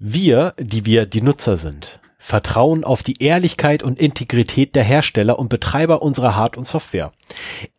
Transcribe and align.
Wir, 0.00 0.54
die 0.60 0.86
wir 0.86 1.06
die 1.06 1.22
Nutzer 1.22 1.56
sind, 1.56 1.98
vertrauen 2.18 2.84
auf 2.84 3.02
die 3.02 3.20
Ehrlichkeit 3.20 3.82
und 3.82 3.98
Integrität 3.98 4.76
der 4.76 4.84
Hersteller 4.84 5.40
und 5.40 5.48
Betreiber 5.48 6.02
unserer 6.02 6.36
Hard- 6.36 6.56
und 6.56 6.68
Software. 6.68 7.10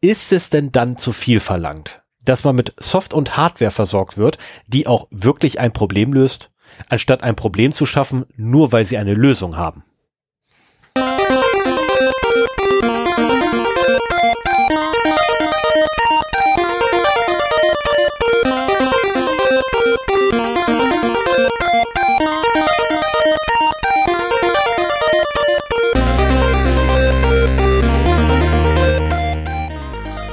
Ist 0.02 0.34
es 0.34 0.50
denn 0.50 0.74
dann 0.74 0.97
zu 0.97 1.13
viel 1.13 1.40
verlangt, 1.40 2.02
dass 2.21 2.44
man 2.44 2.58
mit 2.58 2.74
Soft- 2.78 3.13
und 3.13 3.38
Hardware 3.38 3.71
versorgt 3.71 4.18
wird, 4.18 4.38
die 4.68 4.86
auch 4.86 5.08
wirklich 5.12 5.62
ein 5.62 5.71
Problem 5.71 6.12
löst, 6.12 6.52
anstatt 6.90 7.24
ein 7.24 7.38
Problem 7.38 7.71
zu 7.71 7.86
schaffen, 7.86 8.26
nur 8.36 8.74
weil 8.74 8.84
sie 8.84 8.98
eine 8.98 9.14
Lösung 9.14 9.56
haben? 9.56 9.86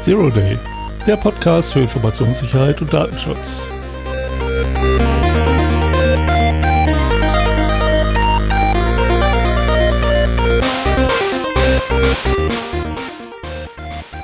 Zero 0.07 0.31
Day, 0.31 0.57
der 1.05 1.17
Podcast 1.17 1.73
für 1.73 1.81
Informationssicherheit 1.81 2.81
und 2.81 2.93
Datenschutz. 2.93 3.63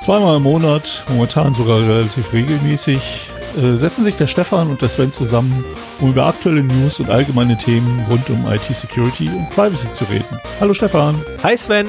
Zweimal 0.05 0.37
im 0.37 0.45
Monat, 0.45 1.05
momentan 1.09 1.53
sogar 1.53 1.81
relativ 1.81 2.33
regelmäßig, 2.33 3.29
äh, 3.61 3.77
setzen 3.77 4.05
sich 4.05 4.15
der 4.15 4.29
Stefan 4.29 4.69
und 4.69 4.81
der 4.81 4.89
Sven 4.89 5.13
zusammen, 5.13 5.65
um 5.99 6.11
über 6.11 6.27
aktuelle 6.27 6.63
News 6.63 7.01
und 7.01 7.11
allgemeine 7.11 7.59
Themen 7.59 8.07
rund 8.09 8.31
um 8.31 8.47
IT-Security 8.47 9.29
und 9.31 9.51
Privacy 9.51 9.93
zu 9.95 10.05
reden. 10.05 10.39
Hallo 10.61 10.75
Stefan. 10.75 11.21
Hi 11.43 11.59
Sven. 11.59 11.89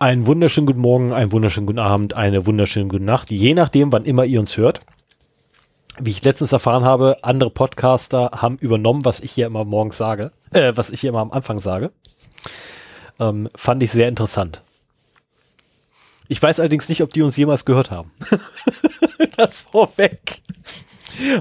Einen 0.00 0.26
wunderschönen 0.26 0.66
guten 0.66 0.80
Morgen, 0.80 1.12
einen 1.12 1.30
wunderschönen 1.30 1.66
guten 1.66 1.78
Abend, 1.78 2.16
eine 2.16 2.46
wunderschöne 2.46 2.88
gute 2.88 3.04
Nacht, 3.04 3.30
je 3.30 3.52
nachdem, 3.52 3.92
wann 3.92 4.06
immer 4.06 4.24
ihr 4.24 4.40
uns 4.40 4.56
hört. 4.56 4.80
Wie 5.98 6.08
ich 6.08 6.24
letztens 6.24 6.52
erfahren 6.52 6.84
habe, 6.86 7.18
andere 7.20 7.50
Podcaster 7.50 8.30
haben 8.34 8.56
übernommen, 8.56 9.04
was 9.04 9.20
ich 9.20 9.30
hier 9.30 9.44
immer 9.44 9.66
morgens 9.66 9.98
sage, 9.98 10.32
äh, 10.52 10.72
was 10.74 10.88
ich 10.88 11.02
hier 11.02 11.10
immer 11.10 11.18
am 11.18 11.32
Anfang 11.32 11.58
sage. 11.58 11.90
Ähm, 13.18 13.50
fand 13.54 13.82
ich 13.82 13.90
sehr 13.90 14.08
interessant. 14.08 14.62
Ich 16.28 16.42
weiß 16.42 16.60
allerdings 16.60 16.88
nicht, 16.88 17.02
ob 17.02 17.12
die 17.12 17.20
uns 17.20 17.36
jemals 17.36 17.66
gehört 17.66 17.90
haben. 17.90 18.10
das 19.36 19.60
vorweg. 19.70 20.40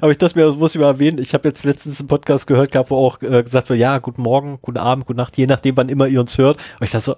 Aber 0.02 0.12
ich 0.12 0.18
dachte 0.18 0.38
mir, 0.38 0.46
das 0.46 0.58
muss 0.58 0.76
ich 0.76 0.82
mal 0.82 0.88
erwähnen. 0.88 1.20
Ich 1.20 1.34
habe 1.34 1.48
jetzt 1.48 1.64
letztens 1.64 2.02
einen 2.02 2.10
Podcast 2.10 2.46
gehört 2.46 2.74
gehabt, 2.74 2.92
wo 2.92 2.98
auch 2.98 3.22
äh, 3.22 3.42
gesagt 3.42 3.70
wird, 3.70 3.80
ja, 3.80 4.00
guten 4.00 4.22
Morgen, 4.22 4.60
guten 4.62 4.80
Abend, 4.80 5.06
gute 5.06 5.16
Nacht, 5.16 5.38
je 5.38 5.48
nachdem, 5.48 5.78
wann 5.78 5.88
immer 5.88 6.08
ihr 6.08 6.20
uns 6.20 6.38
hört. 6.38 6.58
Und 6.58 6.84
ich 6.84 6.92
dachte 6.92 7.06
so, 7.06 7.16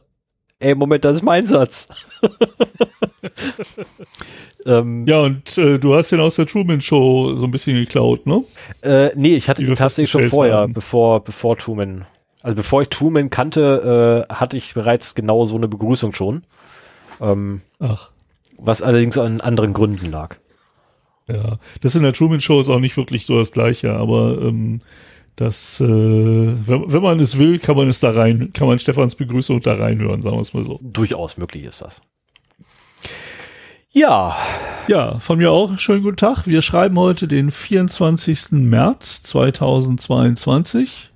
ey, 0.62 0.76
Moment, 0.76 1.04
das 1.04 1.18
ist 1.18 1.24
mein 1.24 1.46
Satz. 1.46 1.90
ähm, 4.66 5.06
ja, 5.08 5.20
und 5.20 5.58
äh, 5.58 5.80
du 5.80 5.96
hast 5.96 6.12
den 6.12 6.20
aus 6.20 6.36
der 6.36 6.46
Truman 6.46 6.82
Show 6.82 7.36
so 7.36 7.46
ein 7.46 7.52
bisschen 7.52 7.76
geklaut, 7.76 8.26
ne? 8.26 8.44
Äh, 8.82 9.12
nee, 9.16 9.36
ich 9.36 9.50
hatte 9.50 9.64
ihn 9.64 9.76
tatsächlich 9.76 10.12
schon 10.12 10.30
vorher, 10.30 10.58
haben. 10.58 10.74
bevor, 10.74 11.24
bevor 11.24 11.58
Truman. 11.58 12.06
Also 12.44 12.56
bevor 12.56 12.82
ich 12.84 12.90
Truman 12.90 13.30
kannte, 13.30 14.28
äh, 14.30 14.34
hatte 14.34 14.58
ich 14.58 14.74
bereits 14.74 15.16
genau 15.16 15.46
so 15.46 15.56
eine 15.56 15.68
Begrüßung 15.68 16.14
schon. 16.14 16.44
Ähm, 17.20 17.62
Ach. 17.80 18.10
Was 18.58 18.82
allerdings 18.82 19.18
an 19.18 19.42
anderen 19.42 19.74
Gründen 19.74 20.12
lag. 20.12 20.38
Ja, 21.28 21.60
das 21.82 21.96
in 21.96 22.04
der 22.04 22.14
Truman 22.14 22.42
Show 22.42 22.60
ist 22.60 22.70
auch 22.70 22.80
nicht 22.80 22.98
wirklich 22.98 23.26
so 23.26 23.38
das 23.38 23.52
Gleiche, 23.52 23.94
aber 23.94 24.38
ähm, 24.42 24.82
das, 25.42 25.82
äh, 25.82 25.86
wenn, 25.86 26.94
wenn, 26.94 27.02
man 27.02 27.20
es 27.20 27.40
will, 27.40 27.60
kann 27.60 27.76
man 27.76 27.90
es 27.90 28.00
da 28.00 28.12
rein, 28.12 28.54
kann 28.54 28.68
man 28.68 28.78
Stefans 28.80 29.16
Begrüßung 29.16 29.60
da 29.62 29.74
reinhören, 29.74 30.22
sagen 30.22 30.38
wir 30.38 30.42
es 30.42 30.54
mal 30.54 30.64
so. 30.64 30.80
Durchaus 30.82 31.38
möglich 31.38 31.64
ist 31.64 31.82
das. 31.82 32.02
Ja. 33.90 34.38
Ja, 34.88 35.20
von 35.20 35.40
mir 35.40 35.52
auch 35.52 35.78
schönen 35.80 36.04
guten 36.04 36.18
Tag. 36.18 36.46
Wir 36.46 36.62
schreiben 36.62 36.98
heute 36.98 37.28
den 37.28 37.50
24. 37.52 38.52
März 38.52 39.24
2022. 39.24 41.12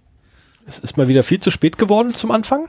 Es 0.65 0.79
ist 0.79 0.97
mal 0.97 1.07
wieder 1.07 1.23
viel 1.23 1.39
zu 1.39 1.51
spät 1.51 1.77
geworden 1.77 2.15
zum 2.15 2.31
Anfang. 2.31 2.67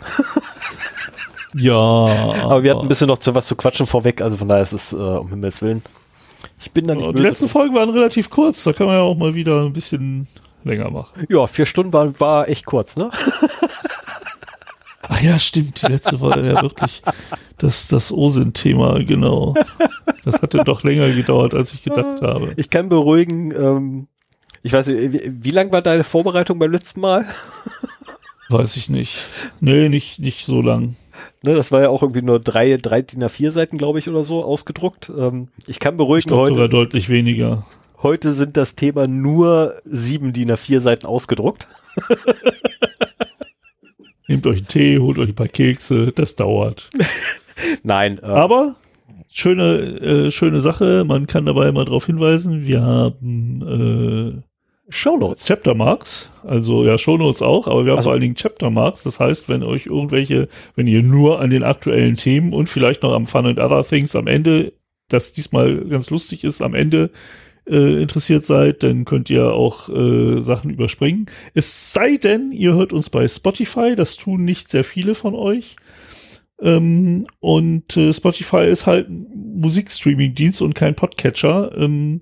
ja. 1.55 1.75
Aber 1.75 2.63
wir 2.63 2.73
hatten 2.73 2.83
ein 2.83 2.89
bisschen 2.89 3.09
noch 3.09 3.19
zu 3.19 3.35
was 3.35 3.47
zu 3.47 3.57
quatschen 3.57 3.87
vorweg, 3.87 4.21
also 4.21 4.37
von 4.37 4.49
daher 4.49 4.63
ist 4.63 4.75
es 4.75 4.93
äh, 4.93 4.97
um 4.97 5.31
Himmels 5.31 5.63
Willen. 5.63 5.83
Ich 6.61 6.71
bin 6.73 6.87
da 6.87 6.95
nicht. 6.95 7.19
Die 7.19 7.23
letzten 7.23 7.49
Folgen 7.49 7.75
waren 7.75 7.91
relativ 7.91 8.29
kurz, 8.29 8.63
da 8.65 8.73
kann 8.73 8.87
man 8.87 8.97
ja 8.97 9.03
auch 9.03 9.17
mal 9.17 9.35
wieder 9.35 9.63
ein 9.63 9.73
bisschen 9.73 10.29
länger 10.67 10.91
machen. 10.91 11.27
Ja, 11.29 11.47
vier 11.47 11.67
Stunden 11.67 11.93
war, 11.93 12.19
war 12.21 12.49
echt 12.49 12.67
kurz, 12.67 12.97
ne? 12.97 13.11
Ach 15.09 15.23
ja, 15.23 15.39
stimmt. 15.39 15.83
Die 15.83 15.87
letzte 15.87 16.21
war 16.21 16.39
ja 16.39 16.61
wirklich 16.63 17.03
das, 17.59 17.89
das 17.89 18.13
OSINT-Thema, 18.13 19.05
genau. 19.05 19.55
Das 20.25 20.43
hatte 20.43 20.59
doch 20.65 20.83
länger 20.83 21.11
gedauert, 21.11 21.55
als 21.55 21.73
ich 21.73 21.83
gedacht 21.83 22.23
habe. 22.23 22.53
Ich 22.57 22.71
kann 22.71 22.89
beruhigen, 22.89 23.53
ähm, 23.53 24.09
ich 24.63 24.73
weiß 24.73 24.89
nicht, 24.89 25.13
wie, 25.13 25.33
wie 25.33 25.51
lang 25.51 25.71
war 25.73 25.83
deine 25.83 26.05
Vorbereitung 26.05 26.59
beim 26.59 26.73
letzten 26.73 27.01
Mal? 27.01 27.25
Weiß 28.49 28.77
ich 28.77 28.89
nicht. 28.91 29.25
Nee, 29.61 29.89
nicht, 29.89 30.19
nicht 30.19 30.45
so 30.45 30.61
lang. 30.61 30.97
Ne, 31.43 31.55
das 31.55 31.73
war 31.73 31.83
ja 31.83 31.89
auch 31.89 32.03
irgendwie 32.03 32.23
nur 32.23 32.41
drei, 32.41 32.77
drei 32.77 33.03
DIN 33.03 33.23
A4 33.23 33.51
Seiten, 33.51 33.77
glaube 33.77 33.99
ich, 33.99 34.09
oder 34.09 34.25
so 34.25 34.45
ausgedruckt. 34.45 35.11
Ähm, 35.17 35.49
ich 35.67 35.79
kann 35.79 35.97
beruhigen 35.97 36.29
ich 36.29 36.37
heute. 36.37 36.55
sogar 36.55 36.69
deutlich 36.69 37.09
weniger. 37.09 37.65
Heute 38.03 38.33
sind 38.33 38.57
das 38.57 38.75
Thema 38.75 39.07
nur 39.07 39.75
sieben 39.85 40.33
DIN 40.33 40.51
A4 40.51 40.81
Seiten 40.81 41.07
ausgedruckt. 41.07 41.67
Nehmt 44.29 44.47
euch 44.47 44.59
einen 44.59 44.69
Tee, 44.69 44.99
holt 44.99 45.19
euch 45.19 45.31
ein 45.31 45.35
paar 45.35 45.49
Kekse, 45.49 46.13
das 46.13 46.37
dauert. 46.37 46.91
Nein. 47.83 48.19
Äh, 48.19 48.27
Aber 48.27 48.77
schöne, 49.29 49.79
äh, 50.01 50.31
schöne 50.31 50.61
Sache, 50.61 51.05
man 51.07 51.27
kann 51.27 51.47
dabei 51.47 51.73
mal 51.73 51.85
darauf 51.85 52.07
hinweisen, 52.07 52.67
wir 52.67 52.83
haben 52.83 54.43
äh, 54.43 54.43
Shownotes. 54.89 55.47
Chapter 55.47 55.75
Marks, 55.75 56.31
also 56.45 56.85
ja, 56.85 56.99
Shownotes 56.99 57.43
auch, 57.43 57.67
aber 57.67 57.85
wir 57.85 57.93
haben 57.93 57.99
also, 57.99 58.09
vor 58.09 58.13
allen 58.13 58.21
Dingen 58.21 58.37
Chapter 58.37 58.71
Marks. 58.71 59.03
Das 59.03 59.19
heißt, 59.19 59.49
wenn 59.49 59.65
euch 59.65 59.87
irgendwelche, 59.87 60.49
wenn 60.75 60.87
ihr 60.87 61.03
nur 61.03 61.41
an 61.41 61.51
den 61.51 61.65
aktuellen 61.65 62.15
Themen 62.15 62.53
und 62.53 62.69
vielleicht 62.69 63.03
noch 63.03 63.13
am 63.13 63.27
Fun 63.27 63.47
and 63.47 63.59
Other 63.59 63.83
Things 63.83 64.15
am 64.15 64.27
Ende, 64.27 64.75
das 65.09 65.33
diesmal 65.33 65.77
ganz 65.87 66.11
lustig 66.11 66.45
ist, 66.45 66.63
am 66.63 66.75
Ende 66.75 67.11
äh, 67.67 68.03
interessiert 68.03 68.47
seid, 68.47 68.83
dann 68.83 69.05
könnt 69.05 69.31
ihr 69.31 69.53
auch 69.53 69.89
äh, 69.89 70.41
Sachen 70.41 70.71
überspringen. 70.71 71.27
Es 71.55 71.93
sei 71.93 72.17
denn, 72.17 72.53
ihr 72.53 72.75
hört 72.75 72.93
uns 72.93 73.11
bei 73.11 73.27
Spotify, 73.27 73.95
das 73.97 74.17
tun 74.17 74.45
nicht 74.45 74.71
sehr 74.71 74.85
viele 74.85 75.15
von 75.15 75.35
euch. 75.35 75.77
Ähm, 76.61 77.27
und 77.41 77.97
äh, 77.97 78.13
Spotify 78.13 78.67
ist 78.69 78.87
halt 78.87 79.09
Musikstreaming-Dienst 79.11 80.63
und 80.63 80.75
kein 80.75 80.95
Podcatcher. 80.95 81.77
Ähm, 81.77 82.21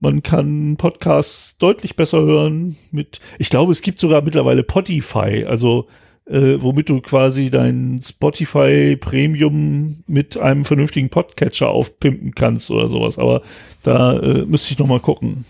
man 0.00 0.22
kann 0.22 0.76
Podcasts 0.76 1.56
deutlich 1.56 1.96
besser 1.96 2.20
hören 2.20 2.76
mit, 2.90 3.20
ich 3.38 3.48
glaube, 3.48 3.72
es 3.72 3.80
gibt 3.80 4.00
sogar 4.00 4.22
mittlerweile 4.22 4.62
Spotify, 4.62 5.44
also 5.46 5.86
äh, 6.26 6.56
womit 6.58 6.88
du 6.88 7.00
quasi 7.00 7.50
dein 7.50 8.00
Spotify 8.02 8.96
Premium 8.96 10.02
mit 10.06 10.38
einem 10.38 10.64
vernünftigen 10.64 11.10
Podcatcher 11.10 11.68
aufpimpen 11.68 12.34
kannst 12.34 12.70
oder 12.70 12.88
sowas. 12.88 13.18
Aber 13.18 13.42
da 13.82 14.18
äh, 14.18 14.44
müsste 14.46 14.72
ich 14.72 14.78
noch 14.78 14.86
mal 14.86 15.00
gucken. 15.00 15.44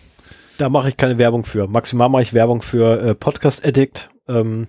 Da 0.58 0.68
mache 0.68 0.88
ich 0.88 0.96
keine 0.96 1.18
Werbung 1.18 1.44
für. 1.44 1.66
Maximal 1.66 2.08
mache 2.08 2.22
ich 2.22 2.34
Werbung 2.34 2.62
für 2.62 3.00
äh, 3.00 3.14
Podcast 3.14 3.64
Addict, 3.66 4.10
ähm, 4.28 4.68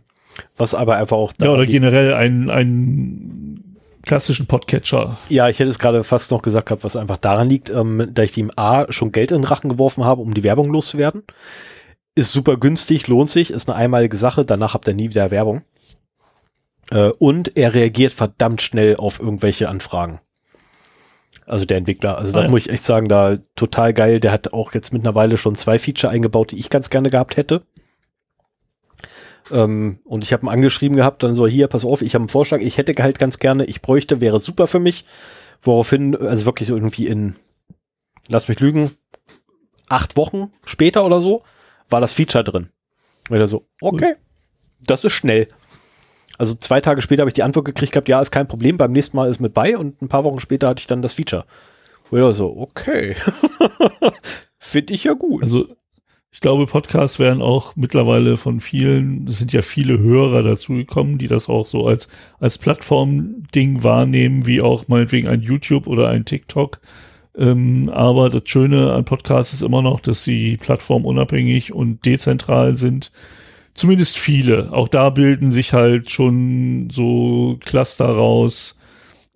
was 0.56 0.74
aber 0.74 0.96
einfach 0.98 1.18
auch. 1.18 1.34
Ja, 1.40 1.50
oder 1.52 1.66
generell 1.66 2.14
einen, 2.14 2.50
einen 2.50 3.78
klassischen 4.04 4.48
Podcatcher. 4.48 5.18
Ja, 5.30 5.50
ich 5.50 5.60
hätte 5.60 5.70
es 5.70 5.80
gerade 5.80 6.04
fast 6.04 6.32
noch 6.32 6.42
gesagt 6.42 6.68
gehabt, 6.68 6.84
was 6.84 6.96
einfach 6.96 7.18
daran 7.18 7.50
liegt, 7.50 7.70
ähm, 7.70 8.10
da 8.12 8.24
ich 8.24 8.34
dem 8.34 8.52
A 8.56 8.92
schon 8.92 9.12
Geld 9.12 9.32
in 9.32 9.42
den 9.42 9.46
Rachen 9.46 9.70
geworfen 9.70 10.04
habe, 10.04 10.22
um 10.22 10.34
die 10.34 10.44
Werbung 10.44 10.72
loszuwerden. 10.72 11.24
Ist 12.16 12.32
super 12.32 12.58
günstig, 12.58 13.08
lohnt 13.08 13.30
sich, 13.30 13.50
ist 13.52 13.70
eine 13.70 13.78
einmalige 13.78 14.18
Sache, 14.18 14.46
danach 14.46 14.74
habt 14.74 14.88
ihr 14.88 14.94
nie 14.94 15.10
wieder 15.10 15.32
Werbung. 15.32 15.64
Äh, 16.92 17.12
und 17.20 17.58
er 17.58 17.74
reagiert 17.74 18.14
verdammt 18.14 18.62
schnell 18.62 18.98
auf 18.98 19.20
irgendwelche 19.20 19.70
Anfragen. 19.70 20.20
Also 21.46 21.66
der 21.66 21.78
Entwickler. 21.78 22.18
Also 22.18 22.32
ah, 22.32 22.36
da 22.36 22.44
ja. 22.44 22.50
muss 22.50 22.62
ich 22.62 22.72
echt 22.72 22.84
sagen, 22.84 23.08
da 23.08 23.38
total 23.56 23.94
geil. 23.94 24.20
Der 24.20 24.32
hat 24.32 24.54
auch 24.54 24.74
jetzt 24.74 24.94
mittlerweile 24.94 25.38
schon 25.38 25.56
zwei 25.56 25.78
Feature 25.80 26.12
eingebaut, 26.12 26.52
die 26.52 26.58
ich 26.58 26.70
ganz 26.70 26.90
gerne 26.90 27.10
gehabt 27.10 27.38
hätte. 27.38 27.64
Ähm, 29.52 30.00
und 30.04 30.24
ich 30.24 30.34
habe 30.34 30.46
ihn 30.46 30.50
angeschrieben 30.50 30.98
gehabt, 30.98 31.22
dann 31.22 31.36
so, 31.36 31.46
hier, 31.46 31.68
pass 31.68 31.86
auf, 31.86 32.02
ich 32.02 32.16
habe 32.16 32.24
einen 32.24 32.30
Vorschlag, 32.30 32.62
ich 32.62 32.78
hätte 32.78 33.02
halt 33.02 33.20
ganz 33.20 33.38
gerne, 33.38 33.66
ich 33.66 33.82
bräuchte, 33.82 34.22
wäre 34.22 34.40
super 34.40 34.66
für 34.66 34.80
mich. 34.80 35.06
Woraufhin, 35.62 36.16
also 36.16 36.46
wirklich 36.46 36.70
irgendwie 36.70 37.08
in, 37.08 37.36
lass 38.28 38.48
mich 38.48 38.60
lügen, 38.60 38.92
acht 39.88 40.18
Wochen 40.18 40.52
später 40.66 41.06
oder 41.06 41.22
so 41.22 41.44
war 41.90 42.02
das 42.02 42.14
Feature 42.14 42.44
drin. 42.44 42.70
Wieder 43.30 43.48
so, 43.48 43.68
okay, 43.82 44.16
das 44.80 45.04
ist 45.04 45.14
schnell. 45.14 45.48
Also 46.38 46.56
zwei 46.56 46.82
Tage 46.82 47.02
später 47.02 47.22
habe 47.22 47.30
ich 47.30 47.36
die 47.36 47.44
Antwort 47.44 47.66
gekriegt 47.66 47.94
gehabt, 47.94 48.10
ja, 48.10 48.22
ist 48.22 48.32
kein 48.32 48.48
Problem, 48.48 48.78
beim 48.78 48.92
nächsten 48.92 49.18
Mal 49.18 49.30
ist 49.30 49.40
mit 49.40 49.54
bei 49.54 49.78
und 49.78 50.02
ein 50.02 50.10
paar 50.10 50.24
Wochen 50.24 50.40
später 50.40 50.68
hatte 50.68 50.80
ich 50.80 50.88
dann 50.88 51.02
das 51.02 51.14
Feature. 51.14 51.46
Wieder 52.12 52.34
so, 52.34 52.56
okay. 52.58 53.16
Finde 54.60 54.94
ich 54.94 55.04
ja 55.04 55.14
gut. 55.14 55.44
Also 55.44 55.68
ich 56.36 56.42
glaube, 56.42 56.66
Podcasts 56.66 57.18
werden 57.18 57.42
auch 57.42 57.78
mittlerweile 57.78 58.36
von 58.36 58.60
vielen, 58.60 59.26
es 59.26 59.40
sind 59.40 59.54
ja 59.54 59.62
viele 59.62 60.00
Hörer 60.00 60.44
dazugekommen, 60.44 61.18
die 61.18 61.28
das 61.28 61.48
auch 61.48 61.66
so 61.66 61.88
als, 61.88 62.10
als 62.40 62.58
Plattform-Ding 62.58 63.84
wahrnehmen, 63.84 64.46
wie 64.46 64.62
auch 64.62 64.90
meinetwegen 64.90 65.30
ein 65.30 65.40
YouTube 65.42 65.88
oder 65.88 66.10
ein 66.10 66.26
TikTok. 66.26 66.82
Ähm, 67.38 67.90
aber 67.90 68.30
das 68.30 68.44
Schöne 68.46 68.92
an 68.92 69.06
Podcasts 69.06 69.54
ist 69.54 69.62
immer 69.62 69.82
noch, 69.82 70.02
dass 70.02 70.26
sie 70.26 70.58
plattformunabhängig 70.58 71.74
und 71.74 72.06
dezentral 72.06 72.76
sind. 72.76 73.14
Zumindest 73.76 74.18
viele. 74.18 74.72
Auch 74.72 74.88
da 74.88 75.10
bilden 75.10 75.52
sich 75.52 75.74
halt 75.74 76.10
schon 76.10 76.90
so 76.92 77.58
Cluster 77.60 78.08
raus, 78.08 78.80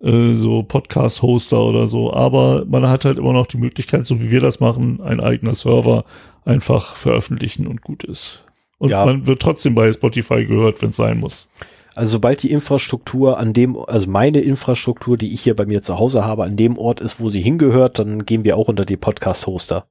äh, 0.02 0.32
so 0.32 0.62
Podcast-Hoster 0.62 1.62
oder 1.62 1.86
so. 1.86 2.12
Aber 2.12 2.64
man 2.64 2.88
hat 2.88 3.04
halt 3.04 3.18
immer 3.18 3.34
noch 3.34 3.46
die 3.46 3.58
Möglichkeit, 3.58 4.06
so 4.06 4.20
wie 4.20 4.30
wir 4.30 4.40
das 4.40 4.58
machen, 4.58 5.00
ein 5.02 5.20
eigener 5.20 5.54
Server 5.54 6.04
einfach 6.46 6.96
veröffentlichen 6.96 7.66
und 7.66 7.82
gut 7.82 8.02
ist. 8.02 8.44
Und 8.78 8.90
ja. 8.90 9.04
man 9.04 9.26
wird 9.26 9.42
trotzdem 9.42 9.74
bei 9.74 9.92
Spotify 9.92 10.46
gehört, 10.46 10.80
wenn 10.80 10.88
es 10.88 10.96
sein 10.96 11.20
muss. 11.20 11.50
Also 11.94 12.12
sobald 12.12 12.42
die 12.42 12.50
Infrastruktur 12.50 13.38
an 13.38 13.52
dem, 13.52 13.76
also 13.76 14.08
meine 14.08 14.40
Infrastruktur, 14.40 15.18
die 15.18 15.34
ich 15.34 15.42
hier 15.42 15.54
bei 15.54 15.66
mir 15.66 15.82
zu 15.82 15.98
Hause 15.98 16.24
habe, 16.24 16.44
an 16.44 16.56
dem 16.56 16.78
Ort 16.78 17.00
ist, 17.00 17.20
wo 17.20 17.28
sie 17.28 17.42
hingehört, 17.42 17.98
dann 17.98 18.24
gehen 18.24 18.42
wir 18.44 18.56
auch 18.56 18.68
unter 18.68 18.86
die 18.86 18.96
Podcast-Hoster. 18.96 19.84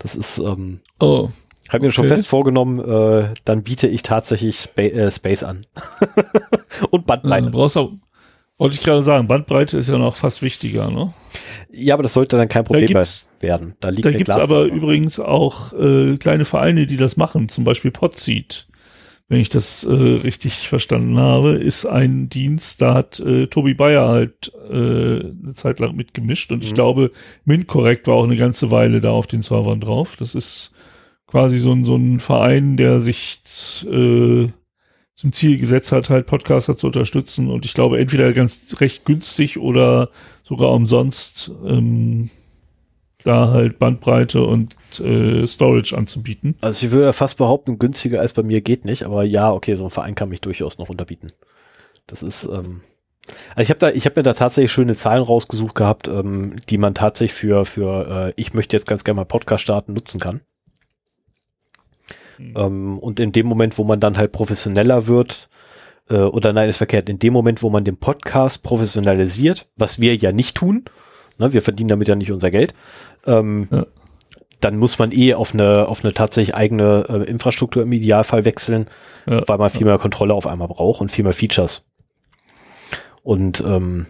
Das 0.00 0.16
ist, 0.16 0.38
ähm, 0.38 0.80
oh, 0.98 1.28
habe 1.72 1.82
mir 1.82 1.88
okay. 1.88 1.94
schon 1.94 2.06
fest 2.06 2.26
vorgenommen, 2.26 2.78
äh, 2.80 3.34
dann 3.44 3.62
biete 3.62 3.86
ich 3.86 4.02
tatsächlich 4.02 4.56
Spa 4.56 4.82
äh, 4.82 5.10
Space 5.10 5.42
an. 5.42 5.62
Und 6.90 7.06
Bandbreite. 7.06 7.46
Ja, 7.46 7.50
brauchst 7.50 7.76
auch, 7.76 7.92
wollte 8.58 8.74
ich 8.74 8.82
gerade 8.82 9.02
sagen, 9.02 9.28
Bandbreite 9.28 9.78
ist 9.78 9.88
ja 9.88 9.98
noch 9.98 10.16
fast 10.16 10.42
wichtiger, 10.42 10.90
ne? 10.90 11.12
Ja, 11.72 11.94
aber 11.94 12.02
das 12.02 12.14
sollte 12.14 12.36
dann 12.36 12.48
kein 12.48 12.64
Problem 12.64 12.92
da 12.92 13.02
werden. 13.40 13.74
Da 13.80 13.90
liegt 13.90 14.04
Da 14.04 14.10
gibt 14.10 14.28
es 14.28 14.36
aber 14.36 14.64
übrigens 14.64 15.20
auch 15.20 15.72
äh, 15.72 16.16
kleine 16.16 16.44
Vereine, 16.44 16.86
die 16.86 16.96
das 16.96 17.16
machen, 17.16 17.48
zum 17.48 17.64
Beispiel 17.64 17.90
Podseed 17.90 18.66
wenn 19.30 19.38
ich 19.38 19.48
das 19.48 19.84
äh, 19.84 19.92
richtig 19.92 20.68
verstanden 20.68 21.16
habe, 21.16 21.52
ist 21.52 21.86
ein 21.86 22.28
Dienst, 22.28 22.82
da 22.82 22.94
hat 22.94 23.20
äh, 23.20 23.46
Tobi 23.46 23.74
Bayer 23.74 24.08
halt 24.08 24.52
äh, 24.68 25.20
eine 25.20 25.54
Zeit 25.54 25.78
lang 25.78 25.94
mitgemischt 25.94 26.50
und 26.50 26.58
mhm. 26.58 26.66
ich 26.66 26.74
glaube, 26.74 27.12
MintCorrect 27.44 28.08
war 28.08 28.16
auch 28.16 28.24
eine 28.24 28.36
ganze 28.36 28.72
Weile 28.72 29.00
da 29.00 29.12
auf 29.12 29.28
den 29.28 29.40
Servern 29.40 29.80
drauf. 29.80 30.16
Das 30.18 30.34
ist 30.34 30.72
quasi 31.30 31.58
so 31.58 31.72
ein, 31.72 31.84
so 31.84 31.96
ein 31.96 32.20
Verein, 32.20 32.76
der 32.76 33.00
sich 33.00 33.40
äh, 33.90 34.48
zum 35.14 35.32
Ziel 35.32 35.58
gesetzt 35.58 35.92
hat, 35.92 36.10
halt 36.10 36.26
Podcaster 36.26 36.76
zu 36.76 36.86
unterstützen 36.86 37.50
und 37.50 37.64
ich 37.66 37.74
glaube, 37.74 37.98
entweder 37.98 38.32
ganz 38.32 38.58
recht 38.80 39.04
günstig 39.04 39.58
oder 39.58 40.08
sogar 40.42 40.72
umsonst 40.72 41.52
ähm, 41.66 42.30
da 43.22 43.50
halt 43.50 43.78
Bandbreite 43.78 44.42
und 44.42 44.74
äh, 45.00 45.46
Storage 45.46 45.96
anzubieten. 45.96 46.56
Also 46.60 46.86
ich 46.86 46.92
würde 46.92 47.12
fast 47.12 47.36
behaupten, 47.36 47.78
günstiger 47.78 48.20
als 48.20 48.32
bei 48.32 48.42
mir 48.42 48.60
geht 48.60 48.84
nicht, 48.84 49.04
aber 49.04 49.24
ja, 49.24 49.52
okay, 49.52 49.74
so 49.74 49.84
ein 49.84 49.90
Verein 49.90 50.14
kann 50.14 50.30
mich 50.30 50.40
durchaus 50.40 50.78
noch 50.78 50.88
unterbieten. 50.88 51.28
Das 52.06 52.22
ist, 52.22 52.44
ähm, 52.44 52.80
also 53.50 53.62
ich 53.62 53.70
habe 53.70 53.78
da, 53.78 53.90
ich 53.90 54.06
habe 54.06 54.18
mir 54.18 54.22
da 54.24 54.32
tatsächlich 54.32 54.72
schöne 54.72 54.94
Zahlen 54.94 55.22
rausgesucht 55.22 55.74
gehabt, 55.74 56.08
ähm, 56.08 56.56
die 56.68 56.78
man 56.78 56.94
tatsächlich 56.94 57.34
für, 57.34 57.64
für 57.64 58.28
äh, 58.28 58.32
ich 58.36 58.54
möchte 58.54 58.74
jetzt 58.76 58.86
ganz 58.86 59.04
gerne 59.04 59.16
mal 59.18 59.24
Podcast 59.24 59.62
starten, 59.62 59.92
nutzen 59.92 60.18
kann. 60.18 60.40
Mhm. 62.40 62.54
Ähm, 62.56 62.98
und 62.98 63.20
in 63.20 63.32
dem 63.32 63.46
Moment, 63.46 63.76
wo 63.78 63.84
man 63.84 64.00
dann 64.00 64.16
halt 64.16 64.32
professioneller 64.32 65.06
wird, 65.06 65.48
äh, 66.08 66.16
oder 66.16 66.52
nein, 66.52 66.68
ist 66.68 66.78
verkehrt, 66.78 67.08
in 67.08 67.18
dem 67.18 67.32
Moment, 67.32 67.62
wo 67.62 67.70
man 67.70 67.84
den 67.84 67.96
Podcast 67.96 68.62
professionalisiert, 68.62 69.66
was 69.76 70.00
wir 70.00 70.16
ja 70.16 70.32
nicht 70.32 70.56
tun, 70.56 70.84
ne, 71.38 71.52
wir 71.52 71.62
verdienen 71.62 71.88
damit 71.88 72.08
ja 72.08 72.14
nicht 72.14 72.32
unser 72.32 72.50
Geld, 72.50 72.74
ähm, 73.26 73.68
ja. 73.70 73.86
dann 74.60 74.78
muss 74.78 74.98
man 74.98 75.12
eh 75.12 75.34
auf 75.34 75.54
eine, 75.54 75.86
auf 75.86 76.02
eine 76.02 76.14
tatsächlich 76.14 76.54
eigene 76.54 77.06
äh, 77.08 77.30
Infrastruktur 77.30 77.82
im 77.82 77.92
Idealfall 77.92 78.44
wechseln, 78.44 78.88
ja. 79.26 79.42
weil 79.46 79.58
man 79.58 79.70
viel 79.70 79.86
mehr 79.86 79.98
Kontrolle 79.98 80.34
auf 80.34 80.46
einmal 80.46 80.68
braucht 80.68 81.00
und 81.00 81.10
viel 81.10 81.24
mehr 81.24 81.32
Features. 81.34 81.86
Und 83.22 83.62
ähm, 83.66 84.06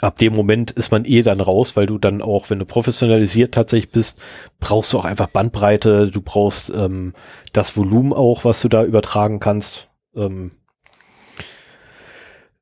ab 0.00 0.18
dem 0.18 0.34
Moment 0.34 0.70
ist 0.72 0.90
man 0.90 1.04
eh 1.04 1.22
dann 1.22 1.40
raus, 1.40 1.76
weil 1.76 1.86
du 1.86 1.98
dann 1.98 2.22
auch, 2.22 2.50
wenn 2.50 2.58
du 2.58 2.64
professionalisiert 2.64 3.54
tatsächlich 3.54 3.90
bist, 3.90 4.20
brauchst 4.60 4.92
du 4.92 4.98
auch 4.98 5.04
einfach 5.04 5.28
Bandbreite, 5.28 6.10
du 6.10 6.20
brauchst 6.20 6.70
ähm, 6.70 7.14
das 7.52 7.76
Volumen 7.76 8.12
auch, 8.12 8.44
was 8.44 8.60
du 8.60 8.68
da 8.68 8.84
übertragen 8.84 9.40
kannst. 9.40 9.88
Ähm, 10.14 10.52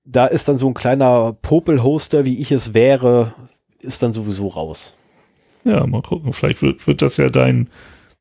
da 0.05 0.27
ist 0.27 0.49
dann 0.49 0.59
so 0.59 0.69
ein 0.69 0.75
kleiner 0.75 1.33
Popel-Hoster, 1.33 2.25
wie 2.25 2.41
ich 2.41 2.53
es 2.53 2.75
wäre, 2.75 3.35
ist 3.81 4.03
dann 4.03 4.13
sowieso 4.13 4.49
raus. 4.49 4.95
Ja, 5.65 5.87
mal 5.87 6.03
gucken. 6.03 6.33
Vielleicht 6.33 6.63
wird, 6.63 6.87
wird 6.87 7.01
das 7.01 7.17
ja 7.17 7.29
dein, 7.29 7.71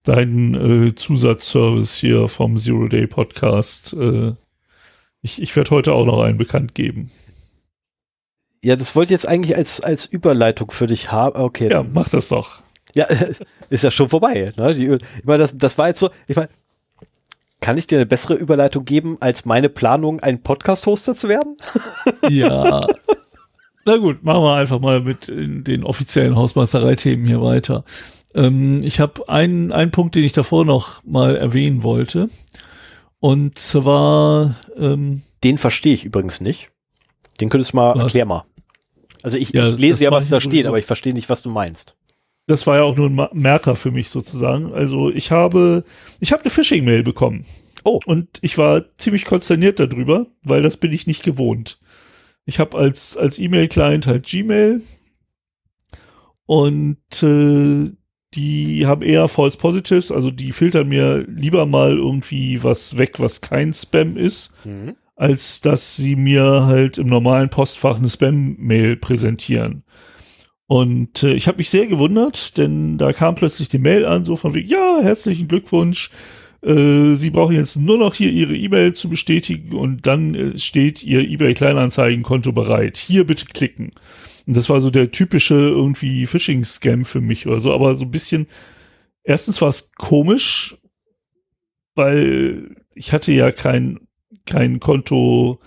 dein 0.03 0.53
äh, 0.87 0.95
Zusatzservice 0.95 1.97
hier 1.97 2.27
vom 2.27 2.57
Zero 2.57 2.87
Day 2.87 3.05
Podcast. 3.05 3.93
Äh, 3.93 4.31
ich 5.21 5.41
ich 5.41 5.55
werde 5.55 5.71
heute 5.71 5.93
auch 5.93 6.05
noch 6.05 6.21
einen 6.21 6.37
bekannt 6.37 6.73
geben. 6.73 7.09
Ja, 8.63 8.77
das 8.77 8.95
wollte 8.95 9.13
ich 9.13 9.17
jetzt 9.17 9.27
eigentlich 9.27 9.57
als, 9.57 9.81
als 9.81 10.05
Überleitung 10.05 10.71
für 10.71 10.87
dich 10.87 11.11
haben. 11.11 11.39
Okay. 11.39 11.69
Ja, 11.69 11.83
mach 11.83 12.09
das 12.09 12.29
doch. 12.29 12.61
Ja, 12.95 13.05
ist 13.69 13.83
ja 13.83 13.91
schon 13.91 14.07
vorbei. 14.07 14.53
Ne? 14.55 14.73
Die, 14.73 14.85
ich 14.85 15.25
meine, 15.25 15.39
das, 15.39 15.57
das 15.57 15.77
war 15.77 15.89
jetzt 15.89 15.99
so, 15.99 16.09
ich 16.27 16.37
meine, 16.37 16.47
kann 17.59 17.77
ich 17.77 17.87
dir 17.87 17.97
eine 17.97 18.05
bessere 18.05 18.35
Überleitung 18.35 18.85
geben, 18.85 19.17
als 19.19 19.43
meine 19.43 19.67
Planung, 19.67 20.21
ein 20.21 20.41
Podcast-Hoster 20.41 21.13
zu 21.13 21.27
werden? 21.27 21.57
ja, 22.29 22.87
Na 23.85 23.97
gut, 23.97 24.23
machen 24.23 24.43
wir 24.43 24.55
einfach 24.55 24.79
mal 24.79 25.01
mit 25.01 25.27
den 25.27 25.83
offiziellen 25.83 26.37
Hausmeisterei-Themen 26.37 27.27
hier 27.27 27.41
weiter. 27.41 27.83
Ähm, 28.33 28.81
ich 28.83 29.01
habe 29.01 29.27
einen, 29.27 29.73
einen 29.73 29.91
Punkt, 29.91 30.15
den 30.15 30.23
ich 30.23 30.31
davor 30.31 30.63
noch 30.63 31.03
mal 31.03 31.35
erwähnen 31.35 31.83
wollte. 31.83 32.29
Und 33.19 33.57
zwar. 33.57 34.55
Ähm, 34.77 35.21
den 35.43 35.57
verstehe 35.57 35.93
ich 35.93 36.05
übrigens 36.05 36.39
nicht. 36.39 36.69
Den 37.41 37.49
könntest 37.49 37.73
du 37.73 37.77
mal 37.77 37.95
was? 37.95 38.03
erklär 38.03 38.25
mal. 38.25 38.45
Also 39.23 39.37
ich, 39.37 39.51
ja, 39.51 39.69
ich 39.69 39.79
lese 39.79 40.03
ja, 40.03 40.11
was 40.11 40.29
da 40.29 40.39
steht, 40.39 40.67
aber 40.67 40.77
ich 40.77 40.85
verstehe 40.85 41.13
nicht, 41.13 41.29
was 41.29 41.41
du 41.41 41.49
meinst. 41.49 41.95
Das 42.45 42.67
war 42.67 42.75
ja 42.77 42.83
auch 42.83 42.97
nur 42.97 43.09
ein 43.09 43.29
Merker 43.31 43.75
für 43.75 43.91
mich 43.91 44.09
sozusagen. 44.09 44.73
Also 44.73 45.09
ich 45.09 45.31
habe, 45.31 45.85
ich 46.19 46.33
habe 46.33 46.43
eine 46.43 46.51
Phishing-Mail 46.51 47.03
bekommen. 47.03 47.45
Oh. 47.85 47.99
Und 48.05 48.39
ich 48.41 48.57
war 48.57 48.83
ziemlich 48.97 49.25
konsterniert 49.25 49.79
darüber, 49.79 50.27
weil 50.43 50.61
das 50.61 50.77
bin 50.77 50.91
ich 50.91 51.07
nicht 51.07 51.23
gewohnt. 51.23 51.79
Ich 52.45 52.59
habe 52.59 52.77
als, 52.77 53.15
als 53.15 53.39
E-Mail-Client 53.39 54.07
halt 54.07 54.25
Gmail 54.25 54.81
und 56.45 57.23
äh, 57.23 57.91
die 58.33 58.85
haben 58.85 59.01
eher 59.01 59.27
False 59.27 59.57
Positives, 59.57 60.11
also 60.11 60.31
die 60.31 60.51
filtern 60.51 60.87
mir 60.87 61.25
lieber 61.27 61.65
mal 61.65 61.95
irgendwie 61.97 62.63
was 62.63 62.97
weg, 62.97 63.19
was 63.19 63.41
kein 63.41 63.71
Spam 63.71 64.17
ist, 64.17 64.53
mhm. 64.65 64.95
Als 65.23 65.61
dass 65.61 65.95
sie 65.95 66.17
mir 66.17 66.65
halt 66.65 66.97
im 66.97 67.07
normalen 67.07 67.47
Postfach 67.47 67.97
eine 67.97 68.09
Spam-Mail 68.09 68.97
präsentieren. 68.97 69.83
Und 70.67 71.23
äh, 71.23 71.31
ich 71.31 71.47
habe 71.47 71.59
mich 71.59 71.69
sehr 71.69 71.87
gewundert, 71.87 72.57
denn 72.57 72.97
da 72.97 73.13
kam 73.13 73.35
plötzlich 73.35 73.69
die 73.69 73.77
Mail 73.77 74.05
an, 74.05 74.25
so 74.25 74.35
von 74.35 74.53
wegen, 74.53 74.67
ja, 74.67 74.99
herzlichen 75.01 75.47
Glückwunsch, 75.47 76.11
äh, 76.61 77.15
Sie 77.15 77.29
brauchen 77.29 77.55
jetzt 77.55 77.77
nur 77.77 77.97
noch 77.97 78.15
hier 78.15 78.31
Ihre 78.31 78.53
E-Mail 78.53 78.91
zu 78.91 79.07
bestätigen 79.07 79.73
und 79.73 80.05
dann 80.07 80.35
äh, 80.35 80.57
steht 80.57 81.03
Ihr 81.03 81.21
eBay 81.21 81.53
Kleinanzeigenkonto 81.53 82.51
bereit. 82.51 82.97
Hier 82.97 83.25
bitte 83.25 83.45
klicken. 83.45 83.91
Und 84.45 84.57
das 84.57 84.69
war 84.69 84.81
so 84.81 84.89
der 84.89 85.11
typische 85.11 85.55
irgendwie 85.55 86.25
Phishing-Scam 86.25 87.05
für 87.05 87.21
mich 87.21 87.47
oder 87.47 87.61
so, 87.61 87.73
aber 87.73 87.95
so 87.95 88.03
ein 88.03 88.11
bisschen, 88.11 88.47
erstens 89.23 89.61
war 89.61 89.69
es 89.69 89.93
komisch, 89.93 90.75
weil 91.95 92.75
ich 92.93 93.13
hatte 93.13 93.31
ja 93.31 93.53
kein, 93.53 94.01
kein 94.45 94.79
Konto 94.79 95.59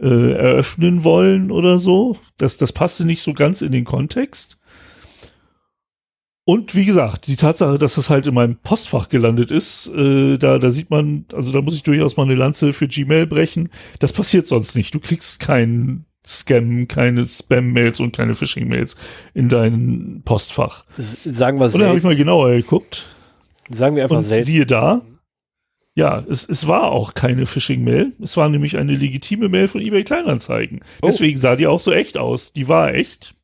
äh, 0.00 0.32
eröffnen 0.32 1.04
wollen 1.04 1.50
oder 1.50 1.78
so. 1.78 2.16
Das, 2.36 2.56
das 2.56 2.72
passte 2.72 3.04
nicht 3.04 3.22
so 3.22 3.32
ganz 3.32 3.62
in 3.62 3.72
den 3.72 3.84
Kontext. 3.84 4.58
Und 6.44 6.74
wie 6.74 6.86
gesagt, 6.86 7.26
die 7.26 7.36
Tatsache, 7.36 7.76
dass 7.76 7.96
das 7.96 8.08
halt 8.08 8.26
in 8.26 8.32
meinem 8.32 8.56
Postfach 8.56 9.10
gelandet 9.10 9.50
ist, 9.50 9.92
äh, 9.94 10.38
da, 10.38 10.58
da 10.58 10.70
sieht 10.70 10.88
man, 10.88 11.26
also 11.34 11.52
da 11.52 11.60
muss 11.60 11.74
ich 11.74 11.82
durchaus 11.82 12.16
mal 12.16 12.22
eine 12.22 12.36
Lanze 12.36 12.72
für 12.72 12.88
Gmail 12.88 13.26
brechen. 13.26 13.68
Das 13.98 14.14
passiert 14.14 14.48
sonst 14.48 14.74
nicht. 14.74 14.94
Du 14.94 14.98
kriegst 14.98 15.40
keinen 15.40 16.06
Scam, 16.26 16.88
keine 16.88 17.24
Spam-Mails 17.24 18.00
und 18.00 18.16
keine 18.16 18.34
Phishing-Mails 18.34 18.96
in 19.34 19.50
dein 19.50 20.22
Postfach. 20.24 20.84
Sagen 20.96 21.58
wir 21.58 21.66
Und 21.66 21.78
dann 21.80 21.88
habe 21.88 21.98
ich 21.98 22.04
mal 22.04 22.16
genauer 22.16 22.52
geguckt. 22.52 23.06
Sagen 23.70 23.96
wir 23.96 24.04
einfach 24.04 24.16
und 24.16 24.22
selten. 24.22 24.46
siehe 24.46 24.64
da, 24.64 25.02
ja, 25.94 26.24
es, 26.28 26.48
es 26.48 26.68
war 26.68 26.92
auch 26.92 27.14
keine 27.14 27.44
Phishing-Mail. 27.44 28.12
Es 28.22 28.36
war 28.36 28.48
nämlich 28.48 28.78
eine 28.78 28.94
legitime 28.94 29.48
Mail 29.48 29.66
von 29.66 29.80
eBay 29.80 30.04
Kleinanzeigen. 30.04 30.80
Oh. 31.02 31.06
Deswegen 31.06 31.38
sah 31.38 31.56
die 31.56 31.66
auch 31.66 31.80
so 31.80 31.92
echt 31.92 32.18
aus. 32.18 32.52
Die 32.52 32.68
war 32.68 32.94
echt. 32.94 33.34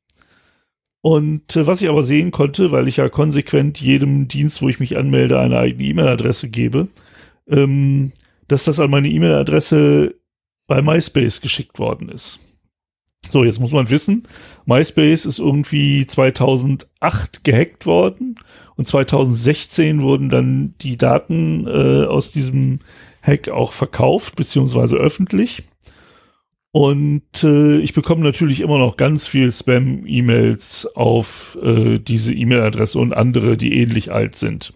Und 1.01 1.57
äh, 1.57 1.67
was 1.67 1.83
ich 1.83 1.89
aber 1.89 2.03
sehen 2.03 2.31
konnte, 2.31 2.71
weil 2.71 2.89
ich 2.89 2.99
ja 2.99 3.09
konsequent 3.09 3.81
jedem 3.81 4.29
Dienst, 4.29 4.63
wo 4.63 4.69
ich 4.69 4.81
mich 4.81 4.97
anmelde, 4.97 5.39
eine 5.39 5.59
eigene 5.59 5.85
E-Mail-Adresse 5.85 6.49
gebe, 6.49 6.89
ähm, 7.49 8.13
dass 8.49 8.65
das 8.65 8.81
an 8.81 8.91
meine 8.91 9.09
E-Mail-Adresse 9.09 10.15
bei 10.67 10.81
MySpace 10.81 11.41
geschickt 11.41 11.79
worden 11.79 12.09
ist. 12.09 12.39
So, 13.31 13.45
jetzt 13.45 13.61
muss 13.61 13.73
man 13.73 13.91
wissen, 13.91 14.25
MySpace 14.67 15.27
ist 15.27 15.39
irgendwie 15.39 16.07
2008 16.07 17.45
gehackt 17.45 17.87
worden 17.87 18.37
und 18.77 18.87
2016 18.87 20.03
wurden 20.03 20.29
dann 20.29 20.75
die 20.81 20.97
Daten 20.97 21.67
äh, 21.67 22.07
aus 22.07 22.31
diesem 22.31 22.81
Hack 23.23 23.49
auch 23.49 23.73
verkauft, 23.73 24.37
beziehungsweise 24.37 24.97
öffentlich. 24.97 25.63
Und 26.71 27.45
äh, 27.45 27.79
ich 27.79 27.93
bekomme 27.93 28.23
natürlich 28.23 28.61
immer 28.61 28.79
noch 28.79 28.97
ganz 28.97 29.29
viel 29.29 29.53
Spam-E-Mails 29.53 30.97
auf 30.97 31.57
äh, 31.63 31.99
diese 31.99 32.35
E-Mail-Adresse 32.35 32.99
und 32.99 33.13
andere, 33.13 33.57
die 33.57 33.75
ähnlich 33.75 34.13
alt 34.13 34.37
sind. 34.37 34.75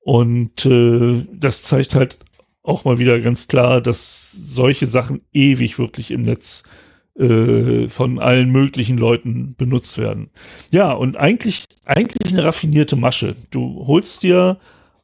Und 0.00 0.66
äh, 0.66 1.24
das 1.32 1.62
zeigt 1.62 1.94
halt 1.94 2.18
auch 2.64 2.84
mal 2.84 2.98
wieder 2.98 3.20
ganz 3.20 3.46
klar, 3.46 3.80
dass 3.80 4.32
solche 4.32 4.86
Sachen 4.86 5.20
ewig 5.32 5.78
wirklich 5.78 6.10
im 6.10 6.22
Netz 6.22 6.64
äh, 6.64 6.87
von 7.18 8.20
allen 8.20 8.50
möglichen 8.52 8.96
Leuten 8.96 9.56
benutzt 9.58 9.98
werden. 9.98 10.30
Ja, 10.70 10.92
und 10.92 11.16
eigentlich, 11.16 11.64
eigentlich 11.84 12.32
eine 12.32 12.44
raffinierte 12.44 12.94
Masche. 12.94 13.34
Du 13.50 13.86
holst 13.88 14.22
dir 14.22 14.58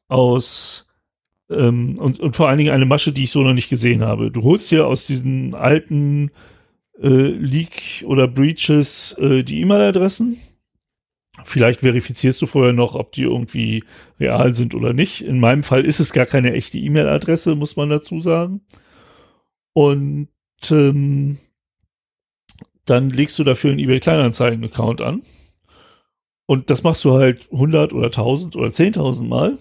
aus 0.06 0.86
ähm, 1.50 1.98
und, 1.98 2.20
und 2.20 2.36
vor 2.36 2.48
allen 2.48 2.58
Dingen 2.58 2.72
eine 2.72 2.86
Masche, 2.86 3.12
die 3.12 3.24
ich 3.24 3.30
so 3.30 3.42
noch 3.42 3.54
nicht 3.54 3.68
gesehen 3.68 4.02
habe. 4.02 4.30
Du 4.30 4.42
holst 4.42 4.70
dir 4.70 4.86
aus 4.86 5.06
diesen 5.06 5.54
alten 5.54 6.30
äh, 7.00 7.08
Leak 7.08 8.04
oder 8.06 8.28
Breaches 8.28 9.16
äh, 9.18 9.42
die 9.42 9.60
E-Mail-Adressen. 9.60 10.36
Vielleicht 11.42 11.80
verifizierst 11.80 12.40
du 12.40 12.46
vorher 12.46 12.72
noch, 12.72 12.94
ob 12.94 13.12
die 13.12 13.22
irgendwie 13.22 13.82
real 14.20 14.54
sind 14.54 14.74
oder 14.74 14.92
nicht. 14.92 15.22
In 15.22 15.40
meinem 15.40 15.64
Fall 15.64 15.84
ist 15.84 15.98
es 15.98 16.12
gar 16.12 16.26
keine 16.26 16.52
echte 16.52 16.78
E-Mail-Adresse, 16.78 17.56
muss 17.56 17.76
man 17.76 17.90
dazu 17.90 18.20
sagen. 18.20 18.60
Und 19.72 20.28
ähm, 20.70 21.38
dann 22.86 23.10
legst 23.10 23.38
du 23.38 23.44
dafür 23.44 23.70
einen 23.70 23.80
eBay 23.80 24.00
Kleinanzeigen-Account 24.00 25.00
an. 25.00 25.22
Und 26.46 26.70
das 26.70 26.82
machst 26.82 27.04
du 27.04 27.12
halt 27.12 27.48
100 27.52 27.92
oder 27.92 28.06
1000 28.06 28.56
oder 28.56 28.68
10.000 28.68 29.24
Mal. 29.24 29.58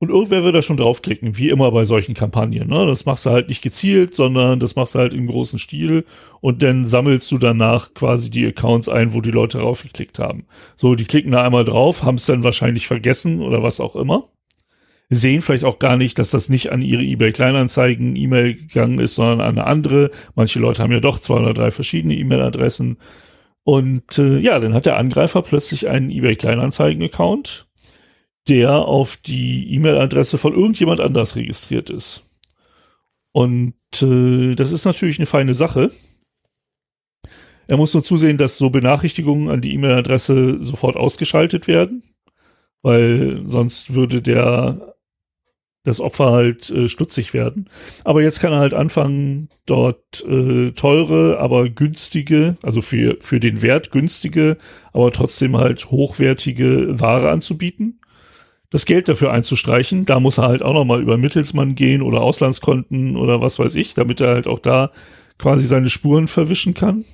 Und 0.00 0.10
irgendwer 0.10 0.44
wird 0.44 0.54
da 0.54 0.60
schon 0.60 0.76
draufklicken, 0.76 1.38
wie 1.38 1.48
immer 1.48 1.70
bei 1.70 1.84
solchen 1.84 2.14
Kampagnen. 2.14 2.68
Ne? 2.68 2.84
Das 2.84 3.06
machst 3.06 3.24
du 3.24 3.30
halt 3.30 3.48
nicht 3.48 3.62
gezielt, 3.62 4.14
sondern 4.14 4.60
das 4.60 4.76
machst 4.76 4.94
du 4.94 4.98
halt 4.98 5.14
im 5.14 5.26
großen 5.26 5.58
Stil 5.58 6.04
und 6.40 6.62
dann 6.62 6.84
sammelst 6.84 7.30
du 7.32 7.38
danach 7.38 7.94
quasi 7.94 8.28
die 8.28 8.46
Accounts 8.46 8.88
ein, 8.88 9.14
wo 9.14 9.20
die 9.20 9.30
Leute 9.30 9.58
draufgeklickt 9.58 10.18
haben. 10.18 10.46
So, 10.76 10.94
die 10.94 11.04
klicken 11.04 11.32
da 11.32 11.42
einmal 11.42 11.64
drauf, 11.64 12.02
haben 12.02 12.16
es 12.16 12.26
dann 12.26 12.44
wahrscheinlich 12.44 12.86
vergessen 12.86 13.40
oder 13.40 13.62
was 13.62 13.80
auch 13.80 13.96
immer. 13.96 14.28
Sehen 15.10 15.42
vielleicht 15.42 15.64
auch 15.64 15.78
gar 15.78 15.96
nicht, 15.96 16.18
dass 16.18 16.30
das 16.30 16.48
nicht 16.48 16.72
an 16.72 16.82
ihre 16.82 17.02
eBay 17.02 17.30
Kleinanzeigen 17.30 18.16
E-Mail 18.16 18.54
gegangen 18.54 18.98
ist, 18.98 19.14
sondern 19.14 19.40
an 19.40 19.58
eine 19.58 19.66
andere. 19.66 20.10
Manche 20.34 20.58
Leute 20.58 20.82
haben 20.82 20.92
ja 20.92 21.00
doch 21.00 21.18
zwei 21.18 21.36
oder 21.36 21.52
drei 21.52 21.70
verschiedene 21.70 22.14
E-Mail-Adressen. 22.14 22.98
Und 23.64 24.18
äh, 24.18 24.38
ja, 24.38 24.58
dann 24.58 24.74
hat 24.74 24.86
der 24.86 24.96
Angreifer 24.96 25.42
plötzlich 25.42 25.88
einen 25.88 26.10
eBay 26.10 26.34
Kleinanzeigen-Account 26.34 27.66
der 28.48 28.72
auf 28.74 29.16
die 29.16 29.72
E-Mail-Adresse 29.74 30.38
von 30.38 30.52
irgendjemand 30.52 31.00
anders 31.00 31.36
registriert 31.36 31.90
ist. 31.90 32.22
Und 33.32 33.74
äh, 34.02 34.54
das 34.54 34.70
ist 34.70 34.84
natürlich 34.84 35.18
eine 35.18 35.26
feine 35.26 35.54
Sache. 35.54 35.90
Er 37.66 37.76
muss 37.78 37.94
nur 37.94 38.04
zusehen, 38.04 38.36
dass 38.36 38.58
so 38.58 38.68
Benachrichtigungen 38.68 39.48
an 39.48 39.62
die 39.62 39.72
E-Mail-Adresse 39.72 40.58
sofort 40.62 40.96
ausgeschaltet 40.96 41.66
werden, 41.66 42.02
weil 42.82 43.42
sonst 43.46 43.94
würde 43.94 44.20
der 44.20 44.93
das 45.84 46.00
Opfer 46.00 46.32
halt 46.32 46.70
äh, 46.70 46.88
stutzig 46.88 47.32
werden. 47.34 47.68
Aber 48.04 48.22
jetzt 48.22 48.40
kann 48.40 48.52
er 48.52 48.58
halt 48.58 48.74
anfangen, 48.74 49.48
dort 49.66 50.24
äh, 50.26 50.72
teure, 50.72 51.38
aber 51.38 51.68
günstige, 51.68 52.56
also 52.62 52.80
für, 52.80 53.16
für 53.20 53.38
den 53.38 53.62
Wert 53.62 53.92
günstige, 53.92 54.56
aber 54.92 55.12
trotzdem 55.12 55.56
halt 55.56 55.90
hochwertige 55.90 57.00
Ware 57.00 57.30
anzubieten 57.30 58.00
das 58.74 58.86
Geld 58.86 59.08
dafür 59.08 59.30
einzustreichen. 59.30 60.04
Da 60.04 60.18
muss 60.18 60.38
er 60.38 60.48
halt 60.48 60.64
auch 60.64 60.74
nochmal 60.74 61.00
über 61.00 61.16
Mittelsmann 61.16 61.76
gehen 61.76 62.02
oder 62.02 62.22
Auslandskonten 62.22 63.16
oder 63.16 63.40
was 63.40 63.60
weiß 63.60 63.76
ich, 63.76 63.94
damit 63.94 64.20
er 64.20 64.34
halt 64.34 64.48
auch 64.48 64.58
da 64.58 64.90
quasi 65.38 65.64
seine 65.64 65.88
Spuren 65.88 66.26
verwischen 66.26 66.74
kann. 66.74 67.04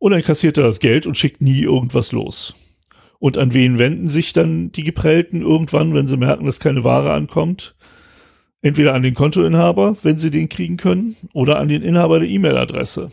Und 0.00 0.10
dann 0.10 0.22
kassiert 0.22 0.58
er 0.58 0.64
das 0.64 0.80
Geld 0.80 1.06
und 1.06 1.16
schickt 1.16 1.42
nie 1.42 1.60
irgendwas 1.60 2.10
los. 2.10 2.56
Und 3.20 3.38
an 3.38 3.54
wen 3.54 3.78
wenden 3.78 4.08
sich 4.08 4.32
dann 4.32 4.72
die 4.72 4.82
Geprellten 4.82 5.42
irgendwann, 5.42 5.94
wenn 5.94 6.06
sie 6.06 6.16
merken, 6.16 6.46
dass 6.46 6.58
keine 6.58 6.84
Ware 6.84 7.12
ankommt? 7.12 7.76
Entweder 8.62 8.94
an 8.94 9.02
den 9.02 9.14
Kontoinhaber, 9.14 9.96
wenn 10.02 10.18
sie 10.18 10.30
den 10.30 10.48
kriegen 10.48 10.78
können, 10.78 11.14
oder 11.32 11.58
an 11.58 11.68
den 11.68 11.82
Inhaber 11.82 12.18
der 12.18 12.28
E-Mail-Adresse. 12.28 13.10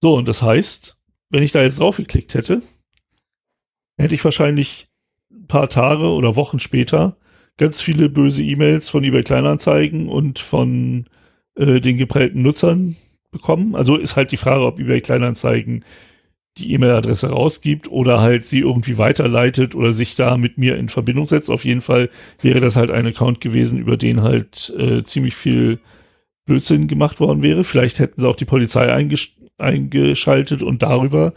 So, 0.00 0.14
und 0.14 0.26
das 0.26 0.42
heißt, 0.42 0.98
wenn 1.30 1.42
ich 1.42 1.52
da 1.52 1.62
jetzt 1.62 1.80
draufgeklickt 1.80 2.34
hätte, 2.34 2.62
hätte 3.96 4.14
ich 4.14 4.24
wahrscheinlich 4.24 4.88
paar 5.48 5.68
Tage 5.68 6.06
oder 6.06 6.36
Wochen 6.36 6.58
später 6.58 7.16
ganz 7.56 7.80
viele 7.80 8.08
böse 8.08 8.42
E-Mails 8.42 8.88
von 8.88 9.04
eBay 9.04 9.22
Kleinanzeigen 9.22 10.08
und 10.08 10.38
von 10.38 11.06
äh, 11.56 11.80
den 11.80 11.96
geprellten 11.96 12.42
Nutzern 12.42 12.96
bekommen. 13.30 13.76
Also 13.76 13.96
ist 13.96 14.16
halt 14.16 14.32
die 14.32 14.36
Frage, 14.36 14.64
ob 14.64 14.78
eBay 14.78 15.00
Kleinanzeigen 15.00 15.84
die 16.58 16.72
E-Mail-Adresse 16.72 17.30
rausgibt 17.30 17.90
oder 17.90 18.20
halt 18.20 18.46
sie 18.46 18.60
irgendwie 18.60 18.98
weiterleitet 18.98 19.74
oder 19.74 19.92
sich 19.92 20.14
da 20.14 20.36
mit 20.36 20.56
mir 20.58 20.76
in 20.76 20.88
Verbindung 20.88 21.26
setzt. 21.26 21.50
Auf 21.50 21.64
jeden 21.64 21.80
Fall 21.80 22.10
wäre 22.40 22.60
das 22.60 22.76
halt 22.76 22.90
ein 22.90 23.06
Account 23.06 23.40
gewesen, 23.40 23.78
über 23.78 23.96
den 23.96 24.22
halt 24.22 24.72
äh, 24.78 25.02
ziemlich 25.02 25.34
viel 25.34 25.80
Blödsinn 26.44 26.86
gemacht 26.86 27.20
worden 27.20 27.42
wäre. 27.42 27.64
Vielleicht 27.64 27.98
hätten 27.98 28.20
sie 28.20 28.28
auch 28.28 28.36
die 28.36 28.44
Polizei 28.44 28.92
eingesch 28.92 29.36
eingeschaltet 29.56 30.64
und 30.64 30.82
darüber 30.82 31.32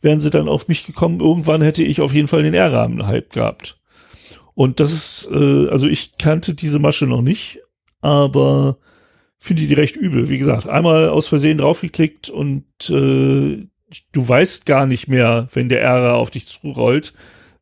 wären 0.00 0.20
sie 0.20 0.30
dann 0.30 0.48
auf 0.48 0.68
mich 0.68 0.86
gekommen. 0.86 1.20
Irgendwann 1.20 1.60
hätte 1.60 1.84
ich 1.84 2.00
auf 2.00 2.14
jeden 2.14 2.28
Fall 2.28 2.42
den 2.42 2.54
R-Rahmen-Hype 2.54 3.30
gehabt. 3.30 3.78
Und 4.54 4.80
das 4.80 4.92
ist, 4.92 5.28
äh, 5.30 5.68
also 5.68 5.86
ich 5.86 6.16
kannte 6.18 6.54
diese 6.54 6.78
Masche 6.78 7.06
noch 7.06 7.20
nicht, 7.20 7.60
aber 8.00 8.78
finde 9.38 9.66
die 9.66 9.74
recht 9.74 9.96
übel. 9.96 10.28
Wie 10.30 10.38
gesagt, 10.38 10.66
einmal 10.66 11.08
aus 11.10 11.28
Versehen 11.28 11.58
draufgeklickt 11.58 12.28
und 12.28 12.64
äh, 12.90 13.66
du 14.12 14.28
weißt 14.28 14.66
gar 14.66 14.86
nicht 14.86 15.08
mehr, 15.08 15.48
wenn 15.52 15.68
der 15.68 15.82
Ärger 15.82 16.14
auf 16.14 16.30
dich 16.30 16.46
zurollt, 16.46 17.14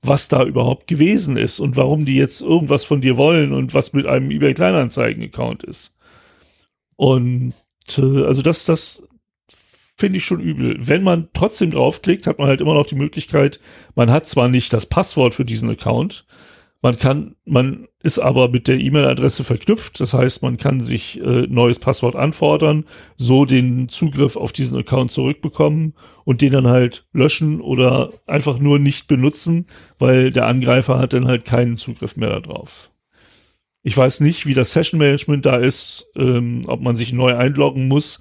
was 0.03 0.29
da 0.29 0.45
überhaupt 0.45 0.87
gewesen 0.87 1.37
ist 1.37 1.59
und 1.61 1.77
warum 1.77 2.05
die 2.05 2.17
jetzt 2.17 2.41
irgendwas 2.43 2.85
von 2.85 3.01
dir 3.01 3.17
wollen 3.17 3.53
und 3.53 3.75
was 3.75 3.93
mit 3.93 4.07
einem 4.07 4.31
eBay 4.31 4.55
Kleinanzeigen 4.55 5.23
Account 5.25 5.65
ist. 5.65 5.97
Und 6.97 7.55
äh, 7.99 8.25
also 8.25 8.43
das, 8.43 8.65
das 8.65 9.07
finde 9.97 10.19
ich 10.19 10.25
schon 10.25 10.41
übel. 10.41 10.77
Wenn 10.79 11.03
man 11.03 11.29
trotzdem 11.33 11.71
draufklickt, 11.71 12.27
hat 12.27 12.39
man 12.39 12.49
halt 12.49 12.61
immer 12.61 12.75
noch 12.75 12.87
die 12.87 12.95
Möglichkeit, 12.95 13.61
man 13.95 14.11
hat 14.11 14.27
zwar 14.27 14.49
nicht 14.49 14.73
das 14.73 14.87
Passwort 14.87 15.35
für 15.35 15.45
diesen 15.45 15.71
Account, 15.71 16.27
man 16.83 16.97
kann, 16.97 17.37
man 17.45 17.89
ist 18.03 18.19
aber 18.19 18.49
mit 18.49 18.69
der 18.69 18.79
E-Mail-Adresse 18.79 19.45
verknüpft. 19.45 19.99
Das 19.99 20.15
heißt, 20.15 20.43
man 20.43 20.57
kann 20.57 20.81
sich 20.81 21.21
äh, 21.21 21.47
neues 21.49 21.79
Passwort 21.79 22.15
anfordern, 22.15 22.85
so 23.17 23.45
den 23.45 23.89
Zugriff 23.89 24.37
auf 24.37 24.53
diesen 24.53 24.79
Account 24.79 25.11
zurückbekommen 25.11 25.95
und 26.25 26.43
den 26.43 26.53
dann 26.53 26.69
halt 26.69 27.07
löschen 27.13 27.61
oder 27.61 28.11
einfach 28.27 28.59
nur 28.59 28.79
nicht 28.79 29.09
benutzen, 29.09 29.67
weil 29.99 30.31
der 30.31 30.47
Angreifer 30.47 30.99
hat 30.99 31.13
dann 31.13 31.27
halt 31.27 31.45
keinen 31.45 31.77
Zugriff 31.77 32.17
mehr 32.17 32.41
darauf. 32.41 32.91
Ich 33.83 33.97
weiß 33.97 34.21
nicht, 34.21 34.47
wie 34.47 34.55
das 34.55 34.73
Session 34.73 34.99
Management 34.99 35.47
da 35.47 35.57
ist, 35.57 36.11
ähm, 36.17 36.63
ob 36.67 36.81
man 36.81 36.97
sich 36.97 37.13
neu 37.13 37.37
einloggen 37.37 37.89
muss 37.89 38.21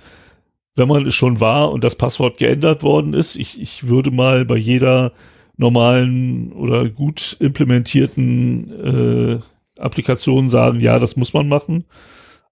wenn 0.76 0.88
man 0.88 1.06
es 1.06 1.16
schon 1.16 1.40
war 1.40 1.72
und 1.72 1.84
das 1.84 1.96
Passwort 1.96 2.38
geändert 2.38 2.84
worden 2.84 3.14
ist. 3.14 3.36
Ich, 3.38 3.62
ich 3.62 3.88
würde 3.88 4.12
mal 4.12 4.46
bei 4.46 4.58
jeder 4.58 5.14
normalen 5.58 6.52
oder 6.54 6.90
gut 6.90 7.38
implementierten 7.40 9.40
äh, 9.40 9.82
Applikation 9.82 10.50
sagen, 10.50 10.80
ja, 10.80 11.00
das 11.00 11.16
muss 11.16 11.34
man 11.34 11.48
machen. 11.48 11.86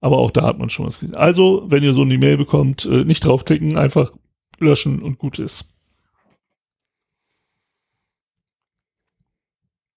Aber 0.02 0.18
auch 0.18 0.32
da 0.32 0.44
hat 0.44 0.60
man 0.60 0.70
schon 0.70 0.86
was 0.86 1.00
gesehen. 1.00 1.16
Also, 1.16 1.64
wenn 1.68 1.84
ihr 1.84 1.94
so 1.94 2.02
eine 2.02 2.16
E-Mail 2.16 2.38
bekommt, 2.38 2.86
äh, 2.86 3.06
nicht 3.06 3.26
draufklicken, 3.26 3.78
einfach 3.78 4.12
löschen 4.60 5.02
und 5.02 5.18
gut 5.18 5.40
ist. 5.40 5.66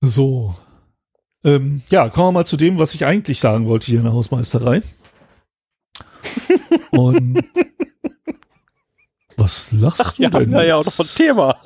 So. 0.00 0.54
Ähm, 1.42 1.82
ja, 1.90 2.08
kommen 2.08 2.28
wir 2.28 2.32
mal 2.32 2.46
zu 2.46 2.56
dem, 2.56 2.78
was 2.78 2.94
ich 2.94 3.04
eigentlich 3.04 3.40
sagen 3.40 3.66
wollte 3.66 3.86
hier 3.86 3.98
in 3.98 4.04
der 4.04 4.12
Hausmeisterei. 4.12 4.82
und 6.90 7.42
was 9.36 9.72
lachst 9.72 10.00
Ach, 10.00 10.14
du 10.14 10.22
denn? 10.22 10.50
Wir 10.50 10.58
haben 10.58 10.66
ja 10.66 10.76
auch 10.76 10.84
noch 10.84 10.98
ein 10.98 11.06
Thema. 11.06 11.60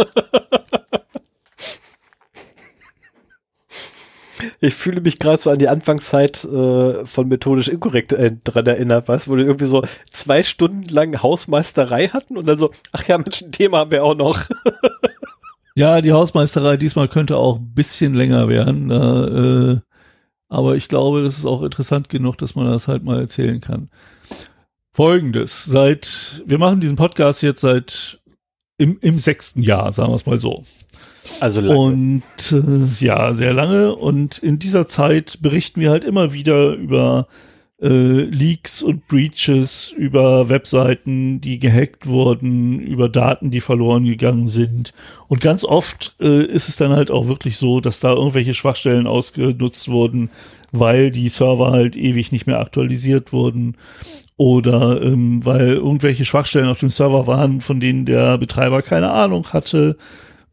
Ich 4.60 4.74
fühle 4.74 5.00
mich 5.00 5.18
gerade 5.18 5.40
so 5.40 5.50
an 5.50 5.58
die 5.58 5.68
Anfangszeit 5.68 6.44
äh, 6.44 7.04
von 7.04 7.28
methodisch 7.28 7.68
inkorrekt 7.68 8.12
äh, 8.12 8.32
dran 8.44 8.66
erinnert, 8.66 9.08
weißt 9.08 9.28
wo 9.28 9.36
wir 9.36 9.44
irgendwie 9.44 9.66
so 9.66 9.82
zwei 10.10 10.42
Stunden 10.42 10.88
lang 10.88 11.22
Hausmeisterei 11.22 12.08
hatten 12.08 12.36
und 12.36 12.46
dann 12.46 12.58
so, 12.58 12.70
ach 12.92 13.06
ja, 13.06 13.18
Mensch, 13.18 13.42
ein 13.42 13.52
Thema 13.52 13.78
haben 13.78 13.90
wir 13.90 14.04
auch 14.04 14.14
noch. 14.14 14.44
Ja, 15.76 16.02
die 16.02 16.12
Hausmeisterei 16.12 16.76
diesmal 16.76 17.08
könnte 17.08 17.36
auch 17.36 17.58
ein 17.58 17.72
bisschen 17.72 18.12
länger 18.12 18.48
werden. 18.48 18.88
Da, 18.88 19.26
äh, 19.26 19.80
aber 20.48 20.76
ich 20.76 20.88
glaube, 20.88 21.22
das 21.22 21.38
ist 21.38 21.46
auch 21.46 21.62
interessant 21.62 22.08
genug, 22.08 22.36
dass 22.38 22.54
man 22.54 22.66
das 22.66 22.88
halt 22.88 23.04
mal 23.04 23.20
erzählen 23.20 23.60
kann. 23.60 23.88
Folgendes, 24.92 25.64
seit, 25.64 26.42
wir 26.44 26.58
machen 26.58 26.80
diesen 26.80 26.96
Podcast 26.96 27.42
jetzt 27.42 27.60
seit 27.60 28.20
im, 28.76 28.98
im 29.00 29.18
sechsten 29.18 29.62
Jahr, 29.62 29.92
sagen 29.92 30.10
wir 30.10 30.16
es 30.16 30.26
mal 30.26 30.40
so. 30.40 30.64
Also 31.40 31.60
lange. 31.60 31.78
Und 31.78 32.22
äh, 32.52 33.04
ja, 33.04 33.32
sehr 33.32 33.52
lange. 33.52 33.94
Und 33.94 34.38
in 34.38 34.58
dieser 34.58 34.86
Zeit 34.88 35.38
berichten 35.42 35.80
wir 35.80 35.90
halt 35.90 36.04
immer 36.04 36.32
wieder 36.32 36.74
über 36.74 37.26
äh, 37.80 37.88
Leaks 38.24 38.82
und 38.82 39.08
Breaches, 39.08 39.92
über 39.96 40.48
Webseiten, 40.48 41.40
die 41.40 41.58
gehackt 41.58 42.06
wurden, 42.06 42.80
über 42.80 43.08
Daten, 43.08 43.50
die 43.50 43.60
verloren 43.60 44.04
gegangen 44.04 44.48
sind. 44.48 44.92
Und 45.28 45.40
ganz 45.40 45.64
oft 45.64 46.14
äh, 46.20 46.44
ist 46.44 46.68
es 46.68 46.76
dann 46.76 46.92
halt 46.92 47.10
auch 47.10 47.26
wirklich 47.26 47.56
so, 47.56 47.80
dass 47.80 48.00
da 48.00 48.12
irgendwelche 48.12 48.54
Schwachstellen 48.54 49.06
ausgenutzt 49.06 49.88
wurden, 49.88 50.30
weil 50.72 51.10
die 51.10 51.28
Server 51.28 51.70
halt 51.70 51.96
ewig 51.96 52.32
nicht 52.32 52.46
mehr 52.46 52.60
aktualisiert 52.60 53.32
wurden 53.32 53.76
oder 54.36 55.02
ähm, 55.02 55.44
weil 55.44 55.72
irgendwelche 55.72 56.24
Schwachstellen 56.24 56.68
auf 56.68 56.80
dem 56.80 56.90
Server 56.90 57.26
waren, 57.26 57.60
von 57.60 57.80
denen 57.80 58.04
der 58.04 58.38
Betreiber 58.38 58.82
keine 58.82 59.10
Ahnung 59.10 59.48
hatte 59.52 59.96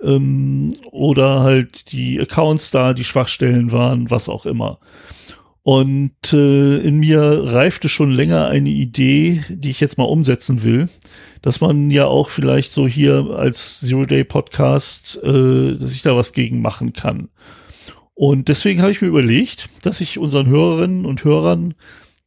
ähm, 0.02 0.76
oder 0.92 1.42
halt 1.42 1.92
die 1.92 2.20
Accounts 2.20 2.72
da 2.72 2.94
die 2.94 3.04
Schwachstellen 3.04 3.72
waren, 3.72 4.10
was 4.10 4.30
auch 4.30 4.46
immer. 4.46 4.80
Und 5.64 6.32
äh, 6.32 6.78
in 6.78 7.00
mir 7.00 7.42
reifte 7.44 7.90
schon 7.90 8.12
länger 8.12 8.48
eine 8.48 8.70
Idee, 8.70 9.44
die 9.50 9.70
ich 9.70 9.82
jetzt 9.82 9.98
mal 9.98 10.06
umsetzen 10.06 10.64
will, 10.64 10.88
dass 11.42 11.60
man 11.60 11.92
ja 11.92 12.06
auch 12.06 12.30
vielleicht 12.30 12.72
so 12.72 12.88
hier 12.88 13.32
als 13.38 13.82
Zero 13.82 14.06
Day 14.06 14.24
Podcast, 14.24 15.22
äh, 15.24 15.76
dass 15.76 15.92
ich 15.92 16.04
da 16.04 16.16
was 16.16 16.32
gegen 16.32 16.62
machen 16.62 16.94
kann. 16.94 17.28
Und 18.14 18.48
deswegen 18.48 18.82
habe 18.82 18.92
ich 18.92 19.02
mir 19.02 19.10
überlegt, 19.10 19.70
dass 19.84 20.00
ich 20.00 20.18
unseren 20.18 20.48
Hörerinnen 20.48 21.06
und 21.06 21.24
Hörern 21.24 21.76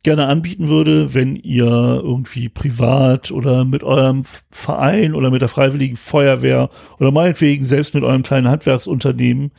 gerne 0.02 0.26
anbieten 0.26 0.69
würde, 0.69 1.12
wenn 1.14 1.37
ihr 1.37 1.66
irgendwie 1.66 2.49
privat 2.49 3.30
oder 3.30 3.64
mit 3.64 3.83
eurem 3.85 4.25
Verein 4.50 5.14
oder 5.14 5.30
mit 5.30 5.42
der 5.42 5.49
Freiwilligen 5.49 5.97
Feuerwehr 5.97 6.71
oder 6.99 7.11
meinetwegen 7.11 7.64
selbst 7.64 7.95
mit 7.95 8.02
eurem 8.02 8.23
kleinen 8.23 8.49
Handwerksunternehmen 8.49 9.52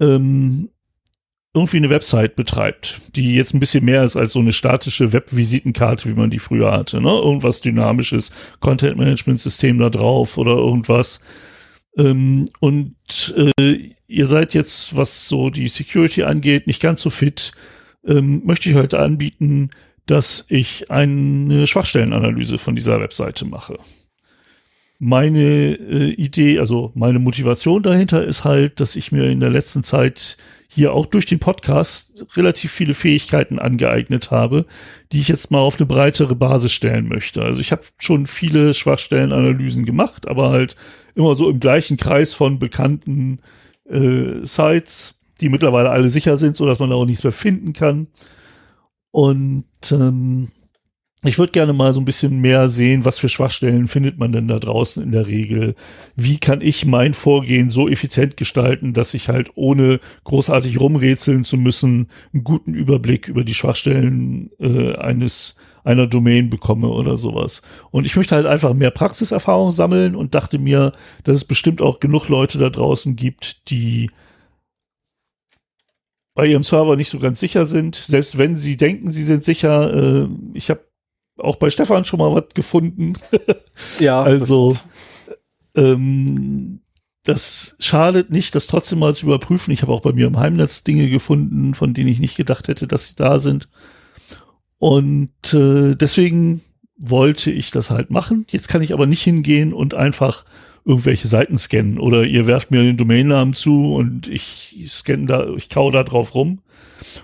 ähm, 0.00 0.70
irgendwie 1.54 1.78
eine 1.78 1.90
Website 1.90 2.36
betreibt, 2.36 3.16
die 3.16 3.34
jetzt 3.34 3.54
ein 3.54 3.60
bisschen 3.60 3.84
mehr 3.84 4.04
ist 4.04 4.16
als 4.16 4.32
so 4.32 4.38
eine 4.40 4.52
statische 4.52 5.12
Webvisitenkarte, 5.12 6.08
wie 6.08 6.18
man 6.18 6.30
die 6.30 6.38
früher 6.38 6.72
hatte, 6.72 7.00
ne? 7.00 7.10
Irgendwas 7.10 7.60
dynamisches, 7.60 8.32
Content-Management-System 8.60 9.78
da 9.78 9.90
drauf 9.90 10.38
oder 10.38 10.52
irgendwas. 10.52 11.22
Ähm, 11.96 12.48
und 12.60 12.94
äh, 13.58 13.92
ihr 14.06 14.26
seid 14.26 14.54
jetzt, 14.54 14.96
was 14.96 15.28
so 15.28 15.50
die 15.50 15.68
Security 15.68 16.22
angeht, 16.22 16.66
nicht 16.66 16.82
ganz 16.82 17.02
so 17.02 17.10
fit 17.10 17.52
ähm, 18.06 18.42
möchte 18.44 18.68
ich 18.70 18.76
heute 18.76 18.98
anbieten, 18.98 19.70
dass 20.06 20.46
ich 20.48 20.90
eine 20.90 21.66
Schwachstellenanalyse 21.66 22.58
von 22.58 22.74
dieser 22.74 23.00
Webseite 23.00 23.44
mache. 23.44 23.78
Meine 24.98 25.40
äh, 25.40 26.10
Idee, 26.10 26.58
also 26.58 26.90
meine 26.94 27.20
Motivation 27.20 27.82
dahinter 27.82 28.24
ist 28.24 28.44
halt, 28.44 28.80
dass 28.80 28.96
ich 28.96 29.12
mir 29.12 29.30
in 29.30 29.38
der 29.38 29.50
letzten 29.50 29.84
Zeit 29.84 30.38
hier 30.66 30.92
auch 30.92 31.06
durch 31.06 31.24
den 31.24 31.38
Podcast 31.38 32.26
relativ 32.36 32.72
viele 32.72 32.94
Fähigkeiten 32.94 33.58
angeeignet 33.58 34.30
habe, 34.30 34.66
die 35.12 35.20
ich 35.20 35.28
jetzt 35.28 35.50
mal 35.50 35.60
auf 35.60 35.76
eine 35.76 35.86
breitere 35.86 36.34
Basis 36.34 36.72
stellen 36.72 37.08
möchte. 37.08 37.42
Also 37.42 37.60
ich 37.60 37.70
habe 37.70 37.82
schon 37.98 38.26
viele 38.26 38.74
Schwachstellenanalysen 38.74 39.84
gemacht, 39.84 40.26
aber 40.26 40.50
halt 40.50 40.76
immer 41.14 41.34
so 41.34 41.48
im 41.48 41.60
gleichen 41.60 41.96
Kreis 41.96 42.34
von 42.34 42.58
bekannten 42.58 43.40
äh, 43.88 44.42
Sites 44.42 45.17
die 45.40 45.48
mittlerweile 45.48 45.90
alle 45.90 46.08
sicher 46.08 46.36
sind, 46.36 46.56
so 46.56 46.66
dass 46.66 46.78
man 46.78 46.90
da 46.90 46.96
auch 46.96 47.06
nichts 47.06 47.24
mehr 47.24 47.32
finden 47.32 47.72
kann. 47.72 48.08
Und 49.10 49.64
ähm, 49.90 50.48
ich 51.24 51.38
würde 51.38 51.50
gerne 51.50 51.72
mal 51.72 51.92
so 51.92 52.00
ein 52.00 52.04
bisschen 52.04 52.40
mehr 52.40 52.68
sehen, 52.68 53.04
was 53.04 53.18
für 53.18 53.28
Schwachstellen 53.28 53.88
findet 53.88 54.18
man 54.18 54.30
denn 54.30 54.46
da 54.46 54.56
draußen 54.56 55.02
in 55.02 55.10
der 55.10 55.26
Regel? 55.26 55.74
Wie 56.14 56.38
kann 56.38 56.60
ich 56.60 56.86
mein 56.86 57.12
Vorgehen 57.12 57.70
so 57.70 57.88
effizient 57.88 58.36
gestalten, 58.36 58.92
dass 58.92 59.14
ich 59.14 59.28
halt 59.28 59.50
ohne 59.56 59.98
großartig 60.22 60.78
rumrätseln 60.78 61.42
zu 61.42 61.56
müssen 61.56 62.08
einen 62.32 62.44
guten 62.44 62.72
Überblick 62.72 63.26
über 63.26 63.42
die 63.42 63.54
Schwachstellen 63.54 64.50
äh, 64.60 64.94
eines 64.94 65.56
einer 65.82 66.06
Domain 66.06 66.50
bekomme 66.50 66.88
oder 66.88 67.16
sowas. 67.16 67.62
Und 67.90 68.04
ich 68.06 68.14
möchte 68.14 68.36
halt 68.36 68.46
einfach 68.46 68.74
mehr 68.74 68.90
Praxiserfahrung 68.90 69.72
sammeln 69.72 70.14
und 70.14 70.36
dachte 70.36 70.58
mir, 70.60 70.92
dass 71.24 71.38
es 71.38 71.44
bestimmt 71.44 71.82
auch 71.82 71.98
genug 71.98 72.28
Leute 72.28 72.58
da 72.58 72.70
draußen 72.70 73.16
gibt, 73.16 73.70
die 73.70 74.10
bei 76.38 76.46
ihrem 76.46 76.62
Server 76.62 76.94
nicht 76.94 77.10
so 77.10 77.18
ganz 77.18 77.40
sicher 77.40 77.64
sind, 77.64 77.96
selbst 77.96 78.38
wenn 78.38 78.54
sie 78.54 78.76
denken, 78.76 79.10
sie 79.10 79.24
sind 79.24 79.42
sicher. 79.42 79.92
Äh, 79.92 80.28
ich 80.54 80.70
habe 80.70 80.82
auch 81.36 81.56
bei 81.56 81.68
Stefan 81.68 82.04
schon 82.04 82.20
mal 82.20 82.32
was 82.32 82.54
gefunden. 82.54 83.14
ja. 83.98 84.22
Also 84.22 84.76
ähm, 85.74 86.78
das 87.24 87.74
schadet 87.80 88.30
nicht, 88.30 88.54
das 88.54 88.68
trotzdem 88.68 89.00
mal 89.00 89.16
zu 89.16 89.26
überprüfen. 89.26 89.72
Ich 89.72 89.82
habe 89.82 89.92
auch 89.92 90.00
bei 90.00 90.12
mir 90.12 90.28
im 90.28 90.38
Heimnetz 90.38 90.84
Dinge 90.84 91.10
gefunden, 91.10 91.74
von 91.74 91.92
denen 91.92 92.08
ich 92.08 92.20
nicht 92.20 92.36
gedacht 92.36 92.68
hätte, 92.68 92.86
dass 92.86 93.08
sie 93.08 93.16
da 93.16 93.40
sind. 93.40 93.68
Und 94.78 95.52
äh, 95.52 95.96
deswegen 95.96 96.60
wollte 96.96 97.50
ich 97.50 97.72
das 97.72 97.90
halt 97.90 98.10
machen. 98.10 98.46
Jetzt 98.48 98.68
kann 98.68 98.82
ich 98.82 98.92
aber 98.92 99.06
nicht 99.06 99.24
hingehen 99.24 99.72
und 99.72 99.94
einfach 99.94 100.44
irgendwelche 100.88 101.28
Seiten 101.28 101.58
scannen 101.58 101.98
oder 101.98 102.24
ihr 102.24 102.46
werft 102.46 102.70
mir 102.70 102.82
den 102.82 102.96
Domainnamen 102.96 103.52
zu 103.52 103.94
und 103.94 104.26
ich 104.26 104.74
scanne 104.88 105.26
da, 105.26 105.46
ich 105.50 105.68
kau 105.68 105.90
da 105.90 106.02
drauf 106.02 106.34
rum. 106.34 106.60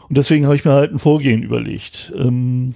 Und 0.07 0.19
deswegen 0.19 0.45
habe 0.45 0.55
ich 0.55 0.67
mir 0.67 0.73
halt 0.73 0.93
ein 0.93 0.99
Vorgehen 0.99 1.43
überlegt. 1.43 2.13
Ähm, 2.15 2.75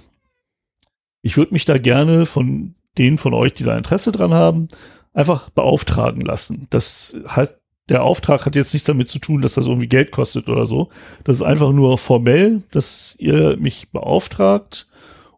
ich 1.21 1.37
würde 1.37 1.53
mich 1.53 1.65
da 1.65 1.77
gerne 1.77 2.25
von 2.25 2.73
denen 2.97 3.19
von 3.19 3.35
euch, 3.35 3.53
die 3.53 3.63
da 3.63 3.77
Interesse 3.77 4.11
dran 4.11 4.33
haben, 4.33 4.67
einfach 5.13 5.51
beauftragen 5.51 6.21
lassen. 6.21 6.65
Das 6.71 7.15
heißt, 7.27 7.59
der 7.89 8.03
Auftrag 8.03 8.47
hat 8.47 8.55
jetzt 8.55 8.73
nichts 8.73 8.87
damit 8.87 9.09
zu 9.09 9.19
tun, 9.19 9.41
dass 9.41 9.53
das 9.53 9.67
irgendwie 9.67 9.87
Geld 9.87 10.11
kostet 10.11 10.49
oder 10.49 10.65
so. 10.65 10.89
Das 11.23 11.35
ist 11.35 11.43
einfach 11.43 11.71
nur 11.71 11.99
formell, 11.99 12.63
dass 12.71 13.15
ihr 13.19 13.57
mich 13.57 13.91
beauftragt 13.91 14.87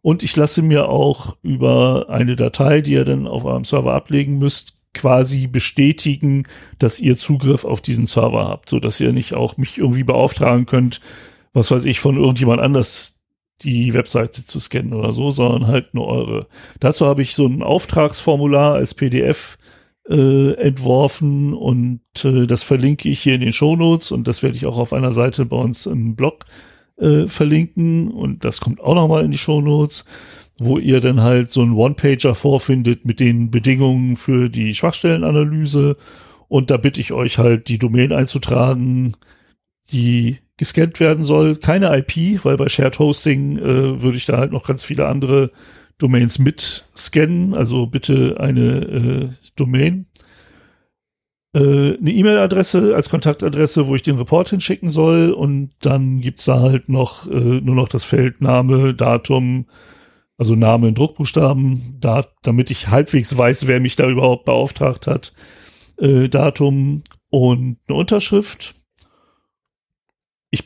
und 0.01 0.23
ich 0.23 0.33
lasse 0.37 0.61
mir 0.61 0.87
auch 0.87 1.35
über 1.43 2.05
eine 2.09 2.37
Datei, 2.37 2.79
die 2.79 2.93
ihr 2.93 3.03
dann 3.03 3.27
auf 3.27 3.43
eurem 3.43 3.65
Server 3.65 3.93
ablegen 3.93 4.37
müsst, 4.37 4.77
quasi 4.93 5.47
bestätigen, 5.47 6.43
dass 6.79 6.99
ihr 6.99 7.17
Zugriff 7.17 7.65
auf 7.65 7.81
diesen 7.81 8.07
Server 8.07 8.47
habt, 8.47 8.69
so 8.69 8.79
dass 8.79 8.99
ihr 8.99 9.13
nicht 9.13 9.33
auch 9.33 9.57
mich 9.57 9.77
irgendwie 9.77 10.03
beauftragen 10.03 10.65
könnt, 10.65 11.01
was 11.53 11.71
weiß 11.71 11.85
ich, 11.85 11.99
von 11.99 12.17
irgendjemand 12.17 12.61
anders 12.61 13.21
die 13.63 13.93
Webseite 13.93 14.45
zu 14.45 14.59
scannen 14.59 14.93
oder 14.93 15.11
so, 15.11 15.31
sondern 15.31 15.67
halt 15.67 15.93
nur 15.93 16.07
eure. 16.07 16.47
Dazu 16.79 17.05
habe 17.05 17.21
ich 17.21 17.35
so 17.35 17.45
ein 17.45 17.61
Auftragsformular 17.61 18.73
als 18.73 18.93
PDF 18.93 19.57
äh, 20.09 20.53
entworfen 20.53 21.53
und 21.53 22.01
äh, 22.23 22.47
das 22.47 22.63
verlinke 22.63 23.07
ich 23.09 23.21
hier 23.21 23.35
in 23.35 23.41
den 23.41 23.53
Show 23.53 23.75
Notes 23.75 24.11
und 24.11 24.27
das 24.27 24.41
werde 24.41 24.57
ich 24.57 24.65
auch 24.65 24.77
auf 24.77 24.93
einer 24.93 25.11
Seite 25.11 25.45
bei 25.45 25.57
uns 25.57 25.85
im 25.85 26.15
Blog 26.15 26.45
äh, 26.97 27.27
verlinken 27.27 28.09
und 28.09 28.43
das 28.43 28.61
kommt 28.61 28.81
auch 28.81 28.95
nochmal 28.95 29.23
in 29.23 29.31
die 29.31 29.37
Show 29.37 29.61
Notes 29.61 30.05
wo 30.63 30.77
ihr 30.77 31.01
dann 31.01 31.21
halt 31.21 31.51
so 31.51 31.61
einen 31.63 31.73
One-Pager 31.73 32.35
vorfindet 32.35 33.03
mit 33.03 33.19
den 33.19 33.49
Bedingungen 33.49 34.15
für 34.15 34.47
die 34.47 34.75
Schwachstellenanalyse. 34.75 35.97
Und 36.47 36.69
da 36.69 36.77
bitte 36.77 37.01
ich 37.01 37.13
euch 37.13 37.39
halt, 37.39 37.67
die 37.67 37.79
Domain 37.79 38.11
einzutragen, 38.11 39.15
die 39.91 40.37
gescannt 40.57 40.99
werden 40.99 41.25
soll. 41.25 41.55
Keine 41.55 41.97
IP, 41.97 42.45
weil 42.45 42.57
bei 42.57 42.69
Shared 42.69 42.99
Hosting 42.99 43.57
äh, 43.57 44.01
würde 44.03 44.17
ich 44.17 44.27
da 44.27 44.37
halt 44.37 44.51
noch 44.51 44.63
ganz 44.63 44.83
viele 44.83 45.07
andere 45.07 45.51
Domains 45.97 46.37
mit 46.37 46.85
scannen. 46.95 47.55
Also 47.55 47.87
bitte 47.87 48.37
eine 48.39 48.61
äh, 48.61 49.29
Domain. 49.55 50.05
Äh, 51.55 51.97
eine 51.97 52.11
E-Mail-Adresse 52.11 52.95
als 52.95 53.09
Kontaktadresse, 53.09 53.87
wo 53.87 53.95
ich 53.95 54.03
den 54.03 54.17
Report 54.17 54.47
hinschicken 54.47 54.91
soll. 54.91 55.31
Und 55.31 55.71
dann 55.81 56.21
gibt's 56.21 56.45
da 56.45 56.59
halt 56.59 56.87
noch 56.87 57.27
äh, 57.27 57.61
nur 57.61 57.75
noch 57.75 57.89
das 57.89 58.03
Feld 58.03 58.41
Name, 58.41 58.93
Datum, 58.93 59.65
also 60.37 60.55
Name 60.55 60.87
in 60.87 60.95
Druckbuchstaben, 60.95 61.97
da, 61.99 62.25
damit 62.41 62.71
ich 62.71 62.87
halbwegs 62.87 63.37
weiß, 63.37 63.67
wer 63.67 63.79
mich 63.79 63.95
da 63.95 64.09
überhaupt 64.09 64.45
beauftragt 64.45 65.07
hat, 65.07 65.33
äh, 65.97 66.29
Datum 66.29 67.03
und 67.29 67.77
eine 67.87 67.97
Unterschrift. 67.97 68.73
Ich 70.49 70.63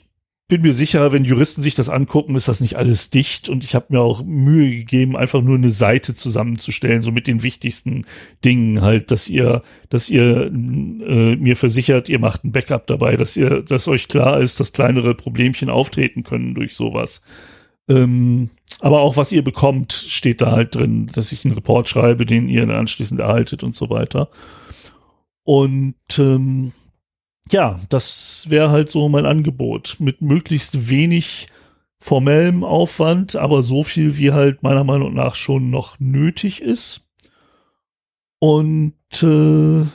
bin 0.47 0.61
mir 0.61 0.73
sicher, 0.73 1.11
wenn 1.11 1.25
Juristen 1.25 1.61
sich 1.61 1.75
das 1.75 1.89
angucken, 1.89 2.35
ist 2.35 2.47
das 2.47 2.61
nicht 2.61 2.75
alles 2.75 3.09
dicht 3.09 3.49
und 3.49 3.63
ich 3.63 3.75
habe 3.75 3.87
mir 3.89 3.99
auch 3.99 4.23
Mühe 4.23 4.69
gegeben, 4.69 5.17
einfach 5.17 5.41
nur 5.41 5.57
eine 5.57 5.69
Seite 5.69 6.15
zusammenzustellen, 6.15 7.03
so 7.03 7.11
mit 7.11 7.27
den 7.27 7.43
wichtigsten 7.43 8.05
Dingen 8.45 8.81
halt, 8.81 9.11
dass 9.11 9.27
ihr, 9.27 9.61
dass 9.89 10.09
ihr 10.09 10.45
äh, 10.45 11.35
mir 11.35 11.55
versichert, 11.57 12.07
ihr 12.07 12.19
macht 12.19 12.43
ein 12.43 12.51
Backup 12.51 12.87
dabei, 12.87 13.17
dass 13.17 13.35
ihr, 13.35 13.61
dass 13.61 13.87
euch 13.87 14.07
klar 14.07 14.39
ist, 14.39 14.59
dass 14.59 14.71
kleinere 14.71 15.15
Problemchen 15.15 15.69
auftreten 15.69 16.23
können 16.23 16.53
durch 16.55 16.75
sowas. 16.75 17.21
Ähm, 17.87 18.49
aber 18.81 19.01
auch 19.01 19.17
was 19.17 19.31
ihr 19.31 19.43
bekommt, 19.43 19.93
steht 19.93 20.41
da 20.41 20.51
halt 20.51 20.75
drin, 20.75 21.07
dass 21.13 21.31
ich 21.31 21.45
einen 21.45 21.53
Report 21.53 21.87
schreibe, 21.87 22.25
den 22.25 22.49
ihr 22.49 22.65
dann 22.65 22.75
anschließend 22.75 23.19
erhaltet 23.19 23.63
und 23.63 23.75
so 23.75 23.89
weiter. 23.89 24.29
Und 25.43 25.95
ähm, 26.17 26.73
ja, 27.51 27.79
das 27.89 28.45
wäre 28.49 28.71
halt 28.71 28.89
so 28.89 29.07
mein 29.07 29.25
Angebot 29.25 29.97
mit 29.99 30.21
möglichst 30.21 30.89
wenig 30.89 31.47
formellem 31.99 32.63
Aufwand, 32.63 33.35
aber 33.35 33.63
so 33.63 33.83
viel 33.83 34.17
wie 34.17 34.31
halt 34.31 34.63
meiner 34.63 34.83
Meinung 34.83 35.13
nach 35.13 35.35
schon 35.35 35.69
noch 35.69 35.99
nötig 35.99 36.61
ist. 36.61 37.07
Und 38.39 38.93
äh, 39.23 39.85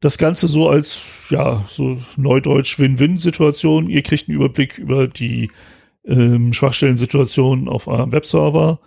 das 0.00 0.18
Ganze 0.18 0.48
so 0.48 0.68
als, 0.68 1.00
ja, 1.30 1.64
so 1.68 1.96
neudeutsch 2.16 2.78
Win-Win-Situation. 2.78 3.88
Ihr 3.88 4.02
kriegt 4.02 4.28
einen 4.28 4.36
Überblick 4.36 4.78
über 4.78 5.06
die 5.06 5.50
ähm, 6.04 6.52
Schwachstellen-Situation 6.52 7.68
auf 7.68 7.86
eurem 7.86 8.12
Webserver 8.12 8.80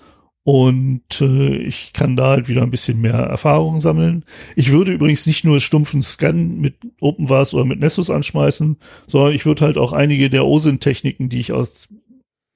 und 0.47 1.21
äh, 1.21 1.55
ich 1.57 1.91
kann 1.93 2.15
da 2.15 2.27
halt 2.27 2.47
wieder 2.47 2.61
ein 2.61 2.69
bisschen 2.69 3.01
mehr 3.01 3.15
Erfahrung 3.15 3.79
sammeln. 3.79 4.23
Ich 4.55 4.71
würde 4.71 4.93
übrigens 4.93 5.25
nicht 5.25 5.43
nur 5.43 5.59
stumpfen 5.59 6.03
Scan 6.03 6.33
mit 6.33 6.75
OpenVAS 7.01 7.55
oder 7.55 7.65
mit 7.65 7.79
Nessus 7.79 8.11
anschmeißen, 8.11 8.77
sondern 9.07 9.33
ich 9.33 9.47
würde 9.47 9.65
halt 9.65 9.79
auch 9.79 9.91
einige 9.91 10.29
der 10.29 10.45
OSINT-Techniken, 10.45 11.29
die 11.29 11.39
ich 11.39 11.51
aus 11.51 11.87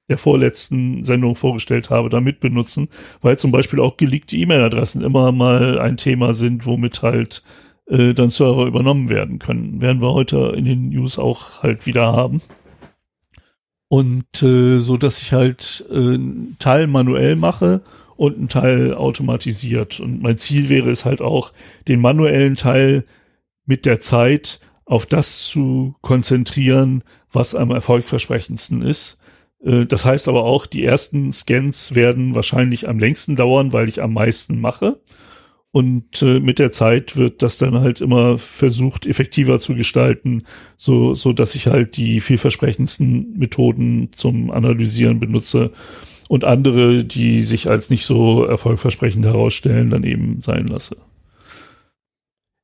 der 0.08 0.20
vorletzten 0.20 1.04
Sendung 1.04 1.34
vorgestellt 1.34 1.90
habe, 1.90 2.10
damit 2.10 2.40
benutzen, 2.40 2.90
weil 3.22 3.40
zum 3.40 3.52
Beispiel 3.52 3.80
auch 3.80 3.98
geleakte 3.98 4.38
E-Mail-Adressen 4.38 5.02
immer 5.02 5.32
mal 5.32 5.80
ein 5.80 5.98
Thema 5.98 6.34
sind, 6.34 6.68
womit 6.68 7.02
halt 7.02 7.44
äh, 7.88 8.14
dann 8.14 8.30
Server 8.30 8.68
übernommen 8.68 9.10
werden 9.10 9.40
können. 9.40 9.82
Werden 9.82 10.02
wir 10.02 10.14
heute 10.14 10.54
in 10.56 10.66
den 10.66 10.90
News 10.90 11.18
auch 11.18 11.64
halt 11.64 11.88
wieder 11.88 12.14
haben. 12.14 12.40
Und 13.90 14.44
äh, 14.44 14.80
so, 14.80 14.98
dass 14.98 15.22
ich 15.22 15.34
halt 15.34 15.86
äh, 15.90 15.96
einen 15.96 16.56
Teil 16.60 16.88
manuell 16.88 17.36
mache 17.36 17.82
und 18.16 18.38
einen 18.38 18.50
Teil 18.50 18.94
automatisiert. 18.94 20.00
Und 20.00 20.22
mein 20.22 20.38
Ziel 20.38 20.70
wäre 20.70 20.92
es 20.92 21.06
halt 21.06 21.22
auch, 21.22 21.52
den 21.88 22.00
manuellen 22.00 22.56
Teil 22.56 23.04
mit 23.66 23.86
der 23.86 24.00
Zeit 24.00 24.60
auf 24.86 25.06
das 25.06 25.48
zu 25.48 25.96
konzentrieren, 26.02 27.04
was 27.32 27.56
am 27.56 27.72
erfolgversprechendsten 27.72 28.84
ist. 28.84 29.20
Äh, 29.64 29.86
das 29.86 30.06
heißt 30.06 30.28
aber 30.28 30.44
auch, 30.44 30.66
die 30.66 30.84
ersten 30.84 31.32
Scans 31.32 31.96
werden 31.96 32.36
wahrscheinlich 32.36 32.88
am 32.88 33.00
längsten 33.00 33.36
dauern, 33.36 33.74
weil 33.74 33.90
ich 33.90 34.02
am 34.02 34.14
meisten 34.14 34.62
mache. 34.62 35.00
Und 35.72 36.24
äh, 36.24 36.40
mit 36.40 36.58
der 36.58 36.72
Zeit 36.72 37.16
wird 37.16 37.44
das 37.44 37.60
dann 37.60 37.80
halt 37.80 38.02
immer 38.02 38.40
versucht, 38.40 39.06
effektiver 39.06 39.60
zu 39.60 39.76
gestalten, 39.76 40.44
so, 40.78 41.14
so 41.14 41.32
dass 41.32 41.54
ich 41.54 41.68
halt 41.68 41.96
die 41.96 42.22
vielversprechendsten 42.22 43.38
Methoden 43.38 44.10
zum 44.16 44.50
Analysieren 44.50 45.20
benutze 45.20 45.72
und 46.28 46.44
andere, 46.44 47.04
die 47.04 47.42
sich 47.42 47.70
als 47.70 47.92
nicht 47.92 48.06
so 48.06 48.46
erfolgversprechend 48.46 49.26
herausstellen, 49.26 49.92
dann 49.92 50.04
eben 50.04 50.42
sein 50.42 50.66
lasse. 50.66 50.98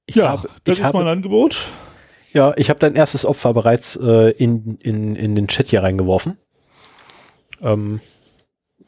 Ich 0.08 0.16
ja, 0.16 0.30
habe, 0.30 0.50
das 0.64 0.80
ist 0.80 0.86
habe, 0.86 1.00
mein 1.00 1.08
Angebot. 1.08 1.68
Ja, 2.34 2.54
ich 2.58 2.70
habe 2.70 2.80
dein 2.80 2.96
erstes 2.96 3.26
Opfer 3.26 3.54
bereits 3.54 3.96
äh, 3.96 4.32
in, 4.32 4.78
in, 4.82 5.16
in 5.16 5.36
den 5.36 5.48
Chat 5.48 5.68
hier 5.68 5.84
reingeworfen. 5.84 6.38
Ähm, 7.62 8.00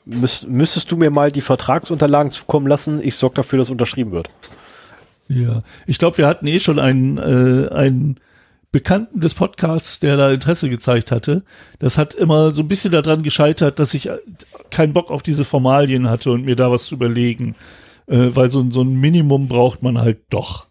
müß, 0.07 0.47
müsstest 0.47 0.91
du 0.91 0.97
mir 0.97 1.09
mal 1.09 1.31
die 1.31 1.41
Vertragsunterlagen 1.41 2.31
zukommen 2.31 2.67
lassen? 2.67 3.01
Ich 3.01 3.15
sorge 3.15 3.35
dafür, 3.35 3.59
dass 3.59 3.69
unterschrieben 3.69 4.11
wird. 4.11 4.29
Ja, 5.27 5.63
ich 5.85 5.97
glaube, 5.97 6.17
wir 6.17 6.27
hatten 6.27 6.47
eh 6.47 6.59
schon 6.59 6.79
einen, 6.79 7.17
äh, 7.17 7.69
einen 7.73 8.19
Bekannten 8.71 9.19
des 9.21 9.33
Podcasts, 9.33 9.99
der 9.99 10.17
da 10.17 10.31
Interesse 10.31 10.69
gezeigt 10.69 11.11
hatte. 11.11 11.43
Das 11.79 11.97
hat 11.97 12.13
immer 12.13 12.51
so 12.51 12.61
ein 12.61 12.67
bisschen 12.67 12.91
daran 12.91 13.23
gescheitert, 13.23 13.79
dass 13.79 13.93
ich 13.93 14.09
keinen 14.71 14.93
Bock 14.93 15.09
auf 15.11 15.23
diese 15.23 15.45
Formalien 15.45 16.09
hatte 16.09 16.31
und 16.31 16.45
mir 16.45 16.55
da 16.55 16.71
was 16.71 16.85
zu 16.85 16.95
überlegen. 16.95 17.55
Äh, 18.07 18.35
weil 18.35 18.51
so, 18.51 18.65
so 18.71 18.81
ein 18.81 18.99
Minimum 18.99 19.47
braucht 19.47 19.83
man 19.83 19.97
halt 19.97 20.19
doch. 20.29 20.66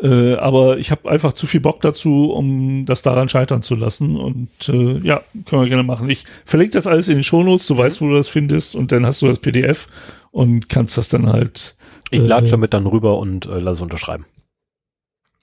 Äh, 0.00 0.34
aber 0.34 0.78
ich 0.78 0.92
habe 0.92 1.10
einfach 1.10 1.32
zu 1.32 1.46
viel 1.46 1.60
Bock 1.60 1.80
dazu, 1.80 2.30
um 2.30 2.86
das 2.86 3.02
daran 3.02 3.28
scheitern 3.28 3.62
zu 3.62 3.74
lassen. 3.74 4.16
Und 4.16 4.50
äh, 4.68 4.98
ja, 4.98 5.22
können 5.46 5.62
wir 5.62 5.68
gerne 5.68 5.82
machen. 5.82 6.08
Ich 6.08 6.24
verlinke 6.44 6.74
das 6.74 6.86
alles 6.86 7.08
in 7.08 7.16
den 7.16 7.24
Shownotes, 7.24 7.66
du 7.66 7.76
weißt, 7.76 8.00
wo 8.00 8.08
du 8.08 8.14
das 8.14 8.28
findest, 8.28 8.76
und 8.76 8.92
dann 8.92 9.04
hast 9.04 9.22
du 9.22 9.26
das 9.26 9.40
PDF 9.40 9.88
und 10.30 10.68
kannst 10.68 10.96
das 10.98 11.08
dann 11.08 11.26
halt. 11.26 11.76
Ich 12.10 12.20
lade 12.20 12.46
äh, 12.46 12.50
damit 12.50 12.74
dann 12.74 12.86
rüber 12.86 13.18
und 13.18 13.46
äh, 13.46 13.58
lass 13.58 13.80
unterschreiben. 13.80 14.24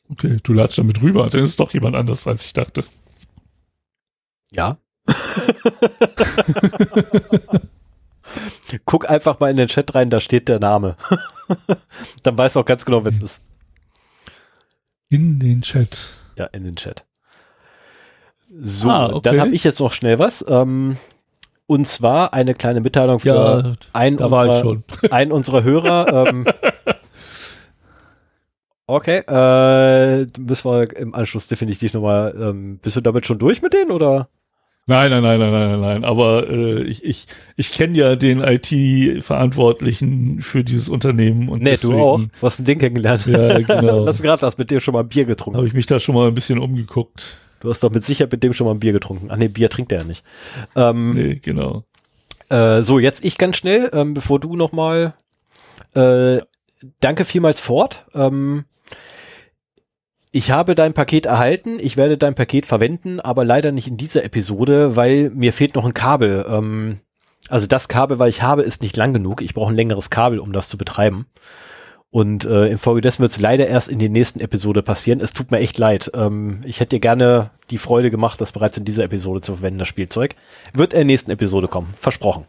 Okay, 0.10 0.38
du 0.42 0.54
ladst 0.54 0.78
damit 0.78 1.02
rüber, 1.02 1.28
dann 1.28 1.42
ist 1.42 1.60
doch 1.60 1.74
jemand 1.74 1.96
anders, 1.96 2.28
als 2.28 2.46
ich 2.46 2.54
dachte. 2.54 2.84
Ja. 4.52 4.78
Guck 8.86 9.10
einfach 9.10 9.40
mal 9.40 9.52
in 9.52 9.58
den 9.58 9.68
Chat 9.68 9.96
rein, 9.96 10.10
da 10.10 10.20
steht 10.20 10.48
der 10.48 10.60
Name. 10.60 10.96
dann 12.24 12.38
weißt 12.38 12.56
du 12.56 12.62
auch 12.62 12.66
ganz 12.66 12.86
genau, 12.86 13.04
wer 13.04 13.12
es 13.12 13.22
ist. 13.22 13.42
In 15.10 15.40
den 15.40 15.62
Chat. 15.62 16.10
Ja, 16.36 16.46
in 16.46 16.64
den 16.64 16.76
Chat. 16.76 17.06
So, 18.62 18.90
ah, 18.90 19.08
okay. 19.08 19.30
dann 19.30 19.40
habe 19.40 19.52
ich 19.52 19.64
jetzt 19.64 19.80
noch 19.80 19.94
schnell 19.94 20.20
was. 20.20 20.46
Ähm, 20.48 20.98
und 21.68 21.88
zwar 21.88 22.34
eine 22.34 22.54
kleine 22.54 22.82
Mitteilung 22.82 23.20
für 23.20 23.30
ja, 23.30 23.76
einen, 23.94 24.20
unserer, 24.20 24.78
einen 25.12 25.32
unserer 25.32 25.64
Hörer. 25.64 26.28
ähm, 26.28 26.46
okay, 28.88 29.24
äh, 29.28 30.28
müssen 30.40 30.72
wir 30.72 30.98
im 30.98 31.16
Anschluss 31.16 31.48
definitiv 31.48 31.94
nochmal, 31.94 32.36
ähm, 32.38 32.78
bist 32.80 32.96
du 32.96 33.02
damit 33.02 33.26
schon 33.26 33.40
durch 33.40 33.62
mit 33.62 33.74
denen 33.74 33.92
oder? 33.92 34.30
Nein, 34.88 35.10
nein, 35.10 35.24
nein, 35.24 35.40
nein, 35.40 35.52
nein, 35.52 35.82
nein. 35.82 36.04
Aber 36.04 36.48
äh, 36.48 36.84
ich, 36.84 37.04
ich, 37.04 37.26
ich 37.56 37.72
kenne 37.72 37.98
ja 37.98 38.16
den 38.16 38.42
IT-Verantwortlichen 38.42 40.44
für 40.44 40.64
dieses 40.64 40.90
Unternehmen. 40.90 41.50
Und 41.50 41.64
nee, 41.64 41.72
deswegen, 41.72 41.94
du 41.94 42.04
auch. 42.04 42.20
Du 42.20 42.42
hast 42.42 42.60
ein 42.60 42.66
Ding 42.66 42.78
kennengelernt. 42.78 43.26
Ja, 43.26 43.58
genau. 43.58 44.00
Lass 44.06 44.20
mich 44.20 44.28
gerade 44.28 44.44
was 44.44 44.60
mit 44.60 44.70
dem 44.70 44.80
schon 44.80 44.94
mal 44.94 45.00
ein 45.00 45.08
Bier 45.08 45.26
getrunken. 45.26 45.58
Habe 45.58 45.66
ich 45.66 45.74
mich 45.74 45.88
da 45.88 45.98
schon 45.98 46.14
mal 46.14 46.28
ein 46.28 46.36
bisschen 46.36 46.60
umgeguckt. 46.60 47.40
Du 47.62 47.70
hast 47.72 47.84
doch 47.84 47.90
mit 47.90 48.06
Sicherheit 48.06 48.32
mit 48.32 48.44
dem 48.44 48.54
schon 48.54 48.66
mal 48.66 48.74
ein 48.74 48.80
Bier 48.80 48.94
getrunken. 48.94 49.30
Ach 49.32 49.38
nee, 49.38 49.48
Bier 49.48 49.72
trinkt 49.72 49.92
er 49.92 50.00
ja 50.00 50.04
nicht. 50.04 50.24
Ähm, 50.76 51.16
nee, 51.16 51.40
genau. 51.42 51.84
Äh, 52.50 52.84
so, 52.84 53.00
jetzt 53.00 53.26
ich 53.26 53.40
ganz 53.40 53.58
schnell, 53.58 53.90
ähm, 53.92 54.14
bevor 54.14 54.40
du 54.40 54.56
noch 54.56 54.72
mal 54.72 55.16
äh, 55.96 56.42
danke 57.00 57.26
vielmals 57.26 57.60
fort. 57.60 58.06
Ähm, 58.14 58.66
ich 60.36 60.52
habe 60.52 60.76
dein 60.76 60.92
Paket 60.92 61.28
erhalten, 61.28 61.78
ich 61.80 61.96
werde 61.96 62.18
dein 62.18 62.36
Paket 62.36 62.66
verwenden, 62.66 63.22
aber 63.22 63.46
leider 63.46 63.72
nicht 63.72 63.88
in 63.88 63.96
dieser 63.96 64.26
Episode, 64.26 64.98
weil 64.98 65.30
mir 65.30 65.54
fehlt 65.54 65.76
noch 65.76 65.86
ein 65.86 65.94
Kabel. 65.94 66.46
Ähm, 66.50 67.00
also 67.48 67.68
das 67.68 67.88
Kabel, 67.88 68.20
weil 68.20 68.28
ich 68.28 68.42
habe, 68.42 68.64
ist 68.64 68.82
nicht 68.82 68.98
lang 68.98 69.14
genug. 69.14 69.42
Ich 69.42 69.54
brauche 69.54 69.72
ein 69.72 69.78
längeres 69.78 70.10
Kabel, 70.10 70.40
um 70.40 70.52
das 70.52 70.68
zu 70.68 70.78
betreiben. 70.78 71.26
Und 72.12 72.44
äh, 72.44 72.68
infolgedessen 72.68 73.22
wird 73.22 73.32
es 73.32 73.40
leider 73.40 73.68
erst 73.68 73.88
in 73.88 73.98
der 73.98 74.10
nächsten 74.10 74.42
Episode 74.42 74.84
passieren. 74.84 75.22
Es 75.22 75.32
tut 75.32 75.52
mir 75.52 75.60
echt 75.60 75.78
leid. 75.78 76.12
Ähm, 76.14 76.60
ich 76.66 76.82
hätte 76.82 76.98
dir 76.98 77.00
gerne 77.00 77.52
die 77.70 77.78
Freude 77.78 78.12
gemacht, 78.12 78.42
das 78.42 78.52
bereits 78.52 78.78
in 78.78 78.84
dieser 78.84 79.06
Episode 79.06 79.40
zu 79.40 79.54
verwenden, 79.54 79.80
das 79.80 79.88
Spielzeug. 79.88 80.36
Wird 80.74 80.92
in 80.92 80.98
der 80.98 81.06
nächsten 81.06 81.32
Episode 81.32 81.70
kommen. 81.70 81.94
Versprochen. 81.98 82.44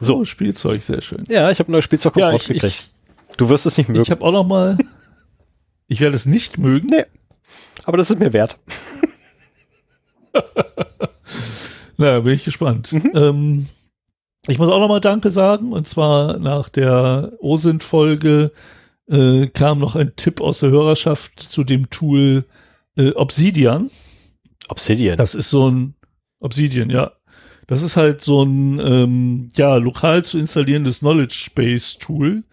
So, 0.00 0.18
oh, 0.18 0.24
Spielzeug, 0.26 0.82
sehr 0.82 1.00
schön. 1.00 1.20
Ja, 1.28 1.50
ich 1.50 1.60
habe 1.60 1.70
ein 1.70 1.72
neues 1.72 1.84
Spielzeug 1.84 2.14
ja, 2.18 2.30
gekriegt. 2.30 2.90
Du 3.38 3.48
wirst 3.48 3.64
es 3.64 3.78
nicht 3.78 3.88
mögen. 3.88 4.02
Ich 4.02 4.10
habe 4.10 4.22
auch 4.22 4.32
noch 4.32 4.44
mal 4.44 4.76
ich 5.88 6.00
werde 6.00 6.14
es 6.14 6.26
nicht 6.26 6.58
mögen. 6.58 6.88
Nee. 6.90 7.04
Aber 7.84 7.96
das 7.96 8.10
ist 8.10 8.20
mir 8.20 8.32
wert. 8.32 8.58
Na, 11.96 12.20
bin 12.20 12.34
ich 12.34 12.44
gespannt. 12.44 12.92
Mhm. 12.92 13.10
Ähm, 13.14 13.66
ich 14.46 14.58
muss 14.58 14.68
auch 14.68 14.78
nochmal 14.78 15.00
Danke 15.00 15.30
sagen. 15.30 15.72
Und 15.72 15.88
zwar 15.88 16.38
nach 16.38 16.68
der 16.68 17.32
OSINT-Folge 17.40 18.52
äh, 19.08 19.46
kam 19.48 19.78
noch 19.78 19.96
ein 19.96 20.12
Tipp 20.14 20.40
aus 20.40 20.60
der 20.60 20.70
Hörerschaft 20.70 21.40
zu 21.40 21.64
dem 21.64 21.90
Tool 21.90 22.44
äh, 22.96 23.10
Obsidian. 23.12 23.90
Obsidian? 24.68 25.16
Das 25.16 25.34
ist 25.34 25.50
so 25.50 25.70
ein 25.70 25.94
Obsidian, 26.40 26.90
ja. 26.90 27.12
Das 27.66 27.82
ist 27.82 27.96
halt 27.96 28.22
so 28.22 28.42
ein 28.42 28.78
ähm, 28.78 29.48
ja 29.56 29.76
lokal 29.76 30.24
zu 30.24 30.38
installierendes 30.38 31.00
Knowledge 31.00 31.50
Base 31.54 31.98
Tool. 31.98 32.44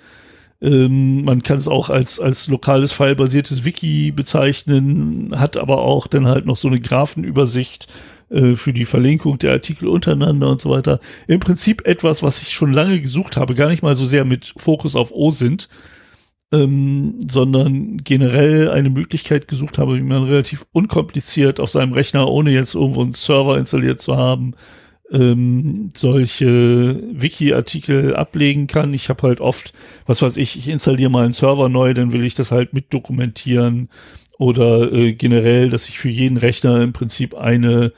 Ähm, 0.65 1.23
man 1.23 1.43
kann 1.43 1.59
es 1.59 1.67
auch 1.67 1.91
als, 1.91 2.19
als 2.19 2.47
lokales 2.47 2.91
File-basiertes 2.91 3.65
Wiki 3.65 4.11
bezeichnen, 4.11 5.39
hat 5.39 5.57
aber 5.57 5.83
auch 5.83 6.07
dann 6.07 6.25
halt 6.25 6.47
noch 6.47 6.55
so 6.55 6.67
eine 6.67 6.79
Graphenübersicht 6.79 7.87
äh, 8.31 8.55
für 8.55 8.73
die 8.73 8.85
Verlinkung 8.85 9.37
der 9.37 9.51
Artikel 9.51 9.87
untereinander 9.87 10.49
und 10.49 10.59
so 10.59 10.71
weiter. 10.71 10.99
Im 11.27 11.39
Prinzip 11.39 11.85
etwas, 11.85 12.23
was 12.23 12.41
ich 12.41 12.51
schon 12.51 12.73
lange 12.73 12.99
gesucht 12.99 13.37
habe, 13.37 13.53
gar 13.53 13.69
nicht 13.69 13.83
mal 13.83 13.95
so 13.95 14.05
sehr 14.05 14.25
mit 14.25 14.55
Fokus 14.57 14.95
auf 14.95 15.11
O 15.11 15.29
sind, 15.29 15.69
ähm, 16.51 17.19
sondern 17.27 17.97
generell 18.03 18.71
eine 18.71 18.89
Möglichkeit 18.89 19.47
gesucht 19.47 19.77
habe, 19.77 19.97
wie 19.97 20.01
man 20.01 20.23
relativ 20.23 20.65
unkompliziert 20.71 21.59
auf 21.59 21.69
seinem 21.69 21.93
Rechner, 21.93 22.27
ohne 22.27 22.49
jetzt 22.49 22.73
irgendwo 22.73 23.03
einen 23.03 23.13
Server 23.13 23.59
installiert 23.59 24.01
zu 24.01 24.17
haben, 24.17 24.55
ähm, 25.11 25.91
solche 25.95 27.01
Wiki-Artikel 27.11 28.15
ablegen 28.15 28.67
kann. 28.67 28.93
Ich 28.93 29.09
habe 29.09 29.23
halt 29.23 29.41
oft, 29.41 29.73
was 30.05 30.21
weiß 30.21 30.37
ich, 30.37 30.57
ich 30.57 30.67
installiere 30.67 31.11
mal 31.11 31.23
einen 31.23 31.33
Server 31.33 31.69
neu, 31.69 31.93
dann 31.93 32.11
will 32.11 32.25
ich 32.25 32.33
das 32.33 32.51
halt 32.51 32.73
mit 32.73 32.93
dokumentieren 32.93 33.89
oder 34.37 34.91
äh, 34.91 35.13
generell, 35.13 35.69
dass 35.69 35.87
ich 35.89 35.99
für 35.99 36.09
jeden 36.09 36.37
Rechner 36.37 36.81
im 36.81 36.93
Prinzip 36.93 37.35
eine 37.35 37.93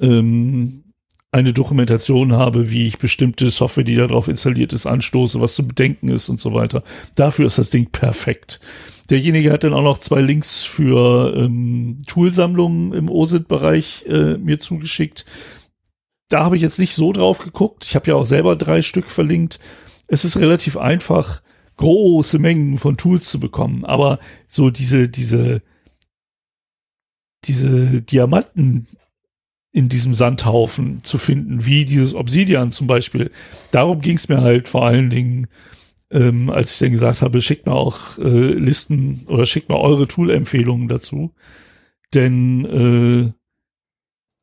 ähm, 0.00 0.84
eine 1.30 1.52
Dokumentation 1.52 2.32
habe, 2.32 2.70
wie 2.70 2.86
ich 2.86 2.98
bestimmte 2.98 3.50
Software, 3.50 3.84
die 3.84 3.96
darauf 3.96 4.28
installiert 4.28 4.72
ist, 4.72 4.86
anstoße, 4.86 5.40
was 5.40 5.54
zu 5.54 5.66
bedenken 5.66 6.08
ist 6.08 6.28
und 6.30 6.40
so 6.40 6.54
weiter. 6.54 6.82
Dafür 7.16 7.46
ist 7.46 7.58
das 7.58 7.68
Ding 7.68 7.90
perfekt. 7.90 8.60
Derjenige 9.10 9.52
hat 9.52 9.64
dann 9.64 9.74
auch 9.74 9.82
noch 9.82 9.98
zwei 9.98 10.22
Links 10.22 10.62
für 10.62 11.34
ähm, 11.36 11.98
Toolsammlungen 12.06 12.94
im 12.94 13.10
OSINT-Bereich 13.10 14.06
äh, 14.08 14.38
mir 14.38 14.58
zugeschickt. 14.58 15.26
Da 16.28 16.44
habe 16.44 16.56
ich 16.56 16.62
jetzt 16.62 16.78
nicht 16.78 16.94
so 16.94 17.12
drauf 17.12 17.38
geguckt. 17.38 17.84
Ich 17.84 17.94
habe 17.94 18.10
ja 18.10 18.16
auch 18.16 18.24
selber 18.24 18.56
drei 18.56 18.82
Stück 18.82 19.10
verlinkt. 19.10 19.58
Es 20.08 20.24
ist 20.24 20.38
relativ 20.38 20.76
einfach, 20.76 21.42
große 21.76 22.38
Mengen 22.38 22.76
von 22.76 22.96
Tools 22.96 23.30
zu 23.30 23.40
bekommen. 23.40 23.84
Aber 23.84 24.18
so 24.46 24.68
diese, 24.68 25.08
diese, 25.08 25.62
diese 27.44 28.02
Diamanten 28.02 28.86
in 29.72 29.88
diesem 29.88 30.14
Sandhaufen 30.14 31.02
zu 31.04 31.18
finden, 31.18 31.64
wie 31.64 31.84
dieses 31.84 32.14
Obsidian 32.14 32.72
zum 32.72 32.86
Beispiel. 32.86 33.30
Darum 33.70 34.00
ging 34.00 34.16
es 34.16 34.28
mir 34.28 34.40
halt 34.40 34.68
vor 34.68 34.84
allen 34.84 35.10
Dingen, 35.10 35.46
ähm, 36.10 36.50
als 36.50 36.72
ich 36.72 36.78
dann 36.78 36.92
gesagt 36.92 37.22
habe, 37.22 37.40
schickt 37.40 37.66
mir 37.66 37.74
auch 37.74 38.18
äh, 38.18 38.52
Listen 38.52 39.24
oder 39.28 39.46
schickt 39.46 39.68
mir 39.68 39.78
eure 39.78 40.08
Tool-Empfehlungen 40.08 40.88
dazu. 40.88 41.34
Denn 42.14 42.64
äh, 42.64 43.32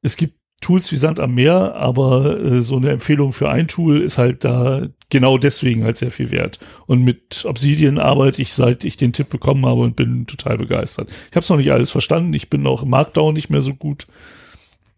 es 0.03 0.15
gibt 0.15 0.39
Tools 0.65 0.91
wie 0.91 0.97
Sand 0.97 1.19
am 1.19 1.35
Meer, 1.35 1.75
aber 1.75 2.39
äh, 2.39 2.59
so 2.59 2.77
eine 2.77 2.89
Empfehlung 2.89 3.33
für 3.33 3.49
ein 3.49 3.67
Tool 3.67 4.01
ist 4.01 4.17
halt 4.17 4.43
da 4.43 4.87
genau 5.11 5.37
deswegen 5.37 5.83
halt 5.83 5.95
sehr 5.95 6.09
viel 6.09 6.31
wert. 6.31 6.57
Und 6.87 7.03
mit 7.03 7.45
Obsidian 7.45 7.99
arbeite 7.99 8.41
ich, 8.41 8.51
seit 8.51 8.83
ich 8.83 8.97
den 8.97 9.13
Tipp 9.13 9.29
bekommen 9.29 9.63
habe 9.67 9.81
und 9.81 9.95
bin 9.95 10.25
total 10.25 10.57
begeistert. 10.57 11.11
Ich 11.29 11.35
habe 11.35 11.41
es 11.41 11.49
noch 11.49 11.57
nicht 11.57 11.71
alles 11.71 11.91
verstanden, 11.91 12.33
ich 12.33 12.49
bin 12.49 12.65
auch 12.65 12.81
im 12.81 12.89
Markdown 12.89 13.35
nicht 13.35 13.51
mehr 13.51 13.61
so 13.61 13.75
gut. 13.75 14.07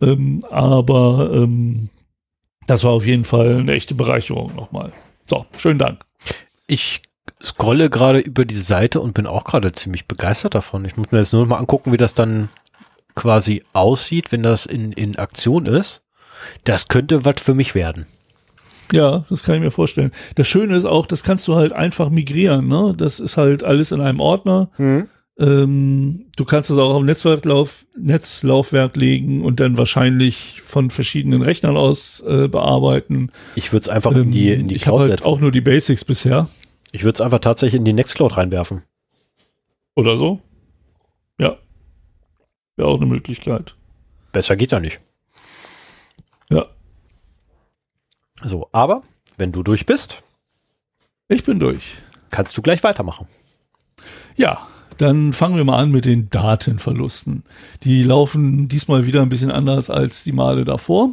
Ähm, 0.01 0.41
aber 0.49 1.32
ähm, 1.34 1.89
das 2.65 2.86
war 2.86 2.91
auf 2.91 3.06
jeden 3.06 3.25
Fall 3.25 3.58
eine 3.58 3.73
echte 3.73 3.93
Bereicherung 3.93 4.56
nochmal. 4.56 4.93
So, 5.25 5.45
schönen 5.58 5.80
Dank. 5.80 6.06
Ich 6.67 7.01
scrolle 7.43 7.89
gerade 7.89 8.19
über 8.19 8.45
die 8.45 8.56
Seite 8.56 9.01
und 9.01 9.15
bin 9.15 9.27
auch 9.27 9.43
gerade 9.43 9.73
ziemlich 9.73 10.08
begeistert 10.08 10.56
davon. 10.56 10.86
Ich 10.86 10.95
muss 10.95 11.12
mir 11.12 11.17
jetzt 11.17 11.34
nur 11.34 11.45
mal 11.45 11.58
angucken, 11.58 11.91
wie 11.91 11.97
das 11.97 12.13
dann 12.13 12.47
quasi 13.17 13.63
aussieht, 13.73 14.32
wenn 14.32 14.43
das 14.43 14.65
in, 14.65 14.93
in 14.93 15.17
Aktion 15.17 15.65
ist. 15.65 16.03
Das 16.63 16.88
könnte 16.88 17.25
was 17.25 17.41
für 17.41 17.53
mich 17.53 17.75
werden. 17.75 18.06
Ja, 18.93 19.25
das 19.30 19.43
kann 19.43 19.56
ich 19.56 19.62
mir 19.62 19.71
vorstellen. 19.71 20.12
Das 20.36 20.47
Schöne 20.47 20.75
ist 20.75 20.86
auch, 20.86 21.06
das 21.06 21.23
kannst 21.23 21.45
du 21.49 21.56
halt 21.56 21.73
einfach 21.73 22.10
migrieren. 22.10 22.69
Ne? 22.69 22.93
Das 22.95 23.19
ist 23.19 23.36
halt 23.36 23.65
alles 23.65 23.91
in 23.91 23.99
einem 23.99 24.21
Ordner. 24.21 24.69
Mhm. 24.77 25.08
Ähm, 25.39 26.25
du 26.36 26.45
kannst 26.45 26.69
es 26.69 26.77
auch 26.77 26.93
auf 26.93 27.03
Netzwerklauf, 27.03 27.86
Netzlaufwerk 27.97 28.95
legen 28.95 29.43
und 29.43 29.60
dann 29.60 29.77
wahrscheinlich 29.77 30.62
von 30.65 30.89
verschiedenen 30.89 31.41
Rechnern 31.41 31.75
aus 31.75 32.23
äh, 32.25 32.47
bearbeiten. 32.47 33.30
Ich 33.56 33.73
würde 33.73 33.82
es 33.82 33.89
einfach 33.89 34.13
ähm, 34.13 34.23
in 34.23 34.32
die, 34.32 34.51
in 34.51 34.67
die 34.69 34.75
ich 34.75 34.84
Cloud 34.84 35.01
halt 35.01 35.12
setzen. 35.12 35.25
auch 35.25 35.39
nur 35.39 35.51
die 35.51 35.62
Basics 35.62 36.06
bisher. 36.06 36.47
Ich 36.91 37.03
würde 37.03 37.17
es 37.17 37.21
einfach 37.21 37.39
tatsächlich 37.39 37.77
in 37.77 37.86
die 37.86 37.93
Nextcloud 37.93 38.38
reinwerfen. 38.38 38.84
Oder 39.95 40.15
so. 40.15 40.39
Ja. 42.78 42.84
Wäre 42.84 42.90
auch 42.90 42.98
eine 42.98 43.06
Möglichkeit. 43.08 43.76
Besser 44.32 44.56
geht 44.56 44.72
ja 44.72 44.80
nicht. 44.80 45.00
Ja. 46.50 46.68
So, 48.44 48.70
aber 48.72 49.02
wenn 49.38 49.52
du 49.52 49.63
durch 49.63 49.86
bist. 49.86 50.24
Ich 51.28 51.44
bin 51.44 51.60
durch. 51.60 51.98
Kannst 52.30 52.58
du 52.58 52.62
gleich 52.62 52.84
weitermachen. 52.84 53.28
Ja, 54.36 54.68
dann 54.98 55.34
fangen 55.34 55.58
wir 55.58 55.63
mal 55.63 55.78
an 55.78 55.92
mit 55.92 56.06
den 56.06 56.30
Datenverlusten. 56.30 57.44
Die 57.84 58.04
laufen 58.04 58.68
diesmal 58.68 59.06
wieder 59.06 59.22
ein 59.22 59.30
bisschen 59.30 59.52
anders 59.52 59.90
als 59.90 60.24
die 60.24 60.32
Male 60.32 60.66
davor. 60.66 61.12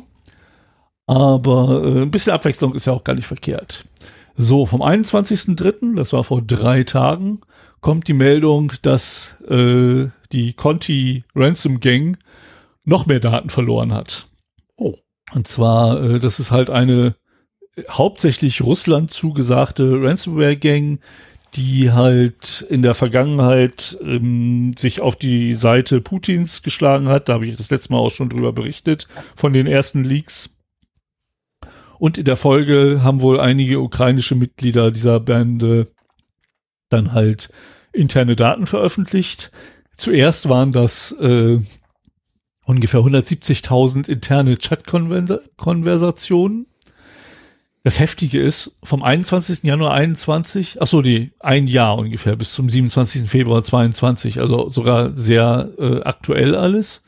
Aber 1.06 1.82
äh, 1.84 2.02
ein 2.02 2.10
bisschen 2.10 2.32
Abwechslung 2.32 2.74
ist 2.74 2.86
ja 2.86 2.92
auch 2.92 3.04
gar 3.04 3.14
nicht 3.14 3.26
verkehrt. 3.26 3.84
So, 4.36 4.66
vom 4.66 4.82
21.03., 4.82 5.96
das 5.96 6.12
war 6.12 6.24
vor 6.24 6.42
drei 6.42 6.82
Tagen, 6.82 7.40
kommt 7.80 8.08
die 8.08 8.14
Meldung, 8.14 8.72
dass 8.82 9.36
äh, 9.48 10.08
die 10.34 10.52
Conti 10.52 11.24
Ransom 11.34 11.80
Gang 11.80 12.18
noch 12.84 13.06
mehr 13.06 13.20
Daten 13.20 13.48
verloren 13.48 13.94
hat. 13.94 14.26
Oh. 14.76 14.96
Und 15.32 15.48
zwar, 15.48 16.02
äh, 16.02 16.18
das 16.18 16.38
ist 16.38 16.50
halt 16.50 16.68
eine 16.68 17.14
hauptsächlich 17.88 18.60
Russland 18.60 19.12
zugesagte 19.12 20.00
Ransomware 20.02 20.56
Gang, 20.56 21.00
die 21.54 21.92
halt 21.92 22.66
in 22.68 22.82
der 22.82 22.94
Vergangenheit 22.94 23.96
ähm, 24.02 24.72
sich 24.76 25.00
auf 25.00 25.16
die 25.16 25.54
Seite 25.54 26.00
Putins 26.00 26.62
geschlagen 26.62 27.08
hat. 27.08 27.28
Da 27.28 27.34
habe 27.34 27.46
ich 27.46 27.56
das 27.56 27.70
letzte 27.70 27.92
Mal 27.92 28.00
auch 28.00 28.10
schon 28.10 28.28
drüber 28.28 28.52
berichtet, 28.52 29.08
von 29.36 29.52
den 29.52 29.66
ersten 29.66 30.04
Leaks. 30.04 30.50
Und 31.98 32.18
in 32.18 32.24
der 32.24 32.36
Folge 32.36 33.00
haben 33.02 33.20
wohl 33.20 33.38
einige 33.38 33.80
ukrainische 33.80 34.34
Mitglieder 34.34 34.90
dieser 34.90 35.20
Bände 35.20 35.86
dann 36.90 37.12
halt 37.12 37.50
interne 37.92 38.36
Daten 38.36 38.66
veröffentlicht. 38.66 39.52
Zuerst 39.96 40.48
waren 40.48 40.72
das 40.72 41.12
äh, 41.12 41.58
ungefähr 42.64 43.00
170.000 43.00 44.08
interne 44.08 44.58
Chat-Konversationen. 44.58 46.66
Das 47.82 48.00
Heftige 48.00 48.40
ist, 48.40 48.76
vom 48.82 49.02
21. 49.02 49.62
Januar 49.62 49.92
21, 49.92 50.80
ach 50.80 50.86
so, 50.86 51.02
die 51.02 51.32
ein 51.38 51.66
Jahr 51.66 51.98
ungefähr 51.98 52.34
bis 52.34 52.54
zum 52.54 52.70
27. 52.70 53.28
Februar 53.28 53.62
22, 53.62 54.40
also 54.40 54.70
sogar 54.70 55.14
sehr 55.14 55.68
äh, 55.78 56.00
aktuell 56.02 56.54
alles. 56.54 57.04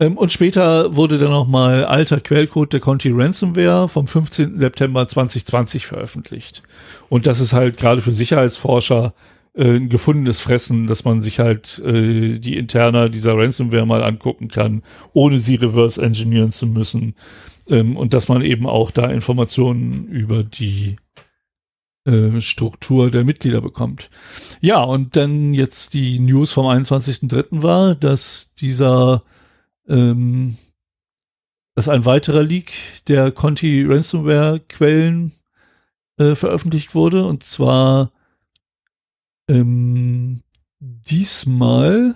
Ähm, 0.00 0.18
und 0.18 0.32
später 0.32 0.96
wurde 0.96 1.18
dann 1.18 1.30
nochmal 1.30 1.84
alter 1.84 2.20
Quellcode 2.20 2.72
der 2.72 2.80
Conti 2.80 3.10
Ransomware 3.12 3.88
vom 3.88 4.08
15. 4.08 4.58
September 4.58 5.06
2020 5.06 5.86
veröffentlicht. 5.86 6.64
Und 7.08 7.28
das 7.28 7.38
ist 7.38 7.52
halt 7.52 7.76
gerade 7.76 8.02
für 8.02 8.12
Sicherheitsforscher 8.12 9.14
äh, 9.54 9.76
ein 9.76 9.88
gefundenes 9.88 10.40
Fressen, 10.40 10.86
dass 10.86 11.04
man 11.04 11.22
sich 11.22 11.38
halt 11.38 11.78
äh, 11.78 12.38
die 12.38 12.56
Interna 12.56 13.08
dieser 13.08 13.36
Ransomware 13.36 13.86
mal 13.86 14.02
angucken 14.02 14.48
kann, 14.48 14.82
ohne 15.12 15.38
sie 15.38 15.54
reverse 15.54 16.02
engineeren 16.02 16.52
zu 16.52 16.66
müssen. 16.66 17.14
Ähm, 17.68 17.96
und 17.96 18.14
dass 18.14 18.28
man 18.28 18.42
eben 18.42 18.66
auch 18.66 18.90
da 18.90 19.08
Informationen 19.08 20.08
über 20.08 20.42
die 20.42 20.96
äh, 22.04 22.40
Struktur 22.40 23.10
der 23.10 23.24
Mitglieder 23.24 23.60
bekommt. 23.60 24.10
Ja, 24.60 24.82
und 24.82 25.16
dann 25.16 25.54
jetzt 25.54 25.94
die 25.94 26.18
News 26.18 26.52
vom 26.52 26.66
21.03. 26.66 27.62
war, 27.62 27.94
dass 27.94 28.54
dieser, 28.54 29.22
ähm, 29.88 30.56
dass 31.74 31.88
ein 31.88 32.04
weiterer 32.04 32.42
Leak 32.42 32.72
der 33.08 33.30
Conti 33.30 33.84
Ransomware 33.86 34.60
Quellen 34.68 35.32
äh, 36.18 36.34
veröffentlicht 36.34 36.94
wurde 36.94 37.24
und 37.24 37.42
zwar 37.44 38.10
ähm, 39.48 40.42
diesmal 40.80 42.14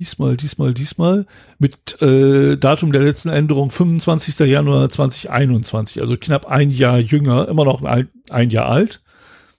Diesmal, 0.00 0.36
diesmal, 0.36 0.74
diesmal 0.74 1.26
mit 1.58 2.00
äh, 2.02 2.56
Datum 2.56 2.92
der 2.92 3.02
letzten 3.02 3.30
Änderung 3.30 3.72
25. 3.72 4.38
Januar 4.46 4.88
2021, 4.88 6.00
also 6.00 6.16
knapp 6.16 6.46
ein 6.46 6.70
Jahr 6.70 6.98
jünger, 6.98 7.48
immer 7.48 7.64
noch 7.64 7.82
ein, 7.82 8.08
ein 8.30 8.50
Jahr 8.50 8.66
alt, 8.66 9.02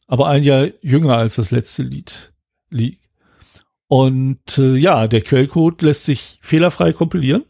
aber 0.08 0.28
ein 0.28 0.44
Jahr 0.44 0.68
jünger 0.82 1.18
als 1.18 1.36
das 1.36 1.52
letzte 1.52 1.84
Lied. 1.84 2.32
Lied. 2.70 3.00
Und 3.88 4.58
äh, 4.58 4.78
ja, 4.78 5.08
der 5.10 5.22
Quellcode 5.22 5.82
lässt 5.82 6.06
sich 6.06 6.40
fehlerfrei 6.42 6.94
kompilieren, 6.94 7.44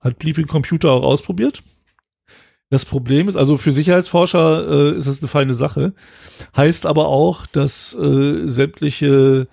hat 0.00 0.18
Bleeping 0.18 0.46
Computer 0.46 0.92
auch 0.92 1.02
ausprobiert. 1.02 1.62
Das 2.70 2.84
Problem 2.84 3.28
ist, 3.28 3.36
also 3.36 3.56
für 3.56 3.72
Sicherheitsforscher 3.72 4.92
äh, 4.92 4.96
ist 4.96 5.08
es 5.08 5.20
eine 5.20 5.28
feine 5.28 5.54
Sache, 5.54 5.92
heißt 6.56 6.86
aber 6.86 7.08
auch, 7.08 7.46
dass 7.46 7.96
äh, 7.96 8.46
sämtliche 8.46 9.48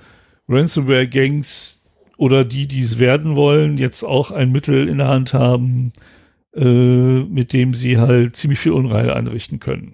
Ransomware-Gangs 0.47 1.84
oder 2.17 2.45
die, 2.45 2.67
die 2.67 2.82
es 2.82 2.99
werden 2.99 3.36
wollen, 3.36 3.80
jetzt 3.80 4.03
auch 4.03 4.32
ein 4.32 4.51
Mittel 4.51 4.88
in 4.88 4.99
der 4.99 5.08
Hand 5.08 5.34
haben, 5.34 5.93
äh, 6.56 6.63
mit 6.63 7.53
dem 7.53 7.73
sie 7.73 7.97
halt 7.97 8.36
ziemlich 8.36 8.60
viel 8.60 8.71
Unreil 8.71 9.10
anrichten 9.12 9.60
können. 9.60 9.93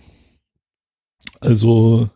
Also 1.39 2.09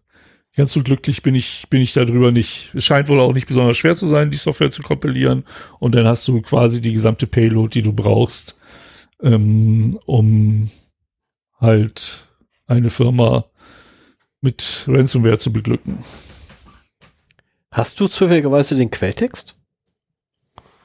ganz 0.57 0.73
so 0.73 0.83
glücklich 0.83 1.21
bin 1.23 1.35
ich, 1.35 1.67
bin 1.69 1.81
ich 1.81 1.93
darüber 1.93 2.33
nicht. 2.33 2.71
Es 2.73 2.85
scheint 2.85 3.07
wohl 3.07 3.21
auch 3.21 3.33
nicht 3.33 3.47
besonders 3.47 3.77
schwer 3.77 3.95
zu 3.95 4.09
sein, 4.09 4.31
die 4.31 4.37
Software 4.37 4.71
zu 4.71 4.81
kompilieren. 4.81 5.45
Und 5.79 5.95
dann 5.95 6.05
hast 6.05 6.27
du 6.27 6.41
quasi 6.41 6.81
die 6.81 6.93
gesamte 6.93 7.27
Payload, 7.27 7.69
die 7.69 7.83
du 7.83 7.93
brauchst, 7.93 8.57
ähm, 9.21 9.99
um 10.05 10.69
halt 11.59 12.27
eine 12.67 12.89
Firma 12.89 13.45
mit 14.41 14.85
Ransomware 14.87 15.39
zu 15.39 15.51
beglücken. 15.51 15.99
Hast 17.71 17.99
du 17.99 18.07
zufälligerweise 18.07 18.75
den 18.75 18.91
Quelltext? 18.91 19.55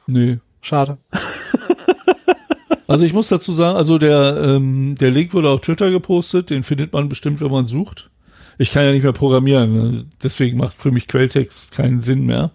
Nee. 0.07 0.39
Schade. 0.61 0.97
also 2.87 3.05
ich 3.05 3.13
muss 3.13 3.27
dazu 3.27 3.51
sagen, 3.51 3.77
also 3.77 3.97
der, 3.97 4.37
ähm, 4.41 4.95
der 4.99 5.11
Link 5.11 5.33
wurde 5.33 5.49
auf 5.49 5.61
Twitter 5.61 5.91
gepostet, 5.91 6.49
den 6.49 6.63
findet 6.63 6.93
man 6.93 7.09
bestimmt, 7.09 7.41
wenn 7.41 7.51
man 7.51 7.67
sucht. 7.67 8.09
Ich 8.57 8.71
kann 8.71 8.85
ja 8.85 8.91
nicht 8.91 9.03
mehr 9.03 9.13
programmieren, 9.13 9.73
ne? 9.73 10.05
deswegen 10.21 10.57
macht 10.57 10.75
für 10.77 10.91
mich 10.91 11.07
Quelltext 11.07 11.71
keinen 11.71 12.01
Sinn 12.01 12.25
mehr. 12.25 12.51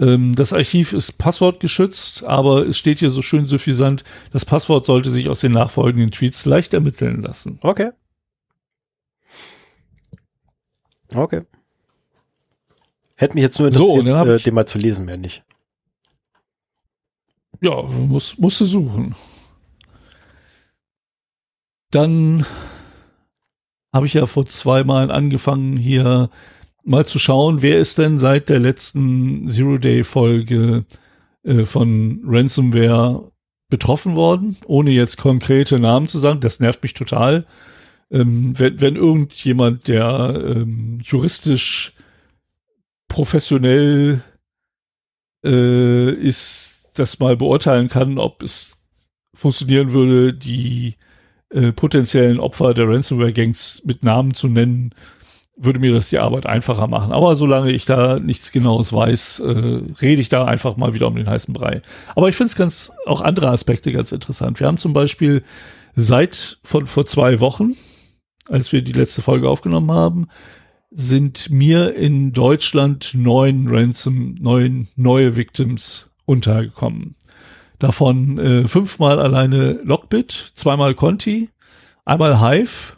Ähm, 0.00 0.34
das 0.34 0.52
Archiv 0.54 0.94
ist 0.94 1.18
passwortgeschützt, 1.18 2.24
aber 2.24 2.66
es 2.66 2.78
steht 2.78 3.00
hier 3.00 3.10
so 3.10 3.20
schön 3.20 3.46
suffisant, 3.46 4.02
das 4.32 4.46
Passwort 4.46 4.86
sollte 4.86 5.10
sich 5.10 5.28
aus 5.28 5.40
den 5.40 5.52
nachfolgenden 5.52 6.10
Tweets 6.10 6.46
leicht 6.46 6.72
ermitteln 6.72 7.22
lassen. 7.22 7.60
Okay. 7.62 7.90
Okay. 11.14 11.42
Hätte 13.16 13.34
mich 13.34 13.42
jetzt 13.42 13.58
nur 13.58 13.68
interessiert, 13.68 14.06
So, 14.06 14.32
äh, 14.32 14.38
den 14.38 14.54
mal 14.54 14.66
zu 14.66 14.78
lesen, 14.78 15.04
mehr 15.04 15.18
nicht. 15.18 15.44
Ja, 17.60 17.82
muss, 17.82 18.38
musste 18.38 18.64
suchen. 18.64 19.14
Dann 21.90 22.46
habe 23.92 24.06
ich 24.06 24.14
ja 24.14 24.24
vor 24.24 24.46
zwei 24.46 24.84
Mal 24.84 25.10
angefangen, 25.10 25.76
hier 25.76 26.30
mal 26.90 27.06
zu 27.06 27.20
schauen, 27.20 27.62
wer 27.62 27.78
ist 27.78 27.98
denn 27.98 28.18
seit 28.18 28.48
der 28.48 28.58
letzten 28.58 29.48
Zero-Day-Folge 29.48 30.84
äh, 31.44 31.64
von 31.64 32.20
Ransomware 32.26 33.30
betroffen 33.70 34.16
worden, 34.16 34.56
ohne 34.66 34.90
jetzt 34.90 35.16
konkrete 35.16 35.78
Namen 35.78 36.08
zu 36.08 36.18
sagen. 36.18 36.40
Das 36.40 36.58
nervt 36.58 36.82
mich 36.82 36.94
total. 36.94 37.46
Ähm, 38.10 38.58
wenn, 38.58 38.80
wenn 38.80 38.96
irgendjemand, 38.96 39.86
der 39.86 40.42
ähm, 40.44 40.98
juristisch 41.04 41.94
professionell 43.06 44.20
äh, 45.46 46.10
ist, 46.10 46.90
das 46.96 47.20
mal 47.20 47.36
beurteilen 47.36 47.88
kann, 47.88 48.18
ob 48.18 48.42
es 48.42 48.76
funktionieren 49.32 49.92
würde, 49.92 50.34
die 50.34 50.96
äh, 51.50 51.70
potenziellen 51.70 52.40
Opfer 52.40 52.74
der 52.74 52.88
Ransomware-Gangs 52.88 53.82
mit 53.84 54.02
Namen 54.02 54.34
zu 54.34 54.48
nennen, 54.48 54.92
würde 55.62 55.78
mir 55.78 55.92
das 55.92 56.08
die 56.08 56.18
Arbeit 56.18 56.46
einfacher 56.46 56.86
machen. 56.86 57.12
Aber 57.12 57.36
solange 57.36 57.70
ich 57.70 57.84
da 57.84 58.18
nichts 58.18 58.50
Genaues 58.50 58.92
weiß, 58.92 59.40
äh, 59.40 59.82
rede 60.00 60.20
ich 60.20 60.30
da 60.30 60.46
einfach 60.46 60.76
mal 60.76 60.94
wieder 60.94 61.06
um 61.06 61.14
den 61.14 61.28
heißen 61.28 61.52
Brei. 61.52 61.82
Aber 62.16 62.28
ich 62.28 62.36
finde 62.36 62.46
es 62.46 62.56
ganz, 62.56 62.92
auch 63.06 63.20
andere 63.20 63.50
Aspekte 63.50 63.92
ganz 63.92 64.10
interessant. 64.10 64.58
Wir 64.58 64.66
haben 64.66 64.78
zum 64.78 64.94
Beispiel 64.94 65.42
seit 65.94 66.58
von 66.64 66.86
vor 66.86 67.04
zwei 67.04 67.40
Wochen, 67.40 67.72
als 68.48 68.72
wir 68.72 68.80
die 68.80 68.92
letzte 68.92 69.20
Folge 69.20 69.50
aufgenommen 69.50 69.92
haben, 69.92 70.28
sind 70.90 71.50
mir 71.50 71.94
in 71.94 72.32
Deutschland 72.32 73.12
neun 73.14 73.68
Ransom, 73.68 74.36
neun 74.40 74.88
neue 74.96 75.36
Victims 75.36 76.10
untergekommen. 76.24 77.16
Davon 77.78 78.38
äh, 78.38 78.66
fünfmal 78.66 79.20
alleine 79.20 79.80
Lockbit, 79.84 80.52
zweimal 80.54 80.94
Conti, 80.94 81.50
einmal 82.04 82.40
Hive 82.40 82.94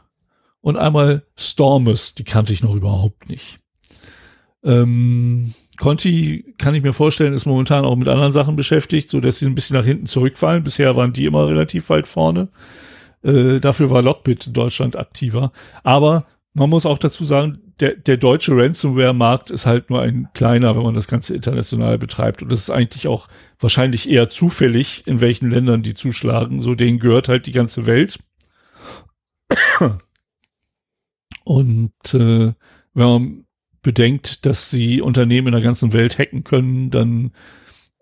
und 0.62 0.76
einmal 0.76 1.24
Stormus, 1.36 2.14
die 2.14 2.24
kannte 2.24 2.52
ich 2.52 2.62
noch 2.62 2.74
überhaupt 2.74 3.28
nicht. 3.28 3.58
Ähm, 4.64 5.52
Conti 5.78 6.54
kann 6.58 6.74
ich 6.74 6.82
mir 6.82 6.92
vorstellen, 6.92 7.32
ist 7.32 7.46
momentan 7.46 7.84
auch 7.84 7.96
mit 7.96 8.08
anderen 8.08 8.32
Sachen 8.32 8.56
beschäftigt, 8.56 9.10
so 9.10 9.20
dass 9.20 9.40
sie 9.40 9.46
ein 9.46 9.54
bisschen 9.54 9.76
nach 9.76 9.84
hinten 9.84 10.06
zurückfallen. 10.06 10.62
Bisher 10.62 10.96
waren 10.96 11.12
die 11.12 11.26
immer 11.26 11.48
relativ 11.48 11.90
weit 11.90 12.06
vorne. 12.06 12.48
Äh, 13.22 13.58
dafür 13.58 13.90
war 13.90 14.02
Lockbit 14.02 14.46
in 14.46 14.52
Deutschland 14.52 14.96
aktiver. 14.96 15.52
Aber 15.82 16.26
man 16.54 16.70
muss 16.70 16.86
auch 16.86 16.98
dazu 16.98 17.24
sagen, 17.24 17.58
der, 17.80 17.96
der 17.96 18.16
deutsche 18.16 18.56
Ransomware-Markt 18.56 19.50
ist 19.50 19.66
halt 19.66 19.90
nur 19.90 20.02
ein 20.02 20.28
kleiner, 20.34 20.76
wenn 20.76 20.82
man 20.84 20.94
das 20.94 21.08
Ganze 21.08 21.34
international 21.34 21.98
betreibt. 21.98 22.42
Und 22.42 22.52
das 22.52 22.60
ist 22.60 22.70
eigentlich 22.70 23.08
auch 23.08 23.26
wahrscheinlich 23.58 24.08
eher 24.08 24.28
zufällig, 24.28 25.04
in 25.06 25.20
welchen 25.20 25.50
Ländern 25.50 25.82
die 25.82 25.94
zuschlagen. 25.94 26.62
So 26.62 26.74
denen 26.74 27.00
gehört 27.00 27.28
halt 27.28 27.46
die 27.46 27.52
ganze 27.52 27.86
Welt. 27.86 28.18
Und 31.44 31.92
äh, 32.14 32.52
wenn 32.94 33.06
man 33.06 33.44
bedenkt, 33.82 34.46
dass 34.46 34.70
sie 34.70 35.00
Unternehmen 35.00 35.48
in 35.48 35.52
der 35.52 35.62
ganzen 35.62 35.92
Welt 35.92 36.18
hacken 36.18 36.44
können, 36.44 36.90
dann 36.90 37.32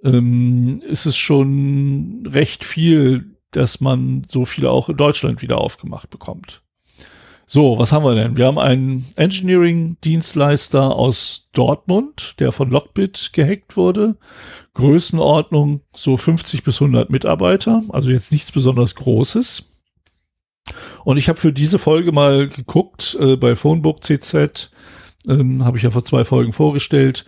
ähm, 0.05 0.83
ist 0.87 1.07
es 1.07 1.17
schon 1.17 2.27
recht 2.27 2.65
viel, 2.65 3.37
dass 3.51 3.81
man 3.81 4.27
so 4.31 4.45
viele 4.45 4.71
auch 4.71 4.89
in 4.89 4.97
Deutschland 4.97 5.43
wieder 5.43 5.59
aufgemacht 5.59 6.11
bekommt. 6.11 6.63
So, 7.53 7.79
was 7.79 7.91
haben 7.91 8.05
wir 8.05 8.15
denn? 8.15 8.37
Wir 8.37 8.47
haben 8.47 8.61
einen 8.61 9.05
Engineering-Dienstleister 9.17 10.95
aus 10.95 11.49
Dortmund, 11.53 12.37
der 12.39 12.53
von 12.53 12.71
Lockbit 12.71 13.31
gehackt 13.33 13.77
wurde. 13.77 14.17
Größenordnung 14.75 15.81
so 15.93 16.17
50 16.17 16.63
bis 16.63 16.81
100 16.81 17.11
Mitarbeiter, 17.11 17.83
also 17.89 18.11
jetzt 18.11 18.31
nichts 18.31 18.53
besonders 18.53 18.95
Großes. 18.95 19.70
Und 21.05 21.17
ich 21.17 21.29
habe 21.29 21.41
für 21.41 21.53
diese 21.53 21.79
Folge 21.79 22.13
mal 22.13 22.49
geguckt, 22.49 23.17
äh, 23.21 23.37
bei 23.37 23.55
Phonebook 23.55 24.05
CZ, 24.05 24.71
ähm, 25.29 25.65
habe 25.65 25.77
ich 25.77 25.83
ja 25.83 25.91
vor 25.91 26.05
zwei 26.05 26.25
Folgen 26.25 26.53
vorgestellt, 26.53 27.25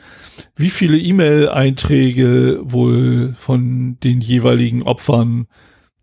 wie 0.57 0.71
viele 0.71 0.99
E-Mail-Einträge 0.99 2.61
wohl 2.63 3.35
von 3.39 3.99
den 4.03 4.21
jeweiligen 4.21 4.83
Opfern 4.83 5.47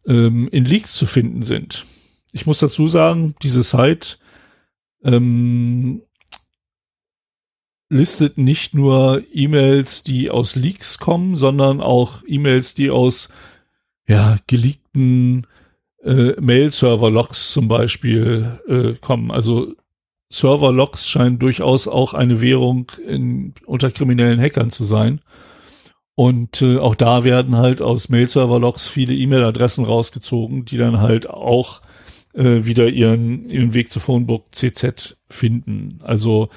ähm, 0.05 0.47
in 0.51 0.65
Leaks 0.65 0.93
zu 0.93 1.05
finden 1.05 1.43
sind. 1.43 1.85
Ich 2.31 2.45
muss 2.45 2.59
dazu 2.59 2.87
sagen, 2.87 3.35
diese 3.41 3.63
Site 3.63 4.17
ähm, 5.03 6.03
listet 7.89 8.37
nicht 8.37 8.75
nur 8.75 9.23
E-Mails, 9.33 10.03
die 10.03 10.29
aus 10.29 10.55
Leaks 10.55 10.99
kommen, 10.99 11.37
sondern 11.37 11.81
auch 11.81 12.23
E-Mails, 12.27 12.75
die 12.75 12.91
aus 12.91 13.29
ja, 14.07 14.37
geleakten 14.47 15.47
äh, 16.03 16.33
Mail-Server-Logs 16.39 17.51
zum 17.51 17.67
Beispiel 17.67 18.59
äh, 18.67 18.93
kommen. 18.99 19.31
Also 19.31 19.73
Server-Logs 20.31 21.07
scheinen 21.07 21.39
durchaus 21.39 21.87
auch 21.87 22.13
eine 22.13 22.41
Währung 22.41 22.91
in, 23.05 23.53
unter 23.65 23.91
kriminellen 23.91 24.39
Hackern 24.39 24.69
zu 24.69 24.83
sein. 24.83 25.21
Und 26.15 26.61
äh, 26.61 26.77
auch 26.77 26.95
da 26.95 27.23
werden 27.23 27.57
halt 27.57 27.81
aus 27.81 28.09
Mail-Server-Logs 28.09 28.87
viele 28.87 29.13
E-Mail-Adressen 29.13 29.85
rausgezogen, 29.85 30.65
die 30.65 30.77
dann 30.77 30.99
halt 30.99 31.29
auch 31.29 31.81
äh, 32.33 32.65
wieder 32.65 32.89
ihren, 32.89 33.49
ihren 33.49 33.73
Weg 33.73 33.91
zu 33.91 33.99
Phonebook 33.99 34.53
CZ 34.53 35.17
finden. 35.29 35.99
Also 36.03 36.49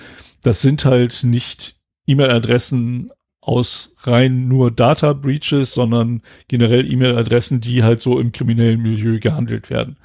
das 0.43 0.63
sind 0.63 0.85
halt 0.85 1.23
nicht 1.25 1.77
E-Mail-Adressen 2.07 3.09
aus 3.43 3.93
rein 4.05 4.47
nur 4.47 4.71
Data 4.71 5.13
Breaches, 5.13 5.75
sondern 5.75 6.23
generell 6.49 6.91
E-Mail-Adressen, 6.91 7.61
die 7.61 7.83
halt 7.83 8.01
so 8.01 8.19
im 8.19 8.33
kriminellen 8.33 8.81
Milieu 8.81 9.19
gehandelt 9.19 9.69
werden. 9.69 9.97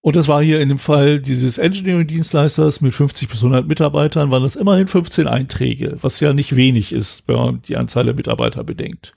Und 0.00 0.16
das 0.16 0.26
war 0.26 0.42
hier 0.42 0.60
in 0.60 0.68
dem 0.68 0.80
Fall 0.80 1.20
dieses 1.20 1.58
Engineering-Dienstleisters 1.58 2.80
mit 2.80 2.92
50 2.92 3.28
bis 3.28 3.38
100 3.38 3.68
Mitarbeitern, 3.68 4.32
waren 4.32 4.42
das 4.42 4.56
immerhin 4.56 4.88
15 4.88 5.28
Einträge, 5.28 5.96
was 6.00 6.18
ja 6.18 6.32
nicht 6.32 6.56
wenig 6.56 6.92
ist, 6.92 7.28
wenn 7.28 7.36
man 7.36 7.62
die 7.62 7.76
Anzahl 7.76 8.04
der 8.04 8.14
Mitarbeiter 8.14 8.64
bedenkt. 8.64 9.14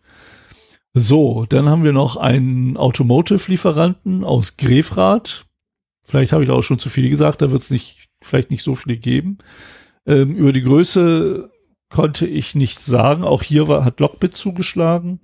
So, 0.93 1.47
dann 1.49 1.67
haben 1.67 1.83
wir 1.83 1.91
noch 1.91 2.17
einen 2.17 2.77
Automotive-Lieferanten 2.77 4.23
aus 4.23 4.57
Grefrath. 4.57 5.47
Vielleicht 6.03 6.31
habe 6.31 6.43
ich 6.43 6.51
auch 6.51 6.61
schon 6.61 6.77
zu 6.77 6.89
viel 6.89 7.09
gesagt, 7.09 7.41
da 7.41 7.49
wird 7.49 7.63
es 7.63 7.71
nicht, 7.71 8.09
vielleicht 8.21 8.51
nicht 8.51 8.63
so 8.63 8.75
viele 8.75 8.97
geben. 8.97 9.39
Ähm, 10.05 10.35
über 10.35 10.53
die 10.53 10.61
Größe 10.61 11.49
konnte 11.89 12.27
ich 12.27 12.55
nichts 12.55 12.85
sagen. 12.85 13.23
Auch 13.23 13.43
hier 13.43 13.67
war, 13.67 13.85
hat 13.85 13.99
Lockbit 13.99 14.35
zugeschlagen 14.35 15.19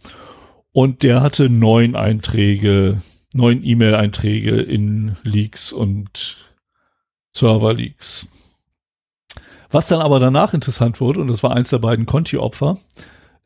und 0.71 1.03
der 1.03 1.21
hatte 1.21 1.49
neun 1.49 1.95
Einträge, 1.95 3.01
neun 3.33 3.63
E-Mail-Einträge 3.63 4.61
in 4.61 5.15
Leaks 5.23 5.71
und 5.71 6.37
Server-Leaks. 7.33 8.27
Was 9.69 9.87
dann 9.87 10.01
aber 10.01 10.19
danach 10.19 10.53
interessant 10.53 10.99
wurde, 10.99 11.21
und 11.21 11.29
das 11.29 11.43
war 11.43 11.55
eins 11.55 11.69
der 11.69 11.79
beiden 11.79 12.05
Conti-Opfer, 12.05 12.77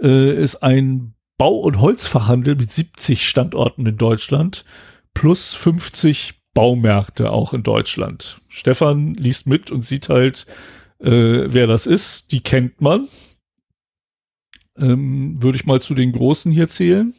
äh, 0.01 0.34
ist 0.34 0.63
ein 0.63 1.13
Bau- 1.38 1.60
und 1.60 1.82
Holzfachhandel 1.82 2.56
mit 2.56 2.71
70 2.71 3.28
Standorten 3.28 3.86
in 3.86 3.97
Deutschland 3.97 4.65
plus 5.13 5.54
50 5.54 6.41
Baumärkte 6.54 7.32
auch 7.32 7.54
in 7.54 7.63
Deutschland. 7.63 8.39
Stefan 8.47 9.13
liest 9.13 9.45
mit 9.45 9.69
und 9.71 9.86
sieht 9.86 10.10
halt, 10.10 10.47
äh, 10.99 11.53
wer 11.53 11.67
das 11.67 11.88
ist. 11.88 12.31
Die 12.31 12.41
kennt 12.41 12.81
man. 12.81 13.08
Ähm, 14.77 15.41
Würde 15.41 15.58
ich 15.58 15.65
mal 15.65 15.81
zu 15.81 15.95
den 15.95 16.12
Großen 16.12 16.51
hier 16.51 16.67
zählen. 16.67 17.13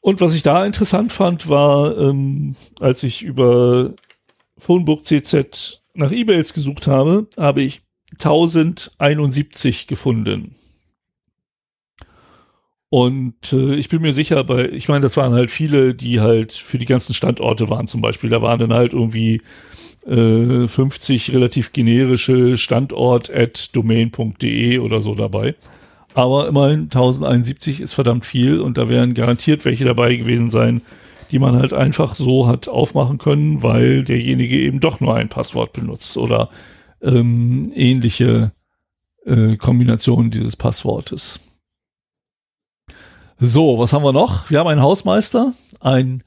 Und 0.00 0.20
was 0.20 0.34
ich 0.34 0.42
da 0.42 0.64
interessant 0.64 1.12
fand, 1.12 1.48
war, 1.48 1.96
ähm, 1.98 2.56
als 2.80 3.02
ich 3.02 3.22
über 3.22 3.94
Phonebook 4.56 5.04
CZ 5.04 5.82
nach 5.94 6.10
E-Mails 6.10 6.54
gesucht 6.54 6.86
habe, 6.86 7.26
habe 7.36 7.62
ich 7.62 7.82
1071 8.12 9.86
gefunden. 9.86 10.54
Und 12.90 13.52
äh, 13.52 13.76
ich 13.76 13.88
bin 13.88 14.02
mir 14.02 14.12
sicher, 14.12 14.42
bei, 14.42 14.68
ich 14.68 14.88
meine, 14.88 15.02
das 15.02 15.16
waren 15.16 15.32
halt 15.32 15.52
viele, 15.52 15.94
die 15.94 16.20
halt 16.20 16.52
für 16.52 16.76
die 16.76 16.86
ganzen 16.86 17.14
Standorte 17.14 17.70
waren 17.70 17.86
zum 17.86 18.00
Beispiel. 18.00 18.30
Da 18.30 18.42
waren 18.42 18.58
dann 18.58 18.72
halt 18.72 18.92
irgendwie 18.92 19.40
äh, 20.06 20.66
50 20.66 21.32
relativ 21.32 21.72
generische 21.72 22.56
Standort 22.56 23.32
at 23.32 23.74
domain.de 23.76 24.78
oder 24.78 25.00
so 25.00 25.14
dabei. 25.14 25.54
Aber 26.14 26.48
immerhin 26.48 26.82
1071 26.84 27.80
ist 27.80 27.92
verdammt 27.92 28.24
viel 28.24 28.60
und 28.60 28.76
da 28.76 28.88
werden 28.88 29.14
garantiert 29.14 29.64
welche 29.64 29.84
dabei 29.84 30.16
gewesen 30.16 30.50
sein, 30.50 30.82
die 31.30 31.38
man 31.38 31.54
halt 31.54 31.72
einfach 31.72 32.16
so 32.16 32.48
hat 32.48 32.66
aufmachen 32.66 33.18
können, 33.18 33.62
weil 33.62 34.02
derjenige 34.02 34.58
eben 34.58 34.80
doch 34.80 34.98
nur 34.98 35.14
ein 35.14 35.28
Passwort 35.28 35.72
benutzt 35.72 36.16
oder 36.16 36.50
ähm, 37.00 37.70
ähnliche 37.72 38.50
äh, 39.24 39.56
Kombination 39.56 40.32
dieses 40.32 40.56
Passwortes. 40.56 41.49
So, 43.42 43.78
was 43.78 43.94
haben 43.94 44.04
wir 44.04 44.12
noch? 44.12 44.50
Wir 44.50 44.58
haben 44.58 44.66
einen 44.66 44.82
Hausmeister, 44.82 45.54
ein 45.80 46.22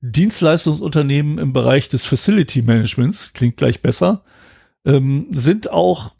Dienstleistungsunternehmen 0.00 1.38
im 1.38 1.52
Bereich 1.52 1.88
des 1.88 2.04
Facility 2.04 2.60
Managements, 2.62 3.32
klingt 3.34 3.56
gleich 3.56 3.82
besser, 3.82 4.24
ähm, 4.84 5.28
sind 5.30 5.70
auch 5.70 6.10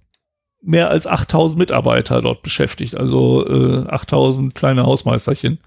mehr 0.62 0.88
als 0.88 1.08
8000 1.08 1.58
Mitarbeiter 1.58 2.22
dort 2.22 2.42
beschäftigt, 2.42 2.96
also 2.96 3.44
äh, 3.44 3.88
8000 3.88 4.54
kleine 4.54 4.84
Hausmeisterchen. 4.84 5.58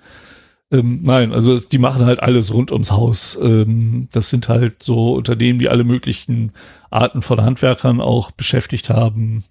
Ähm, 0.72 1.02
nein, 1.04 1.34
also 1.34 1.60
die 1.60 1.78
machen 1.78 2.06
halt 2.06 2.24
alles 2.24 2.54
rund 2.54 2.72
ums 2.72 2.92
Haus. 2.92 3.38
Ähm, 3.42 4.08
das 4.14 4.30
sind 4.30 4.48
halt 4.48 4.82
so 4.82 5.14
Unternehmen, 5.14 5.60
die 5.60 5.68
alle 5.68 5.84
möglichen 5.84 6.54
Arten 6.90 7.22
von 7.22 7.42
Handwerkern 7.42 8.00
auch 8.00 8.32
beschäftigt 8.32 8.90
haben. 8.90 9.44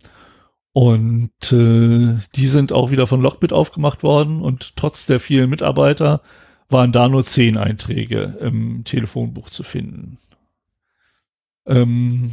Und 0.79 1.33
äh, 1.51 2.18
die 2.37 2.47
sind 2.47 2.72
auch 2.72 2.93
wieder 2.93 3.09
von 3.09 3.20
Lockbit 3.20 3.53
aufgemacht 3.53 4.05
worden 4.05 4.41
und 4.41 4.76
trotz 4.76 5.07
der 5.07 5.18
vielen 5.18 5.51
Mitarbeiter 5.51 6.22
waren 6.68 6.93
da 6.93 7.09
nur 7.09 7.24
zehn 7.24 7.57
Einträge 7.57 8.39
im 8.41 8.85
Telefonbuch 8.85 9.51
zu 9.51 9.64
finden. 9.64 10.18
Ähm, 11.66 12.33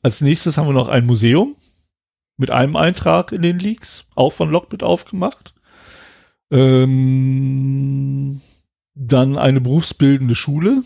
als 0.00 0.22
nächstes 0.22 0.56
haben 0.56 0.68
wir 0.68 0.72
noch 0.72 0.88
ein 0.88 1.04
Museum 1.04 1.54
mit 2.38 2.50
einem 2.50 2.76
Eintrag 2.76 3.32
in 3.32 3.42
den 3.42 3.58
Leaks, 3.58 4.08
auch 4.14 4.30
von 4.32 4.48
Lockbit 4.48 4.82
aufgemacht. 4.82 5.52
Ähm, 6.50 8.40
dann 8.94 9.36
eine 9.36 9.60
berufsbildende 9.60 10.34
Schule, 10.34 10.82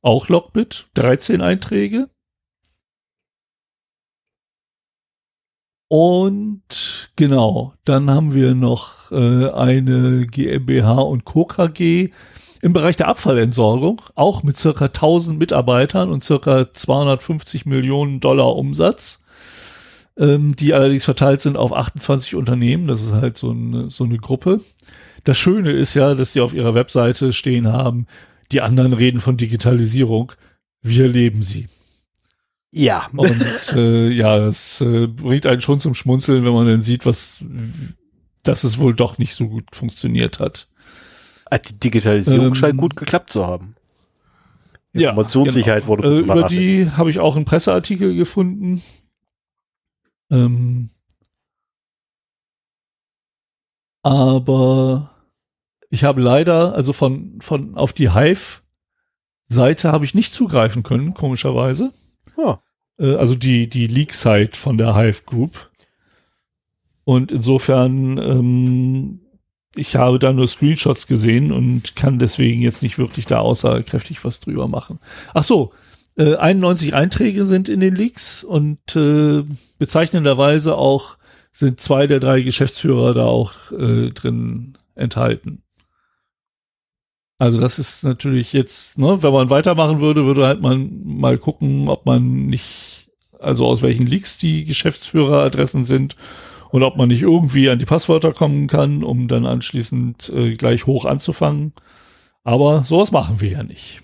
auch 0.00 0.30
Lockbit, 0.30 0.88
13 0.94 1.42
Einträge. 1.42 2.08
Und 5.92 7.10
genau, 7.16 7.74
dann 7.84 8.10
haben 8.10 8.32
wir 8.32 8.54
noch 8.54 9.10
äh, 9.10 9.50
eine 9.50 10.24
GmbH 10.24 10.92
und 10.92 11.24
Co. 11.24 11.46
KG 11.46 12.10
im 12.62 12.72
Bereich 12.72 12.94
der 12.94 13.08
Abfallentsorgung, 13.08 14.00
auch 14.14 14.44
mit 14.44 14.56
circa 14.56 14.84
1000 14.84 15.40
Mitarbeitern 15.40 16.12
und 16.12 16.22
circa 16.22 16.72
250 16.72 17.66
Millionen 17.66 18.20
Dollar 18.20 18.54
Umsatz, 18.54 19.24
ähm, 20.16 20.54
die 20.54 20.74
allerdings 20.74 21.06
verteilt 21.06 21.40
sind 21.40 21.56
auf 21.56 21.72
28 21.72 22.36
Unternehmen. 22.36 22.86
Das 22.86 23.02
ist 23.02 23.14
halt 23.14 23.36
so 23.36 23.50
eine, 23.50 23.90
so 23.90 24.04
eine 24.04 24.18
Gruppe. 24.18 24.60
Das 25.24 25.38
Schöne 25.38 25.72
ist 25.72 25.94
ja, 25.94 26.14
dass 26.14 26.32
sie 26.32 26.40
auf 26.40 26.54
ihrer 26.54 26.74
Webseite 26.74 27.32
stehen 27.32 27.66
haben, 27.66 28.06
die 28.52 28.60
anderen 28.60 28.92
reden 28.92 29.20
von 29.20 29.36
Digitalisierung. 29.36 30.30
Wir 30.82 31.08
leben 31.08 31.42
sie. 31.42 31.66
Ja. 32.72 33.08
Und 33.16 33.72
äh, 33.74 34.10
ja, 34.10 34.38
das 34.38 34.80
äh, 34.80 35.06
bringt 35.06 35.46
einen 35.46 35.60
schon 35.60 35.80
zum 35.80 35.94
Schmunzeln, 35.94 36.44
wenn 36.44 36.52
man 36.52 36.66
dann 36.66 36.82
sieht, 36.82 37.04
was, 37.04 37.38
dass 38.44 38.64
es 38.64 38.78
wohl 38.78 38.94
doch 38.94 39.18
nicht 39.18 39.34
so 39.34 39.48
gut 39.48 39.64
funktioniert 39.72 40.38
hat. 40.38 40.68
Ah, 41.50 41.58
die 41.58 41.78
Digitalisierung 41.78 42.46
ähm, 42.46 42.54
scheint 42.54 42.76
gut 42.76 42.94
geklappt 42.94 43.30
zu 43.30 43.44
haben. 43.46 43.74
Ja, 44.92 45.10
Informationssicherheit 45.10 45.82
genau. 45.82 45.88
wurde 45.88 46.16
äh, 46.16 46.20
Über 46.20 46.44
die 46.44 46.90
habe 46.92 47.10
ich 47.10 47.18
auch 47.18 47.36
einen 47.36 47.44
Presseartikel 47.44 48.14
gefunden. 48.14 48.82
Ähm, 50.30 50.90
aber 54.02 55.10
ich 55.90 56.04
habe 56.04 56.20
leider, 56.20 56.74
also 56.74 56.92
von, 56.92 57.40
von 57.40 57.74
auf 57.76 57.92
die 57.92 58.12
Hive-Seite 58.12 59.90
habe 59.90 60.04
ich 60.04 60.14
nicht 60.14 60.32
zugreifen 60.32 60.84
können, 60.84 61.14
komischerweise. 61.14 61.92
Oh. 62.40 62.56
Also 62.98 63.34
die, 63.34 63.68
die 63.68 63.86
Leak-Site 63.86 64.56
von 64.56 64.76
der 64.76 64.94
Hive 64.94 65.22
Group. 65.24 65.70
Und 67.04 67.32
insofern, 67.32 68.18
ähm, 68.18 69.20
ich 69.74 69.96
habe 69.96 70.18
da 70.18 70.32
nur 70.32 70.46
Screenshots 70.46 71.06
gesehen 71.06 71.50
und 71.50 71.96
kann 71.96 72.18
deswegen 72.18 72.60
jetzt 72.60 72.82
nicht 72.82 72.98
wirklich 72.98 73.26
da 73.26 73.38
aussagekräftig 73.38 74.24
was 74.24 74.40
drüber 74.40 74.68
machen. 74.68 74.98
Ach 75.32 75.44
so, 75.44 75.72
äh, 76.16 76.36
91 76.36 76.94
Einträge 76.94 77.44
sind 77.44 77.68
in 77.68 77.80
den 77.80 77.94
Leaks 77.94 78.44
und 78.44 78.94
äh, 78.96 79.44
bezeichnenderweise 79.78 80.76
auch 80.76 81.16
sind 81.52 81.80
zwei 81.80 82.06
der 82.06 82.20
drei 82.20 82.42
Geschäftsführer 82.42 83.14
da 83.14 83.24
auch 83.24 83.72
äh, 83.72 84.10
drin 84.10 84.76
enthalten. 84.94 85.62
Also 87.40 87.58
das 87.58 87.78
ist 87.78 88.04
natürlich 88.04 88.52
jetzt, 88.52 88.98
ne, 88.98 89.22
wenn 89.22 89.32
man 89.32 89.48
weitermachen 89.48 90.02
würde, 90.02 90.26
würde 90.26 90.46
halt 90.46 90.60
man 90.60 90.90
mal 91.02 91.38
gucken, 91.38 91.88
ob 91.88 92.04
man 92.04 92.44
nicht, 92.44 93.08
also 93.38 93.64
aus 93.64 93.80
welchen 93.80 94.04
Leaks 94.04 94.36
die 94.36 94.66
Geschäftsführeradressen 94.66 95.86
sind 95.86 96.16
und 96.70 96.82
ob 96.82 96.98
man 96.98 97.08
nicht 97.08 97.22
irgendwie 97.22 97.70
an 97.70 97.78
die 97.78 97.86
Passwörter 97.86 98.34
kommen 98.34 98.66
kann, 98.66 99.02
um 99.02 99.26
dann 99.26 99.46
anschließend 99.46 100.30
äh, 100.36 100.52
gleich 100.54 100.84
hoch 100.84 101.06
anzufangen. 101.06 101.72
Aber 102.44 102.82
sowas 102.82 103.10
machen 103.10 103.40
wir 103.40 103.52
ja 103.52 103.62
nicht. 103.62 104.02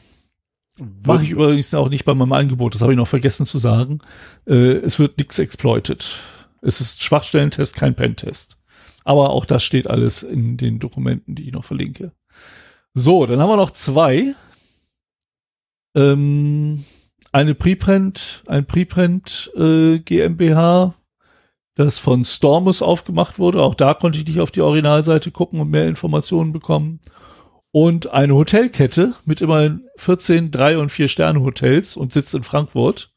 Mache 1.05 1.25
ich 1.25 1.33
übrigens 1.33 1.75
auch 1.75 1.91
nicht 1.91 2.07
bei 2.07 2.15
meinem 2.15 2.33
Angebot, 2.33 2.75
das 2.75 2.81
habe 2.81 2.93
ich 2.93 2.99
noch 2.99 3.07
vergessen 3.07 3.45
zu 3.45 3.59
sagen. 3.59 3.99
Äh, 4.47 4.79
es 4.79 4.99
wird 4.99 5.19
nichts 5.19 5.39
exploited. 5.39 6.23
Es 6.63 6.81
ist 6.81 7.03
Schwachstellentest, 7.03 7.77
kein 7.77 7.95
Pentest. 7.95 8.57
Aber 9.05 9.29
auch 9.29 9.45
das 9.45 9.63
steht 9.63 9.91
alles 9.91 10.23
in 10.23 10.57
den 10.57 10.79
Dokumenten, 10.79 11.35
die 11.35 11.49
ich 11.49 11.53
noch 11.53 11.65
verlinke. 11.65 12.13
So, 12.99 13.27
dann 13.27 13.41
haben 13.41 13.51
wir 13.51 13.59
noch 13.59 13.73
zwei. 13.73 14.35
Ähm, 15.95 16.83
eine 17.31 17.55
Preprint, 17.55 18.43
ein 18.47 18.65
Preprint 18.65 19.53
äh, 19.55 19.99
GmbH, 19.99 20.95
das 21.75 21.99
von 21.99 22.25
Stormus 22.25 22.81
aufgemacht 22.81 23.39
wurde. 23.39 23.61
Auch 23.63 23.75
da 23.75 23.93
konnte 23.93 24.19
ich 24.19 24.27
nicht 24.27 24.41
auf 24.41 24.51
die 24.51 24.63
Originalseite 24.63 25.31
gucken 25.31 25.61
und 25.61 25.71
mehr 25.71 25.87
Informationen 25.87 26.55
bekommen. 26.55 27.01
Und 27.71 28.13
eine 28.13 28.35
Hotelkette 28.35 29.13
mit 29.27 29.43
immerhin 29.43 29.83
14 29.99 30.51
drei 30.51 30.79
und 30.79 30.89
vier 30.89 31.09
Sterne 31.09 31.43
Hotels 31.43 31.99
und 31.99 32.15
sitzt 32.15 32.35
in 32.35 32.45
Frankfurt. 32.45 33.13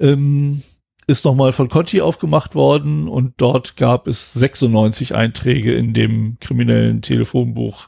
Ähm, 0.00 0.64
ist 1.06 1.24
nochmal 1.24 1.52
von 1.52 1.68
Conti 1.68 2.00
aufgemacht 2.00 2.56
worden 2.56 3.06
und 3.06 3.34
dort 3.36 3.76
gab 3.76 4.08
es 4.08 4.32
96 4.32 5.14
Einträge 5.14 5.76
in 5.76 5.94
dem 5.94 6.38
kriminellen 6.40 7.02
Telefonbuch 7.02 7.86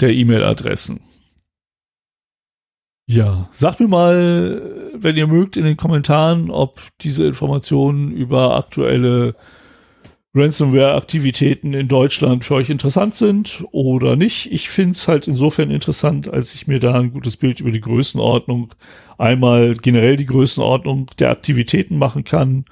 der 0.00 0.12
E-Mail-Adressen. 0.12 1.00
Ja, 3.06 3.48
sagt 3.50 3.80
mir 3.80 3.88
mal, 3.88 4.90
wenn 4.94 5.16
ihr 5.16 5.26
mögt, 5.26 5.56
in 5.56 5.64
den 5.64 5.76
Kommentaren, 5.76 6.50
ob 6.50 6.80
diese 7.00 7.26
Informationen 7.26 8.12
über 8.12 8.54
aktuelle 8.54 9.34
Ransomware-Aktivitäten 10.32 11.74
in 11.74 11.88
Deutschland 11.88 12.44
für 12.44 12.54
euch 12.54 12.70
interessant 12.70 13.16
sind 13.16 13.64
oder 13.72 14.14
nicht. 14.14 14.52
Ich 14.52 14.68
finde 14.68 14.92
es 14.92 15.08
halt 15.08 15.26
insofern 15.26 15.72
interessant, 15.72 16.32
als 16.32 16.54
ich 16.54 16.68
mir 16.68 16.78
da 16.78 16.94
ein 16.94 17.12
gutes 17.12 17.36
Bild 17.36 17.58
über 17.58 17.72
die 17.72 17.80
Größenordnung, 17.80 18.74
einmal 19.18 19.74
generell 19.74 20.16
die 20.16 20.26
Größenordnung 20.26 21.10
der 21.18 21.30
Aktivitäten 21.30 21.98
machen 21.98 22.22
kann 22.22 22.64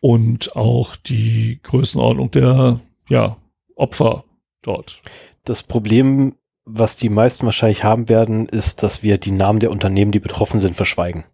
und 0.00 0.54
auch 0.54 0.96
die 0.96 1.60
Größenordnung 1.62 2.30
der 2.30 2.80
ja, 3.08 3.38
Opfer 3.74 4.24
dort. 4.60 5.00
Das 5.44 5.62
Problem 5.62 6.34
was 6.70 6.96
die 6.96 7.08
meisten 7.08 7.46
wahrscheinlich 7.46 7.84
haben 7.84 8.08
werden, 8.08 8.46
ist, 8.46 8.82
dass 8.82 9.02
wir 9.02 9.18
die 9.18 9.32
Namen 9.32 9.60
der 9.60 9.70
Unternehmen, 9.70 10.12
die 10.12 10.20
betroffen 10.20 10.60
sind, 10.60 10.76
verschweigen. 10.76 11.24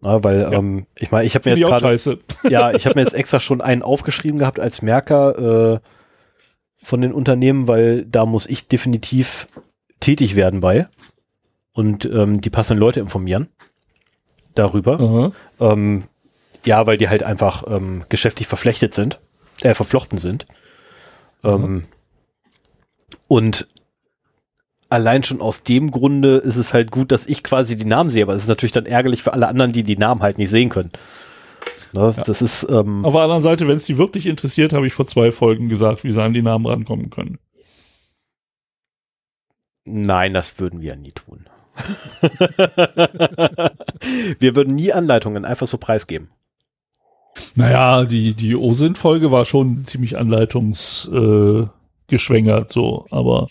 Na, 0.00 0.22
weil 0.22 0.42
ja. 0.42 0.52
ähm, 0.52 0.86
ich 0.98 1.10
meine, 1.10 1.26
ich 1.26 1.34
habe 1.34 1.50
mir 1.50 1.56
jetzt 1.56 1.68
gerade 1.68 2.18
ja, 2.48 2.72
ich 2.72 2.86
habe 2.86 2.96
mir 2.96 3.02
jetzt 3.02 3.14
extra 3.14 3.40
schon 3.40 3.60
einen 3.60 3.82
aufgeschrieben 3.82 4.38
gehabt 4.38 4.60
als 4.60 4.82
Merker 4.82 5.74
äh, 5.76 5.80
von 6.82 7.00
den 7.00 7.12
Unternehmen, 7.12 7.66
weil 7.68 8.04
da 8.04 8.26
muss 8.26 8.46
ich 8.46 8.68
definitiv 8.68 9.48
tätig 10.00 10.36
werden 10.36 10.60
bei 10.60 10.86
und 11.72 12.04
ähm, 12.04 12.40
die 12.40 12.50
passenden 12.50 12.80
Leute 12.80 13.00
informieren 13.00 13.48
darüber. 14.54 15.32
Ähm, 15.60 16.04
ja, 16.64 16.86
weil 16.86 16.98
die 16.98 17.08
halt 17.08 17.22
einfach 17.22 17.64
ähm, 17.68 18.04
geschäftlich 18.08 18.46
verflechtet 18.48 18.94
sind, 18.94 19.20
äh, 19.62 19.74
verflochten 19.74 20.18
sind. 20.18 20.46
Ähm, 21.44 21.84
und 23.26 23.68
allein 24.88 25.22
schon 25.22 25.40
aus 25.40 25.62
dem 25.62 25.90
Grunde 25.90 26.36
ist 26.36 26.56
es 26.56 26.72
halt 26.72 26.90
gut, 26.90 27.12
dass 27.12 27.26
ich 27.26 27.42
quasi 27.42 27.76
die 27.76 27.84
Namen 27.84 28.10
sehe, 28.10 28.22
aber 28.22 28.34
es 28.34 28.42
ist 28.42 28.48
natürlich 28.48 28.72
dann 28.72 28.86
ärgerlich 28.86 29.22
für 29.22 29.32
alle 29.32 29.48
anderen, 29.48 29.72
die 29.72 29.82
die 29.82 29.96
Namen 29.96 30.22
halt 30.22 30.38
nicht 30.38 30.50
sehen 30.50 30.68
können. 30.68 30.90
Ne, 31.92 32.12
ja. 32.16 32.22
Das 32.22 32.42
ist. 32.42 32.68
Ähm, 32.68 33.04
Auf 33.04 33.14
der 33.14 33.22
anderen 33.22 33.42
Seite, 33.42 33.68
wenn 33.68 33.76
es 33.76 33.86
die 33.86 33.98
wirklich 33.98 34.26
interessiert, 34.26 34.72
habe 34.72 34.86
ich 34.86 34.92
vor 34.92 35.06
zwei 35.06 35.32
Folgen 35.32 35.68
gesagt, 35.68 36.04
wie 36.04 36.10
sie 36.10 36.22
an 36.22 36.34
die 36.34 36.42
Namen 36.42 36.66
rankommen 36.66 37.10
können. 37.10 37.38
Nein, 39.84 40.34
das 40.34 40.58
würden 40.58 40.82
wir 40.82 40.90
ja 40.90 40.96
nie 40.96 41.12
tun. 41.12 41.46
wir 44.38 44.56
würden 44.56 44.74
nie 44.74 44.92
Anleitungen 44.92 45.46
einfach 45.46 45.66
so 45.66 45.78
preisgeben. 45.78 46.28
Naja, 47.54 48.04
die, 48.04 48.34
die 48.34 48.56
OSINT-Folge 48.56 49.30
war 49.30 49.44
schon 49.44 49.84
ziemlich 49.86 50.18
anleitungsgeschwängert, 50.18 52.70
äh, 52.70 52.72
so, 52.72 53.06
aber 53.10 53.48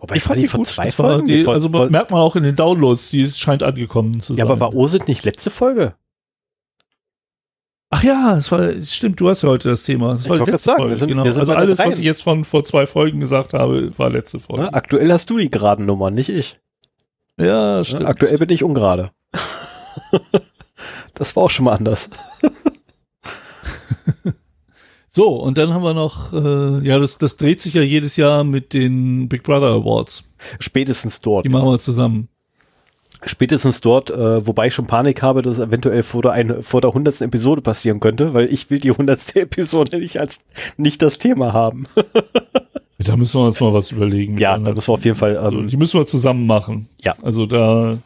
Wobei 0.00 0.16
ich 0.16 0.22
fand 0.22 0.38
die 0.40 0.46
vor 0.46 0.64
zwei 0.64 0.90
Folgen. 0.90 1.26
Die, 1.26 1.42
vor, 1.44 1.54
also 1.54 1.68
vor, 1.70 1.88
merkt 1.90 2.10
man 2.10 2.20
auch 2.20 2.36
in 2.36 2.42
den 2.42 2.56
Downloads, 2.56 3.10
die 3.10 3.26
scheint 3.26 3.62
angekommen 3.62 4.20
zu 4.20 4.34
sein. 4.34 4.38
Ja, 4.38 4.44
aber 4.44 4.60
war 4.60 4.74
OSINT 4.74 5.08
nicht 5.08 5.24
letzte 5.24 5.50
Folge? 5.50 5.94
Ach 7.92 8.04
ja, 8.04 8.36
es 8.36 8.52
war, 8.52 8.70
stimmt, 8.82 9.18
du 9.20 9.28
hast 9.28 9.42
ja 9.42 9.48
heute 9.48 9.68
das 9.68 9.82
Thema. 9.82 10.12
Das 10.12 10.22
Ich 10.24 10.28
wollte 10.30 10.44
gerade 10.44 10.58
sagen, 10.62 10.76
Folge, 10.76 10.90
wir 10.90 10.96
sind- 10.96 11.08
genau. 11.08 11.24
wir 11.24 11.32
sind 11.32 11.40
also 11.40 11.54
alles, 11.54 11.78
was 11.80 11.98
ich 11.98 12.04
jetzt 12.04 12.22
von 12.22 12.44
vor 12.44 12.62
zwei 12.62 12.86
Folgen 12.86 13.18
gesagt 13.18 13.52
habe, 13.52 13.90
war 13.98 14.10
letzte 14.10 14.38
Folge. 14.38 14.62
Ne? 14.62 14.74
Aktuell 14.74 15.10
hast 15.12 15.28
du 15.28 15.38
die 15.38 15.50
geraden 15.50 15.86
Nummern, 15.86 16.14
nicht 16.14 16.28
ich. 16.28 16.60
Ja, 17.36 17.78
Ne? 17.78 17.84
stimmt. 17.84 18.06
Aktuell 18.06 18.38
bin 18.38 18.50
ich 18.50 18.62
ungerade. 18.62 19.10
das 21.14 21.34
war 21.34 21.42
auch 21.44 21.50
schon 21.50 21.64
mal 21.64 21.72
anders. 21.76 22.10
So, 25.12 25.34
und 25.34 25.58
dann 25.58 25.74
haben 25.74 25.82
wir 25.82 25.92
noch, 25.92 26.32
äh, 26.32 26.86
ja, 26.86 26.96
das, 27.00 27.18
das 27.18 27.36
dreht 27.36 27.60
sich 27.60 27.74
ja 27.74 27.82
jedes 27.82 28.16
Jahr 28.16 28.44
mit 28.44 28.72
den 28.72 29.28
Big 29.28 29.42
Brother 29.42 29.66
Awards. 29.66 30.22
Spätestens 30.60 31.20
dort. 31.20 31.44
Die 31.44 31.48
machen 31.48 31.66
wir 31.66 31.80
zusammen. 31.80 32.28
Spätestens 33.26 33.80
dort, 33.80 34.10
äh, 34.10 34.46
wobei 34.46 34.68
ich 34.68 34.74
schon 34.74 34.86
Panik 34.86 35.20
habe, 35.20 35.42
dass 35.42 35.58
es 35.58 35.66
eventuell 35.66 36.04
vor 36.04 36.22
der, 36.22 36.32
ein, 36.32 36.62
vor 36.62 36.80
der 36.80 36.90
100. 36.90 37.22
Episode 37.22 37.60
passieren 37.60 37.98
könnte, 37.98 38.34
weil 38.34 38.46
ich 38.52 38.70
will 38.70 38.78
die 38.78 38.92
100. 38.92 39.34
Episode 39.36 39.98
nicht 39.98 40.18
als 40.20 40.38
nicht 40.76 41.02
das 41.02 41.18
Thema 41.18 41.52
haben. 41.52 41.84
Da 43.02 43.16
müssen 43.16 43.40
wir 43.40 43.46
uns 43.46 43.58
mal 43.60 43.72
was 43.72 43.90
überlegen. 43.92 44.36
ja, 44.36 44.58
da 44.58 44.74
müssen 44.74 44.88
wir 44.88 44.92
auf 44.92 45.04
jeden 45.06 45.16
Fall. 45.16 45.38
also, 45.38 45.56
Ähm, 45.58 45.68
die 45.68 45.78
müssen 45.78 45.98
wir 45.98 46.06
zusammen 46.06 46.46
machen. 46.46 46.86
Ja. 47.02 47.14
Also 47.22 47.46
da, 47.46 47.96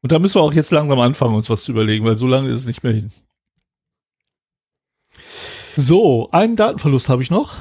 und 0.00 0.10
da 0.10 0.18
müssen 0.18 0.36
wir 0.36 0.42
auch 0.42 0.54
jetzt 0.54 0.70
langsam 0.70 0.98
anfangen, 1.00 1.34
uns 1.34 1.50
was 1.50 1.64
zu 1.64 1.72
überlegen, 1.72 2.06
weil 2.06 2.16
so 2.16 2.26
lange 2.26 2.48
ist 2.48 2.56
es 2.56 2.66
nicht 2.66 2.82
mehr 2.82 2.94
hin. 2.94 3.10
So, 5.76 6.28
einen 6.30 6.56
Datenverlust 6.56 7.08
habe 7.08 7.22
ich 7.22 7.30
noch. 7.30 7.54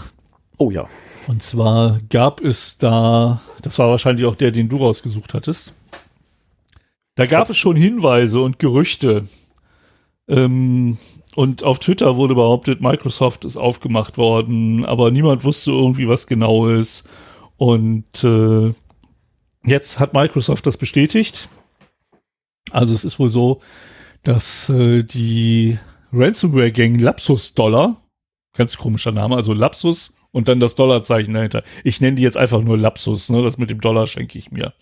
oh 0.58 0.72
ja. 0.72 0.88
Und 1.28 1.42
zwar 1.42 1.98
gab 2.10 2.42
es 2.42 2.78
da, 2.78 3.42
das 3.62 3.80
war 3.80 3.90
wahrscheinlich 3.90 4.26
auch 4.26 4.36
der, 4.36 4.52
den 4.52 4.68
du 4.68 4.78
rausgesucht 4.78 5.34
hattest. 5.34 5.74
Da 7.16 7.26
gab 7.26 7.50
es 7.50 7.58
schon 7.58 7.76
Hinweise 7.76 8.42
und 8.42 8.60
Gerüchte. 8.60 9.28
Ähm, 10.28 10.98
und 11.36 11.64
auf 11.64 11.80
Twitter 11.80 12.18
wurde 12.18 12.36
behauptet, 12.36 12.82
Microsoft 12.82 13.46
ist 13.46 13.58
aufgemacht 13.58 14.18
worden, 14.18 14.86
aber 14.86 15.12
niemand 15.12 15.44
wusste 15.44 15.72
irgendwie, 15.72 16.08
was 16.08 16.28
genau 16.28 16.68
ist. 16.68 17.08
Und 17.58 18.24
äh, 18.24 18.74
jetzt 19.64 20.00
hat 20.00 20.14
Microsoft 20.14 20.66
das 20.66 20.78
bestätigt. 20.78 21.50
Also 22.72 22.94
es 22.94 23.04
ist 23.04 23.18
wohl 23.20 23.30
so, 23.30 23.62
dass 24.24 24.70
äh, 24.70 25.04
die 25.04 25.78
Ransomware-Gang 26.12 27.00
Lapsus 27.00 27.54
Dollar, 27.54 28.03
ganz 28.54 28.78
komischer 28.78 29.12
Name, 29.12 29.36
also 29.36 29.54
Lapsus 29.54 30.16
und 30.32 30.48
dann 30.48 30.60
das 30.60 30.76
Dollarzeichen 30.76 31.34
dahinter. 31.34 31.64
Ich 31.84 32.02
nenne 32.02 32.16
die 32.16 32.24
jetzt 32.24 32.38
einfach 32.38 32.62
nur 32.62 32.78
Lapsus, 32.78 33.30
ne? 33.30 33.42
Das 33.44 33.58
mit 33.58 33.70
dem 33.70 33.82
Dollar 33.82 34.08
schenke 34.08 34.38
ich 34.38 34.52
mir. 34.52 34.74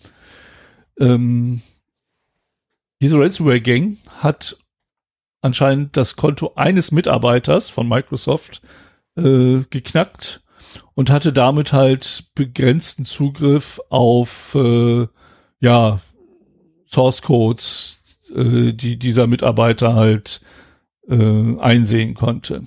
Ähm, 0.98 1.62
diese 3.00 3.18
Ransomware-Gang 3.18 3.96
hat 4.18 4.56
anscheinend 5.40 5.96
das 5.96 6.16
Konto 6.16 6.52
eines 6.54 6.92
Mitarbeiters 6.92 7.68
von 7.68 7.88
Microsoft 7.88 8.62
äh, 9.16 9.60
geknackt 9.70 10.42
und 10.94 11.10
hatte 11.10 11.32
damit 11.32 11.72
halt 11.72 12.30
begrenzten 12.34 13.04
Zugriff 13.04 13.80
auf 13.90 14.54
äh, 14.54 15.06
ja 15.60 16.00
Source 16.86 17.22
Codes, 17.22 18.02
äh, 18.34 18.72
die 18.72 18.98
dieser 18.98 19.26
Mitarbeiter 19.26 19.94
halt 19.94 20.42
äh, 21.08 21.58
einsehen 21.58 22.14
konnte. 22.14 22.62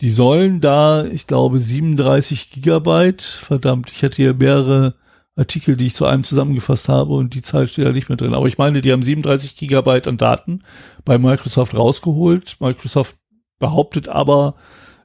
Die 0.00 0.10
sollen 0.10 0.60
da, 0.60 1.04
ich 1.04 1.26
glaube, 1.26 1.60
37 1.60 2.50
Gigabyte, 2.50 3.22
verdammt, 3.22 3.90
ich 3.90 4.02
hatte 4.02 4.16
hier 4.16 4.34
mehrere 4.34 4.94
Artikel, 5.36 5.76
die 5.76 5.86
ich 5.86 5.94
zu 5.94 6.06
einem 6.06 6.24
zusammengefasst 6.24 6.88
habe 6.88 7.12
und 7.12 7.34
die 7.34 7.42
Zahl 7.42 7.68
steht 7.68 7.86
da 7.86 7.92
nicht 7.92 8.08
mehr 8.08 8.16
drin. 8.16 8.34
Aber 8.34 8.46
ich 8.46 8.58
meine, 8.58 8.80
die 8.80 8.92
haben 8.92 9.02
37 9.02 9.56
Gigabyte 9.56 10.08
an 10.08 10.16
Daten 10.16 10.62
bei 11.04 11.18
Microsoft 11.18 11.74
rausgeholt. 11.74 12.56
Microsoft 12.60 13.16
behauptet 13.58 14.08
aber, 14.08 14.54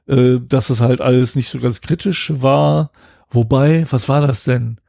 äh, 0.06 0.38
dass 0.40 0.70
es 0.70 0.80
halt 0.80 1.00
alles 1.00 1.36
nicht 1.36 1.48
so 1.48 1.58
ganz 1.58 1.80
kritisch 1.80 2.32
war. 2.36 2.90
Wobei, 3.30 3.86
was 3.90 4.08
war 4.08 4.20
das 4.20 4.44
denn? 4.44 4.80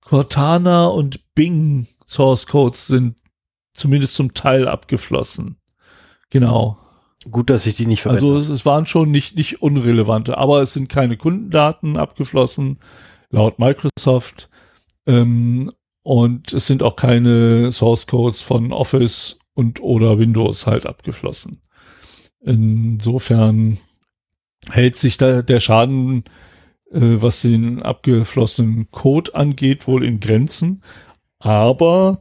Cortana 0.00 0.86
und 0.86 1.34
Bing 1.34 1.86
Source 2.06 2.46
Codes 2.46 2.86
sind 2.86 3.16
zumindest 3.74 4.14
zum 4.14 4.34
Teil 4.34 4.66
abgeflossen. 4.68 5.56
Genau. 6.30 6.78
Gut, 7.30 7.50
dass 7.50 7.66
ich 7.66 7.76
die 7.76 7.86
nicht 7.86 8.02
verwende. 8.02 8.34
Also 8.34 8.52
es, 8.52 8.66
waren 8.66 8.86
schon 8.86 9.10
nicht, 9.10 9.36
nicht 9.36 9.62
unrelevante, 9.62 10.38
aber 10.38 10.60
es 10.62 10.72
sind 10.72 10.88
keine 10.88 11.16
Kundendaten 11.16 11.96
abgeflossen, 11.96 12.78
laut 13.30 13.58
Microsoft. 13.58 14.48
Ähm, 15.06 15.70
und 16.02 16.52
es 16.52 16.66
sind 16.66 16.82
auch 16.82 16.96
keine 16.96 17.70
Source 17.70 18.06
Codes 18.06 18.40
von 18.40 18.72
Office 18.72 19.38
und 19.54 19.80
oder 19.80 20.18
Windows 20.18 20.66
halt 20.66 20.86
abgeflossen. 20.86 21.60
Insofern 22.40 23.78
hält 24.70 24.96
sich 24.96 25.16
da 25.16 25.42
der 25.42 25.60
Schaden, 25.60 26.24
äh, 26.90 27.00
was 27.00 27.42
den 27.42 27.82
abgeflossenen 27.82 28.90
Code 28.90 29.34
angeht, 29.34 29.86
wohl 29.86 30.04
in 30.04 30.20
Grenzen. 30.20 30.82
Aber 31.38 32.20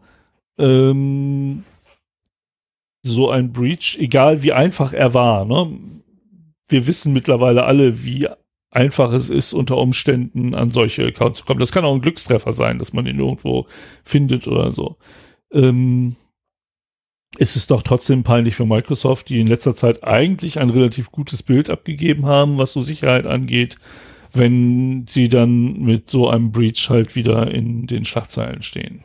ähm, 0.57 1.63
so 3.07 3.29
ein 3.29 3.51
Breach, 3.51 3.97
egal 3.99 4.43
wie 4.43 4.53
einfach 4.53 4.93
er 4.93 5.13
war, 5.13 5.45
ne? 5.45 5.77
wir 6.69 6.87
wissen 6.87 7.13
mittlerweile 7.13 7.63
alle, 7.63 8.03
wie 8.03 8.27
einfach 8.69 9.11
es 9.13 9.29
ist, 9.29 9.53
unter 9.53 9.77
Umständen 9.77 10.53
an 10.53 10.71
solche 10.71 11.05
Accounts 11.05 11.39
zu 11.39 11.45
kommen. 11.45 11.59
Das 11.59 11.71
kann 11.71 11.85
auch 11.85 11.93
ein 11.93 12.01
Glückstreffer 12.01 12.51
sein, 12.51 12.77
dass 12.77 12.93
man 12.93 13.07
ihn 13.07 13.19
irgendwo 13.19 13.65
findet 14.03 14.47
oder 14.47 14.71
so. 14.71 14.97
Ähm, 15.51 16.15
es 17.39 17.55
ist 17.55 17.71
doch 17.71 17.81
trotzdem 17.81 18.23
peinlich 18.23 18.55
für 18.55 18.65
Microsoft, 18.65 19.29
die 19.29 19.39
in 19.39 19.47
letzter 19.47 19.75
Zeit 19.75 20.03
eigentlich 20.03 20.59
ein 20.59 20.69
relativ 20.69 21.11
gutes 21.11 21.43
Bild 21.43 21.69
abgegeben 21.69 22.25
haben, 22.25 22.57
was 22.57 22.73
so 22.73 22.81
Sicherheit 22.81 23.25
angeht, 23.25 23.77
wenn 24.33 25.05
sie 25.07 25.29
dann 25.29 25.81
mit 25.81 26.09
so 26.09 26.29
einem 26.29 26.51
Breach 26.51 26.89
halt 26.89 27.15
wieder 27.15 27.51
in 27.51 27.87
den 27.87 28.05
Schlagzeilen 28.05 28.61
stehen. 28.61 29.03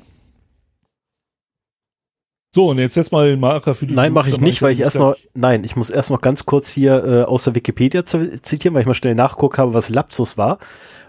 So, 2.54 2.68
und 2.68 2.78
jetzt 2.78 2.94
setz 2.94 3.10
mal 3.10 3.30
den 3.30 3.40
Marker 3.40 3.74
für 3.74 3.86
die 3.86 3.94
Nein, 3.94 4.12
mache 4.12 4.28
ich 4.28 4.38
nicht, 4.38 4.60
weil 4.60 4.72
ich 4.72 4.80
erst 4.80 4.98
noch, 4.98 5.16
nein, 5.32 5.64
ich 5.64 5.74
muss 5.74 5.88
erst 5.88 6.10
noch 6.10 6.20
ganz 6.20 6.44
kurz 6.44 6.68
hier 6.68 7.02
äh, 7.04 7.22
aus 7.22 7.44
der 7.44 7.54
Wikipedia 7.54 8.04
zitieren, 8.04 8.74
weil 8.74 8.82
ich 8.82 8.86
mal 8.86 8.92
schnell 8.92 9.14
nachgeguckt 9.14 9.56
habe, 9.56 9.72
was 9.72 9.88
Lapsus 9.88 10.36
war. 10.36 10.58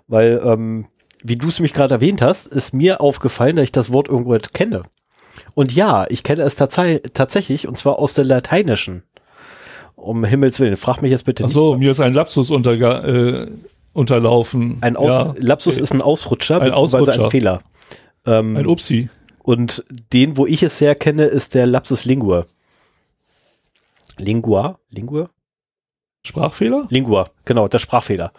Weil, 0.08 0.42
ähm, 0.46 0.88
wie 1.22 1.36
du 1.36 1.50
es 1.50 1.60
mich 1.60 1.74
gerade 1.74 1.96
erwähnt 1.96 2.22
hast, 2.22 2.48
ist 2.48 2.74
mir 2.74 3.02
aufgefallen, 3.02 3.58
dass 3.58 3.64
ich 3.64 3.72
das 3.74 3.92
Wort 3.92 4.08
irgendwo 4.08 4.38
kenne. 4.54 4.84
Und 5.54 5.74
ja, 5.74 6.06
ich 6.10 6.24
kenne 6.24 6.44
es 6.44 6.56
tats 6.56 6.80
tatsächlich, 7.14 7.68
und 7.68 7.78
zwar 7.78 8.00
aus 8.00 8.14
der 8.14 8.24
Lateinischen. 8.24 9.04
Um 9.96 10.24
Himmels 10.24 10.62
Willen, 10.62 10.78
frag 10.78 11.02
mich 11.02 11.12
jetzt 11.12 11.26
bitte 11.26 11.44
Ach 11.44 11.48
nicht. 11.48 11.54
so, 11.54 11.78
mir 11.78 11.92
ist 11.92 12.00
ein 12.00 12.14
Lapsus 12.14 12.52
unterga 12.52 13.04
äh, 13.04 13.52
unterlaufen. 13.92 14.78
Ein 14.80 14.96
Aus 14.96 15.14
ja, 15.14 15.34
Lapsus 15.40 15.78
ist 15.78 15.94
ein 15.94 16.02
Ausrutscher, 16.02 16.62
Ein 16.62 16.70
beziehungsweise 16.70 17.04
ein 17.04 17.10
Ausrutscher. 17.20 17.32
Fehler. 17.32 17.62
Ähm, 18.26 18.56
ein 18.56 18.66
Upsi. 18.66 19.10
Und 19.44 19.84
den, 20.12 20.38
wo 20.38 20.46
ich 20.48 20.64
es 20.64 20.78
sehr 20.78 20.96
kenne, 20.96 21.26
ist 21.26 21.54
der 21.54 21.66
Lapsus 21.68 22.06
Lingua. 22.06 22.46
Lingua? 24.18 24.80
Lingua? 24.90 25.30
Sprachfehler? 26.26 26.86
Lingua, 26.90 27.30
genau, 27.46 27.68
der 27.68 27.80
Sprachfehler. 27.80 28.32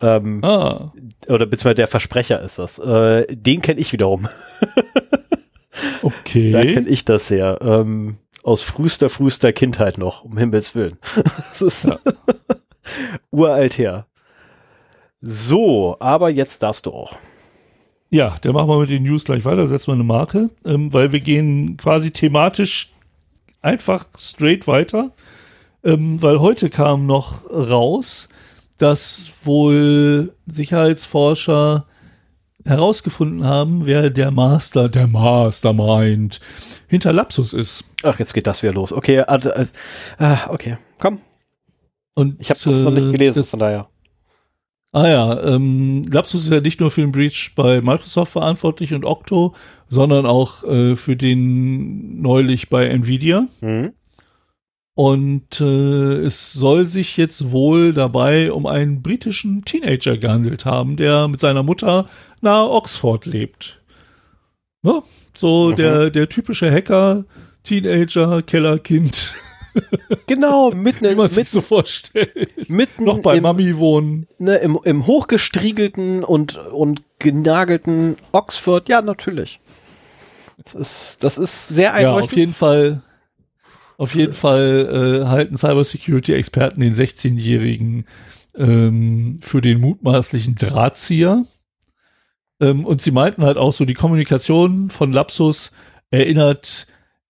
Ähm, 0.00 0.44
Ah, 0.44 0.92
Oder 1.28 1.46
beziehungsweise 1.46 1.74
der 1.76 1.86
Versprecher 1.88 2.42
ist 2.42 2.58
das. 2.58 2.78
Äh, 2.78 3.26
den 3.34 3.62
kenne 3.62 3.80
ich 3.80 3.92
wiederum. 3.92 4.28
okay. 6.02 6.50
Da 6.50 6.62
kenne 6.64 6.88
ich 6.88 7.04
das 7.04 7.28
sehr. 7.28 7.58
Ähm, 7.62 8.18
aus 8.42 8.62
frühester, 8.62 9.08
frühester 9.08 9.52
Kindheit 9.52 9.98
noch, 9.98 10.24
um 10.24 10.36
Himmels 10.36 10.74
Willen. 10.74 10.98
das 11.36 11.62
ist 11.62 11.84
Ja. 11.84 11.98
uralt 13.30 13.78
her. 13.78 14.06
So, 15.20 15.96
aber 15.98 16.30
jetzt 16.30 16.62
darfst 16.62 16.86
du 16.86 16.92
auch. 16.92 17.16
Ja, 18.10 18.36
dann 18.40 18.52
machen 18.54 18.68
wir 18.68 18.78
mit 18.78 18.90
den 18.90 19.02
News 19.02 19.24
gleich 19.24 19.44
weiter, 19.44 19.66
setzen 19.66 19.88
wir 19.88 19.94
eine 19.94 20.04
Marke, 20.04 20.50
ähm, 20.64 20.92
weil 20.92 21.12
wir 21.12 21.20
gehen 21.20 21.76
quasi 21.76 22.10
thematisch 22.12 22.92
einfach 23.62 24.06
straight 24.16 24.66
weiter, 24.68 25.10
ähm, 25.82 26.22
weil 26.22 26.40
heute 26.40 26.70
kam 26.70 27.06
noch 27.06 27.50
raus, 27.50 28.28
dass 28.78 29.30
wohl 29.44 30.34
Sicherheitsforscher 30.46 31.86
herausgefunden 32.64 33.44
haben, 33.44 33.86
wer 33.86 34.10
der 34.10 34.30
Master, 34.30 34.88
der 34.88 35.06
Mastermind 35.06 36.40
hinter 36.88 37.12
Lapsus 37.12 37.52
ist. 37.52 37.84
Ach, 38.02 38.18
jetzt 38.18 38.34
geht 38.34 38.46
das 38.46 38.62
wieder 38.62 38.72
los. 38.72 38.92
Okay, 38.92 39.18
äh, 39.18 39.66
äh, 40.18 40.36
okay, 40.48 40.78
komm. 40.98 41.20
Und 42.14 42.40
Ich 42.40 42.50
habe 42.50 42.58
das 42.62 42.82
noch 42.82 42.90
nicht 42.92 43.08
äh, 43.08 43.12
gelesen, 43.12 43.40
das- 43.40 43.50
von 43.50 43.60
daher. 43.60 43.88
Ah 44.96 45.08
ja, 45.08 45.42
ähm, 45.42 46.04
Lapsus 46.10 46.44
ist 46.44 46.50
ja 46.50 46.62
nicht 46.62 46.80
nur 46.80 46.90
für 46.90 47.02
den 47.02 47.12
Breach 47.12 47.52
bei 47.54 47.82
Microsoft 47.82 48.32
verantwortlich 48.32 48.94
und 48.94 49.04
Octo, 49.04 49.54
sondern 49.88 50.24
auch 50.24 50.64
äh, 50.64 50.96
für 50.96 51.16
den 51.16 52.22
neulich 52.22 52.70
bei 52.70 52.86
Nvidia. 52.86 53.46
Mhm. 53.60 53.92
Und 54.94 55.60
äh, 55.60 55.64
es 56.24 56.54
soll 56.54 56.86
sich 56.86 57.18
jetzt 57.18 57.52
wohl 57.52 57.92
dabei 57.92 58.50
um 58.50 58.64
einen 58.64 59.02
britischen 59.02 59.66
Teenager 59.66 60.16
gehandelt 60.16 60.64
haben, 60.64 60.96
der 60.96 61.28
mit 61.28 61.40
seiner 61.40 61.62
Mutter 61.62 62.06
nahe 62.40 62.70
Oxford 62.70 63.26
lebt. 63.26 63.82
Ne? 64.82 65.02
So 65.34 65.72
Mhm. 65.72 65.76
der, 65.76 66.08
der 66.08 66.30
typische 66.30 66.72
Hacker, 66.72 67.26
Teenager, 67.64 68.40
Kellerkind. 68.40 69.36
Genau, 70.26 70.70
mitten, 70.72 71.08
Wie 71.08 71.14
man 71.14 71.28
sich 71.28 71.48
so 71.50 71.60
vorstellt. 71.60 72.68
mitten 72.68 73.04
Noch 73.04 73.18
bei 73.18 73.36
im, 73.36 73.42
Mami 73.42 73.76
wohnen. 73.76 74.26
ne, 74.38 74.56
im, 74.56 74.78
im 74.84 75.06
hochgestriegelten 75.06 76.24
und, 76.24 76.56
und 76.56 77.02
genagelten 77.18 78.16
Oxford. 78.32 78.88
Ja, 78.88 79.02
natürlich. 79.02 79.60
Das 80.64 80.74
ist, 80.74 81.24
das 81.24 81.38
ist 81.38 81.68
sehr 81.68 81.90
Ja, 81.90 81.92
auf 81.92 82.16
einleuchtend. 82.16 82.38
jeden 82.38 82.54
Fall. 82.54 83.02
Auf 83.98 84.14
jeden 84.14 84.34
Fall 84.34 85.22
äh, 85.24 85.26
halten 85.26 85.56
Cybersecurity-Experten 85.56 86.80
den 86.82 86.92
16-Jährigen 86.94 88.04
ähm, 88.54 89.38
für 89.42 89.62
den 89.62 89.80
mutmaßlichen 89.80 90.54
Drahtzieher. 90.56 91.44
Ähm, 92.60 92.84
und 92.84 93.00
sie 93.00 93.10
meinten 93.10 93.42
halt 93.44 93.56
auch 93.56 93.72
so, 93.72 93.86
die 93.86 93.94
Kommunikation 93.94 94.90
von 94.90 95.12
Lapsus 95.12 95.72
erinnert 96.10 96.86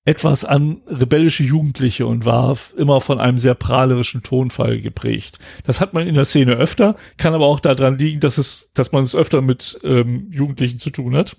etwas 0.07 0.45
an 0.45 0.81
rebellische 0.87 1.43
Jugendliche 1.43 2.07
und 2.07 2.25
war 2.25 2.57
immer 2.77 3.01
von 3.01 3.19
einem 3.21 3.39
sehr 3.39 3.55
prahlerischen 3.55 4.23
Tonfall 4.23 4.81
geprägt. 4.81 5.41
Das 5.65 5.81
hat 5.81 5.95
man 5.95 6.07
in 6.07 6.15
der 6.15 6.25
Szene 6.25 6.53
öfter, 6.53 6.95
kann 7.19 7.35
aber 7.35 7.47
auch 7.47 7.59
daran 7.59 7.99
liegen, 7.99 8.21
dass 8.21 8.39
es, 8.39 8.71
dass 8.73 8.93
man 8.93 9.03
es 9.03 9.17
öfter 9.17 9.43
mit 9.43 9.79
ähm, 9.83 10.29
Jugendlichen 10.31 10.79
zu 10.79 10.91
tun 10.91 11.17
hat. 11.17 11.37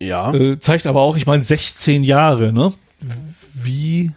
ja. 0.00 0.32
Äh, 0.32 0.58
zeigt 0.58 0.86
aber 0.86 1.02
auch, 1.02 1.18
ich 1.18 1.26
meine, 1.26 1.44
16 1.44 2.02
Jahre, 2.02 2.50
ne? 2.52 2.72
Wie 3.52 4.12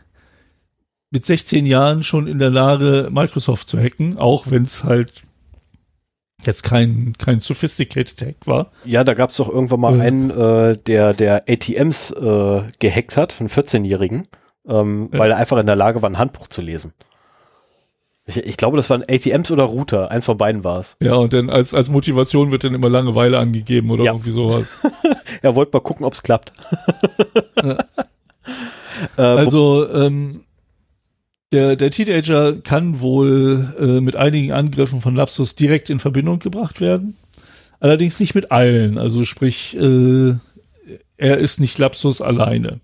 mit 1.10 1.26
16 1.26 1.66
Jahren 1.66 2.02
schon 2.02 2.28
in 2.28 2.40
der 2.40 2.50
Lage, 2.50 3.10
Microsoft 3.12 3.68
zu 3.68 3.78
hacken, 3.78 4.18
auch 4.18 4.50
wenn 4.50 4.64
es 4.64 4.86
halt 4.86 5.24
jetzt 6.46 6.64
kein, 6.64 7.14
kein 7.18 7.40
sophisticated 7.40 8.22
Hack 8.22 8.36
war. 8.46 8.72
Ja, 8.86 9.04
da 9.04 9.14
gab 9.14 9.30
es 9.30 9.38
doch 9.38 9.50
irgendwann 9.50 9.80
mal 9.80 10.00
Äh. 10.00 10.04
einen, 10.04 10.30
äh, 10.32 10.78
der, 10.78 11.14
der 11.14 11.44
ATMs 11.50 12.12
äh, 12.12 12.62
gehackt 12.80 13.18
hat, 13.18 13.36
einen 13.40 13.50
14-Jährigen, 13.50 14.28
ähm, 14.68 15.10
weil 15.12 15.32
er 15.32 15.38
einfach 15.38 15.58
in 15.58 15.66
der 15.66 15.76
Lage 15.76 16.02
war, 16.02 16.10
ein 16.10 16.18
Handbuch 16.18 16.48
zu 16.48 16.62
lesen. 16.62 16.94
Ich, 18.26 18.38
ich 18.38 18.56
glaube, 18.58 18.78
das 18.78 18.90
waren 18.90 19.04
ATMs 19.10 19.50
oder 19.52 19.64
Router. 19.64 20.12
Eins 20.12 20.26
von 20.26 20.38
beiden 20.38 20.64
war 20.64 20.80
es. 20.80 20.96
Ja, 21.02 21.16
und 21.16 21.34
dann 21.34 21.50
als, 21.50 21.74
als 21.74 21.90
Motivation 21.90 22.52
wird 22.52 22.64
dann 22.64 22.76
immer 22.76 22.88
Langeweile 22.88 23.40
angegeben 23.40 23.90
oder 23.90 24.04
Ja. 24.04 24.12
irgendwie 24.14 24.32
sowas. 24.32 24.76
Er 25.42 25.56
wollte 25.56 25.72
mal 25.76 25.82
gucken, 25.82 26.06
ob 26.06 26.14
es 26.14 26.22
klappt. 26.22 26.52
Ja. 27.64 27.78
äh, 29.18 29.22
Also, 29.22 29.90
ähm, 29.92 30.42
der, 31.52 31.76
der 31.76 31.92
Teenager 31.92 32.54
kann 32.62 33.02
wohl 33.02 33.74
äh, 33.80 34.02
mit 34.02 34.16
einigen 34.16 34.54
Angriffen 34.54 35.02
von 35.02 35.16
Lapsus 35.16 35.56
direkt 35.56 35.90
in 35.90 36.00
Verbindung 36.00 36.40
gebracht 36.40 36.80
werden. 36.82 37.18
Allerdings 37.80 38.20
nicht 38.20 38.36
mit 38.36 38.52
allen. 38.52 38.98
Also 38.98 39.26
sprich, 39.26 39.76
äh, 39.76 40.36
er 41.18 41.38
ist 41.38 41.60
nicht 41.60 41.78
Lapsus 41.78 42.22
alleine. 42.22 42.80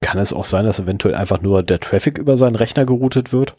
kann 0.00 0.18
es 0.18 0.32
auch 0.32 0.44
sein, 0.44 0.64
dass 0.64 0.80
eventuell 0.80 1.14
einfach 1.14 1.42
nur 1.42 1.62
der 1.62 1.80
Traffic 1.80 2.18
über 2.18 2.36
seinen 2.36 2.56
Rechner 2.56 2.86
geroutet 2.86 3.32
wird? 3.32 3.54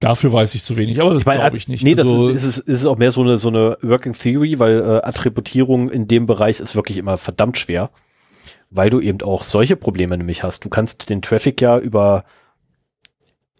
Dafür 0.00 0.32
weiß 0.32 0.54
ich 0.54 0.62
zu 0.62 0.78
wenig, 0.78 0.98
aber 1.02 1.10
das 1.10 1.20
Ich 1.20 1.24
glaube 1.24 1.56
ich 1.58 1.68
nicht. 1.68 1.84
nee, 1.84 1.94
das 1.94 2.08
also, 2.08 2.28
ist, 2.28 2.44
ist, 2.44 2.58
ist 2.58 2.80
es 2.80 2.86
auch 2.86 2.96
mehr 2.96 3.12
so 3.12 3.20
eine, 3.20 3.36
so 3.36 3.48
eine 3.48 3.76
Working 3.82 4.14
Theory, 4.14 4.58
weil 4.58 4.80
äh, 4.80 5.06
Attributierung 5.06 5.90
in 5.90 6.08
dem 6.08 6.24
Bereich 6.24 6.58
ist 6.58 6.74
wirklich 6.74 6.96
immer 6.96 7.18
verdammt 7.18 7.58
schwer, 7.58 7.90
weil 8.70 8.90
du 8.90 9.00
eben 9.00 9.20
auch 9.22 9.44
solche 9.44 9.76
Probleme 9.76 10.16
nämlich 10.16 10.42
hast. 10.42 10.64
Du 10.64 10.68
kannst 10.68 11.10
den 11.10 11.22
Traffic 11.22 11.60
ja 11.60 11.78
über 11.78 12.24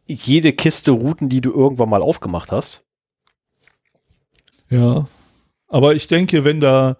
jede 0.06 0.52
Kiste 0.52 0.92
routen, 0.92 1.28
die 1.28 1.40
du 1.40 1.52
irgendwann 1.52 1.90
mal 1.90 2.02
aufgemacht 2.02 2.52
hast. 2.52 2.84
ja. 4.70 5.06
Aber 5.68 5.94
ich 5.94 6.08
denke, 6.08 6.44
wenn 6.44 6.60
da, 6.60 6.96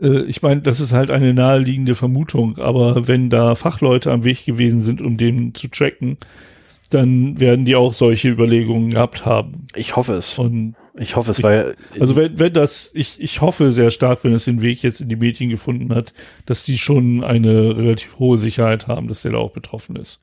äh, 0.00 0.22
ich 0.22 0.40
meine, 0.40 0.62
das 0.62 0.78
ist 0.78 0.92
halt 0.92 1.10
eine 1.10 1.34
naheliegende 1.34 1.96
Vermutung, 1.96 2.58
aber 2.58 3.08
wenn 3.08 3.30
da 3.30 3.56
Fachleute 3.56 4.12
am 4.12 4.22
Weg 4.22 4.44
gewesen 4.44 4.80
sind, 4.80 5.02
um 5.02 5.16
den 5.16 5.54
zu 5.54 5.66
tracken, 5.66 6.16
dann 6.88 7.40
werden 7.40 7.64
die 7.64 7.76
auch 7.76 7.92
solche 7.92 8.28
Überlegungen 8.28 8.90
gehabt 8.90 9.24
haben. 9.24 9.66
Ich 9.74 9.96
hoffe 9.96 10.14
es. 10.14 10.38
Und 10.38 10.74
Ich 10.98 11.16
hoffe 11.16 11.30
es, 11.30 11.42
weil 11.42 11.76
Also 11.98 12.16
wenn, 12.16 12.38
wenn 12.38 12.52
das, 12.52 12.90
ich, 12.94 13.20
ich 13.20 13.40
hoffe 13.40 13.70
sehr 13.72 13.90
stark, 13.90 14.24
wenn 14.24 14.32
es 14.32 14.44
den 14.44 14.62
Weg 14.62 14.82
jetzt 14.82 15.00
in 15.00 15.08
die 15.08 15.16
Medien 15.16 15.50
gefunden 15.50 15.94
hat, 15.94 16.12
dass 16.46 16.64
die 16.64 16.78
schon 16.78 17.24
eine 17.24 17.76
relativ 17.76 18.18
hohe 18.18 18.38
Sicherheit 18.38 18.86
haben, 18.86 19.08
dass 19.08 19.22
der 19.22 19.32
da 19.32 19.38
auch 19.38 19.52
betroffen 19.52 19.96
ist. 19.96 20.20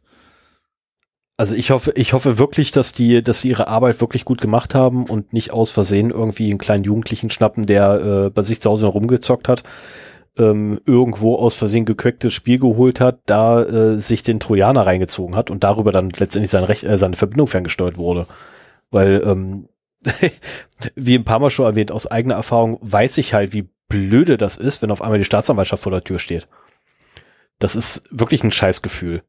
Also 1.35 1.55
ich 1.55 1.71
hoffe, 1.71 1.93
ich 1.95 2.13
hoffe 2.13 2.37
wirklich, 2.37 2.71
dass 2.71 2.93
die, 2.93 3.23
dass 3.23 3.41
sie 3.41 3.49
ihre 3.49 3.67
Arbeit 3.67 3.99
wirklich 3.99 4.23
gut 4.23 4.39
gemacht 4.39 4.75
haben 4.75 5.05
und 5.05 5.33
nicht 5.33 5.51
aus 5.51 5.71
Versehen 5.71 6.11
irgendwie 6.11 6.49
einen 6.49 6.59
kleinen 6.59 6.83
Jugendlichen 6.83 7.31
schnappen, 7.31 7.65
der 7.65 8.27
äh, 8.27 8.29
bei 8.29 8.43
sich 8.43 8.61
zu 8.61 8.69
Hause 8.69 8.85
rumgezockt 8.85 9.47
hat, 9.47 9.63
ähm, 10.37 10.79
irgendwo 10.85 11.35
aus 11.35 11.55
Versehen 11.55 11.85
gecracktes 11.85 12.33
Spiel 12.33 12.59
geholt 12.59 12.99
hat, 12.99 13.19
da 13.25 13.61
äh, 13.63 13.99
sich 13.99 14.23
den 14.23 14.39
Trojaner 14.39 14.85
reingezogen 14.85 15.35
hat 15.35 15.51
und 15.51 15.63
darüber 15.63 15.91
dann 15.91 16.09
letztendlich 16.09 16.51
sein 16.51 16.63
Rech 16.63 16.83
äh, 16.83 16.97
seine 16.97 17.15
Verbindung 17.15 17.47
ferngesteuert 17.47 17.97
wurde. 17.97 18.25
Weil, 18.89 19.23
ähm, 19.25 19.69
wie 20.95 21.15
ein 21.15 21.23
paar 21.23 21.39
Mal 21.39 21.49
schon 21.49 21.65
erwähnt, 21.65 21.91
aus 21.91 22.07
eigener 22.07 22.35
Erfahrung 22.35 22.79
weiß 22.81 23.17
ich 23.19 23.33
halt, 23.33 23.53
wie 23.53 23.69
blöde 23.87 24.37
das 24.37 24.57
ist, 24.57 24.81
wenn 24.81 24.91
auf 24.91 25.01
einmal 25.01 25.19
die 25.19 25.25
Staatsanwaltschaft 25.25 25.83
vor 25.83 25.91
der 25.91 26.03
Tür 26.03 26.19
steht. 26.19 26.47
Das 27.59 27.75
ist 27.75 28.03
wirklich 28.09 28.43
ein 28.43 28.51
Scheißgefühl. 28.51 29.21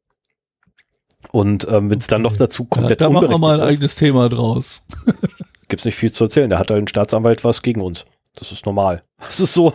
Und 1.32 1.66
ähm, 1.68 1.90
wenn 1.90 1.98
es 1.98 2.06
dann 2.06 2.22
noch 2.22 2.36
dazu 2.36 2.64
Ja, 2.64 2.68
komplett 2.70 3.00
da 3.00 3.10
machen 3.10 3.28
wir 3.28 3.38
mal 3.38 3.60
ein 3.60 3.68
ist, 3.68 3.74
eigenes 3.74 3.94
Thema 3.96 4.28
draus. 4.28 4.86
gibt's 5.68 5.84
nicht 5.84 5.96
viel 5.96 6.12
zu 6.12 6.24
erzählen. 6.24 6.50
Da 6.50 6.58
hat 6.58 6.70
halt 6.70 6.82
ein 6.82 6.88
Staatsanwalt 6.88 7.44
was 7.44 7.62
gegen 7.62 7.80
uns. 7.80 8.06
Das 8.36 8.52
ist 8.52 8.66
normal. 8.66 9.02
Das 9.18 9.40
ist 9.40 9.54
so. 9.54 9.72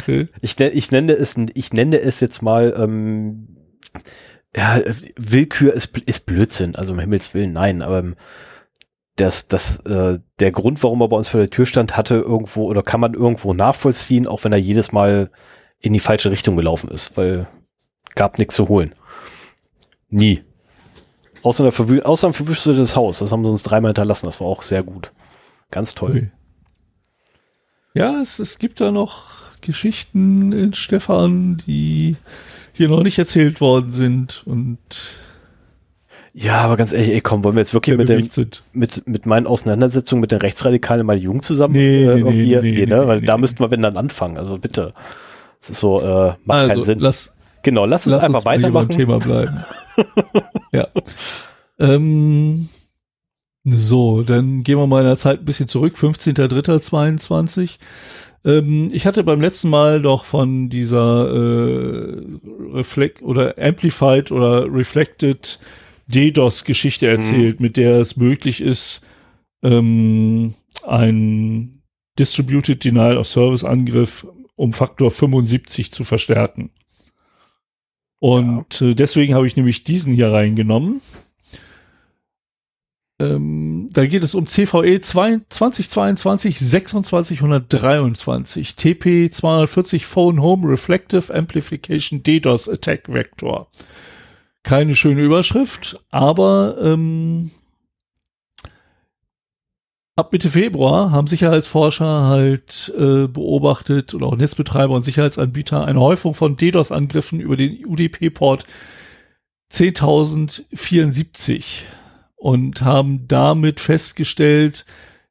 Okay. 0.00 0.28
Ich, 0.42 0.58
ne- 0.58 0.68
ich 0.70 0.90
nenne 0.90 1.12
es, 1.12 1.34
ich 1.54 1.72
nenne 1.72 1.98
es 1.98 2.20
jetzt 2.20 2.42
mal, 2.42 2.74
ähm, 2.76 3.56
ja, 4.54 4.80
Willkür 5.16 5.72
ist, 5.72 5.96
ist 5.98 6.26
Blödsinn. 6.26 6.76
Also 6.76 6.92
um 6.92 6.98
Himmels 6.98 7.32
Willen, 7.32 7.52
nein. 7.54 7.80
Aber 7.80 8.00
ähm, 8.00 8.16
das, 9.16 9.48
das, 9.48 9.78
äh, 9.86 10.18
der 10.40 10.50
Grund, 10.52 10.82
warum 10.82 11.00
er 11.00 11.08
bei 11.08 11.16
uns 11.16 11.28
vor 11.28 11.40
der 11.40 11.48
Tür 11.48 11.64
stand, 11.64 11.96
hatte 11.96 12.16
irgendwo 12.16 12.64
oder 12.64 12.82
kann 12.82 13.00
man 13.00 13.14
irgendwo 13.14 13.54
nachvollziehen, 13.54 14.26
auch 14.26 14.44
wenn 14.44 14.52
er 14.52 14.58
jedes 14.58 14.92
Mal 14.92 15.30
in 15.80 15.94
die 15.94 16.00
falsche 16.00 16.30
Richtung 16.30 16.56
gelaufen 16.56 16.90
ist, 16.90 17.16
weil 17.16 17.46
gab 18.14 18.38
nichts 18.38 18.56
zu 18.56 18.68
holen. 18.68 18.92
Nie. 20.10 20.42
Außer, 21.42 21.62
der 21.62 21.72
Verwü 21.72 22.02
außer 22.02 22.26
ein 22.26 22.32
verwüstetes 22.32 22.96
Haus. 22.96 23.20
Das 23.20 23.32
haben 23.32 23.44
sie 23.44 23.50
uns 23.50 23.62
dreimal 23.62 23.90
hinterlassen. 23.90 24.26
Das 24.26 24.40
war 24.40 24.48
auch 24.48 24.62
sehr 24.62 24.82
gut. 24.82 25.12
Ganz 25.70 25.94
toll. 25.94 26.12
Ui. 26.12 26.30
Ja, 27.96 28.20
es, 28.20 28.38
es 28.38 28.58
gibt 28.58 28.80
da 28.80 28.90
noch 28.90 29.24
Geschichten 29.62 30.52
in 30.52 30.74
Stefan, 30.74 31.56
die 31.66 32.16
hier 32.72 32.88
noch 32.88 33.02
nicht 33.02 33.18
erzählt 33.18 33.60
worden 33.62 33.90
sind 33.92 34.42
und 34.44 34.78
Ja, 36.34 36.58
aber 36.60 36.76
ganz 36.76 36.92
ehrlich, 36.92 37.10
ey, 37.12 37.20
komm, 37.22 37.42
wollen 37.42 37.54
wir 37.54 37.60
jetzt 37.62 37.72
wirklich 37.72 37.96
mit, 37.96 38.08
dem, 38.10 38.28
mit, 38.74 39.06
mit 39.08 39.24
meinen 39.24 39.46
Auseinandersetzungen 39.46 40.20
mit 40.20 40.30
den 40.30 40.40
Rechtsradikalen 40.40 41.00
in 41.00 41.06
meiner 41.06 41.20
Jugend 41.20 41.44
zusammen 41.46 41.72
Nee, 41.72 42.04
äh, 42.04 42.18
irgendwie, 42.18 42.54
nee, 42.54 42.60
nee, 42.60 42.72
nee, 42.80 42.86
ne? 42.86 43.06
Weil 43.06 43.22
da 43.22 43.38
müssten 43.38 43.60
wir 43.60 43.70
wenn 43.70 43.80
dann 43.80 43.96
anfangen. 43.96 44.36
Also 44.36 44.58
bitte. 44.58 44.92
Das 45.60 45.70
ist 45.70 45.80
so, 45.80 46.00
äh, 46.00 46.34
macht 46.44 46.58
keinen 46.58 46.70
Also, 46.72 46.82
Sinn. 46.82 46.98
lass, 47.00 47.34
genau, 47.62 47.86
lass 47.86 48.06
uns 48.06 48.16
Lass 48.16 48.24
einfach 48.24 48.44
uns 48.44 48.44
hier 48.44 48.50
beim 48.50 48.62
weitermachen. 48.62 48.88
Thema 48.90 49.18
bleiben. 49.18 49.64
ja. 50.72 50.86
Ähm, 51.78 52.68
so, 53.68 54.22
dann 54.22 54.62
gehen 54.62 54.78
wir 54.78 54.86
mal 54.86 55.00
in 55.00 55.06
der 55.06 55.16
Zeit 55.16 55.40
ein 55.40 55.44
bisschen 55.44 55.66
zurück. 55.66 55.96
15.03.22. 55.96 57.78
Ähm, 58.44 58.90
ich 58.92 59.06
hatte 59.06 59.24
beim 59.24 59.40
letzten 59.40 59.70
Mal 59.70 60.00
doch 60.00 60.24
von 60.24 60.68
dieser 60.68 61.28
äh, 61.34 62.22
Reflect 62.72 63.22
oder 63.22 63.56
Amplified 63.58 64.30
oder 64.30 64.72
Reflected 64.72 65.58
DDoS-Geschichte 66.06 67.08
erzählt, 67.08 67.58
mit 67.58 67.76
der 67.76 67.98
es 67.98 68.16
möglich 68.16 68.60
ist, 68.60 69.00
ähm, 69.64 70.54
ein 70.86 71.82
Distributed 72.18 72.84
Denial 72.84 73.18
of 73.18 73.26
Service 73.26 73.64
Angriff 73.64 74.26
um 74.54 74.72
Faktor 74.72 75.10
75 75.10 75.90
zu 75.90 76.04
verstärken. 76.04 76.70
Und 78.20 78.80
äh, 78.80 78.94
deswegen 78.94 79.34
habe 79.34 79.46
ich 79.46 79.56
nämlich 79.56 79.84
diesen 79.84 80.14
hier 80.14 80.32
reingenommen. 80.32 81.00
Ähm, 83.18 83.88
da 83.92 84.04
geht 84.04 84.22
es 84.22 84.34
um 84.34 84.46
CVE 84.46 85.00
2 85.00 85.40
2022 85.48 86.58
2623 86.58 88.76
TP 88.76 89.30
240 89.30 90.04
Phone 90.04 90.42
Home 90.42 90.68
Reflective 90.68 91.32
Amplification 91.32 92.22
DDoS 92.22 92.68
Attack 92.68 93.10
Vector. 93.10 93.68
Keine 94.64 94.94
schöne 94.96 95.22
Überschrift, 95.22 95.98
aber 96.10 96.76
ähm, 96.82 97.52
ab 100.16 100.30
Mitte 100.32 100.50
Februar 100.50 101.10
haben 101.10 101.26
Sicherheitsforscher 101.26 102.24
halt 102.24 102.92
äh, 102.98 103.28
beobachtet 103.28 104.12
oder 104.12 104.26
auch 104.26 104.36
Netzbetreiber 104.36 104.94
und 104.94 105.04
Sicherheitsanbieter 105.04 105.86
eine 105.86 106.00
Häufung 106.00 106.34
von 106.34 106.58
DDoS-Angriffen 106.58 107.40
über 107.40 107.56
den 107.56 107.86
UDP-Port 107.86 108.66
10.074 109.72 111.84
und 112.36 112.82
haben 112.82 113.26
damit 113.28 113.80
festgestellt, 113.80 114.84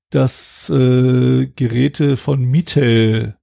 dass 0.10 0.70
äh, 0.70 1.48
Geräte 1.56 2.18
von 2.18 2.44
Mitel 2.44 3.36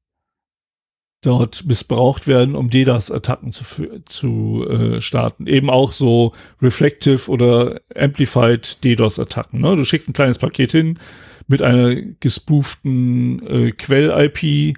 dort 1.22 1.64
missbraucht 1.66 2.26
werden, 2.26 2.56
um 2.56 2.68
DDoS-Attacken 2.68 3.52
zu, 3.52 3.64
zu 4.06 4.66
äh, 4.68 5.00
starten. 5.00 5.46
Eben 5.46 5.70
auch 5.70 5.92
so 5.92 6.34
Reflective 6.60 7.30
oder 7.30 7.80
Amplified 7.94 8.82
DDoS-Attacken. 8.84 9.60
Ne? 9.60 9.76
Du 9.76 9.84
schickst 9.84 10.08
ein 10.08 10.14
kleines 10.14 10.38
Paket 10.38 10.72
hin 10.72 10.98
mit 11.46 11.62
einer 11.62 11.94
gespooften 11.94 13.46
äh, 13.46 13.70
Quell-IP, 13.70 14.76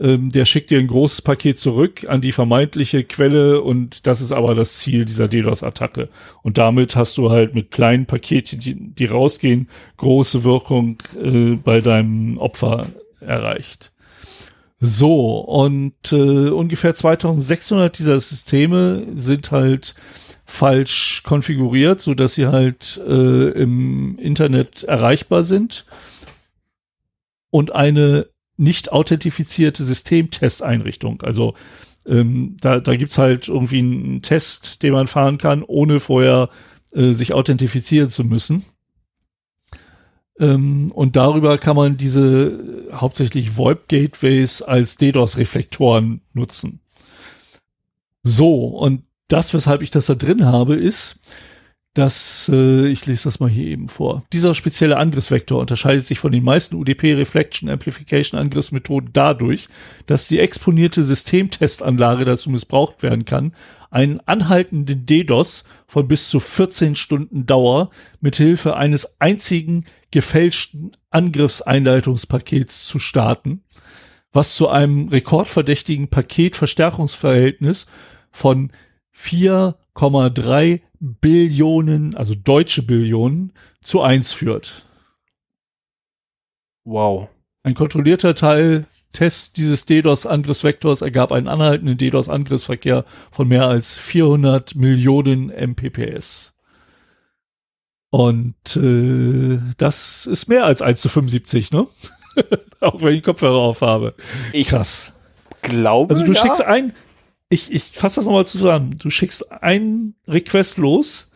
ähm, 0.00 0.30
der 0.32 0.44
schickt 0.44 0.70
dir 0.70 0.78
ein 0.78 0.86
großes 0.86 1.22
Paket 1.22 1.60
zurück 1.60 2.08
an 2.08 2.20
die 2.20 2.32
vermeintliche 2.32 3.04
Quelle 3.04 3.60
und 3.60 4.06
das 4.06 4.20
ist 4.20 4.32
aber 4.32 4.54
das 4.54 4.78
Ziel 4.78 5.04
dieser 5.04 5.28
DDoS-Attacke. 5.28 6.08
Und 6.42 6.58
damit 6.58 6.96
hast 6.96 7.18
du 7.18 7.30
halt 7.30 7.54
mit 7.54 7.70
kleinen 7.70 8.06
Paketen, 8.06 8.58
die, 8.58 8.74
die 8.74 9.04
rausgehen, 9.04 9.68
große 9.98 10.44
Wirkung 10.44 10.98
äh, 11.22 11.56
bei 11.56 11.80
deinem 11.80 12.38
Opfer 12.38 12.86
erreicht. 13.20 13.92
So, 14.84 15.38
und 15.38 16.12
äh, 16.12 16.48
ungefähr 16.48 16.92
2600 16.92 17.96
dieser 17.96 18.18
Systeme 18.18 19.06
sind 19.14 19.52
halt 19.52 19.94
falsch 20.44 21.22
konfiguriert, 21.24 22.00
so 22.00 22.14
dass 22.14 22.34
sie 22.34 22.48
halt 22.48 23.00
äh, 23.06 23.50
im 23.50 24.18
Internet 24.18 24.82
erreichbar 24.82 25.44
sind 25.44 25.84
und 27.50 27.74
eine 27.76 28.26
nicht 28.62 28.92
authentifizierte 28.92 29.84
Systemtesteinrichtung. 29.84 31.22
Also 31.22 31.54
ähm, 32.06 32.56
da, 32.60 32.80
da 32.80 32.94
gibt's 32.94 33.18
halt 33.18 33.48
irgendwie 33.48 33.80
einen 33.80 34.22
Test, 34.22 34.82
den 34.82 34.92
man 34.92 35.08
fahren 35.08 35.38
kann, 35.38 35.62
ohne 35.62 36.00
vorher 36.00 36.48
äh, 36.92 37.12
sich 37.12 37.34
authentifizieren 37.34 38.10
zu 38.10 38.24
müssen. 38.24 38.64
Ähm, 40.38 40.92
und 40.92 41.16
darüber 41.16 41.58
kann 41.58 41.76
man 41.76 41.96
diese 41.96 42.88
hauptsächlich 42.92 43.56
VoIP-Gateways 43.56 44.62
als 44.62 44.96
DDoS-Reflektoren 44.96 46.20
nutzen. 46.32 46.80
So, 48.22 48.66
und 48.66 49.02
das, 49.26 49.52
weshalb 49.54 49.82
ich 49.82 49.90
das 49.90 50.06
da 50.06 50.14
drin 50.14 50.44
habe, 50.44 50.76
ist, 50.76 51.18
dass, 51.94 52.50
äh, 52.52 52.86
ich 52.86 53.04
lese 53.04 53.24
das 53.24 53.38
mal 53.38 53.50
hier 53.50 53.66
eben 53.66 53.88
vor. 53.88 54.22
Dieser 54.32 54.54
spezielle 54.54 54.96
Angriffsvektor 54.96 55.60
unterscheidet 55.60 56.06
sich 56.06 56.18
von 56.18 56.32
den 56.32 56.42
meisten 56.42 56.76
UDP 56.76 57.12
Reflection 57.12 57.68
Amplification 57.68 58.40
Angriffsmethoden 58.40 59.10
dadurch, 59.12 59.68
dass 60.06 60.26
die 60.26 60.38
exponierte 60.38 61.02
Systemtestanlage 61.02 62.24
dazu 62.24 62.48
missbraucht 62.48 63.02
werden 63.02 63.26
kann, 63.26 63.54
einen 63.90 64.20
anhaltenden 64.20 65.04
DDoS 65.04 65.64
von 65.86 66.08
bis 66.08 66.30
zu 66.30 66.40
14 66.40 66.96
Stunden 66.96 67.44
Dauer 67.44 67.90
mithilfe 68.22 68.74
eines 68.74 69.20
einzigen 69.20 69.84
gefälschten 70.10 70.92
Angriffseinleitungspakets 71.10 72.86
zu 72.86 72.98
starten, 72.98 73.62
was 74.32 74.56
zu 74.56 74.70
einem 74.70 75.08
rekordverdächtigen 75.08 76.08
Paketverstärkungsverhältnis 76.08 77.86
von 78.30 78.72
4,3 79.16 80.80
Billionen, 81.00 82.14
also 82.14 82.34
deutsche 82.34 82.82
Billionen, 82.82 83.52
zu 83.82 84.00
eins 84.02 84.32
führt. 84.32 84.84
Wow. 86.84 87.28
Ein 87.62 87.74
kontrollierter 87.74 88.34
Teil 88.34 88.86
Test 89.12 89.58
dieses 89.58 89.84
DDoS-Angriffsvektors 89.84 91.02
ergab 91.02 91.32
einen 91.32 91.48
anhaltenden 91.48 91.98
DDoS-Angriffsverkehr 91.98 93.04
von 93.30 93.46
mehr 93.46 93.68
als 93.68 93.94
400 93.94 94.74
Millionen 94.74 95.50
Mbps. 95.50 96.54
Und 98.10 98.76
äh, 98.76 99.58
das 99.76 100.26
ist 100.26 100.48
mehr 100.48 100.64
als 100.64 100.82
1 100.82 101.00
zu 101.00 101.08
75, 101.08 101.72
ne? 101.72 101.86
Auch 102.80 103.02
wenn 103.02 103.14
ich 103.14 103.22
Kopfhörer 103.22 103.58
auf 103.58 103.82
habe. 103.82 104.14
Ich 104.52 104.68
Krass. 104.68 105.12
Glaube 105.62 106.14
Also 106.14 106.26
du 106.26 106.32
ja. 106.32 106.40
schickst 106.40 106.62
ein, 106.62 106.92
ich, 107.52 107.72
ich 107.72 107.84
fasse 107.92 108.16
das 108.16 108.24
nochmal 108.24 108.46
zusammen. 108.46 108.98
Du 108.98 109.10
schickst 109.10 109.52
einen 109.52 110.14
Request 110.26 110.78
los 110.78 111.30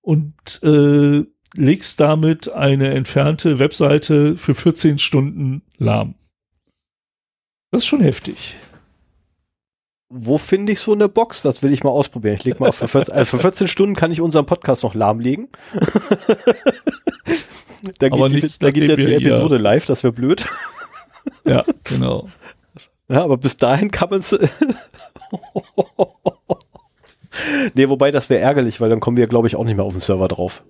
und 0.00 0.34
äh, 0.62 1.24
legst 1.54 1.98
damit 2.00 2.52
eine 2.52 2.90
entfernte 2.94 3.58
Webseite 3.58 4.36
für 4.36 4.54
14 4.54 4.98
Stunden 4.98 5.62
lahm. 5.76 6.14
Das 7.70 7.82
ist 7.82 7.86
schon 7.86 8.00
heftig. 8.00 8.54
Wo 10.08 10.38
finde 10.38 10.72
ich 10.72 10.80
so 10.80 10.92
eine 10.92 11.08
Box? 11.08 11.42
Das 11.42 11.62
will 11.62 11.72
ich 11.72 11.84
mal 11.84 11.90
ausprobieren. 11.90 12.36
Ich 12.36 12.44
leg 12.44 12.60
mal 12.60 12.68
auf 12.68 12.76
für 12.76 12.88
14, 12.88 13.12
also 13.12 13.36
für 13.36 13.42
14 13.42 13.66
Stunden 13.66 13.94
kann 13.94 14.12
ich 14.12 14.20
unseren 14.20 14.46
Podcast 14.46 14.84
noch 14.84 14.94
lahmlegen. 14.94 15.48
da 17.98 18.08
geht, 18.08 18.32
nicht, 18.32 18.54
die, 18.54 18.58
da 18.60 18.70
geht 18.70 18.96
die 18.96 19.14
Episode 19.14 19.58
live, 19.58 19.84
das 19.86 20.04
wäre 20.04 20.12
blöd. 20.12 20.46
ja, 21.44 21.62
genau. 21.84 22.28
Ja, 23.08 23.24
aber 23.24 23.36
bis 23.36 23.56
dahin 23.56 23.90
kann 23.90 24.10
man 24.10 24.20
es. 24.20 24.38
nee, 27.74 27.88
wobei 27.88 28.10
das 28.10 28.30
wäre 28.30 28.40
ärgerlich, 28.40 28.80
weil 28.80 28.90
dann 28.90 29.00
kommen 29.00 29.16
wir, 29.16 29.26
glaube 29.26 29.48
ich, 29.48 29.56
auch 29.56 29.64
nicht 29.64 29.76
mehr 29.76 29.84
auf 29.84 29.92
den 29.92 30.00
Server 30.00 30.28
drauf. 30.28 30.64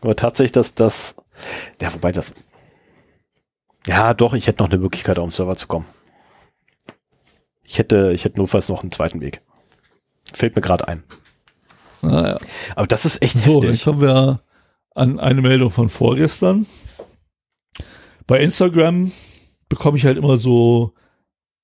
Aber 0.00 0.16
tatsächlich, 0.16 0.52
dass 0.52 0.74
das. 0.74 1.16
Ja, 1.80 1.92
wobei 1.92 2.12
das. 2.12 2.32
Ja, 3.86 4.14
doch, 4.14 4.34
ich 4.34 4.46
hätte 4.46 4.62
noch 4.62 4.70
eine 4.70 4.80
Möglichkeit, 4.80 5.18
auf 5.18 5.28
den 5.28 5.32
Server 5.32 5.56
zu 5.56 5.66
kommen. 5.66 5.86
Ich 7.62 7.78
hätte, 7.78 8.12
ich 8.12 8.24
hätte 8.24 8.38
notfalls 8.38 8.68
noch 8.68 8.82
einen 8.82 8.90
zweiten 8.90 9.20
Weg. 9.20 9.42
Fällt 10.32 10.56
mir 10.56 10.62
gerade 10.62 10.88
ein. 10.88 11.02
Ah, 12.02 12.28
ja. 12.28 12.38
Aber 12.76 12.86
das 12.86 13.04
ist 13.04 13.22
echt 13.22 13.38
so. 13.38 13.56
Heftig. 13.56 13.70
Jetzt 13.70 13.84
kommen 13.84 14.00
wir 14.00 14.40
an 14.94 15.20
eine 15.20 15.42
Meldung 15.42 15.70
von 15.70 15.88
vorgestern. 15.88 16.66
Bei 18.26 18.40
Instagram 18.40 19.12
bekomme 19.68 19.98
ich 19.98 20.04
halt 20.04 20.18
immer 20.18 20.36
so 20.36 20.94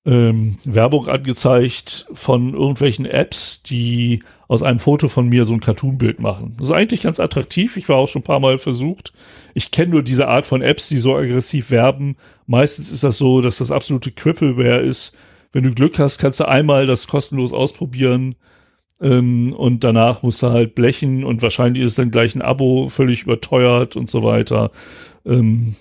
ähm, 0.07 0.57
Werbung 0.65 1.09
angezeigt 1.09 2.07
von 2.13 2.55
irgendwelchen 2.55 3.07
Apps, 3.07 3.63
die 3.65 4.21
aus 4.47 4.63
einem 4.63 4.79
Foto 4.79 5.09
von 5.09 5.29
mir 5.29 5.45
so 5.45 5.53
ein 5.53 5.61
Cartoonbild 5.61 6.21
machen. 6.21 6.55
Das 6.59 6.69
ist 6.69 6.73
eigentlich 6.73 7.03
ganz 7.03 7.19
attraktiv. 7.19 7.77
Ich 7.77 7.89
war 7.89 7.97
auch 7.97 8.07
schon 8.07 8.21
ein 8.21 8.25
paar 8.25 8.39
Mal 8.39 8.59
versucht. 8.59 9.13
Ich 9.55 9.73
kenne 9.73 9.91
nur 9.91 10.03
diese 10.05 10.29
Art 10.29 10.47
von 10.47 10.63
Apps, 10.63 10.89
die 10.89 10.99
so 10.99 11.17
aggressiv 11.17 11.73
werben. 11.73 12.17
Meistens 12.47 12.91
ist 12.93 13.03
das 13.03 13.19
so, 13.19 13.41
dass 13.41 13.59
das 13.59 13.73
absolute 13.73 14.13
Crippleware 14.13 14.81
ist. 14.81 15.17
Wenn 15.53 15.65
du 15.65 15.73
Glück 15.73 15.99
hast, 15.99 16.19
kannst 16.19 16.39
du 16.39 16.47
einmal 16.47 16.87
das 16.87 17.09
kostenlos 17.09 17.53
ausprobieren 17.53 18.37
ähm, 19.01 19.53
und 19.53 19.83
danach 19.83 20.23
musst 20.23 20.43
du 20.43 20.51
halt 20.51 20.77
blechen 20.77 21.25
und 21.25 21.43
wahrscheinlich 21.43 21.83
ist 21.83 21.99
dann 21.99 22.13
gleich 22.13 22.35
ein 22.37 22.43
Abo 22.43 22.89
völlig 22.89 23.25
überteuert 23.25 23.97
und 23.97 24.09
so 24.09 24.23
weiter. 24.23 24.71
Ähm, 25.25 25.75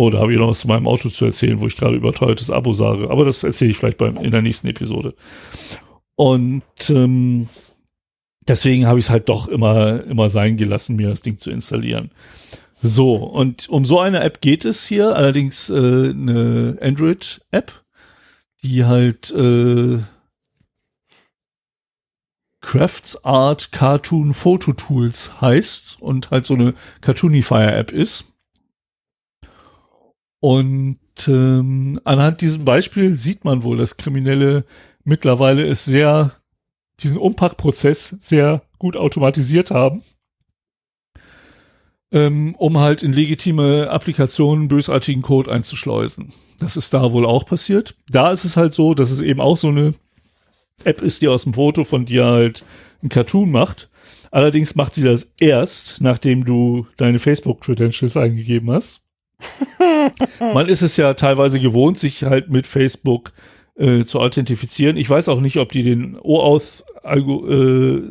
Oh, 0.00 0.08
da 0.08 0.20
habe 0.20 0.32
ich 0.32 0.38
noch 0.38 0.48
was 0.48 0.60
zu 0.60 0.66
meinem 0.66 0.88
Auto 0.88 1.10
zu 1.10 1.26
erzählen, 1.26 1.60
wo 1.60 1.66
ich 1.66 1.76
gerade 1.76 1.94
überteuertes 1.94 2.50
Abo 2.50 2.72
sage. 2.72 3.10
Aber 3.10 3.26
das 3.26 3.44
erzähle 3.44 3.72
ich 3.72 3.76
vielleicht 3.76 3.98
beim, 3.98 4.16
in 4.16 4.30
der 4.30 4.40
nächsten 4.40 4.66
Episode. 4.66 5.12
Und 6.16 6.62
ähm, 6.88 7.50
deswegen 8.48 8.86
habe 8.86 8.98
ich 8.98 9.04
es 9.04 9.10
halt 9.10 9.28
doch 9.28 9.46
immer, 9.46 10.02
immer 10.04 10.30
sein 10.30 10.56
gelassen, 10.56 10.96
mir 10.96 11.10
das 11.10 11.20
Ding 11.20 11.36
zu 11.36 11.50
installieren. 11.50 12.12
So, 12.80 13.16
und 13.16 13.68
um 13.68 13.84
so 13.84 14.00
eine 14.00 14.20
App 14.20 14.40
geht 14.40 14.64
es 14.64 14.86
hier, 14.86 15.14
allerdings 15.14 15.68
äh, 15.68 15.74
eine 15.74 16.78
Android-App, 16.80 17.70
die 18.62 18.86
halt 18.86 19.30
äh, 19.32 19.98
Crafts 22.62 23.22
Art 23.22 23.70
Cartoon 23.70 24.32
Photo 24.32 24.72
Tools 24.72 25.42
heißt 25.42 25.98
und 26.00 26.30
halt 26.30 26.46
so 26.46 26.54
eine 26.54 26.72
Cartoonifier-App 27.02 27.92
ist. 27.92 28.29
Und 30.40 30.98
ähm, 31.28 32.00
anhand 32.04 32.40
diesem 32.40 32.64
Beispiel 32.64 33.12
sieht 33.12 33.44
man 33.44 33.62
wohl, 33.62 33.76
dass 33.76 33.98
Kriminelle 33.98 34.64
mittlerweile 35.04 35.66
es 35.66 35.84
sehr, 35.84 36.32
diesen 37.00 37.18
Umpackprozess 37.18 38.16
sehr 38.20 38.62
gut 38.78 38.96
automatisiert 38.96 39.70
haben, 39.70 40.02
ähm, 42.12 42.54
um 42.56 42.78
halt 42.78 43.02
in 43.02 43.12
legitime 43.12 43.90
Applikationen 43.90 44.68
bösartigen 44.68 45.22
Code 45.22 45.52
einzuschleusen. 45.52 46.32
Das 46.58 46.76
ist 46.76 46.92
da 46.94 47.12
wohl 47.12 47.26
auch 47.26 47.44
passiert. 47.44 47.94
Da 48.08 48.30
ist 48.30 48.44
es 48.44 48.56
halt 48.56 48.72
so, 48.72 48.94
dass 48.94 49.10
es 49.10 49.20
eben 49.20 49.40
auch 49.40 49.56
so 49.56 49.68
eine 49.68 49.94
App 50.84 51.02
ist, 51.02 51.22
die 51.22 51.28
aus 51.28 51.44
dem 51.44 51.54
Foto 51.54 51.84
von 51.84 52.06
dir 52.06 52.24
halt 52.24 52.64
ein 53.02 53.10
Cartoon 53.10 53.50
macht. 53.50 53.90
Allerdings 54.30 54.74
macht 54.74 54.94
sie 54.94 55.02
das 55.02 55.34
erst, 55.40 56.00
nachdem 56.00 56.44
du 56.44 56.86
deine 56.96 57.18
Facebook-Credentials 57.18 58.16
eingegeben 58.16 58.70
hast. 58.70 59.02
Man 60.40 60.68
ist 60.68 60.82
es 60.82 60.96
ja 60.96 61.14
teilweise 61.14 61.60
gewohnt, 61.60 61.98
sich 61.98 62.24
halt 62.24 62.50
mit 62.50 62.66
Facebook 62.66 63.32
äh, 63.76 64.04
zu 64.04 64.20
authentifizieren. 64.20 64.96
Ich 64.96 65.08
weiß 65.08 65.28
auch 65.28 65.40
nicht, 65.40 65.56
ob 65.56 65.72
die 65.72 65.82
den 65.82 66.18
OAuth 66.20 66.84
äh, 67.02 67.16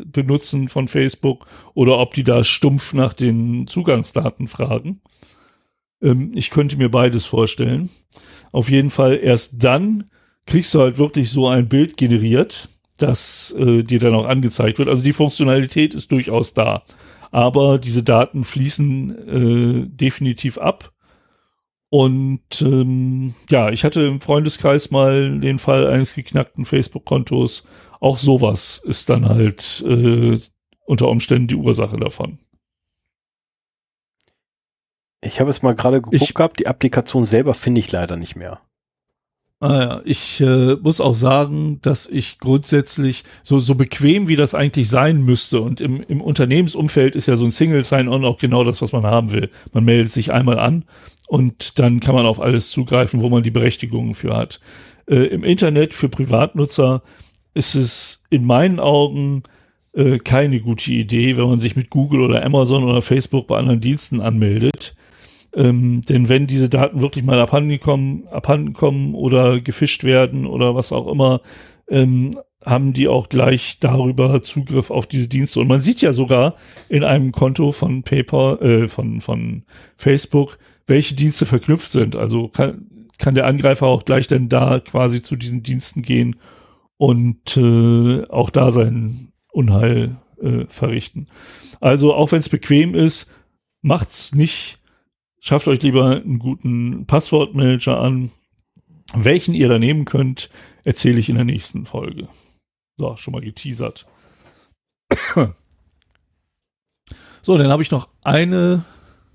benutzen 0.06 0.68
von 0.68 0.88
Facebook 0.88 1.46
oder 1.74 2.00
ob 2.00 2.14
die 2.14 2.24
da 2.24 2.44
stumpf 2.44 2.94
nach 2.94 3.14
den 3.14 3.68
Zugangsdaten 3.68 4.48
fragen. 4.48 5.02
Ähm, 6.02 6.32
ich 6.34 6.50
könnte 6.50 6.78
mir 6.78 6.90
beides 6.90 7.26
vorstellen. 7.26 7.90
Auf 8.52 8.70
jeden 8.70 8.90
Fall 8.90 9.20
erst 9.22 9.64
dann 9.64 10.06
kriegst 10.46 10.74
du 10.74 10.80
halt 10.80 10.98
wirklich 10.98 11.30
so 11.30 11.48
ein 11.48 11.70
Bild 11.70 11.98
generiert, 11.98 12.70
das 12.98 13.56
äh, 13.58 13.84
dir 13.84 14.00
dann 14.00 14.16
auch 14.16 14.26
angezeigt 14.26 14.80
wird. 14.80 14.90
Also 14.90 15.04
die 15.04 15.14
Funktionalität 15.14 15.94
ist 15.94 16.12
durchaus 16.12 16.54
da. 16.54 16.84
Aber 17.32 17.78
diese 17.78 18.02
Daten 18.02 18.44
fließen 18.44 19.86
äh, 19.86 19.88
definitiv 19.88 20.58
ab 20.58 20.92
Und 21.90 22.62
ähm, 22.62 23.34
ja, 23.50 23.70
ich 23.70 23.84
hatte 23.84 24.02
im 24.02 24.22
Freundeskreis 24.22 24.92
mal 24.92 25.40
den 25.40 25.58
Fall 25.58 25.88
eines 25.88 26.14
geknackten 26.14 26.66
Facebook-Kontos. 26.66 27.66
Auch 28.00 28.18
sowas 28.18 28.82
ist 28.86 29.10
dann 29.10 29.28
halt 29.28 29.84
äh, 29.88 30.38
unter 30.86 31.08
Umständen 31.08 31.48
die 31.48 31.56
Ursache 31.56 31.98
davon. 31.98 32.38
Ich 35.22 35.40
habe 35.40 35.50
es 35.50 35.62
mal 35.62 35.76
gerade 35.76 36.02
geguckt 36.02 36.22
ich, 36.22 36.34
gehabt, 36.34 36.60
die 36.60 36.68
Applikation 36.68 37.26
selber 37.26 37.54
finde 37.54 37.80
ich 37.80 37.92
leider 37.92 38.16
nicht 38.16 38.36
mehr. 38.36 38.62
Ah 39.62 39.80
ja, 39.80 40.01
ich 40.05 40.39
äh, 40.39 40.76
muss 40.76 41.01
auch 41.01 41.14
sagen, 41.14 41.80
dass 41.82 42.07
ich 42.07 42.39
grundsätzlich 42.39 43.26
so, 43.43 43.60
so 43.60 43.76
bequem, 43.76 44.30
wie 44.30 44.38
das 44.38 44.55
eigentlich 44.55 44.89
sein 44.89 45.22
müsste, 45.22 45.60
und 45.60 45.82
im, 45.82 46.01
im 46.03 46.22
Unternehmensumfeld 46.22 47.14
ist 47.18 47.28
ja 47.28 47.36
so 47.36 47.43
ein 47.43 47.51
Single 47.51 47.84
Sign-On 47.84 48.24
auch 48.24 48.38
genau 48.38 48.64
das, 48.64 48.82
was 48.82 48.93
man 48.93 49.03
haben 49.03 49.34
will. 49.34 49.49
Man 49.74 49.84
meldet 49.84 50.14
sich 50.14 50.32
einmal 50.32 50.60
an 50.60 50.86
und 51.28 51.78
dann 51.78 51.99
kann 51.99 52.16
man 52.16 52.26
auf 52.26 52.39
alles 52.39 52.72
zugreifen, 52.72 53.22
wo 53.22 53.28
man 53.28 53.43
die 53.43 53.51
Berechtigungen 53.51 54.16
für 54.16 54.34
hat. 54.34 54.62
Äh, 55.07 55.26
Im 55.26 55.43
Internet 55.43 55.93
für 55.93 56.07
Privatnutzer 56.07 57.01
ist 57.53 57.76
es 57.76 58.24
in 58.30 58.45
meinen 58.45 58.80
Augen 58.80 59.43
äh, 59.91 60.20
keine 60.20 60.62
gute 60.62 60.93
Idee, 60.93 61.36
wenn 61.36 61.49
man 61.49 61.60
sich 61.60 61.76
mit 61.76 61.89
Google 61.89 62.22
oder 62.22 62.45
Amazon 62.45 62.86
oder 62.86 63.01
Facebook 63.01 63.47
bei 63.47 63.57
anderen 63.57 63.82
Diensten 63.82 64.22
anmeldet 64.22 64.95
ähm, 65.54 66.02
denn 66.02 66.30
wenn 66.30 66.47
diese 66.47 66.70
Daten 66.70 67.02
wirklich 67.02 67.26
mal 67.26 67.39
abhanden 67.39 67.80
kommen, 67.80 68.28
abhanden 68.28 68.74
kommen 68.74 69.16
oder 69.16 69.60
gefischt 69.60 70.04
werden 70.04 70.45
oder 70.45 70.76
was 70.76 70.91
auch 70.91 71.08
immer, 71.08 71.41
ähm, 71.89 72.32
haben 72.66 72.93
die 72.93 73.08
auch 73.08 73.30
gleich 73.30 73.80
darüber 73.80 74.41
Zugriff 74.41 74.91
auf 74.91 75.08
diese 75.08 75.28
Dienste. 75.28 75.62
Und 75.62 75.68
man 75.68 75.80
sieht 75.80 76.02
ja 76.02 76.12
sogar 76.12 76.56
in 76.89 77.04
einem 77.04 77.32
Konto 77.32 77.72
von 77.72 78.04
PayPal, 78.04 78.62
äh, 78.62 78.88
von, 78.88 79.22
von 79.22 79.64
Facebook, 79.95 80.58
welche 80.86 81.16
Dienste 81.16 81.45
verknüpft 81.45 81.91
sind. 81.91 82.16
Also 82.16 82.50
kann, 82.50 82.88
kann 83.18 83.36
der 83.36 83.45
Angreifer 83.45 83.88
auch 83.88 84.04
gleich 84.04 84.28
dann 84.28 84.50
da 84.50 84.80
quasi 84.80 85.22
zu 85.22 85.36
diesen 85.36 85.64
Diensten 85.64 86.02
gehen 86.02 86.36
und 86.97 87.56
äh, 87.56 88.24
auch 88.30 88.50
da 88.50 88.72
sein 88.72 89.32
Unheil 89.52 90.18
äh, 90.41 90.66
verrichten. 90.68 91.28
Also 91.80 92.14
auch 92.14 92.32
wenn 92.34 92.39
es 92.39 92.50
bequem 92.50 92.93
ist, 92.93 93.34
macht's 93.82 94.36
nicht 94.36 94.79
schafft 95.40 95.68
euch 95.68 95.82
lieber 95.82 96.18
einen 96.18 96.40
guten 96.40 97.06
Passwortmanager 97.06 98.00
an. 98.00 98.32
Welchen 99.16 99.56
ihr 99.56 99.68
da 99.68 99.80
nehmen 99.80 100.06
könnt, 100.06 100.50
erzähle 100.84 101.20
ich 101.20 101.30
in 101.30 101.36
der 101.36 101.46
nächsten 101.46 101.86
Folge. 101.86 102.28
So, 102.98 103.16
schon 103.18 103.32
mal 103.34 103.42
geteasert. 103.42 104.06
So, 107.42 107.58
dann 107.58 107.72
habe 107.72 107.82
ich 107.82 107.90
noch 107.90 108.10
eine 108.22 108.84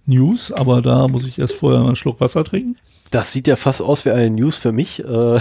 News, 0.06 0.52
aber 0.52 0.82
da 0.82 1.08
muss 1.08 1.26
ich 1.26 1.38
erst 1.38 1.54
vorher 1.54 1.80
mal 1.80 1.86
einen 1.86 1.96
Schluck 1.96 2.20
Wasser 2.20 2.44
trinken. 2.44 2.76
Das 3.10 3.32
sieht 3.32 3.48
ja 3.48 3.56
fast 3.56 3.80
aus 3.82 4.04
wie 4.04 4.10
eine 4.10 4.30
News 4.30 4.58
für 4.58 4.72
mich. 4.72 5.00
Äh. 5.00 5.40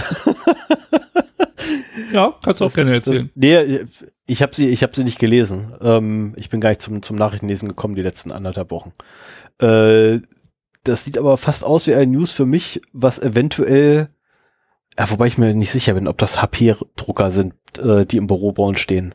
ja, 2.12 2.34
kannst 2.42 2.60
du 2.60 2.64
auch 2.64 2.68
das, 2.68 2.74
gerne 2.74 2.94
erzählen. 2.94 3.30
Das, 3.34 3.44
nee, 3.66 3.84
ich 4.26 4.42
habe 4.42 4.54
sie, 4.54 4.68
ich 4.68 4.82
habe 4.82 4.94
sie 4.94 5.04
nicht 5.04 5.18
gelesen. 5.18 5.74
Ähm, 5.80 6.34
ich 6.36 6.48
bin 6.50 6.60
gar 6.60 6.70
nicht 6.70 6.80
zum, 6.80 7.02
zum 7.02 7.16
Nachrichtenlesen 7.16 7.68
gekommen 7.68 7.94
die 7.94 8.02
letzten 8.02 8.32
anderthalb 8.32 8.70
Wochen. 8.70 8.92
Äh, 9.60 10.20
das 10.84 11.04
sieht 11.04 11.18
aber 11.18 11.36
fast 11.36 11.64
aus 11.64 11.86
wie 11.86 11.94
ein 11.94 12.10
News 12.10 12.30
für 12.30 12.46
mich, 12.46 12.80
was 12.92 13.18
eventuell, 13.18 14.08
ja, 14.98 15.10
wobei 15.10 15.26
ich 15.26 15.38
mir 15.38 15.54
nicht 15.54 15.72
sicher 15.72 15.94
bin, 15.94 16.06
ob 16.06 16.18
das 16.18 16.40
HP-Drucker 16.40 17.30
sind, 17.30 17.54
äh, 17.78 18.06
die 18.06 18.18
im 18.18 18.26
Büro 18.26 18.52
bei 18.52 18.62
uns 18.62 18.80
stehen. 18.80 19.14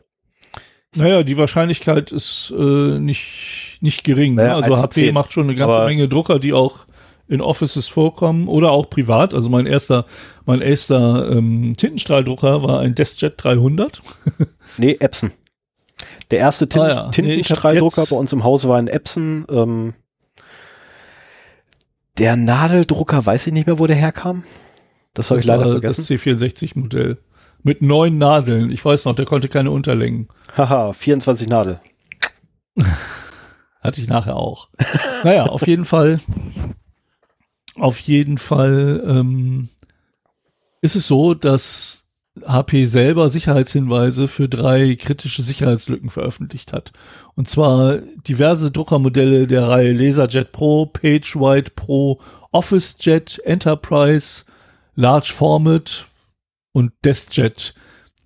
Naja, 0.94 1.22
die 1.22 1.36
Wahrscheinlichkeit 1.36 2.10
ist 2.10 2.52
äh, 2.56 2.98
nicht, 2.98 3.78
nicht 3.80 4.02
gering. 4.02 4.34
Ne? 4.34 4.42
Naja, 4.42 4.60
ne? 4.60 4.64
Also 4.64 4.82
HP 4.82 5.06
10. 5.06 5.14
macht 5.14 5.32
schon 5.32 5.44
eine 5.44 5.54
ganze 5.54 5.84
Menge 5.84 6.08
Drucker, 6.08 6.40
die 6.40 6.52
auch 6.52 6.86
in 7.28 7.40
Offices 7.40 7.86
vorkommen 7.86 8.48
oder 8.48 8.72
auch 8.72 8.90
privat. 8.90 9.34
Also 9.34 9.48
mein 9.48 9.66
erster, 9.66 10.04
mein 10.46 10.60
erster 10.60 11.30
ähm, 11.30 11.74
Tintenstrahldrucker 11.76 12.64
war 12.64 12.80
ein 12.80 12.96
DeskJet 12.96 13.34
300. 13.36 14.00
nee, 14.78 14.96
Epson. 14.98 15.30
Der 16.32 16.40
erste 16.40 16.68
Tint 16.68 16.84
ah, 16.84 16.88
ja. 16.88 17.08
Tintenstrahldrucker 17.10 18.02
nee, 18.02 18.08
bei 18.10 18.16
uns 18.16 18.32
im 18.32 18.42
Haus 18.42 18.66
war 18.66 18.78
ein 18.78 18.88
Epson. 18.88 19.46
Ähm, 19.48 19.94
der 22.20 22.36
Nadeldrucker, 22.36 23.24
weiß 23.24 23.46
ich 23.46 23.52
nicht 23.52 23.66
mehr, 23.66 23.78
wo 23.78 23.86
der 23.86 23.96
herkam. 23.96 24.44
Das 25.14 25.30
habe 25.30 25.40
ich 25.40 25.46
leider 25.46 25.68
vergessen. 25.68 26.04
Das 26.06 26.10
C64-Modell. 26.10 27.18
Mit 27.62 27.82
neun 27.82 28.18
Nadeln. 28.18 28.70
Ich 28.70 28.84
weiß 28.84 29.06
noch, 29.06 29.16
der 29.16 29.24
konnte 29.24 29.48
keine 29.48 29.70
Unterlängen. 29.70 30.28
Haha, 30.56 30.92
24 30.92 31.48
Nadel. 31.48 31.80
Hatte 33.80 34.00
ich 34.00 34.06
nachher 34.06 34.36
auch. 34.36 34.68
naja, 35.24 35.44
auf 35.46 35.66
jeden 35.66 35.86
Fall. 35.86 36.20
Auf 37.76 37.98
jeden 38.00 38.36
Fall 38.36 39.02
ähm, 39.06 39.70
ist 40.82 40.96
es 40.96 41.06
so, 41.06 41.32
dass 41.32 42.06
HP 42.46 42.86
selber 42.86 43.28
Sicherheitshinweise 43.28 44.28
für 44.28 44.48
drei 44.48 44.94
kritische 44.94 45.42
Sicherheitslücken 45.42 46.10
veröffentlicht 46.10 46.72
hat. 46.72 46.92
Und 47.34 47.48
zwar 47.48 47.98
diverse 48.26 48.70
Druckermodelle 48.70 49.46
der 49.46 49.68
Reihe 49.68 49.92
LaserJet 49.92 50.52
Pro, 50.52 50.86
PageWide 50.86 51.72
Pro, 51.74 52.20
OfficeJet, 52.52 53.40
Enterprise, 53.44 54.44
Large 54.94 55.32
Format 55.34 56.06
und 56.72 56.92
DeskJet 57.04 57.74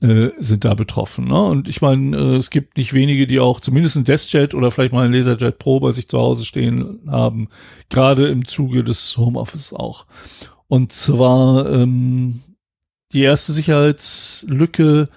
äh, 0.01 0.31
sind 0.39 0.65
da 0.65 0.75
betroffen. 0.75 1.29
Ne? 1.29 1.43
Und 1.43 1.69
ich 1.69 1.81
meine, 1.81 2.17
äh, 2.17 2.37
es 2.37 2.51
gibt 2.51 2.77
nicht 2.77 2.93
wenige, 2.93 3.27
die 3.27 3.41
auch 3.41 3.61
zumindest 3.61 3.97
ein 3.97 4.05
DeskJet 4.05 4.55
oder 4.55 4.71
vielleicht 4.71 4.93
mal 4.93 5.07
ein 5.07 5.13
LaserJet 5.13 5.59
Pro 5.59 5.81
bei 5.81 5.93
sich 5.93 6.09
zu 6.09 6.19
Hause 6.19 6.45
stehen 6.45 7.01
haben, 7.09 7.49
gerade 7.89 8.29
im 8.29 8.47
Zuge 8.47 8.85
des 8.85 9.17
Homeoffice 9.17 9.73
auch. 9.73 10.07
Und 10.69 10.93
zwar 10.93 11.71
ähm, 11.71 12.43
die 13.15 13.23
erste 13.23 13.53
Sicherheitslücke 13.53 15.09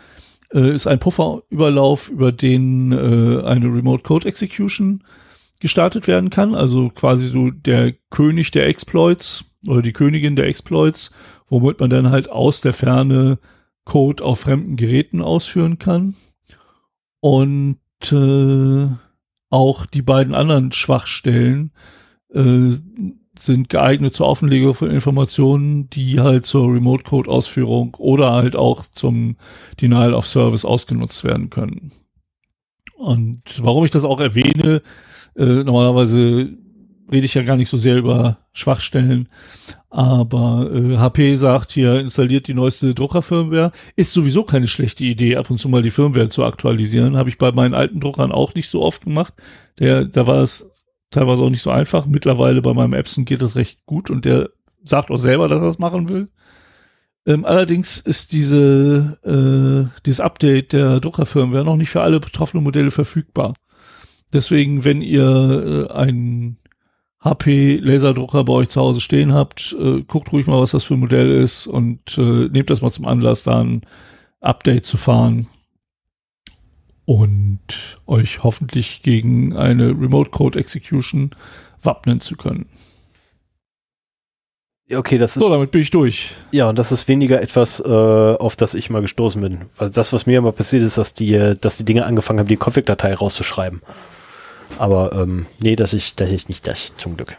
äh, 0.54 0.74
ist 0.74 0.88
ein 0.88 1.00
Pufferüberlauf, 1.00 2.10
über 2.10 2.32
den 2.32 2.92
äh, 2.92 3.44
eine 3.44 3.66
Remote 3.66 4.04
Code 4.04 4.28
Execution 4.28 5.04
gestartet 5.60 6.08
werden 6.08 6.30
kann. 6.30 6.56
Also 6.56 6.90
quasi 6.90 7.28
so 7.28 7.50
der 7.50 7.94
König 8.10 8.52
der 8.52 8.68
Exploits 8.68 9.46
oder 9.66 9.82
die 9.82 9.94
Königin 9.94 10.36
der 10.36 10.48
Exploits, 10.48 11.12
womit 11.48 11.80
man 11.80 11.90
dann 11.90 12.12
halt 12.12 12.30
aus 12.30 12.62
der 12.62 12.74
Ferne 12.74 13.40
Code 13.84 14.24
auf 14.24 14.42
fremden 14.42 14.76
Geräten 14.76 15.22
ausführen 15.22 15.80
kann. 15.80 16.16
Und 17.20 17.80
äh, 18.12 18.88
auch 19.50 19.86
die 19.88 20.02
beiden 20.02 20.36
anderen 20.36 20.72
Schwachstellen 20.72 21.72
äh, 22.34 22.72
sind 23.40 23.70
geeignet 23.70 24.16
zur 24.16 24.28
Offenlegung 24.28 24.74
von 24.74 24.90
Informationen, 24.90 25.90
die 25.90 26.20
halt 26.20 26.46
zur 26.46 26.74
Remote 26.74 27.04
Code 27.04 27.30
Ausführung 27.30 27.96
oder 27.96 28.34
halt 28.34 28.56
auch 28.56 28.86
zum 28.92 29.36
Denial 29.82 30.14
of 30.14 30.28
Service 30.28 30.66
ausgenutzt 30.66 31.24
werden 31.24 31.50
können. 31.50 31.92
Und 32.96 33.42
warum 33.60 33.86
ich 33.86 33.92
das 33.92 34.04
auch 34.04 34.20
erwähne, 34.20 34.82
äh, 35.36 35.64
normalerweise 35.64 36.50
rede 37.12 37.26
ich 37.26 37.36
ja 37.36 37.44
gar 37.44 37.56
nicht 37.56 37.70
so 37.70 37.78
sehr 37.78 37.98
über 37.98 38.40
Schwachstellen, 38.54 39.30
aber 39.90 40.70
äh, 40.74 40.98
HP 40.98 41.36
sagt 41.36 41.72
hier, 41.72 42.00
installiert 42.00 42.48
die 42.48 42.54
neueste 42.54 42.94
Druckerfirmware. 42.94 43.72
Ist 43.96 44.14
sowieso 44.14 44.44
keine 44.44 44.68
schlechte 44.68 45.06
Idee, 45.06 45.38
ab 45.38 45.50
und 45.50 45.58
zu 45.58 45.70
mal 45.70 45.82
die 45.82 45.92
Firmware 45.92 46.30
zu 46.30 46.44
aktualisieren. 46.44 47.16
Habe 47.16 47.30
ich 47.30 47.38
bei 47.38 47.52
meinen 47.52 47.74
alten 47.74 48.00
Druckern 48.00 48.32
auch 48.32 48.54
nicht 48.56 48.70
so 48.70 48.82
oft 48.82 49.04
gemacht. 49.04 49.34
Der, 49.80 50.06
da 50.06 50.28
war 50.28 50.42
es 50.42 50.70
teilweise 51.10 51.44
auch 51.44 51.50
nicht 51.50 51.62
so 51.62 51.72
einfach. 51.72 52.06
Mittlerweile 52.06 52.62
bei 52.62 52.74
meinem 52.74 52.94
Epson 52.94 53.26
geht 53.26 53.42
das 53.42 53.56
recht 53.56 53.86
gut 53.86 54.10
und 54.10 54.26
der 54.26 54.50
sagt 54.84 55.12
auch 55.12 55.18
selber, 55.18 55.48
dass 55.48 55.62
er 55.62 55.68
das 55.68 55.80
machen 55.80 56.10
will. 56.10 56.30
Ähm, 57.26 57.46
allerdings 57.46 58.00
ist 58.00 58.32
diese, 58.32 59.18
äh, 59.24 60.00
dieses 60.06 60.22
Update 60.22 60.74
der 60.74 61.00
Druckerfirmware 61.00 61.66
noch 61.66 61.76
nicht 61.76 61.90
für 61.90 62.02
alle 62.02 62.20
betroffenen 62.20 62.64
Modelle 62.64 62.92
verfügbar. 62.92 63.54
Deswegen, 64.34 64.86
wenn 64.86 65.02
ihr 65.02 65.88
äh, 65.90 65.94
einen 65.94 66.58
HP 67.20 67.78
Laserdrucker 67.78 68.44
bei 68.46 68.54
euch 68.54 68.70
zu 68.70 68.80
Hause 68.80 69.02
stehen 69.02 69.34
habt, 69.34 69.76
äh, 69.78 70.04
guckt 70.04 70.32
ruhig 70.32 70.48
mal, 70.48 70.62
was 70.62 70.72
das 70.72 70.86
für 70.86 70.94
ein 70.94 71.02
Modell 71.02 71.32
ist 71.32 71.68
und 71.68 72.18
äh, 72.18 72.48
nehmt 72.50 72.70
das 72.70 72.82
mal 72.82 72.92
zum 72.92 73.06
Anlass, 73.06 73.44
da 73.44 73.60
ein 73.60 73.82
Update 74.40 74.86
zu 74.86 74.98
fahren 74.98 75.48
und 77.08 77.62
euch 78.06 78.44
hoffentlich 78.44 79.02
gegen 79.02 79.56
eine 79.56 79.92
Remote 79.92 80.30
Code 80.30 80.60
Execution 80.60 81.32
wappnen 81.82 82.20
zu 82.20 82.36
können. 82.36 82.66
Okay, 84.94 85.18
das 85.18 85.38
ist. 85.38 85.42
So, 85.42 85.50
damit 85.50 85.72
bin 85.72 85.82
ich 85.82 85.90
durch. 85.90 86.32
Ja, 86.52 86.70
und 86.70 86.78
das 86.78 86.92
ist 86.92 87.08
weniger 87.08 87.42
etwas, 87.42 87.80
äh, 87.80 87.88
auf 87.88 88.58
das 88.58 88.74
ich 88.74 88.90
mal 88.90 89.02
gestoßen 89.02 89.42
bin. 89.42 89.62
Weil 89.78 89.90
das, 89.90 90.12
was 90.12 90.26
mir 90.26 90.38
immer 90.38 90.52
passiert 90.52 90.84
ist, 90.84 90.98
dass 90.98 91.14
die, 91.14 91.56
dass 91.60 91.78
die 91.78 91.86
Dinge 91.86 92.06
angefangen 92.06 92.40
haben, 92.40 92.48
die 92.48 92.58
Config-Datei 92.58 93.14
rauszuschreiben. 93.14 93.82
Aber 94.78 95.14
ähm, 95.14 95.46
nee, 95.62 95.78
das 95.78 95.94
ist, 95.94 96.20
das 96.20 96.30
ist 96.30 96.50
nicht 96.50 96.68
das, 96.68 96.92
zum 96.98 97.16
Glück. 97.16 97.38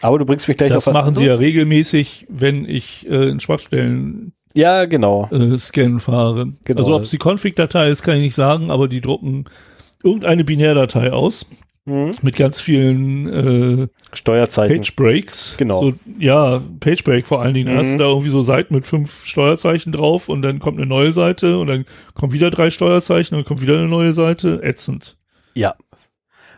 Aber 0.00 0.18
du 0.20 0.24
bringst 0.24 0.46
mich 0.46 0.56
gleich 0.56 0.70
das 0.70 0.86
auf 0.86 0.94
was 0.94 1.00
machen 1.00 1.08
anderes. 1.08 1.24
sie 1.24 1.28
ja 1.28 1.34
regelmäßig, 1.34 2.26
wenn 2.28 2.68
ich 2.68 3.04
äh, 3.08 3.30
in 3.30 3.40
Schwachstellen 3.40 4.32
ja, 4.56 4.84
genau. 4.86 5.28
Äh, 5.30 5.58
Scan 5.58 6.00
fahre. 6.00 6.52
Genau. 6.64 6.80
Also 6.80 6.96
ob 6.96 7.02
es 7.02 7.10
die 7.10 7.18
Config-Datei 7.18 7.90
ist, 7.90 8.02
kann 8.02 8.16
ich 8.16 8.22
nicht 8.22 8.34
sagen, 8.34 8.70
aber 8.70 8.88
die 8.88 9.00
drucken 9.00 9.44
irgendeine 10.02 10.44
Binärdatei 10.44 11.12
aus 11.12 11.46
Mhm. 11.86 12.16
Mit 12.22 12.34
ganz 12.34 12.60
vielen 12.60 13.28
äh, 13.28 13.88
Steuerzeichen. 14.12 14.76
Page 14.76 14.96
Breaks. 14.96 15.54
Genau. 15.56 15.82
So, 15.82 15.92
ja, 16.18 16.60
Page 16.80 17.04
Break 17.04 17.26
vor 17.26 17.40
allen 17.40 17.54
Dingen. 17.54 17.72
Mhm. 17.72 17.78
hast 17.78 17.92
du 17.92 17.98
da 17.98 18.06
irgendwie 18.06 18.30
so 18.30 18.42
Seiten 18.42 18.74
mit 18.74 18.86
fünf 18.86 19.24
Steuerzeichen 19.24 19.92
drauf 19.92 20.28
und 20.28 20.42
dann 20.42 20.58
kommt 20.58 20.78
eine 20.78 20.86
neue 20.86 21.12
Seite 21.12 21.58
und 21.58 21.68
dann 21.68 21.86
kommt 22.14 22.32
wieder 22.32 22.50
drei 22.50 22.70
Steuerzeichen 22.70 23.36
und 23.36 23.44
dann 23.44 23.48
kommt 23.48 23.62
wieder 23.62 23.74
eine 23.74 23.86
neue 23.88 24.12
Seite. 24.12 24.60
Ätzend. 24.64 25.16
Ja. 25.54 25.76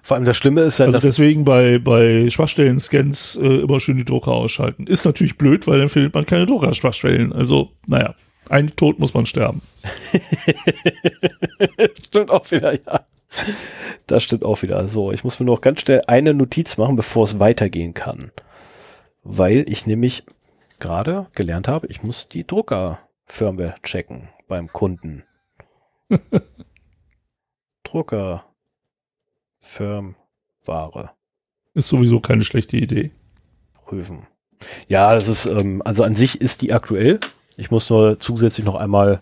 Vor 0.08 0.16
allem 0.16 0.24
das 0.24 0.38
Schlimme 0.38 0.62
ist 0.62 0.78
ja, 0.78 0.86
also 0.86 0.96
dass 0.96 1.02
deswegen 1.02 1.44
bei, 1.44 1.78
bei 1.78 2.30
Schwachstellen-Scans 2.30 3.38
äh, 3.42 3.60
immer 3.60 3.78
schön 3.78 3.98
die 3.98 4.06
Drucker 4.06 4.32
ausschalten. 4.32 4.86
Ist 4.86 5.04
natürlich 5.04 5.36
blöd, 5.36 5.66
weil 5.66 5.80
dann 5.80 5.90
findet 5.90 6.14
man 6.14 6.24
keine 6.24 6.46
Druckerschwachstellen. 6.46 7.30
Also, 7.30 7.72
naja, 7.86 8.14
ein 8.48 8.74
Tod 8.74 8.98
muss 8.98 9.12
man 9.12 9.26
sterben. 9.26 9.60
Stimmt 12.06 12.30
auch 12.30 12.50
wieder, 12.50 12.72
ja. 12.72 13.04
Das 14.06 14.22
stimmt 14.22 14.46
auch 14.46 14.62
wieder. 14.62 14.88
So, 14.88 15.12
ich 15.12 15.24
muss 15.24 15.38
mir 15.40 15.44
noch 15.44 15.60
ganz 15.60 15.82
schnell 15.82 16.00
eine 16.06 16.32
Notiz 16.32 16.78
machen, 16.78 16.96
bevor 16.96 17.24
es 17.24 17.38
weitergehen 17.38 17.92
kann. 17.92 18.30
Weil 19.24 19.66
ich 19.68 19.84
nämlich 19.84 20.24
gerade 20.78 21.26
gelernt 21.34 21.68
habe, 21.68 21.86
ich 21.88 22.02
muss 22.02 22.28
die 22.28 22.46
Druckerfirmware 22.46 23.74
checken 23.82 24.30
beim 24.48 24.72
Kunden. 24.72 25.24
Drucker 27.84 28.47
Firmware. 29.68 31.10
Ist 31.74 31.88
sowieso 31.88 32.20
keine 32.20 32.42
schlechte 32.42 32.78
Idee. 32.78 33.12
Prüfen. 33.84 34.26
Ja, 34.88 35.14
das 35.14 35.28
ist, 35.28 35.46
ähm, 35.46 35.82
also 35.84 36.04
an 36.04 36.14
sich 36.14 36.40
ist 36.40 36.62
die 36.62 36.72
aktuell. 36.72 37.20
Ich 37.56 37.70
muss 37.70 37.90
nur 37.90 38.18
zusätzlich 38.18 38.64
noch 38.64 38.76
einmal, 38.76 39.20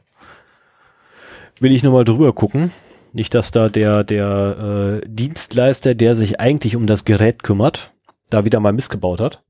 will 1.59 1.73
ich 1.73 1.83
nochmal 1.83 2.05
drüber 2.05 2.33
gucken. 2.33 2.71
Nicht, 3.13 3.35
dass 3.35 3.51
da 3.51 3.69
der, 3.69 4.05
der 4.05 5.01
äh, 5.03 5.09
Dienstleister, 5.09 5.95
der 5.95 6.15
sich 6.15 6.39
eigentlich 6.39 6.77
um 6.77 6.87
das 6.87 7.05
Gerät 7.05 7.43
kümmert, 7.43 7.93
da 8.31 8.45
wieder 8.45 8.61
mal 8.61 8.73
missgebaut 8.73 9.21
hat. 9.21 9.43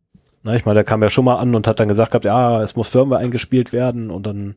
Na, 0.44 0.57
ich 0.57 0.64
meine, 0.64 0.76
der 0.76 0.84
kam 0.84 1.03
ja 1.03 1.11
schon 1.11 1.26
mal 1.26 1.36
an 1.36 1.55
und 1.55 1.66
hat 1.66 1.78
dann 1.78 1.88
gesagt 1.88 2.12
gehabt, 2.12 2.24
ja, 2.24 2.62
es 2.62 2.74
muss 2.74 2.88
Firmware 2.88 3.20
eingespielt 3.20 3.72
werden 3.72 4.11
und 4.11 4.26
dann 4.26 4.55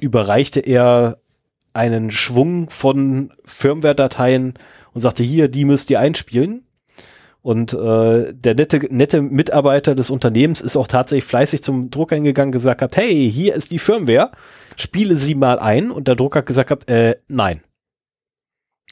überreichte 0.00 0.60
er 0.60 1.18
einen 1.74 2.10
Schwung 2.10 2.70
von 2.70 3.32
Firmware-Dateien 3.44 4.54
und 4.96 5.02
sagte, 5.02 5.22
hier, 5.22 5.48
die 5.48 5.66
müsst 5.66 5.90
ihr 5.90 6.00
einspielen. 6.00 6.66
Und 7.42 7.74
äh, 7.74 8.32
der 8.32 8.54
nette, 8.54 8.78
nette 8.90 9.20
Mitarbeiter 9.20 9.94
des 9.94 10.08
Unternehmens 10.08 10.62
ist 10.62 10.74
auch 10.74 10.86
tatsächlich 10.86 11.26
fleißig 11.26 11.62
zum 11.62 11.90
Drucker 11.90 12.14
hingegangen 12.16 12.50
gesagt 12.50 12.80
hat, 12.80 12.96
hey, 12.96 13.30
hier 13.30 13.54
ist 13.54 13.72
die 13.72 13.78
Firmware, 13.78 14.30
spiele 14.76 15.18
sie 15.18 15.34
mal 15.34 15.58
ein. 15.58 15.90
Und 15.90 16.08
der 16.08 16.16
Drucker 16.16 16.38
hat 16.38 16.46
gesagt 16.46 16.70
hat, 16.70 16.88
äh, 16.88 17.16
nein. 17.28 17.60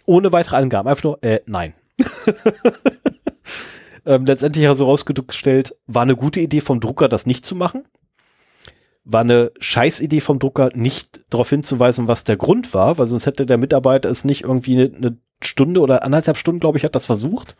Ohne 0.04 0.30
weitere 0.30 0.56
Angaben, 0.56 0.90
einfach 0.90 1.04
nur, 1.04 1.24
äh, 1.24 1.40
nein. 1.46 1.72
ähm, 4.04 4.26
letztendlich 4.26 4.66
hat 4.66 4.72
er 4.72 4.76
so 4.76 4.84
rausgestellt, 4.84 5.74
war 5.86 6.02
eine 6.02 6.16
gute 6.16 6.40
Idee 6.40 6.60
vom 6.60 6.80
Drucker, 6.80 7.08
das 7.08 7.24
nicht 7.24 7.46
zu 7.46 7.56
machen 7.56 7.84
war 9.04 9.20
eine 9.20 9.52
Scheißidee 9.58 10.20
vom 10.20 10.38
Drucker, 10.38 10.70
nicht 10.74 11.26
darauf 11.30 11.50
hinzuweisen, 11.50 12.08
was 12.08 12.24
der 12.24 12.36
Grund 12.36 12.72
war, 12.72 12.96
weil 12.98 13.06
sonst 13.06 13.26
hätte 13.26 13.44
der 13.44 13.58
Mitarbeiter 13.58 14.10
es 14.10 14.24
nicht 14.24 14.44
irgendwie 14.44 14.80
eine, 14.80 14.96
eine 14.96 15.18
Stunde 15.42 15.80
oder 15.80 16.02
anderthalb 16.04 16.36
Stunden, 16.36 16.60
glaube 16.60 16.78
ich, 16.78 16.84
hat 16.84 16.94
das 16.94 17.06
versucht, 17.06 17.56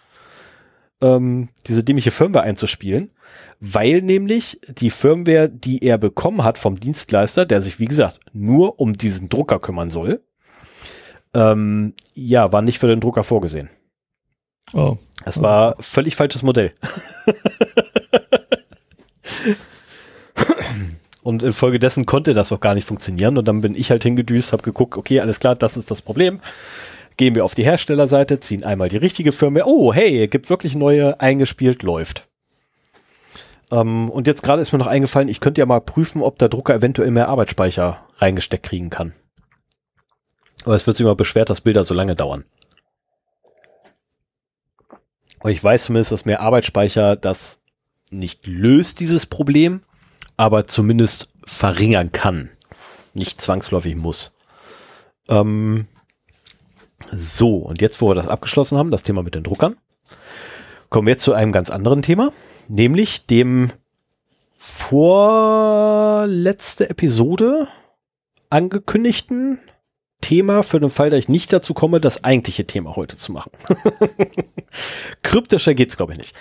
ähm, 1.00 1.48
diese 1.66 1.84
dämliche 1.84 2.10
Firmware 2.10 2.44
einzuspielen, 2.44 3.10
weil 3.60 4.02
nämlich 4.02 4.60
die 4.68 4.90
Firmware, 4.90 5.48
die 5.48 5.82
er 5.84 5.98
bekommen 5.98 6.44
hat 6.44 6.58
vom 6.58 6.78
Dienstleister, 6.78 7.46
der 7.46 7.62
sich, 7.62 7.78
wie 7.80 7.86
gesagt, 7.86 8.20
nur 8.32 8.80
um 8.80 8.92
diesen 8.92 9.28
Drucker 9.28 9.58
kümmern 9.58 9.90
soll, 9.90 10.22
ähm, 11.34 11.94
ja, 12.14 12.52
war 12.52 12.62
nicht 12.62 12.78
für 12.78 12.86
den 12.86 13.00
Drucker 13.00 13.24
vorgesehen. 13.24 13.68
Oh. 14.72 14.96
Es 15.24 15.42
war 15.42 15.76
völlig 15.80 16.16
falsches 16.16 16.42
Modell. 16.42 16.72
Und 21.22 21.42
infolgedessen 21.42 22.04
konnte 22.04 22.34
das 22.34 22.52
auch 22.52 22.60
gar 22.60 22.74
nicht 22.74 22.86
funktionieren. 22.86 23.38
Und 23.38 23.48
dann 23.48 23.62
bin 23.62 23.74
ich 23.74 23.90
halt 23.90 24.02
hingedüst, 24.02 24.52
habe 24.52 24.62
geguckt, 24.62 24.98
okay, 24.98 25.20
alles 25.20 25.40
klar, 25.40 25.56
das 25.56 25.78
ist 25.78 25.90
das 25.90 26.02
Problem. 26.02 26.40
Gehen 27.16 27.34
wir 27.34 27.44
auf 27.44 27.54
die 27.54 27.64
Herstellerseite, 27.64 28.40
ziehen 28.40 28.64
einmal 28.64 28.88
die 28.88 28.96
richtige 28.96 29.32
Firma. 29.32 29.60
Oh, 29.64 29.92
hey, 29.92 30.26
gibt 30.28 30.50
wirklich 30.50 30.74
neue, 30.74 31.20
eingespielt, 31.20 31.82
läuft. 31.82 32.28
Ähm, 33.70 34.10
und 34.10 34.26
jetzt 34.26 34.42
gerade 34.42 34.62
ist 34.62 34.72
mir 34.72 34.78
noch 34.78 34.86
eingefallen, 34.86 35.28
ich 35.28 35.40
könnte 35.40 35.60
ja 35.60 35.66
mal 35.66 35.80
prüfen, 35.80 36.22
ob 36.22 36.38
der 36.38 36.48
Drucker 36.48 36.74
eventuell 36.74 37.10
mehr 37.10 37.28
Arbeitsspeicher 37.28 38.04
reingesteckt 38.16 38.66
kriegen 38.66 38.90
kann. 38.90 39.14
Aber 40.64 40.74
es 40.74 40.86
wird 40.86 40.96
sich 40.96 41.04
immer 41.04 41.14
beschwert, 41.14 41.50
dass 41.50 41.60
Bilder 41.60 41.84
so 41.84 41.94
lange 41.94 42.16
dauern. 42.16 42.44
Aber 45.40 45.50
ich 45.50 45.62
weiß 45.62 45.84
zumindest, 45.84 46.12
dass 46.12 46.24
mehr 46.24 46.40
Arbeitsspeicher 46.40 47.16
das 47.16 47.60
nicht 48.10 48.46
löst, 48.46 49.00
dieses 49.00 49.26
Problem 49.26 49.82
aber 50.36 50.66
zumindest 50.66 51.28
verringern 51.44 52.12
kann. 52.12 52.50
Nicht 53.12 53.40
zwangsläufig 53.40 53.94
muss. 53.96 54.32
Ähm, 55.28 55.86
so, 57.10 57.56
und 57.56 57.80
jetzt, 57.80 58.00
wo 58.00 58.08
wir 58.08 58.14
das 58.14 58.28
abgeschlossen 58.28 58.78
haben, 58.78 58.90
das 58.90 59.02
Thema 59.02 59.22
mit 59.22 59.34
den 59.34 59.42
Druckern, 59.42 59.76
kommen 60.90 61.06
wir 61.06 61.12
jetzt 61.12 61.24
zu 61.24 61.34
einem 61.34 61.52
ganz 61.52 61.70
anderen 61.70 62.02
Thema, 62.02 62.32
nämlich 62.68 63.26
dem 63.26 63.70
vorletzte 64.56 66.88
Episode 66.88 67.68
angekündigten 68.50 69.58
Thema 70.20 70.62
für 70.62 70.78
den 70.80 70.90
Fall, 70.90 71.10
dass 71.10 71.18
ich 71.18 71.28
nicht 71.28 71.52
dazu 71.52 71.74
komme, 71.74 72.00
das 72.00 72.24
eigentliche 72.24 72.66
Thema 72.66 72.96
heute 72.96 73.16
zu 73.16 73.32
machen. 73.32 73.50
Kryptischer 75.22 75.74
geht's, 75.74 75.98
glaube 75.98 76.12
ich, 76.12 76.18
nicht. 76.18 76.34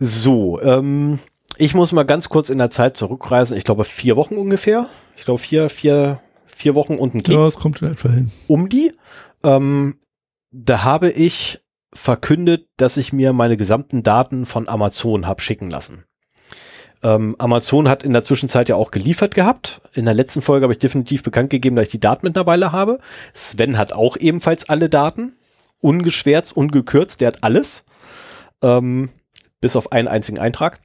So, 0.00 0.60
ähm, 0.60 1.20
ich 1.56 1.74
muss 1.74 1.92
mal 1.92 2.02
ganz 2.02 2.28
kurz 2.28 2.50
in 2.50 2.58
der 2.58 2.70
Zeit 2.70 2.96
zurückreisen. 2.96 3.56
Ich 3.56 3.62
glaube 3.64 3.84
vier 3.84 4.16
Wochen 4.16 4.36
ungefähr. 4.36 4.86
Ich 5.16 5.24
glaube 5.24 5.38
vier, 5.38 5.68
vier, 5.68 6.20
vier 6.46 6.74
Wochen 6.74 6.96
und 6.96 7.14
ein 7.14 7.22
Keks. 7.22 7.36
Ja, 7.36 7.44
es 7.44 7.54
kommt 7.56 7.80
in 7.82 7.92
etwa 7.92 8.08
hin. 8.08 8.32
Um 8.48 8.68
die. 8.68 8.92
Ähm, 9.44 9.98
da 10.50 10.84
habe 10.84 11.10
ich 11.10 11.60
verkündet, 11.94 12.68
dass 12.76 12.96
ich 12.96 13.12
mir 13.12 13.32
meine 13.32 13.56
gesamten 13.56 14.02
Daten 14.02 14.46
von 14.46 14.68
Amazon 14.68 15.26
habe 15.26 15.42
schicken 15.42 15.70
lassen. 15.70 16.04
Ähm, 17.02 17.34
Amazon 17.38 17.88
hat 17.88 18.04
in 18.04 18.12
der 18.12 18.22
Zwischenzeit 18.22 18.68
ja 18.68 18.76
auch 18.76 18.90
geliefert 18.90 19.34
gehabt. 19.34 19.80
In 19.92 20.04
der 20.04 20.14
letzten 20.14 20.40
Folge 20.40 20.64
habe 20.64 20.72
ich 20.72 20.78
definitiv 20.78 21.22
bekannt 21.22 21.50
gegeben, 21.50 21.76
dass 21.76 21.86
ich 21.86 21.90
die 21.92 22.00
Daten 22.00 22.26
mittlerweile 22.26 22.72
habe. 22.72 22.98
Sven 23.32 23.76
hat 23.76 23.92
auch 23.92 24.16
ebenfalls 24.16 24.68
alle 24.68 24.88
Daten. 24.88 25.36
Ungeschwärzt, 25.80 26.56
ungekürzt, 26.56 27.20
der 27.20 27.28
hat 27.28 27.42
alles. 27.42 27.84
Ähm, 28.62 29.10
bis 29.60 29.74
auf 29.74 29.90
einen 29.90 30.08
einzigen 30.08 30.38
Eintrag. 30.38 30.80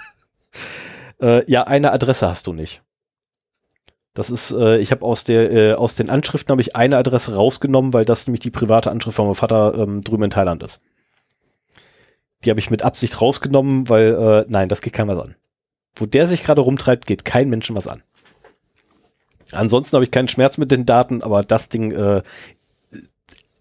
äh, 1.22 1.48
ja, 1.50 1.64
eine 1.64 1.92
Adresse 1.92 2.28
hast 2.28 2.48
du 2.48 2.52
nicht. 2.52 2.82
Das 4.18 4.30
ist, 4.30 4.50
äh, 4.50 4.78
ich 4.78 4.90
habe 4.90 5.04
aus 5.04 5.22
der 5.22 5.52
äh, 5.52 5.74
aus 5.74 5.94
den 5.94 6.10
Anschriften 6.10 6.50
habe 6.50 6.60
ich 6.60 6.74
eine 6.74 6.96
Adresse 6.96 7.36
rausgenommen, 7.36 7.92
weil 7.92 8.04
das 8.04 8.26
nämlich 8.26 8.40
die 8.40 8.50
private 8.50 8.90
Anschrift 8.90 9.14
von 9.14 9.26
meinem 9.26 9.36
Vater 9.36 9.74
ähm, 9.78 10.02
drüben 10.02 10.24
in 10.24 10.30
Thailand 10.30 10.64
ist. 10.64 10.80
Die 12.42 12.50
habe 12.50 12.58
ich 12.58 12.68
mit 12.68 12.82
Absicht 12.82 13.20
rausgenommen, 13.20 13.88
weil 13.88 14.08
äh, 14.08 14.44
nein, 14.48 14.68
das 14.68 14.80
geht 14.80 14.92
keinem 14.92 15.16
was 15.16 15.24
an. 15.24 15.36
Wo 15.94 16.06
der 16.06 16.26
sich 16.26 16.42
gerade 16.42 16.62
rumtreibt, 16.62 17.06
geht 17.06 17.24
kein 17.24 17.48
Menschen 17.48 17.76
was 17.76 17.86
an. 17.86 18.02
Ansonsten 19.52 19.94
habe 19.94 20.04
ich 20.04 20.10
keinen 20.10 20.26
Schmerz 20.26 20.58
mit 20.58 20.72
den 20.72 20.84
Daten, 20.84 21.22
aber 21.22 21.44
das 21.44 21.68
Ding 21.68 21.92
äh, 21.92 22.22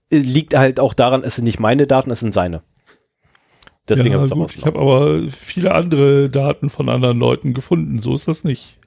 liegt 0.09 0.55
halt 0.55 0.79
auch 0.79 0.95
daran, 0.95 1.21
es 1.23 1.35
sind 1.35 1.45
nicht 1.45 1.59
meine 1.59 1.85
Daten, 1.85 2.09
es 2.09 2.21
sind 2.21 2.33
seine. 2.33 2.63
Deswegen 3.87 4.11
ja, 4.11 4.27
habe 4.27 4.47
ich 4.55 4.65
habe 4.65 4.79
aber 4.79 5.29
viele 5.29 5.75
andere 5.75 6.31
Daten 6.31 6.71
von 6.71 6.89
anderen 6.89 7.19
Leuten 7.19 7.53
gefunden. 7.53 8.01
So 8.01 8.15
ist 8.15 8.27
das 8.27 8.43
nicht. 8.43 8.79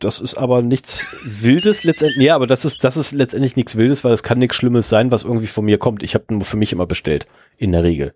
Das 0.00 0.18
ist 0.18 0.34
aber 0.34 0.62
nichts 0.62 1.06
Wildes 1.24 1.84
letztendlich. 1.84 2.24
Ja, 2.24 2.34
aber 2.34 2.46
das 2.46 2.64
ist, 2.64 2.82
das 2.84 2.96
ist 2.96 3.12
letztendlich 3.12 3.54
nichts 3.54 3.76
Wildes, 3.76 4.02
weil 4.02 4.12
es 4.12 4.22
kann 4.22 4.38
nichts 4.38 4.56
Schlimmes 4.56 4.88
sein, 4.88 5.10
was 5.10 5.24
irgendwie 5.24 5.46
von 5.46 5.66
mir 5.66 5.76
kommt. 5.76 6.02
Ich 6.02 6.14
habe 6.14 6.24
nur 6.30 6.44
für 6.44 6.56
mich 6.56 6.72
immer 6.72 6.86
bestellt. 6.86 7.26
In 7.58 7.72
der 7.72 7.84
Regel. 7.84 8.14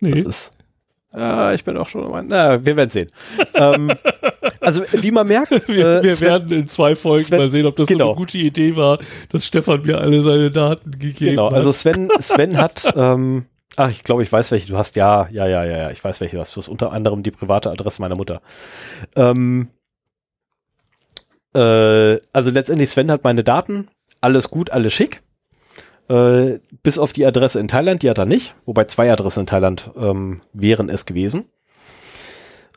Nee. 0.00 0.10
Das 0.10 0.22
ist. 0.22 0.52
Ah, 1.14 1.52
ich 1.54 1.64
bin 1.64 1.78
auch 1.78 1.88
schon. 1.88 2.26
Na, 2.28 2.64
wir 2.64 2.76
werden 2.76 2.90
sehen. 2.90 3.10
ähm, 3.54 3.92
also 4.60 4.82
wie 4.92 5.10
man 5.10 5.26
merkt, 5.26 5.68
wir, 5.68 6.00
äh, 6.00 6.02
wir 6.02 6.14
Sven, 6.14 6.28
werden 6.28 6.52
in 6.52 6.68
zwei 6.68 6.94
Folgen 6.94 7.24
Sven, 7.24 7.38
mal 7.38 7.48
sehen, 7.48 7.66
ob 7.66 7.76
das 7.76 7.88
genau. 7.88 8.04
so 8.04 8.10
eine 8.10 8.18
gute 8.18 8.38
Idee 8.38 8.76
war, 8.76 8.98
dass 9.30 9.46
Stefan 9.46 9.82
mir 9.82 9.98
alle 9.98 10.20
seine 10.20 10.50
Daten 10.50 10.90
gegeben 10.92 11.30
genau, 11.30 11.46
hat. 11.46 11.50
Genau, 11.50 11.58
also 11.58 11.72
Sven, 11.72 12.10
Sven 12.20 12.58
hat 12.58 12.84
ähm, 12.94 13.46
Ach, 13.76 13.90
ich 13.90 14.02
glaube, 14.02 14.22
ich 14.22 14.30
weiß, 14.30 14.50
welche 14.50 14.68
du 14.68 14.76
hast. 14.76 14.96
Ja, 14.96 15.28
ja, 15.30 15.46
ja, 15.46 15.64
ja, 15.64 15.78
ja. 15.78 15.90
Ich 15.90 16.04
weiß, 16.04 16.20
welche 16.20 16.36
du 16.36 16.40
hast. 16.40 16.54
Du 16.54 16.60
hast 16.60 16.68
unter 16.68 16.92
anderem 16.92 17.22
die 17.22 17.30
private 17.30 17.70
Adresse 17.70 18.02
meiner 18.02 18.16
Mutter. 18.16 18.42
Ähm, 19.16 19.68
äh, 21.54 22.20
also 22.32 22.50
letztendlich, 22.50 22.90
Sven 22.90 23.10
hat 23.10 23.24
meine 23.24 23.44
Daten. 23.44 23.88
Alles 24.20 24.50
gut, 24.50 24.70
alles 24.70 24.92
schick. 24.92 25.22
Äh, 26.08 26.58
bis 26.82 26.98
auf 26.98 27.12
die 27.12 27.24
Adresse 27.24 27.60
in 27.60 27.68
Thailand, 27.68 28.02
die 28.02 28.10
hat 28.10 28.18
er 28.18 28.26
nicht. 28.26 28.54
Wobei 28.66 28.84
zwei 28.84 29.10
Adressen 29.12 29.40
in 29.40 29.46
Thailand 29.46 29.90
ähm, 29.96 30.40
wären 30.52 30.88
es 30.88 31.06
gewesen. 31.06 31.44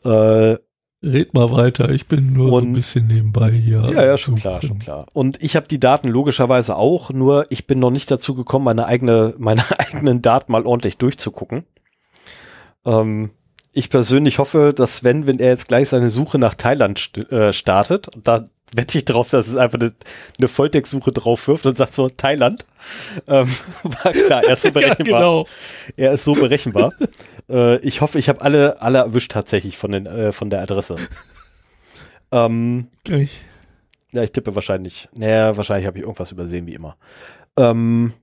Äh, 0.06 0.58
Red 1.04 1.34
mal 1.34 1.52
weiter, 1.52 1.90
ich 1.90 2.08
bin 2.08 2.32
nur 2.32 2.50
so 2.50 2.60
ein 2.60 2.72
bisschen 2.72 3.08
nebenbei 3.08 3.52
hier. 3.52 3.92
Ja, 3.94 4.06
ja, 4.06 4.18
schon 4.18 4.36
klar, 4.36 4.62
schon 4.62 4.80
klar. 4.80 5.06
Und 5.14 5.44
ich 5.44 5.58
habe 5.58 5.68
die 5.68 5.80
Daten 5.80 6.08
logischerweise 6.08 6.78
auch, 6.78 7.12
nur 7.12 7.46
ich 7.50 7.68
bin 7.68 7.80
noch 7.80 7.92
nicht 7.92 8.10
dazu 8.10 8.36
gekommen, 8.36 8.64
meine 8.64 8.86
eigene, 8.86 9.34
meine 9.40 9.64
eigenen 9.78 10.22
Daten 10.22 10.52
mal 10.52 10.66
ordentlich 10.66 10.98
durchzugucken. 10.98 11.66
Ähm, 12.86 13.32
ich 13.74 13.90
persönlich 13.90 14.38
hoffe, 14.38 14.72
dass 14.76 14.98
Sven, 14.98 15.26
wenn 15.26 15.40
er 15.40 15.50
jetzt 15.50 15.68
gleich 15.68 15.90
seine 15.90 16.10
Suche 16.10 16.38
nach 16.38 16.54
Thailand 16.54 17.00
st 17.00 17.32
äh, 17.32 17.52
startet, 17.52 18.08
und 18.16 18.28
da 18.28 18.46
wette 18.76 18.98
ich 18.98 19.06
drauf, 19.06 19.30
dass 19.30 19.48
es 19.48 19.56
einfach 19.56 19.80
eine, 19.80 19.94
eine 20.40 20.48
Volltext-Suche 20.48 21.12
drauf 21.12 21.48
wirft 21.48 21.66
und 21.66 21.76
sagt 21.76 21.94
so 21.94 22.08
Thailand. 22.08 22.66
Ähm, 23.28 23.50
war 23.84 24.12
klar, 24.12 24.44
er 24.44 24.54
ist 24.54 24.62
so 24.62 24.72
berechenbar. 24.72 25.22
ja, 25.22 25.28
genau. 25.28 25.48
Er 25.98 26.14
ist 26.14 26.24
so 26.24 26.34
berechenbar. 26.34 26.94
äh, 27.50 27.78
ich 27.80 28.02
hoffe, 28.02 28.20
ich 28.20 28.30
habe 28.30 28.42
alle, 28.42 28.82
alle 28.82 29.00
erwischt 29.00 29.32
tatsächlich 29.32 29.78
von, 29.78 29.92
den, 29.92 30.06
äh, 30.06 30.32
von 30.32 30.50
der 30.50 30.62
Adresse. 30.62 30.96
Ähm, 32.32 32.88
Gleich. 33.04 33.42
Ja, 34.12 34.22
ich 34.22 34.32
tippe 34.32 34.54
wahrscheinlich. 34.54 35.10
Naja, 35.16 35.58
wahrscheinlich 35.58 35.88
habe 35.88 35.98
ich 35.98 36.04
irgendwas 36.04 36.32
übersehen, 36.32 36.68
wie 36.68 36.76
immer. 36.76 36.96
Ähm, 37.58 38.14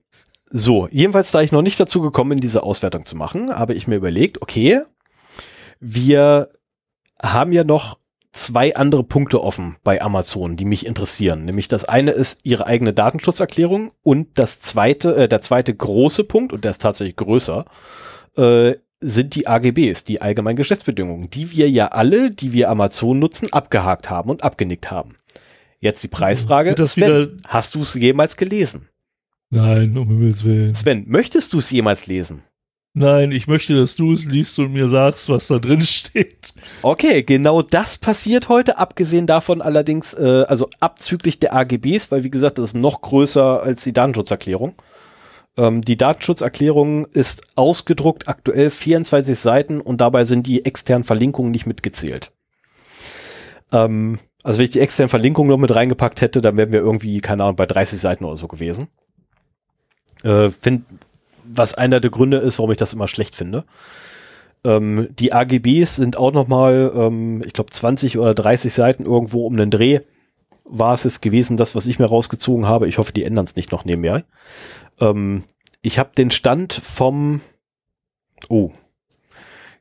so, 0.49 0.87
jedenfalls, 0.89 1.31
da 1.31 1.41
ich 1.41 1.51
noch 1.51 1.61
nicht 1.61 1.79
dazu 1.79 2.01
gekommen 2.01 2.31
bin, 2.31 2.39
diese 2.39 2.63
Auswertung 2.63 3.05
zu 3.05 3.15
machen, 3.15 3.57
habe 3.57 3.73
ich 3.73 3.87
mir 3.87 3.95
überlegt, 3.95 4.41
okay, 4.41 4.81
wir 5.81 6.47
haben 7.21 7.51
ja 7.51 7.63
noch 7.63 7.99
zwei 8.31 8.75
andere 8.75 9.03
Punkte 9.03 9.43
offen 9.43 9.75
bei 9.83 10.01
Amazon, 10.01 10.55
die 10.55 10.63
mich 10.63 10.85
interessieren. 10.85 11.43
Nämlich 11.43 11.67
das 11.67 11.85
eine 11.85 12.11
ist 12.11 12.39
ihre 12.43 12.65
eigene 12.65 12.93
Datenschutzerklärung 12.93 13.91
und 14.03 14.39
das 14.39 14.61
zweite, 14.61 15.15
äh, 15.15 15.27
der 15.27 15.41
zweite 15.41 15.75
große 15.75 16.23
Punkt, 16.23 16.53
und 16.53 16.63
der 16.63 16.71
ist 16.71 16.81
tatsächlich 16.81 17.17
größer, 17.17 17.65
äh, 18.37 18.75
sind 19.01 19.35
die 19.35 19.47
AGBs, 19.47 20.05
die 20.05 20.21
allgemeinen 20.21 20.55
Geschäftsbedingungen, 20.55 21.29
die 21.29 21.51
wir 21.51 21.69
ja 21.69 21.87
alle, 21.87 22.31
die 22.31 22.53
wir 22.53 22.69
Amazon 22.69 23.19
nutzen, 23.19 23.51
abgehakt 23.51 24.09
haben 24.09 24.29
und 24.29 24.43
abgenickt 24.43 24.91
haben. 24.91 25.15
Jetzt 25.79 26.03
die 26.03 26.07
Preisfrage. 26.07 26.75
Sven, 26.85 27.37
hast 27.47 27.73
du 27.73 27.81
es 27.81 27.95
jemals 27.95 28.37
gelesen? 28.37 28.87
Nein, 29.49 29.97
um 29.97 30.07
Himmels 30.07 30.43
Willen. 30.43 30.75
Sven, 30.75 31.05
möchtest 31.07 31.53
du 31.53 31.57
es 31.57 31.71
jemals 31.71 32.05
lesen? 32.05 32.43
Nein, 32.93 33.31
ich 33.31 33.47
möchte, 33.47 33.73
dass 33.73 33.95
du 33.95 34.11
es 34.11 34.25
liest 34.25 34.59
und 34.59 34.73
mir 34.73 34.89
sagst, 34.89 35.29
was 35.29 35.47
da 35.47 35.59
drin 35.59 35.81
steht. 35.81 36.53
Okay, 36.81 37.23
genau 37.23 37.61
das 37.61 37.97
passiert 37.97 38.49
heute, 38.49 38.77
abgesehen 38.77 39.27
davon 39.27 39.61
allerdings, 39.61 40.13
äh, 40.13 40.43
also 40.47 40.69
abzüglich 40.81 41.39
der 41.39 41.55
AGBs, 41.55 42.11
weil 42.11 42.25
wie 42.25 42.31
gesagt, 42.31 42.57
das 42.57 42.65
ist 42.65 42.75
noch 42.75 43.01
größer 43.01 43.63
als 43.63 43.85
die 43.85 43.93
Datenschutzerklärung. 43.93 44.75
Ähm, 45.57 45.81
die 45.81 45.95
Datenschutzerklärung 45.95 47.05
ist 47.05 47.43
ausgedruckt, 47.55 48.27
aktuell 48.27 48.69
24 48.69 49.39
Seiten 49.39 49.79
und 49.79 50.01
dabei 50.01 50.25
sind 50.25 50.45
die 50.45 50.65
externen 50.65 51.05
Verlinkungen 51.05 51.51
nicht 51.51 51.65
mitgezählt. 51.65 52.33
Ähm, 53.71 54.19
also 54.43 54.59
wenn 54.59 54.65
ich 54.65 54.71
die 54.71 54.81
externen 54.81 55.09
Verlinkungen 55.09 55.49
noch 55.49 55.57
mit 55.57 55.73
reingepackt 55.73 56.19
hätte, 56.19 56.41
dann 56.41 56.57
wären 56.57 56.73
wir 56.73 56.81
irgendwie, 56.81 57.21
keine 57.21 57.43
Ahnung, 57.43 57.55
bei 57.55 57.65
30 57.65 58.01
Seiten 58.01 58.25
oder 58.25 58.35
so 58.35 58.49
gewesen. 58.49 58.89
Äh, 60.23 60.49
find, 60.49 60.83
was 61.53 61.73
einer 61.73 61.99
der 61.99 62.11
Gründe 62.11 62.37
ist, 62.37 62.59
warum 62.59 62.71
ich 62.71 62.77
das 62.77 62.93
immer 62.93 63.07
schlecht 63.07 63.35
finde. 63.35 63.65
Ähm, 64.63 65.09
die 65.17 65.33
AGBs 65.33 65.95
sind 65.95 66.17
auch 66.17 66.31
nochmal, 66.31 66.91
ähm, 66.95 67.41
ich 67.45 67.53
glaube, 67.53 67.71
20 67.71 68.17
oder 68.17 68.33
30 68.33 68.73
Seiten 68.73 69.05
irgendwo 69.05 69.45
um 69.45 69.57
den 69.57 69.71
Dreh 69.71 70.01
war 70.63 70.93
es 70.93 71.03
jetzt 71.03 71.21
gewesen, 71.21 71.57
das, 71.57 71.75
was 71.75 71.85
ich 71.85 71.99
mir 71.99 72.05
rausgezogen 72.05 72.67
habe. 72.67 72.87
Ich 72.87 72.97
hoffe, 72.97 73.11
die 73.11 73.23
ändern 73.23 73.45
es 73.45 73.55
nicht 73.55 73.71
noch 73.71 73.85
nebenher. 73.85 74.23
Ähm, 74.99 75.43
ich 75.81 75.99
habe 75.99 76.11
den 76.15 76.31
Stand 76.31 76.73
vom, 76.73 77.41
oh, 78.49 78.71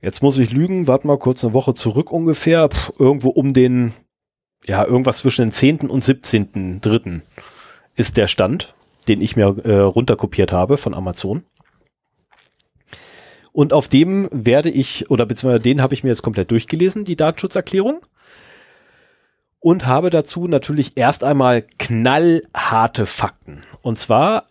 jetzt 0.01 0.23
muss 0.23 0.39
ich 0.39 0.53
lügen, 0.53 0.87
warte 0.87 1.07
mal 1.07 1.19
kurz 1.19 1.45
eine 1.45 1.55
Woche 1.55 1.75
zurück 1.75 2.11
ungefähr, 2.11 2.69
Puh, 2.69 2.93
irgendwo 2.99 3.29
um 3.29 3.53
den, 3.53 3.93
ja, 4.67 4.85
irgendwas 4.85 5.19
zwischen 5.19 5.47
den 5.47 5.53
10. 5.53 5.91
und 5.91 6.03
17. 6.03 6.81
dritten 6.81 7.23
ist 7.97 8.17
der 8.17 8.27
Stand, 8.27 8.75
den 9.09 9.21
ich 9.21 9.37
mir 9.37 9.57
äh, 9.65 9.79
runterkopiert 9.79 10.53
habe 10.53 10.77
von 10.77 10.95
Amazon. 10.95 11.45
Und 13.53 13.73
auf 13.73 13.89
dem 13.89 14.29
werde 14.31 14.71
ich, 14.71 15.11
oder 15.11 15.27
beziehungsweise 15.27 15.63
den 15.63 15.83
habe 15.83 15.95
ich 15.95 16.05
mir 16.05 16.11
jetzt 16.11 16.23
komplett 16.23 16.51
durchgelesen, 16.51 17.05
die 17.05 17.17
Datenschutzerklärung. 17.17 18.01
Und 19.59 19.87
habe 19.87 20.09
dazu 20.09 20.49
natürlich 20.49 20.97
erst 20.97 21.23
einmal 21.23 21.67
knallharte 21.79 23.05
Fakten. 23.05 23.61
Und 23.83 23.99
zwar 23.99 24.47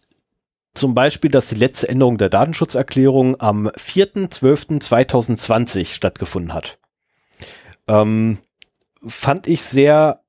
zum 0.75 0.93
Beispiel, 0.93 1.31
dass 1.31 1.49
die 1.49 1.55
letzte 1.55 1.89
Änderung 1.89 2.19
der 2.19 2.29
Datenschutzerklärung 2.29 3.41
am 3.41 3.69
4.12.2020 3.69 5.93
stattgefunden 5.93 6.53
hat. 6.53 6.77
Ähm, 7.87 8.37
fand 9.03 9.47
ich 9.47 9.63
sehr 9.63 10.19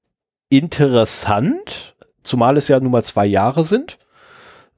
interessant, 0.48 1.94
zumal 2.22 2.56
es 2.56 2.68
ja 2.68 2.80
nun 2.80 2.92
mal 2.92 3.04
zwei 3.04 3.26
Jahre 3.26 3.64
sind 3.64 3.98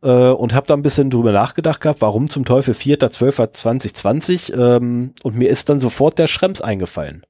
äh, 0.03 0.31
und 0.31 0.55
habe 0.55 0.67
da 0.67 0.75
ein 0.75 0.83
bisschen 0.83 1.11
drüber 1.11 1.33
nachgedacht 1.33 1.81
gehabt, 1.81 2.01
warum 2.01 2.29
zum 2.29 2.45
Teufel 2.45 2.75
4.12.2020 2.75 4.55
ähm, 4.55 5.13
und 5.23 5.37
mir 5.37 5.49
ist 5.49 5.69
dann 5.69 5.79
sofort 5.79 6.19
der 6.19 6.27
Schrems 6.27 6.61
eingefallen. 6.61 7.25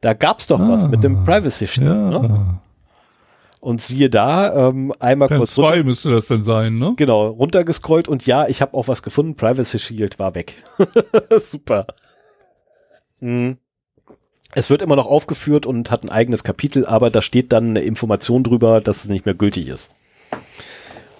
Da 0.00 0.14
gab's 0.14 0.46
doch 0.46 0.60
ah, 0.60 0.68
was 0.70 0.88
mit 0.88 1.04
dem 1.04 1.18
ah, 1.18 1.24
Privacy 1.24 1.66
Shield. 1.66 1.86
Ja. 1.86 2.18
Ne? 2.18 2.60
Und 3.60 3.82
siehe 3.82 4.08
da, 4.08 4.68
ähm, 4.68 4.94
einmal 5.00 5.28
Plan 5.28 5.40
kurz 5.40 5.54
2 5.54 5.82
müsste 5.82 6.10
das 6.10 6.28
denn 6.28 6.42
sein, 6.42 6.78
ne? 6.78 6.94
Genau, 6.96 7.26
runtergescrollt 7.28 8.08
und 8.08 8.24
ja, 8.24 8.48
ich 8.48 8.62
habe 8.62 8.72
auch 8.72 8.88
was 8.88 9.02
gefunden. 9.02 9.34
Privacy 9.34 9.78
Shield 9.78 10.18
war 10.18 10.34
weg. 10.34 10.56
Super. 11.38 11.86
Hm. 13.18 13.58
Es 14.54 14.70
wird 14.70 14.80
immer 14.80 14.96
noch 14.96 15.06
aufgeführt 15.06 15.66
und 15.66 15.90
hat 15.90 16.02
ein 16.02 16.08
eigenes 16.08 16.42
Kapitel, 16.42 16.86
aber 16.86 17.10
da 17.10 17.20
steht 17.20 17.52
dann 17.52 17.70
eine 17.70 17.82
Information 17.82 18.42
drüber, 18.42 18.80
dass 18.80 19.04
es 19.04 19.10
nicht 19.10 19.26
mehr 19.26 19.34
gültig 19.34 19.68
ist. 19.68 19.92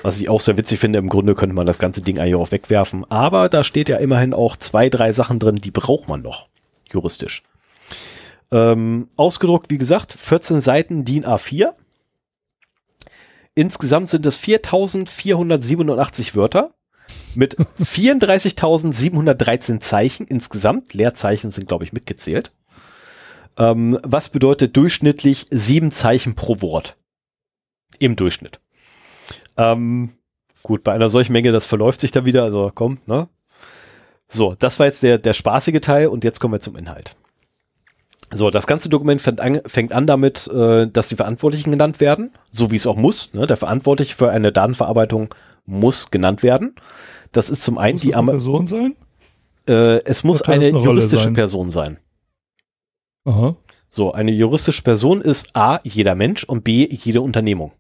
Was 0.03 0.19
ich 0.19 0.29
auch 0.29 0.41
sehr 0.41 0.57
witzig 0.57 0.79
finde, 0.79 0.99
im 0.99 1.09
Grunde 1.09 1.35
könnte 1.35 1.55
man 1.55 1.67
das 1.67 1.79
ganze 1.79 2.01
Ding 2.01 2.19
eigentlich 2.19 2.37
auch 2.37 2.53
wegwerfen. 2.53 3.11
Aber 3.11 3.49
da 3.49 3.65
steht 3.65 3.89
ja 3.89 3.99
immerhin 3.99 4.33
auch 4.33 4.57
zwei, 4.57 4.89
drei 4.89 5.13
Sachen 5.13 5.39
drin, 5.39 5.57
die 5.57 5.71
braucht 5.71 6.09
man 6.09 6.23
noch, 6.23 6.49
juristisch. 6.91 7.43
Ähm, 8.51 9.09
ausgedruckt, 9.17 9.71
wie 9.71 9.79
gesagt, 9.79 10.13
14 10.13 10.61
Seiten 10.61 11.05
DIN 11.05 11.25
A4. 11.25 11.75
Insgesamt 13.55 14.09
sind 14.09 14.27
es 14.27 14.37
4487 14.37 16.35
Wörter 16.35 16.71
mit 17.35 17.57
34.713 17.81 19.81
Zeichen 19.81 20.27
insgesamt. 20.27 20.95
Leerzeichen 20.95 21.51
sind, 21.51 21.69
glaube 21.69 21.85
ich, 21.85 21.93
mitgezählt. 21.93 22.53
Ähm, 23.59 23.99
was 24.03 24.31
bedeutet 24.31 24.77
durchschnittlich 24.77 25.47
sieben 25.51 25.91
Zeichen 25.91 26.35
pro 26.35 26.63
Wort? 26.63 26.97
Im 27.99 28.17
Durchschnitt. 28.17 28.61
Ähm, 29.61 30.11
gut, 30.63 30.83
bei 30.85 30.93
einer 30.93 31.11
solchen 31.11 31.33
Menge, 31.33 31.53
das 31.53 31.67
verläuft 31.67 32.01
sich 32.01 32.13
dann 32.13 32.25
wieder, 32.25 32.45
also 32.45 32.71
komm, 32.75 32.99
ne? 33.07 33.29
So, 34.27 34.55
das 34.59 34.79
war 34.79 34.87
jetzt 34.87 35.03
der, 35.03 35.19
der 35.19 35.33
spaßige 35.33 35.81
Teil 35.81 36.07
und 36.07 36.25
jetzt 36.25 36.39
kommen 36.41 36.55
wir 36.55 36.61
zum 36.61 36.77
Inhalt. 36.77 37.17
So, 38.33 38.51
das 38.51 38.69
ganze 38.69 38.89
Dokument 38.89 39.21
fängt 39.21 39.41
an, 39.41 39.61
fängt 39.67 39.93
an 39.93 40.07
damit, 40.07 40.47
äh, 40.47 40.87
dass 40.87 41.09
die 41.09 41.17
Verantwortlichen 41.17 41.73
genannt 41.73 41.99
werden, 42.01 42.31
so 42.51 42.71
wie 42.71 42.77
es 42.77 42.87
auch 42.87 42.97
muss. 42.97 43.35
Ne? 43.35 43.47
Der 43.47 43.57
Verantwortliche 43.57 44.15
für 44.15 44.31
eine 44.31 44.53
Datenverarbeitung 44.53 45.35
muss 45.67 46.13
genannt 46.13 46.45
werden. 46.45 46.77
Das 47.33 47.51
ist 47.51 47.63
zum 47.63 47.77
einen 47.77 47.95
muss 47.95 48.03
die 48.03 48.15
eine 48.15 48.31
Person 48.31 48.69
sein? 48.69 48.97
Äh, 49.69 50.05
es 50.05 50.23
muss 50.23 50.43
eine, 50.43 50.67
eine 50.67 50.79
juristische 50.79 51.25
sein? 51.25 51.35
Person 51.35 51.71
sein. 51.71 51.99
Aha. 53.25 53.57
So, 53.89 54.13
eine 54.13 54.31
juristische 54.31 54.83
Person 54.83 55.21
ist 55.21 55.57
A, 55.57 55.81
jeder 55.83 56.15
Mensch 56.15 56.45
und 56.45 56.63
B, 56.63 56.89
jede 56.89 57.21
Unternehmung. 57.23 57.73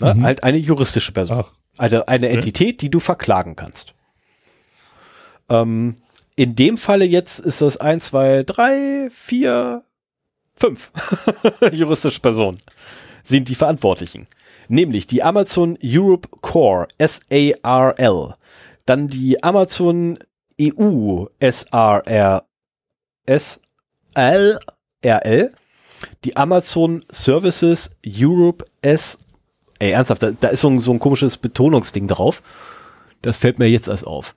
Ne? 0.00 0.14
Mhm. 0.14 0.24
Halt 0.24 0.42
eine 0.42 0.58
juristische 0.58 1.12
Person. 1.12 1.44
Ach. 1.44 1.52
Also 1.76 2.06
eine 2.06 2.28
Entität, 2.28 2.82
die 2.82 2.90
du 2.90 2.98
verklagen 2.98 3.54
kannst. 3.54 3.94
Ähm, 5.48 5.96
in 6.36 6.54
dem 6.56 6.76
Falle 6.76 7.04
jetzt 7.04 7.38
ist 7.38 7.62
das 7.62 7.76
eins, 7.76 8.06
zwei, 8.06 8.42
drei, 8.42 9.08
vier, 9.12 9.84
fünf 10.54 10.90
juristische 11.72 12.20
Personen 12.20 12.58
sind 13.22 13.48
die 13.48 13.54
Verantwortlichen. 13.54 14.26
Nämlich 14.68 15.06
die 15.06 15.22
Amazon 15.22 15.78
Europe 15.82 16.28
Core 16.40 16.88
SARL, 16.98 18.34
dann 18.86 19.08
die 19.08 19.42
Amazon 19.42 20.18
EU 20.60 21.26
SRR 21.40 22.44
SLRL, 23.28 23.60
die 26.24 26.36
Amazon 26.36 27.04
Services 27.10 27.96
Europe 28.06 28.64
S 28.82 29.18
Ey, 29.78 29.92
ernsthaft, 29.92 30.22
da, 30.22 30.30
da 30.32 30.48
ist 30.48 30.60
so 30.60 30.68
ein, 30.68 30.80
so 30.80 30.92
ein 30.92 30.98
komisches 30.98 31.36
Betonungsding 31.36 32.08
drauf. 32.08 32.42
Das 33.22 33.38
fällt 33.38 33.58
mir 33.58 33.68
jetzt 33.68 33.88
erst 33.88 34.06
auf. 34.06 34.34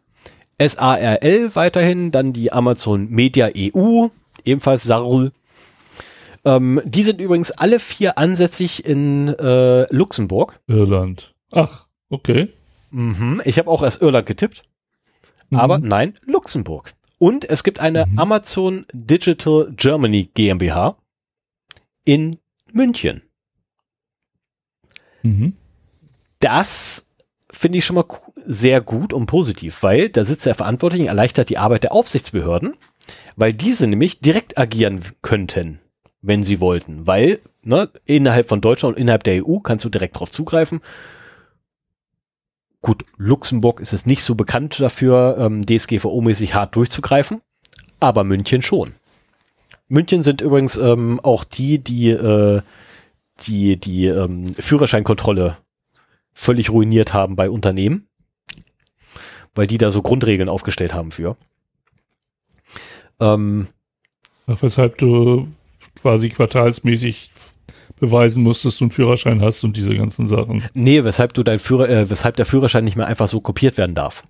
SARL 0.60 1.56
weiterhin, 1.56 2.12
dann 2.12 2.34
die 2.34 2.52
Amazon 2.52 3.10
Media 3.10 3.50
EU, 3.56 4.08
ebenfalls 4.46 4.84
SARL. 4.84 5.32
Ähm, 6.46 6.82
die 6.86 7.04
sind 7.04 7.22
übrigens 7.22 7.52
alle 7.52 7.80
vier 7.80 8.18
ansässig 8.18 8.86
in 8.86 9.30
äh, 9.30 9.92
Luxemburg. 9.94 10.60
Irland. 10.68 11.34
Ach, 11.52 11.88
okay. 12.10 12.50
Mhm. 12.92 13.42
Ich 13.46 13.58
habe 13.58 13.70
auch 13.70 13.84
erst 13.84 14.02
Irland 14.02 14.26
getippt. 14.26 14.64
Mhm. 15.50 15.60
Aber 15.60 15.80
nein, 15.80 16.14
Luxemburg. 16.26 16.94
Und 17.18 17.48
es 17.50 17.64
gibt 17.64 17.80
eine 17.80 18.06
mhm. 18.06 18.20
Amazon 18.20 18.86
Digital 18.94 19.72
Germany 19.76 20.30
GmbH 20.34 20.98
in 22.04 22.38
München. 22.72 23.22
Mhm. 25.24 25.54
Das 26.40 27.08
finde 27.52 27.78
ich 27.78 27.86
schon 27.86 27.96
mal 27.96 28.06
sehr 28.46 28.82
gut 28.82 29.14
und 29.14 29.26
positiv, 29.26 29.84
weil 29.84 30.10
da 30.10 30.26
sitzt 30.26 30.46
der 30.46 30.56
Verantwortliche, 30.56 31.08
erleichtert 31.08 31.50
die 31.50 31.58
Arbeit 31.58 31.84
der 31.84 31.92
Aufsichtsbehörden, 31.92 32.76
weil 33.36 33.54
diese 33.54 33.88
nämlich 33.88 34.20
direkt 34.22 34.58
agieren 34.58 35.02
könnten, 35.22 35.80
wenn 36.22 36.44
sie 36.44 36.60
wollten, 36.60 37.06
weil 37.08 37.40
ne, 37.62 37.90
innerhalb 38.06 38.48
von 38.48 38.62
Deutschland 38.62 38.96
und 38.96 39.02
innerhalb 39.02 39.24
der 39.24 39.46
EU 39.46 39.60
kannst 39.60 39.86
du 39.86 39.90
direkt 39.90 40.20
drauf 40.20 40.32
zugreifen. 40.32 40.82
Gut, 42.82 43.06
Luxemburg 43.18 43.80
ist 43.80 43.94
es 43.94 44.06
nicht 44.06 44.24
so 44.24 44.34
bekannt 44.34 44.80
dafür, 44.80 45.38
ähm, 45.38 45.62
DSGVO-mäßig 45.62 46.54
hart 46.54 46.76
durchzugreifen, 46.76 47.42
aber 48.00 48.24
München 48.24 48.62
schon. 48.64 48.96
München 49.88 50.24
sind 50.24 50.42
übrigens 50.42 50.78
ähm, 50.78 51.20
auch 51.20 51.44
die, 51.44 51.78
die 51.78 52.10
äh, 52.10 52.62
die, 53.48 53.78
die 53.78 54.06
ähm, 54.08 54.54
Führerscheinkontrolle 54.58 55.58
völlig 56.34 56.70
ruiniert 56.70 57.14
haben 57.14 57.36
bei 57.36 57.50
Unternehmen, 57.50 58.08
weil 59.56 59.68
die 59.68 59.78
da 59.78 59.92
so 59.92 60.02
Grundregeln 60.02 60.50
aufgestellt 60.50 60.94
haben 60.94 61.12
für. 61.12 61.38
Ähm, 63.20 63.68
Ach, 64.48 64.62
weshalb 64.62 64.98
du 64.98 65.48
quasi 66.02 66.30
quartalsmäßig 66.30 67.32
beweisen 68.00 68.42
musst, 68.44 68.66
dass 68.66 68.78
du 68.78 68.86
einen 68.86 68.92
Führerschein 68.92 69.42
hast 69.42 69.64
und 69.64 69.78
diese 69.78 69.96
ganzen 69.96 70.28
Sachen. 70.28 70.64
Nee, 70.74 71.04
weshalb 71.04 71.34
du 71.34 71.44
dein 71.44 71.60
Führer, 71.60 71.90
äh, 71.90 72.10
weshalb 72.10 72.36
der 72.36 72.46
Führerschein 72.46 72.84
nicht 72.84 72.96
mehr 72.96 73.08
einfach 73.08 73.28
so 73.28 73.40
kopiert 73.40 73.78
werden 73.78 73.94
darf. 73.96 74.24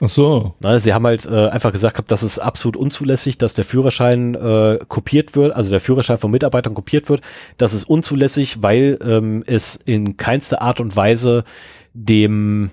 Ach 0.00 0.08
so. 0.08 0.54
Na, 0.60 0.78
sie 0.78 0.92
haben 0.92 1.06
halt 1.06 1.26
äh, 1.26 1.48
einfach 1.48 1.72
gesagt 1.72 1.94
gehabt, 1.94 2.10
das 2.10 2.22
ist 2.22 2.38
absolut 2.38 2.76
unzulässig, 2.76 3.38
dass 3.38 3.54
der 3.54 3.64
Führerschein 3.64 4.34
äh, 4.34 4.78
kopiert 4.86 5.34
wird, 5.34 5.54
also 5.54 5.70
der 5.70 5.80
Führerschein 5.80 6.18
von 6.18 6.30
Mitarbeitern 6.30 6.74
kopiert 6.74 7.08
wird. 7.08 7.22
Das 7.56 7.72
ist 7.72 7.84
unzulässig, 7.84 8.62
weil 8.62 8.98
ähm, 9.02 9.42
es 9.46 9.76
in 9.76 10.16
keinster 10.16 10.62
Art 10.62 10.80
und 10.80 10.94
Weise 10.94 11.44
dem 11.94 12.70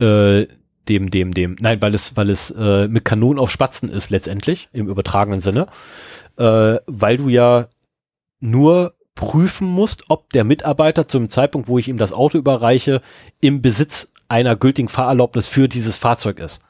äh, 0.00 0.46
dem, 0.88 1.10
dem, 1.10 1.32
dem, 1.32 1.56
nein, 1.60 1.80
weil 1.80 1.94
es, 1.94 2.16
weil 2.16 2.30
es 2.30 2.50
äh, 2.50 2.88
mit 2.88 3.04
Kanonen 3.04 3.38
auf 3.38 3.50
Spatzen 3.50 3.88
ist 3.88 4.10
letztendlich, 4.10 4.68
im 4.72 4.88
übertragenen 4.88 5.40
Sinne, 5.40 5.66
äh, 6.36 6.76
weil 6.86 7.16
du 7.16 7.28
ja 7.28 7.68
nur 8.40 8.94
prüfen 9.14 9.68
musst, 9.68 10.04
ob 10.08 10.30
der 10.30 10.44
Mitarbeiter 10.44 11.06
zum 11.08 11.28
Zeitpunkt, 11.28 11.68
wo 11.68 11.78
ich 11.78 11.88
ihm 11.88 11.96
das 11.96 12.12
Auto 12.12 12.36
überreiche, 12.36 13.00
im 13.40 13.62
Besitz 13.62 14.12
einer 14.28 14.56
gültigen 14.56 14.88
Fahrerlaubnis 14.88 15.46
für 15.46 15.68
dieses 15.68 15.98
Fahrzeug 15.98 16.38
ist. 16.38 16.60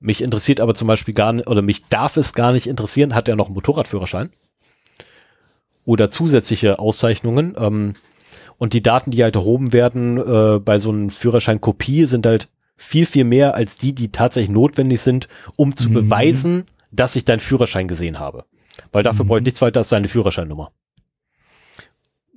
Mich 0.00 0.22
interessiert 0.22 0.60
aber 0.60 0.74
zum 0.74 0.88
Beispiel 0.88 1.14
gar 1.14 1.32
nicht, 1.32 1.48
oder 1.48 1.62
mich 1.62 1.86
darf 1.88 2.16
es 2.16 2.32
gar 2.32 2.52
nicht 2.52 2.66
interessieren, 2.66 3.14
hat 3.14 3.28
er 3.28 3.36
noch 3.36 3.46
einen 3.46 3.54
Motorradführerschein? 3.54 4.30
Oder 5.84 6.10
zusätzliche 6.10 6.78
Auszeichnungen. 6.78 7.56
Ähm, 7.58 7.94
und 8.58 8.72
die 8.72 8.82
Daten, 8.82 9.10
die 9.10 9.22
halt 9.22 9.36
erhoben 9.36 9.72
werden 9.72 10.18
äh, 10.18 10.58
bei 10.58 10.78
so 10.78 10.90
einem 10.90 11.10
Führerschein-Kopie, 11.10 12.04
sind 12.06 12.26
halt 12.26 12.48
viel, 12.76 13.06
viel 13.06 13.24
mehr 13.24 13.54
als 13.54 13.76
die, 13.76 13.94
die 13.94 14.12
tatsächlich 14.12 14.50
notwendig 14.50 15.00
sind, 15.00 15.28
um 15.56 15.74
zu 15.74 15.88
mhm. 15.88 15.94
beweisen, 15.94 16.64
dass 16.92 17.16
ich 17.16 17.24
deinen 17.24 17.40
Führerschein 17.40 17.88
gesehen 17.88 18.20
habe. 18.20 18.44
Weil 18.92 19.02
dafür 19.02 19.24
mhm. 19.24 19.28
brauche 19.28 19.38
ich 19.38 19.44
nichts 19.44 19.62
weiter 19.62 19.80
als 19.80 19.88
deine 19.88 20.08
Führerscheinnummer. 20.08 20.70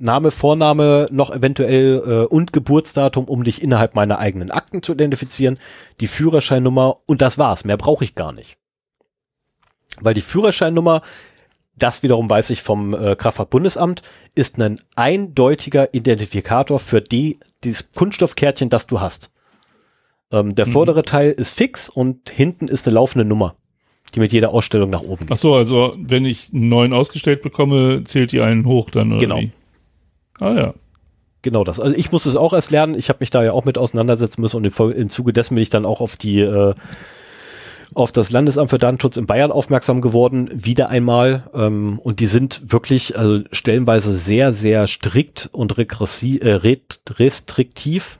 Name, 0.01 0.31
Vorname, 0.31 1.07
noch 1.11 1.31
eventuell 1.31 2.01
äh, 2.05 2.25
und 2.25 2.53
Geburtsdatum, 2.53 3.25
um 3.25 3.43
dich 3.43 3.61
innerhalb 3.61 3.95
meiner 3.95 4.19
eigenen 4.19 4.51
Akten 4.51 4.81
zu 4.81 4.93
identifizieren, 4.93 5.59
die 5.99 6.07
Führerscheinnummer 6.07 6.95
und 7.05 7.21
das 7.21 7.37
war's. 7.37 7.63
Mehr 7.63 7.77
brauche 7.77 8.03
ich 8.03 8.15
gar 8.15 8.33
nicht. 8.33 8.57
Weil 9.99 10.13
die 10.13 10.21
Führerscheinnummer, 10.21 11.01
das 11.77 12.03
wiederum 12.03 12.29
weiß 12.29 12.49
ich 12.49 12.61
vom 12.61 12.93
äh, 12.93 13.15
Kraftfahrtbundesamt, 13.15 14.01
ist 14.35 14.61
ein 14.61 14.79
eindeutiger 14.95 15.93
Identifikator 15.93 16.79
für 16.79 17.01
die, 17.01 17.39
dieses 17.63 17.91
Kunststoffkärtchen, 17.91 18.69
das 18.69 18.87
du 18.87 19.01
hast. 19.01 19.31
Ähm, 20.31 20.55
der 20.55 20.67
mhm. 20.67 20.71
vordere 20.71 21.03
Teil 21.03 21.31
ist 21.31 21.55
fix 21.55 21.89
und 21.89 22.29
hinten 22.29 22.67
ist 22.67 22.87
eine 22.87 22.95
laufende 22.95 23.25
Nummer, 23.25 23.55
die 24.15 24.19
mit 24.19 24.31
jeder 24.31 24.51
Ausstellung 24.51 24.89
nach 24.89 25.01
oben 25.01 25.25
geht. 25.25 25.31
Ach 25.31 25.37
so, 25.37 25.53
also 25.53 25.93
wenn 25.97 26.25
ich 26.25 26.49
einen 26.53 26.69
neuen 26.69 26.93
ausgestellt 26.93 27.41
bekomme, 27.41 28.03
zählt 28.05 28.31
die 28.31 28.41
einen 28.41 28.65
hoch 28.65 28.89
dann, 28.89 29.11
oder 29.11 29.19
Genau. 29.19 29.39
Wie? 29.39 29.51
Ah 30.39 30.53
ja. 30.53 30.73
Genau 31.41 31.63
das. 31.63 31.79
Also 31.79 31.95
ich 31.95 32.11
musste 32.11 32.29
es 32.29 32.35
auch 32.35 32.53
erst 32.53 32.71
lernen. 32.71 32.93
Ich 32.95 33.09
habe 33.09 33.17
mich 33.19 33.31
da 33.31 33.43
ja 33.43 33.53
auch 33.53 33.65
mit 33.65 33.77
auseinandersetzen 33.77 34.41
müssen 34.41 34.57
und 34.57 34.65
im, 34.65 34.91
im 34.91 35.09
Zuge 35.09 35.33
dessen 35.33 35.55
bin 35.55 35.63
ich 35.63 35.69
dann 35.69 35.85
auch 35.85 36.01
auf 36.01 36.17
die 36.17 36.39
äh, 36.41 36.75
auf 37.93 38.11
das 38.11 38.31
Landesamt 38.31 38.69
für 38.69 38.77
Datenschutz 38.77 39.17
in 39.17 39.25
Bayern 39.25 39.51
aufmerksam 39.51 40.01
geworden, 40.01 40.49
wieder 40.53 40.89
einmal. 40.89 41.43
Ähm, 41.53 41.99
und 41.99 42.19
die 42.19 42.25
sind 42.25 42.71
wirklich 42.71 43.17
also 43.17 43.43
stellenweise 43.51 44.15
sehr, 44.17 44.53
sehr 44.53 44.87
strikt 44.87 45.49
und 45.51 45.77
regressiv, 45.77 46.41
äh, 46.41 46.59
restriktiv 47.09 48.19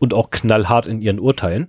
und 0.00 0.14
auch 0.14 0.30
knallhart 0.30 0.86
in 0.86 1.02
ihren 1.02 1.20
Urteilen. 1.20 1.68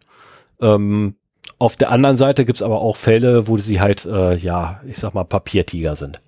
Ähm, 0.62 1.16
auf 1.60 1.76
der 1.76 1.92
anderen 1.92 2.18
Seite 2.18 2.46
gibt's 2.46 2.62
aber 2.62 2.82
auch 2.82 2.96
Fälle, 2.96 3.48
wo 3.48 3.58
sie 3.58 3.82
halt, 3.82 4.06
äh, 4.06 4.36
ja, 4.36 4.82
ich 4.88 4.98
sag 4.98 5.14
mal, 5.14 5.24
Papiertiger 5.24 5.96
sind. 5.96 6.20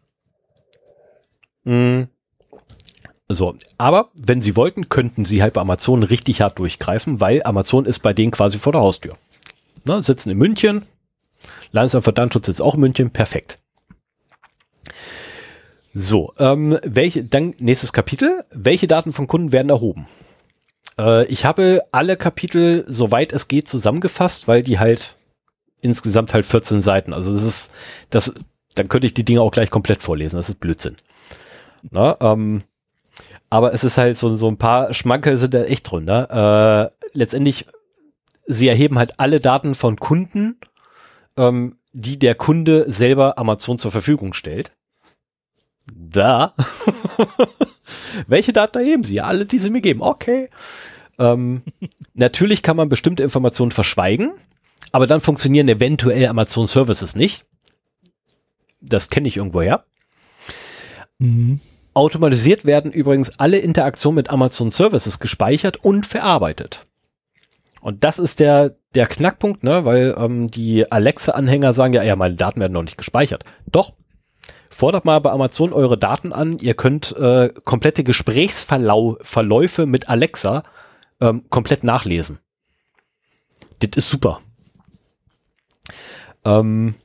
Mhm. 1.64 2.10
So, 3.27 3.56
aber 3.77 4.11
wenn 4.14 4.41
sie 4.41 4.56
wollten, 4.56 4.89
könnten 4.89 5.26
sie 5.26 5.41
halt 5.41 5.53
bei 5.53 5.61
Amazon 5.61 6.03
richtig 6.03 6.41
hart 6.41 6.60
durchgreifen, 6.60 7.22
weil 7.22 7.41
Amazon 7.43 7.85
ist 7.85 7.99
bei 7.99 8.14
denen 8.14 8.31
quasi 8.31 8.60
vor 8.60 8.72
der 8.72 8.81
Haustür. 8.81 9.18
Ne, 9.84 10.02
sitzen 10.02 10.30
in 10.30 10.38
München, 10.38 10.84
Landesamt 11.72 12.06
für 12.06 12.14
Datenschutz 12.14 12.45
sitzt 12.47 12.61
auch 12.61 12.76
in 12.76 12.81
München, 12.81 13.11
perfekt. 13.11 13.60
So, 15.93 16.34
ähm, 16.39 16.77
welche, 16.84 17.23
dann 17.23 17.53
nächstes 17.60 17.93
Kapitel. 17.93 18.43
Welche 18.52 18.88
Daten 18.88 19.11
von 19.11 19.27
Kunden 19.27 19.52
werden 19.52 19.69
erhoben? 19.69 20.07
Äh, 20.97 21.26
ich 21.27 21.45
habe 21.45 21.84
alle 21.91 22.18
Kapitel, 22.18 22.85
soweit 22.88 23.31
es 23.34 23.47
geht, 23.47 23.68
zusammengefasst, 23.68 24.47
weil 24.47 24.61
die 24.61 24.80
halt 24.80 25.15
insgesamt 25.81 26.34
halt 26.34 26.45
14 26.45 26.81
Seiten. 26.81 27.14
Also 27.14 27.34
das 27.34 27.43
ist, 27.43 27.72
das, 28.10 28.34
dann 28.73 28.89
könnte 28.89 29.07
ich 29.07 29.14
die 29.14 29.26
Dinge 29.26 29.41
auch 29.41 29.52
gleich 29.52 29.69
komplett 29.69 30.02
vorlesen. 30.02 30.38
Das 30.38 30.49
ist 30.49 30.60
Blödsinn. 30.60 30.97
Na, 31.91 32.18
ähm, 32.19 32.64
aber 33.56 33.73
es 33.73 33.86
ist 33.86 33.98
halt 33.98 34.18
so, 34.18 34.36
so 34.36 34.49
ein 34.49 34.57
paar 34.57 34.94
Schmankel 34.94 35.38
sind 35.38 35.53
da 35.53 35.64
echt 35.64 35.90
drin. 35.90 36.03
Ne? 36.03 36.91
Äh, 36.91 37.07
letztendlich, 37.18 37.65
sie 38.45 38.68
erheben 38.68 38.99
halt 38.99 39.18
alle 39.18 39.40
Daten 39.40 39.76
von 39.76 39.95
Kunden, 39.95 40.57
ähm, 41.38 41.77
die 41.94 42.19
der 42.19 42.36
Kunde 42.36 42.84
selber 42.91 43.38
Amazon 43.38 43.77
zur 43.77 43.91
Verfügung 43.91 44.34
stellt. 44.34 44.73
Da. 45.90 46.53
Welche 48.27 48.52
Daten 48.52 48.77
erheben 48.77 49.06
sie? 49.06 49.22
Alle, 49.22 49.45
die 49.45 49.60
sie 49.60 49.69
mir 49.69 49.80
geben. 49.80 50.02
Okay. 50.02 50.49
Ähm, 51.18 51.64
natürlich 52.14 52.61
kann 52.61 52.76
man 52.76 52.90
bestimmte 52.90 53.23
Informationen 53.23 53.72
verschweigen, 53.72 54.34
aber 54.91 55.07
dann 55.07 55.22
funktionieren 55.22 55.69
eventuell 55.69 56.27
Amazon 56.27 56.68
Services 56.68 57.15
nicht. 57.15 57.45
Das 58.82 59.10
kenne 59.10 59.30
ich 59.30 59.38
irgendwoher. 59.38 59.86
Mhm. 61.19 61.61
Automatisiert 61.95 62.65
werden 62.65 62.91
übrigens 62.91 63.39
alle 63.39 63.57
Interaktionen 63.57 64.17
mit 64.17 64.30
Amazon 64.30 64.69
Services 64.69 65.19
gespeichert 65.19 65.77
und 65.77 66.05
verarbeitet. 66.05 66.85
Und 67.81 68.03
das 68.03 68.19
ist 68.19 68.39
der, 68.39 68.76
der 68.95 69.07
Knackpunkt, 69.07 69.63
ne, 69.63 69.85
weil 69.85 70.15
ähm, 70.17 70.51
die 70.51 70.91
Alexa-Anhänger 70.91 71.72
sagen 71.72 71.93
ja, 71.93 72.03
ja, 72.03 72.15
meine 72.15 72.35
Daten 72.35 72.59
werden 72.59 72.73
noch 72.73 72.84
nicht 72.84 72.97
gespeichert. 72.97 73.43
Doch. 73.72 73.93
Fordert 74.69 75.05
mal 75.05 75.19
bei 75.19 75.31
Amazon 75.31 75.72
eure 75.72 75.97
Daten 75.97 76.34
an. 76.34 76.57
Ihr 76.59 76.73
könnt 76.73 77.15
äh, 77.15 77.49
komplette 77.63 78.03
Gesprächsverläufe 78.03 79.85
mit 79.85 80.09
Alexa 80.09 80.63
ähm, 81.22 81.45
komplett 81.49 81.84
nachlesen. 81.84 82.39
Das 83.80 83.91
ist 83.95 84.09
super. 84.09 84.41
Ähm, 86.43 86.95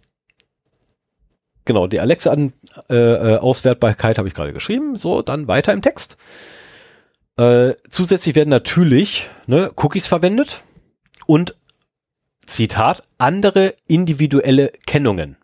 genau, 1.64 1.86
die 1.86 2.00
Alexa-Auswertbarkeit 2.00 2.59
äh, 2.88 3.38
habe 4.18 4.28
ich 4.28 4.34
gerade 4.34 4.52
geschrieben. 4.52 4.96
So, 4.96 5.22
dann 5.22 5.48
weiter 5.48 5.72
im 5.72 5.82
Text. 5.82 6.16
Äh, 7.36 7.74
zusätzlich 7.88 8.34
werden 8.34 8.50
natürlich 8.50 9.30
ne, 9.46 9.70
Cookies 9.76 10.06
verwendet 10.06 10.62
und 11.26 11.54
Zitat, 12.46 13.02
andere 13.18 13.74
individuelle 13.86 14.72
Kennungen. 14.86 15.36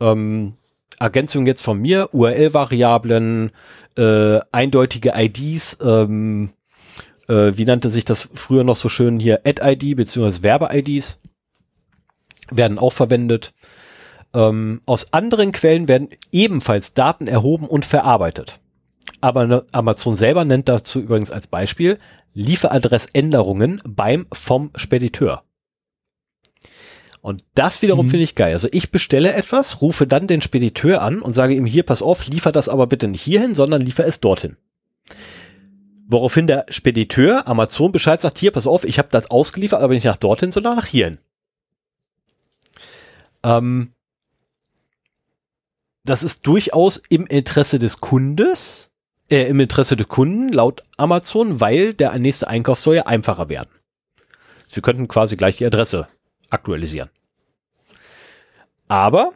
Ähm, 0.00 0.54
Ergänzung 0.98 1.46
jetzt 1.46 1.62
von 1.62 1.78
mir, 1.78 2.08
URL-Variablen, 2.12 3.50
äh, 3.98 4.40
eindeutige 4.50 5.12
IDs, 5.16 5.76
ähm, 5.82 6.50
äh, 7.28 7.52
wie 7.56 7.64
nannte 7.64 7.88
sich 7.88 8.04
das 8.04 8.28
früher 8.32 8.64
noch 8.64 8.76
so 8.76 8.88
schön 8.88 9.18
hier, 9.18 9.42
Ad-ID 9.44 9.96
bzw. 9.96 10.42
Werbe-IDs 10.42 11.18
werden 12.50 12.78
auch 12.78 12.92
verwendet. 12.92 13.52
Ähm, 14.34 14.80
aus 14.86 15.12
anderen 15.12 15.52
Quellen 15.52 15.88
werden 15.88 16.08
ebenfalls 16.30 16.94
Daten 16.94 17.26
erhoben 17.26 17.66
und 17.66 17.84
verarbeitet. 17.84 18.60
Aber 19.20 19.46
ne, 19.46 19.64
Amazon 19.72 20.16
selber 20.16 20.44
nennt 20.44 20.68
dazu 20.68 21.00
übrigens 21.00 21.30
als 21.30 21.46
Beispiel 21.46 21.98
Lieferadressänderungen 22.34 23.80
beim 23.86 24.26
vom 24.32 24.70
Spediteur. 24.76 25.44
Und 27.20 27.44
das 27.54 27.82
wiederum 27.82 28.06
mhm. 28.06 28.10
finde 28.10 28.24
ich 28.24 28.34
geil. 28.34 28.52
Also 28.52 28.68
ich 28.72 28.90
bestelle 28.90 29.32
etwas, 29.32 29.80
rufe 29.80 30.08
dann 30.08 30.26
den 30.26 30.42
Spediteur 30.42 31.02
an 31.02 31.20
und 31.20 31.34
sage 31.34 31.54
ihm 31.54 31.66
hier, 31.66 31.84
pass 31.84 32.02
auf, 32.02 32.26
liefer 32.26 32.50
das 32.50 32.68
aber 32.68 32.88
bitte 32.88 33.06
nicht 33.06 33.22
hierhin, 33.22 33.54
sondern 33.54 33.80
liefer 33.80 34.04
es 34.06 34.20
dorthin. 34.20 34.56
Woraufhin 36.08 36.48
der 36.48 36.66
Spediteur 36.68 37.46
Amazon 37.46 37.92
Bescheid 37.92 38.20
sagt, 38.20 38.38
hier, 38.38 38.50
pass 38.50 38.66
auf, 38.66 38.82
ich 38.82 38.98
habe 38.98 39.08
das 39.12 39.30
ausgeliefert, 39.30 39.82
aber 39.82 39.94
nicht 39.94 40.04
nach 40.04 40.16
dorthin, 40.16 40.50
sondern 40.50 40.76
nach 40.76 40.86
hierhin. 40.86 41.18
Ähm, 43.44 43.92
das 46.04 46.22
ist 46.22 46.46
durchaus 46.46 47.00
im 47.08 47.26
Interesse 47.26 47.78
des 47.78 48.00
Kundes, 48.00 48.90
äh, 49.30 49.48
im 49.48 49.60
Interesse 49.60 49.96
des 49.96 50.08
Kunden 50.08 50.52
laut 50.52 50.82
Amazon, 50.96 51.60
weil 51.60 51.94
der 51.94 52.18
nächste 52.18 52.48
Einkauf 52.48 52.80
soll 52.80 52.96
ja 52.96 53.06
einfacher 53.06 53.48
werden. 53.48 53.70
Sie 54.66 54.80
könnten 54.80 55.08
quasi 55.08 55.36
gleich 55.36 55.58
die 55.58 55.66
Adresse 55.66 56.08
aktualisieren. 56.50 57.10
Aber 58.88 59.32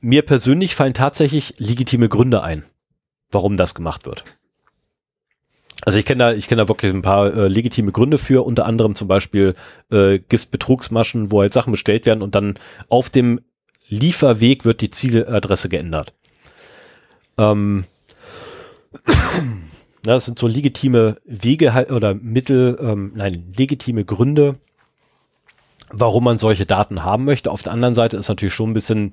mir 0.00 0.22
persönlich 0.22 0.74
fallen 0.74 0.94
tatsächlich 0.94 1.54
legitime 1.58 2.08
Gründe 2.08 2.42
ein, 2.42 2.64
warum 3.30 3.56
das 3.56 3.74
gemacht 3.74 4.06
wird. 4.06 4.24
Also 5.82 5.98
ich 5.98 6.04
kenne 6.04 6.18
da, 6.18 6.32
ich 6.32 6.46
kenne 6.46 6.62
da 6.62 6.68
wirklich 6.68 6.92
ein 6.92 7.02
paar 7.02 7.34
äh, 7.34 7.48
legitime 7.48 7.92
Gründe 7.92 8.18
für, 8.18 8.44
unter 8.44 8.66
anderem 8.66 8.94
zum 8.94 9.08
Beispiel 9.08 9.54
äh, 9.90 10.18
gibt 10.18 10.34
es 10.34 10.46
Betrugsmaschen, 10.46 11.30
wo 11.30 11.40
halt 11.40 11.52
Sachen 11.52 11.72
bestellt 11.72 12.04
werden 12.04 12.22
und 12.22 12.34
dann 12.34 12.58
auf 12.88 13.08
dem 13.08 13.40
Lieferweg 13.90 14.64
wird 14.64 14.80
die 14.80 14.90
Zieladresse 14.90 15.68
geändert. 15.68 16.14
Ähm, 17.36 17.84
das 20.02 20.24
sind 20.24 20.38
so 20.38 20.46
legitime 20.46 21.16
Wege 21.24 21.74
halt 21.74 21.90
oder 21.90 22.14
Mittel, 22.14 22.78
ähm, 22.80 23.12
nein, 23.14 23.52
legitime 23.56 24.04
Gründe, 24.04 24.58
warum 25.90 26.24
man 26.24 26.38
solche 26.38 26.66
Daten 26.66 27.04
haben 27.04 27.24
möchte. 27.24 27.50
Auf 27.50 27.62
der 27.62 27.72
anderen 27.72 27.94
Seite 27.94 28.16
ist 28.16 28.28
natürlich 28.28 28.54
schon 28.54 28.70
ein 28.70 28.74
bisschen 28.74 29.10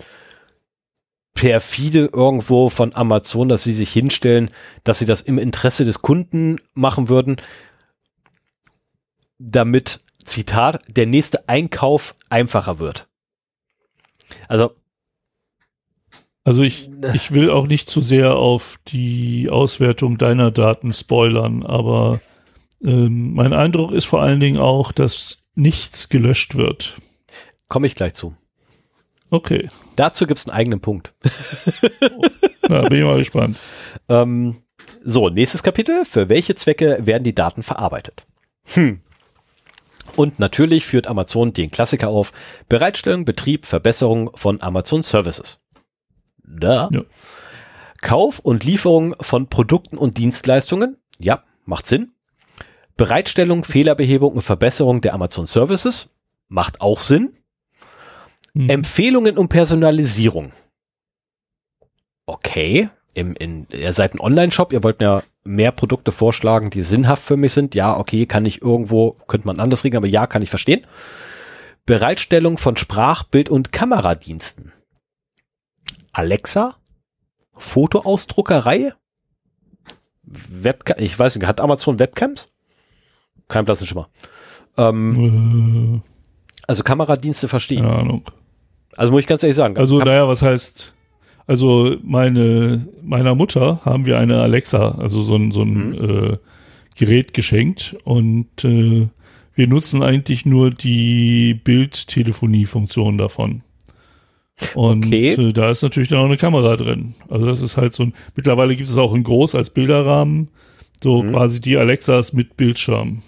perfide 1.34 2.10
irgendwo 2.14 2.70
von 2.70 2.96
Amazon, 2.96 3.50
dass 3.50 3.64
sie 3.64 3.74
sich 3.74 3.92
hinstellen, 3.92 4.50
dass 4.84 5.00
sie 5.00 5.06
das 5.06 5.22
im 5.22 5.38
Interesse 5.38 5.86
des 5.86 6.02
Kunden 6.02 6.58
machen 6.74 7.10
würden, 7.10 7.38
damit, 9.40 10.00
Zitat, 10.24 10.82
der 10.90 11.06
nächste 11.06 11.48
Einkauf 11.48 12.16
einfacher 12.30 12.80
wird. 12.80 13.08
Also 14.48 14.72
also 16.48 16.64
ich, 16.64 16.90
ich 17.14 17.32
will 17.34 17.50
auch 17.50 17.68
nicht 17.68 17.90
zu 17.90 18.02
sehr 18.02 18.38
auf 18.38 18.80
die 18.88 19.50
Auswertung 19.50 20.18
deiner 20.18 20.50
Daten 20.50 20.94
spoilern, 20.94 21.66
aber 21.66 22.22
ähm, 22.82 23.34
mein 23.34 23.52
Eindruck 23.52 23.92
ist 23.92 24.06
vor 24.06 24.22
allen 24.22 24.40
Dingen 24.40 24.58
auch, 24.58 24.94
dass 24.94 25.40
nichts 25.56 26.08
gelöscht 26.08 26.56
wird. 26.56 26.98
Komme 27.68 27.88
ich 27.88 27.96
gleich 27.96 28.14
zu. 28.14 28.34
Okay. 29.30 29.68
Dazu 29.98 30.26
gibt 30.26 30.38
es 30.38 30.48
einen 30.48 30.58
eigenen 30.58 30.80
Punkt. 30.80 31.14
Na, 32.70 32.88
bin 32.88 33.00
ich 33.00 33.06
mal 33.06 33.18
gespannt. 33.18 33.58
Ähm, 34.10 34.62
so, 35.04 35.28
nächstes 35.28 35.64
Kapitel. 35.64 36.06
Für 36.06 36.30
welche 36.30 36.56
Zwecke 36.56 37.00
werden 37.02 37.24
die 37.24 37.36
Daten 37.36 37.62
verarbeitet? 37.62 38.26
Hm. 38.68 39.02
Und 40.18 40.40
natürlich 40.40 40.84
führt 40.88 41.08
Amazon 41.08 41.54
den 41.54 41.70
Klassiker 41.70 42.10
auf. 42.10 42.34
Bereitstellung, 42.70 43.24
Betrieb, 43.24 43.68
Verbesserung 43.68 44.32
von 44.36 44.60
Amazon 44.64 45.04
Services. 45.04 45.60
Da. 46.44 46.90
Ja. 46.92 47.04
Kauf 48.02 48.40
und 48.40 48.64
Lieferung 48.64 49.16
von 49.22 49.48
Produkten 49.48 49.96
und 49.96 50.18
Dienstleistungen. 50.18 50.98
Ja, 51.20 51.44
macht 51.66 51.86
Sinn. 51.86 52.14
Bereitstellung, 52.96 53.64
Fehlerbehebung 53.64 54.34
und 54.34 54.42
Verbesserung 54.42 55.02
der 55.02 55.14
Amazon 55.14 55.46
Services. 55.46 56.10
Macht 56.48 56.82
auch 56.82 57.00
Sinn. 57.00 57.38
Mhm. 58.56 58.70
Empfehlungen 58.70 59.38
und 59.38 59.50
Personalisierung. 59.50 60.52
Okay. 62.26 62.90
Im, 63.14 63.36
in, 63.36 63.68
ihr 63.72 63.94
seid 63.94 64.16
ein 64.16 64.20
Online-Shop, 64.20 64.74
ihr 64.74 64.84
wollt 64.84 65.00
mir 65.00 65.24
mehr 65.48 65.72
Produkte 65.72 66.12
vorschlagen, 66.12 66.70
die 66.70 66.82
sinnhaft 66.82 67.24
für 67.24 67.38
mich 67.38 67.54
sind. 67.54 67.74
Ja, 67.74 67.98
okay, 67.98 68.26
kann 68.26 68.46
ich 68.46 68.62
irgendwo, 68.62 69.12
könnte 69.28 69.48
man 69.48 69.60
anders 69.60 69.84
regeln, 69.84 70.04
aber 70.04 70.12
ja, 70.12 70.28
kann 70.28 70.42
ich 70.42 70.50
verstehen. 70.50 70.86
Bereitstellung 71.86 72.58
von 72.58 72.76
Sprach-, 72.76 73.24
Bild- 73.24 73.50
und 73.50 73.72
Kameradiensten. 73.72 74.74
Alexa? 76.12 76.76
Fotoausdruckerei? 77.54 78.92
Webcam, 80.24 80.98
ich 81.00 81.18
weiß 81.18 81.36
nicht, 81.38 81.48
hat 81.48 81.62
Amazon 81.62 82.00
Webcams? 82.00 82.50
Kein 83.48 83.64
blassen 83.64 83.88
Schimmer. 83.88 84.10
Ähm, 84.78 86.04
äh, 86.04 86.10
also 86.68 86.84
Kameradienste 86.84 87.48
verstehen. 87.48 87.84
Keine 87.84 87.96
Ahnung. 87.96 88.24
Also 88.98 89.12
muss 89.12 89.22
ich 89.22 89.28
ganz 89.28 89.44
ehrlich 89.44 89.56
sagen. 89.56 89.78
Also 89.78 90.00
naja, 90.00 90.28
was 90.28 90.42
heißt, 90.42 90.94
also 91.48 91.96
meine, 92.04 92.88
meiner 93.02 93.34
Mutter 93.34 93.80
haben 93.86 94.06
wir 94.06 94.20
eine 94.20 94.42
Alexa, 94.42 94.92
also 94.92 95.24
so 95.24 95.36
ein, 95.36 95.52
so 95.52 95.62
ein 95.62 95.90
mhm. 95.90 96.34
äh, 96.34 96.38
Gerät 96.96 97.34
geschenkt 97.34 97.96
und 98.04 98.66
äh, 98.66 99.08
wir 99.56 99.68
nutzen 99.68 100.04
eigentlich 100.04 100.46
nur 100.46 100.70
die 100.70 101.54
Bildtelefonie-Funktion 101.54 103.18
davon. 103.18 103.64
Und 104.76 105.06
okay. 105.06 105.30
äh, 105.30 105.54
da 105.54 105.70
ist 105.70 105.84
natürlich 105.84 106.10
dann 106.10 106.20
auch 106.20 106.26
eine 106.26 106.38
Kamera 106.38 106.76
drin. 106.76 107.14
Also 107.30 107.46
das 107.46 107.62
ist 107.62 107.78
halt 107.78 107.94
so 107.94 108.04
ein, 108.04 108.14
mittlerweile 108.36 108.76
gibt 108.76 108.90
es 108.90 108.98
auch 108.98 109.14
in 109.14 109.24
groß 109.24 109.56
als 109.56 109.70
Bilderrahmen, 109.70 110.50
so 111.02 111.24
mhm. 111.24 111.32
quasi 111.32 111.62
die 111.62 111.78
Alexas 111.78 112.34
mit 112.34 112.58
Bildschirm. 112.58 113.22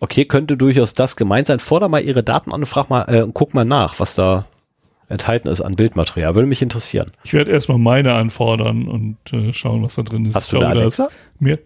Okay, 0.00 0.24
könnte 0.24 0.56
durchaus 0.56 0.94
das 0.94 1.16
gemeint 1.16 1.48
sein. 1.48 1.58
Forder 1.58 1.88
mal 1.88 2.02
ihre 2.02 2.22
Daten 2.22 2.52
an 2.52 2.60
und 2.60 2.66
frag 2.66 2.88
mal, 2.88 3.02
äh, 3.02 3.26
guck 3.32 3.52
mal 3.52 3.64
nach, 3.64 3.98
was 4.00 4.14
da 4.14 4.46
enthalten 5.08 5.48
ist 5.48 5.60
an 5.60 5.76
Bildmaterial. 5.76 6.34
Würde 6.34 6.48
mich 6.48 6.62
interessieren. 6.62 7.10
Ich 7.24 7.32
werde 7.32 7.50
erstmal 7.50 7.78
meine 7.78 8.14
anfordern 8.14 8.88
und 8.88 9.16
äh, 9.32 9.52
schauen, 9.52 9.82
was 9.82 9.94
da 9.94 10.02
drin 10.02 10.24
ist. 10.26 10.34
Hast 10.34 10.46
ich 10.46 10.50
du 10.50 10.58
glaube, 10.58 10.72
eine 10.72 10.80
Alexa? 10.80 11.08
Mir? 11.38 11.58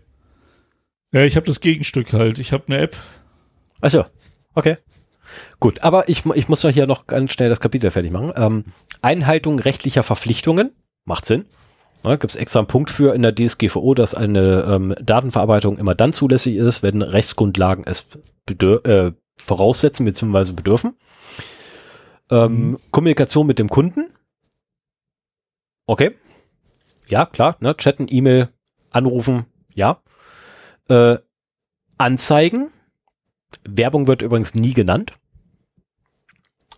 Ja, 1.13 1.23
ich 1.23 1.37
habe 1.37 1.47
das 1.47 1.61
Gegenstück 1.61 2.13
halt. 2.13 2.39
Ich 2.39 2.53
habe 2.53 2.65
eine 2.69 2.79
App. 2.79 2.97
Achso, 3.81 4.05
okay. 4.55 4.77
Gut, 5.61 5.83
aber 5.83 6.09
ich, 6.09 6.25
ich 6.35 6.49
muss 6.49 6.63
noch 6.63 6.71
hier 6.71 6.87
noch 6.87 7.07
ganz 7.07 7.33
schnell 7.33 7.49
das 7.49 7.61
Kapitel 7.61 7.91
fertig 7.91 8.13
machen. 8.13 8.33
Ähm, 8.37 8.65
Einhaltung 9.01 9.59
rechtlicher 9.59 10.03
Verpflichtungen, 10.03 10.73
macht 11.05 11.27
Sinn. 11.27 11.47
Ja, 12.05 12.17
Gibt 12.17 12.33
es 12.33 12.37
extra 12.37 12.61
einen 12.61 12.67
Punkt 12.67 12.91
für 12.91 13.15
in 13.15 13.23
der 13.23 13.35
DSGVO, 13.35 13.95
dass 13.95 14.15
eine 14.15 14.67
ähm, 14.69 14.95
Datenverarbeitung 15.01 15.79
immer 15.79 15.95
dann 15.95 16.13
zulässig 16.13 16.57
ist, 16.57 16.83
wenn 16.83 17.01
Rechtsgrundlagen 17.03 17.85
es 17.87 18.07
äh, 18.49 19.13
voraussetzen 19.37 20.05
bzw. 20.05 20.53
bedürfen. 20.53 20.97
Ähm, 22.31 22.71
mhm. 22.71 22.79
Kommunikation 22.91 23.47
mit 23.47 23.59
dem 23.59 23.69
Kunden. 23.69 24.09
Okay. 25.87 26.17
Ja, 27.09 27.27
klar. 27.27 27.57
Ne? 27.61 27.77
Chatten, 27.77 28.07
E-Mail, 28.09 28.49
anrufen. 28.91 29.47
Ja. 29.75 30.03
Äh, 30.89 31.19
Anzeigen. 31.99 32.71
Werbung 33.65 34.07
wird 34.07 34.23
übrigens 34.23 34.55
nie 34.55 34.73
genannt. 34.73 35.13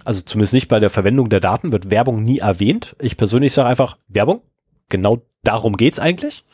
Also 0.05 0.21
zumindest 0.21 0.53
nicht 0.53 0.69
bei 0.69 0.81
der 0.81 0.91
Verwendung 0.91 1.29
der 1.29 1.41
Daten 1.41 1.73
wird 1.73 1.91
Werbung 1.91 2.23
nie 2.23 2.39
erwähnt. 2.39 2.97
Ich 3.01 3.17
persönlich 3.17 3.55
sage 3.55 3.69
einfach 3.69 3.97
Werbung. 4.09 4.43
Genau 4.89 5.25
darum 5.43 5.77
geht's 5.77 5.99
eigentlich. 5.99 6.45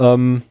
Ähm, 0.00 0.42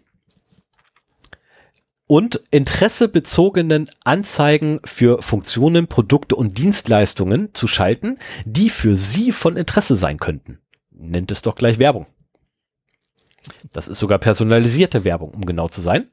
und 2.07 2.41
interessebezogenen 2.51 3.89
Anzeigen 4.03 4.79
für 4.83 5.21
Funktionen, 5.21 5.87
Produkte 5.87 6.35
und 6.35 6.57
Dienstleistungen 6.57 7.53
zu 7.53 7.67
schalten, 7.67 8.15
die 8.45 8.69
für 8.69 8.95
Sie 8.95 9.31
von 9.31 9.57
Interesse 9.57 9.95
sein 9.95 10.17
könnten. 10.19 10.59
Nennt 10.91 11.31
es 11.31 11.41
doch 11.41 11.55
gleich 11.55 11.79
Werbung. 11.79 12.05
Das 13.71 13.87
ist 13.87 13.99
sogar 13.99 14.19
personalisierte 14.19 15.03
Werbung, 15.03 15.31
um 15.31 15.45
genau 15.45 15.67
zu 15.67 15.81
sein. 15.81 16.09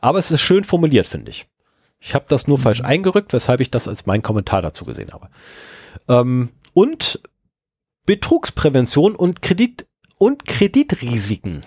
Aber 0.00 0.18
es 0.18 0.30
ist 0.30 0.40
schön 0.40 0.64
formuliert, 0.64 1.06
finde 1.06 1.30
ich. 1.30 1.46
Ich 2.00 2.14
habe 2.14 2.26
das 2.28 2.46
nur 2.46 2.58
mhm. 2.58 2.62
falsch 2.62 2.80
eingerückt, 2.82 3.32
weshalb 3.32 3.60
ich 3.60 3.70
das 3.70 3.88
als 3.88 4.06
mein 4.06 4.22
Kommentar 4.22 4.62
dazu 4.62 4.84
gesehen 4.84 5.12
habe. 5.12 5.28
Ähm, 6.08 6.50
und 6.74 7.20
Betrugsprävention 8.06 9.14
und 9.14 9.42
Kredit 9.42 9.86
und 10.18 10.44
Kreditrisiken. 10.44 11.62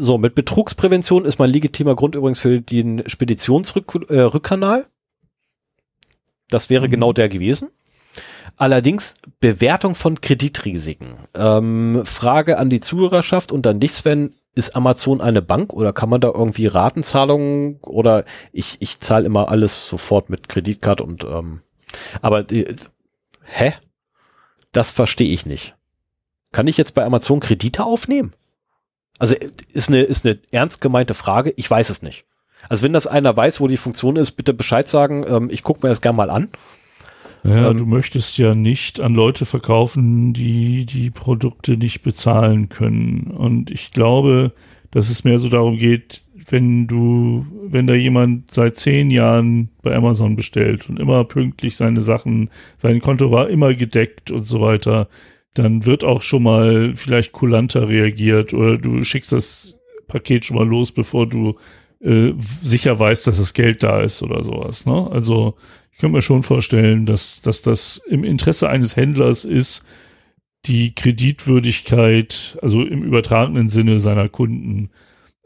So, 0.00 0.16
mit 0.16 0.34
Betrugsprävention 0.34 1.24
ist 1.24 1.38
mein 1.38 1.50
legitimer 1.50 1.96
Grund 1.96 2.14
übrigens 2.14 2.40
für 2.40 2.60
den 2.60 3.02
Speditionsrückkanal. 3.08 4.80
Äh, 4.80 4.84
das 6.48 6.70
wäre 6.70 6.86
mhm. 6.86 6.90
genau 6.90 7.12
der 7.12 7.28
gewesen. 7.28 7.70
Allerdings 8.56 9.16
Bewertung 9.40 9.94
von 9.94 10.20
Kreditrisiken. 10.20 11.18
Ähm, 11.34 12.02
Frage 12.04 12.58
an 12.58 12.70
die 12.70 12.80
Zuhörerschaft 12.80 13.52
und 13.52 13.66
an 13.66 13.80
dich, 13.80 13.92
Sven 13.92 14.34
ist 14.54 14.74
Amazon 14.74 15.20
eine 15.20 15.42
Bank 15.42 15.72
oder 15.72 15.92
kann 15.92 16.08
man 16.08 16.20
da 16.20 16.28
irgendwie 16.28 16.66
Ratenzahlungen 16.66 17.78
oder 17.82 18.24
ich, 18.52 18.76
ich 18.80 18.98
zahle 18.98 19.26
immer 19.26 19.50
alles 19.50 19.88
sofort 19.88 20.30
mit 20.30 20.48
Kreditkarte 20.48 21.04
und 21.04 21.24
ähm, 21.24 21.60
aber 22.22 22.50
äh, 22.50 22.74
hä? 23.44 23.74
Das 24.72 24.90
verstehe 24.90 25.32
ich 25.32 25.46
nicht. 25.46 25.76
Kann 26.52 26.66
ich 26.66 26.76
jetzt 26.76 26.94
bei 26.94 27.04
Amazon 27.04 27.40
Kredite 27.40 27.84
aufnehmen? 27.84 28.32
Also 29.18 29.34
ist 29.72 29.88
eine, 29.88 30.02
ist 30.02 30.26
eine 30.26 30.38
ernst 30.50 30.80
gemeinte 30.80 31.14
Frage. 31.14 31.52
Ich 31.56 31.70
weiß 31.70 31.90
es 31.90 32.02
nicht. 32.02 32.24
Also 32.68 32.84
wenn 32.84 32.92
das 32.92 33.06
einer 33.06 33.36
weiß, 33.36 33.60
wo 33.60 33.68
die 33.68 33.76
Funktion 33.76 34.16
ist, 34.16 34.32
bitte 34.32 34.54
Bescheid 34.54 34.88
sagen. 34.88 35.24
Ähm, 35.28 35.48
ich 35.50 35.62
gucke 35.62 35.80
mir 35.84 35.90
das 35.90 36.00
gerne 36.00 36.16
mal 36.16 36.30
an. 36.30 36.48
Ja, 37.44 37.70
ähm, 37.70 37.78
du 37.78 37.86
möchtest 37.86 38.38
ja 38.38 38.54
nicht 38.54 39.00
an 39.00 39.14
Leute 39.14 39.46
verkaufen, 39.46 40.32
die 40.32 40.86
die 40.86 41.10
Produkte 41.10 41.76
nicht 41.76 42.02
bezahlen 42.02 42.68
können. 42.68 43.30
Und 43.30 43.70
ich 43.70 43.92
glaube, 43.92 44.52
dass 44.90 45.10
es 45.10 45.24
mehr 45.24 45.38
so 45.38 45.48
darum 45.48 45.76
geht, 45.76 46.22
wenn 46.50 46.86
du, 46.86 47.46
wenn 47.66 47.86
da 47.86 47.94
jemand 47.94 48.54
seit 48.54 48.76
zehn 48.76 49.10
Jahren 49.10 49.68
bei 49.82 49.94
Amazon 49.94 50.34
bestellt 50.34 50.88
und 50.88 50.98
immer 50.98 51.24
pünktlich 51.24 51.76
seine 51.76 52.00
Sachen, 52.00 52.50
sein 52.78 53.00
Konto 53.00 53.30
war 53.30 53.50
immer 53.50 53.74
gedeckt 53.74 54.30
und 54.30 54.46
so 54.46 54.60
weiter, 54.60 55.08
dann 55.54 55.86
wird 55.86 56.04
auch 56.04 56.22
schon 56.22 56.42
mal 56.42 56.92
vielleicht 56.96 57.32
kulanter 57.32 57.88
reagiert 57.88 58.54
oder 58.54 58.78
du 58.78 59.02
schickst 59.02 59.32
das 59.32 59.74
Paket 60.06 60.44
schon 60.44 60.56
mal 60.56 60.66
los, 60.66 60.92
bevor 60.92 61.26
du 61.26 61.56
äh, 62.00 62.32
sicher 62.62 62.98
weißt, 62.98 63.26
dass 63.26 63.38
das 63.38 63.54
Geld 63.54 63.82
da 63.82 64.00
ist 64.00 64.22
oder 64.22 64.42
sowas. 64.42 64.86
Ne? 64.86 65.08
Also 65.10 65.54
ich 65.92 65.98
könnte 65.98 66.14
mir 66.14 66.22
schon 66.22 66.42
vorstellen, 66.42 67.06
dass, 67.06 67.42
dass 67.42 67.62
das 67.62 68.00
im 68.08 68.24
Interesse 68.24 68.68
eines 68.68 68.96
Händlers 68.96 69.44
ist, 69.44 69.84
die 70.66 70.94
Kreditwürdigkeit, 70.94 72.58
also 72.62 72.82
im 72.82 73.02
übertragenen 73.02 73.68
Sinne 73.68 73.98
seiner 73.98 74.28
Kunden 74.28 74.90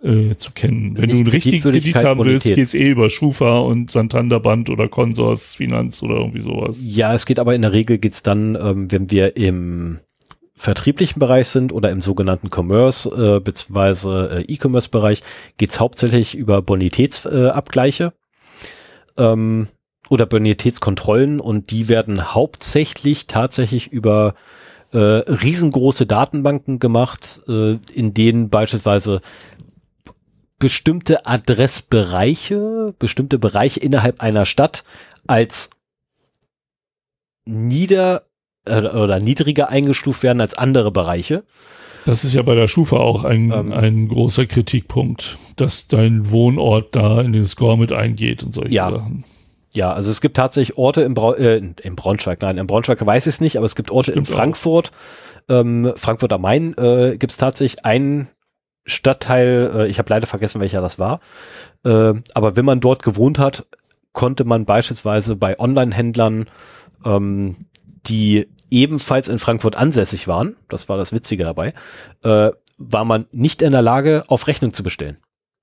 äh, 0.02 0.34
zu 0.34 0.52
kennen. 0.52 0.96
Wenn 0.98 1.08
du 1.08 1.16
einen 1.16 1.26
richtigen 1.26 1.62
Kredit 1.62 1.94
haben 1.96 2.24
willst, 2.24 2.46
geht 2.46 2.58
es 2.58 2.74
eh 2.74 2.90
über 2.90 3.08
Schufa 3.08 3.60
und 3.60 3.90
Santander 3.90 4.40
Band 4.40 4.70
oder 4.70 4.88
Consors 4.88 5.54
Finanz 5.54 6.02
oder 6.02 6.16
irgendwie 6.16 6.40
sowas. 6.40 6.80
Ja, 6.82 7.14
es 7.14 7.26
geht 7.26 7.38
aber 7.38 7.54
in 7.54 7.62
der 7.62 7.72
Regel 7.72 7.98
geht's 7.98 8.22
dann, 8.22 8.56
ähm, 8.60 8.90
wenn 8.90 9.10
wir 9.10 9.36
im 9.36 10.00
vertrieblichen 10.54 11.18
Bereich 11.18 11.48
sind 11.48 11.72
oder 11.72 11.90
im 11.90 12.00
sogenannten 12.00 12.48
Commerce 12.50 13.08
äh, 13.08 13.40
bzw. 13.40 14.40
Äh, 14.40 14.44
E-Commerce-Bereich, 14.48 15.22
geht's 15.56 15.80
hauptsächlich 15.80 16.34
über 16.34 16.62
Bonitätsabgleiche 16.62 18.12
äh, 19.16 19.22
ähm, 19.24 19.68
oder 20.08 20.26
Bonitätskontrollen 20.26 21.40
und 21.40 21.70
die 21.70 21.88
werden 21.88 22.34
hauptsächlich 22.34 23.26
tatsächlich 23.26 23.92
über 23.92 24.34
äh, 24.92 24.98
riesengroße 24.98 26.06
Datenbanken 26.06 26.78
gemacht, 26.78 27.40
äh, 27.48 27.78
in 27.94 28.12
denen 28.12 28.50
beispielsweise 28.50 29.20
bestimmte 30.62 31.26
Adressbereiche, 31.26 32.94
bestimmte 33.00 33.40
Bereiche 33.40 33.80
innerhalb 33.80 34.20
einer 34.20 34.44
Stadt 34.46 34.84
als 35.26 35.70
nieder 37.44 38.26
äh, 38.64 38.78
oder 38.82 39.18
niedriger 39.18 39.70
eingestuft 39.70 40.22
werden 40.22 40.40
als 40.40 40.54
andere 40.54 40.92
Bereiche. 40.92 41.42
Das 42.04 42.22
ist 42.22 42.34
ja 42.34 42.42
bei 42.42 42.54
der 42.54 42.68
Schufa 42.68 42.98
auch 42.98 43.24
ein, 43.24 43.50
ähm, 43.50 43.72
ein 43.72 44.06
großer 44.06 44.46
Kritikpunkt, 44.46 45.36
dass 45.56 45.88
dein 45.88 46.30
Wohnort 46.30 46.94
da 46.94 47.22
in 47.22 47.32
den 47.32 47.44
Score 47.44 47.76
mit 47.76 47.90
eingeht 47.90 48.44
und 48.44 48.54
solche 48.54 48.72
ja. 48.72 48.88
Sachen. 48.88 49.24
Ja, 49.72 49.92
also 49.92 50.12
es 50.12 50.20
gibt 50.20 50.36
tatsächlich 50.36 50.78
Orte 50.78 51.02
im, 51.02 51.14
Brau 51.14 51.34
äh, 51.34 51.56
im 51.56 51.96
Braunschweig, 51.96 52.40
nein, 52.40 52.56
im 52.58 52.68
Braunschweig 52.68 53.04
weiß 53.04 53.26
ich 53.26 53.34
es 53.34 53.40
nicht, 53.40 53.56
aber 53.56 53.66
es 53.66 53.74
gibt 53.74 53.90
Orte 53.90 54.12
Stimmt 54.12 54.28
in 54.28 54.32
Frankfurt, 54.32 54.92
ähm, 55.48 55.92
Frankfurt 55.96 56.32
am 56.32 56.42
Main, 56.42 56.74
äh, 56.78 57.16
gibt 57.18 57.32
es 57.32 57.36
tatsächlich 57.36 57.84
einen 57.84 58.28
Stadtteil, 58.84 59.70
äh, 59.74 59.86
ich 59.88 59.98
habe 59.98 60.10
leider 60.10 60.26
vergessen, 60.26 60.60
welcher 60.60 60.80
das 60.80 60.98
war, 60.98 61.20
äh, 61.84 62.14
aber 62.34 62.56
wenn 62.56 62.64
man 62.64 62.80
dort 62.80 63.02
gewohnt 63.02 63.38
hat, 63.38 63.66
konnte 64.12 64.44
man 64.44 64.64
beispielsweise 64.64 65.36
bei 65.36 65.58
Online-Händlern, 65.58 66.46
ähm, 67.04 67.66
die 68.06 68.48
ebenfalls 68.70 69.28
in 69.28 69.38
Frankfurt 69.38 69.76
ansässig 69.76 70.28
waren, 70.28 70.56
das 70.68 70.88
war 70.88 70.96
das 70.96 71.12
Witzige 71.12 71.44
dabei, 71.44 71.72
äh, 72.22 72.50
war 72.78 73.04
man 73.04 73.26
nicht 73.32 73.62
in 73.62 73.72
der 73.72 73.82
Lage, 73.82 74.24
auf 74.28 74.46
Rechnung 74.46 74.72
zu 74.72 74.82
bestellen. 74.82 75.18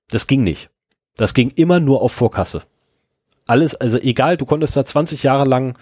Das 0.08 0.26
ging 0.26 0.42
nicht. 0.42 0.70
Das 1.16 1.34
ging 1.34 1.50
immer 1.50 1.80
nur 1.80 2.02
auf 2.02 2.12
Vorkasse. 2.12 2.62
Alles, 3.46 3.74
also 3.74 3.98
egal, 3.98 4.36
du 4.36 4.46
konntest 4.46 4.76
da 4.76 4.84
20 4.84 5.22
Jahre 5.22 5.44
lang 5.44 5.76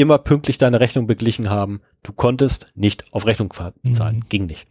immer 0.00 0.18
pünktlich 0.18 0.58
deine 0.58 0.80
Rechnung 0.80 1.06
beglichen 1.06 1.50
haben. 1.50 1.80
Du 2.02 2.12
konntest 2.12 2.66
nicht 2.74 3.12
auf 3.12 3.26
Rechnung 3.26 3.52
zahlen. 3.52 4.16
Mhm. 4.16 4.28
Ging 4.28 4.46
nicht. 4.46 4.66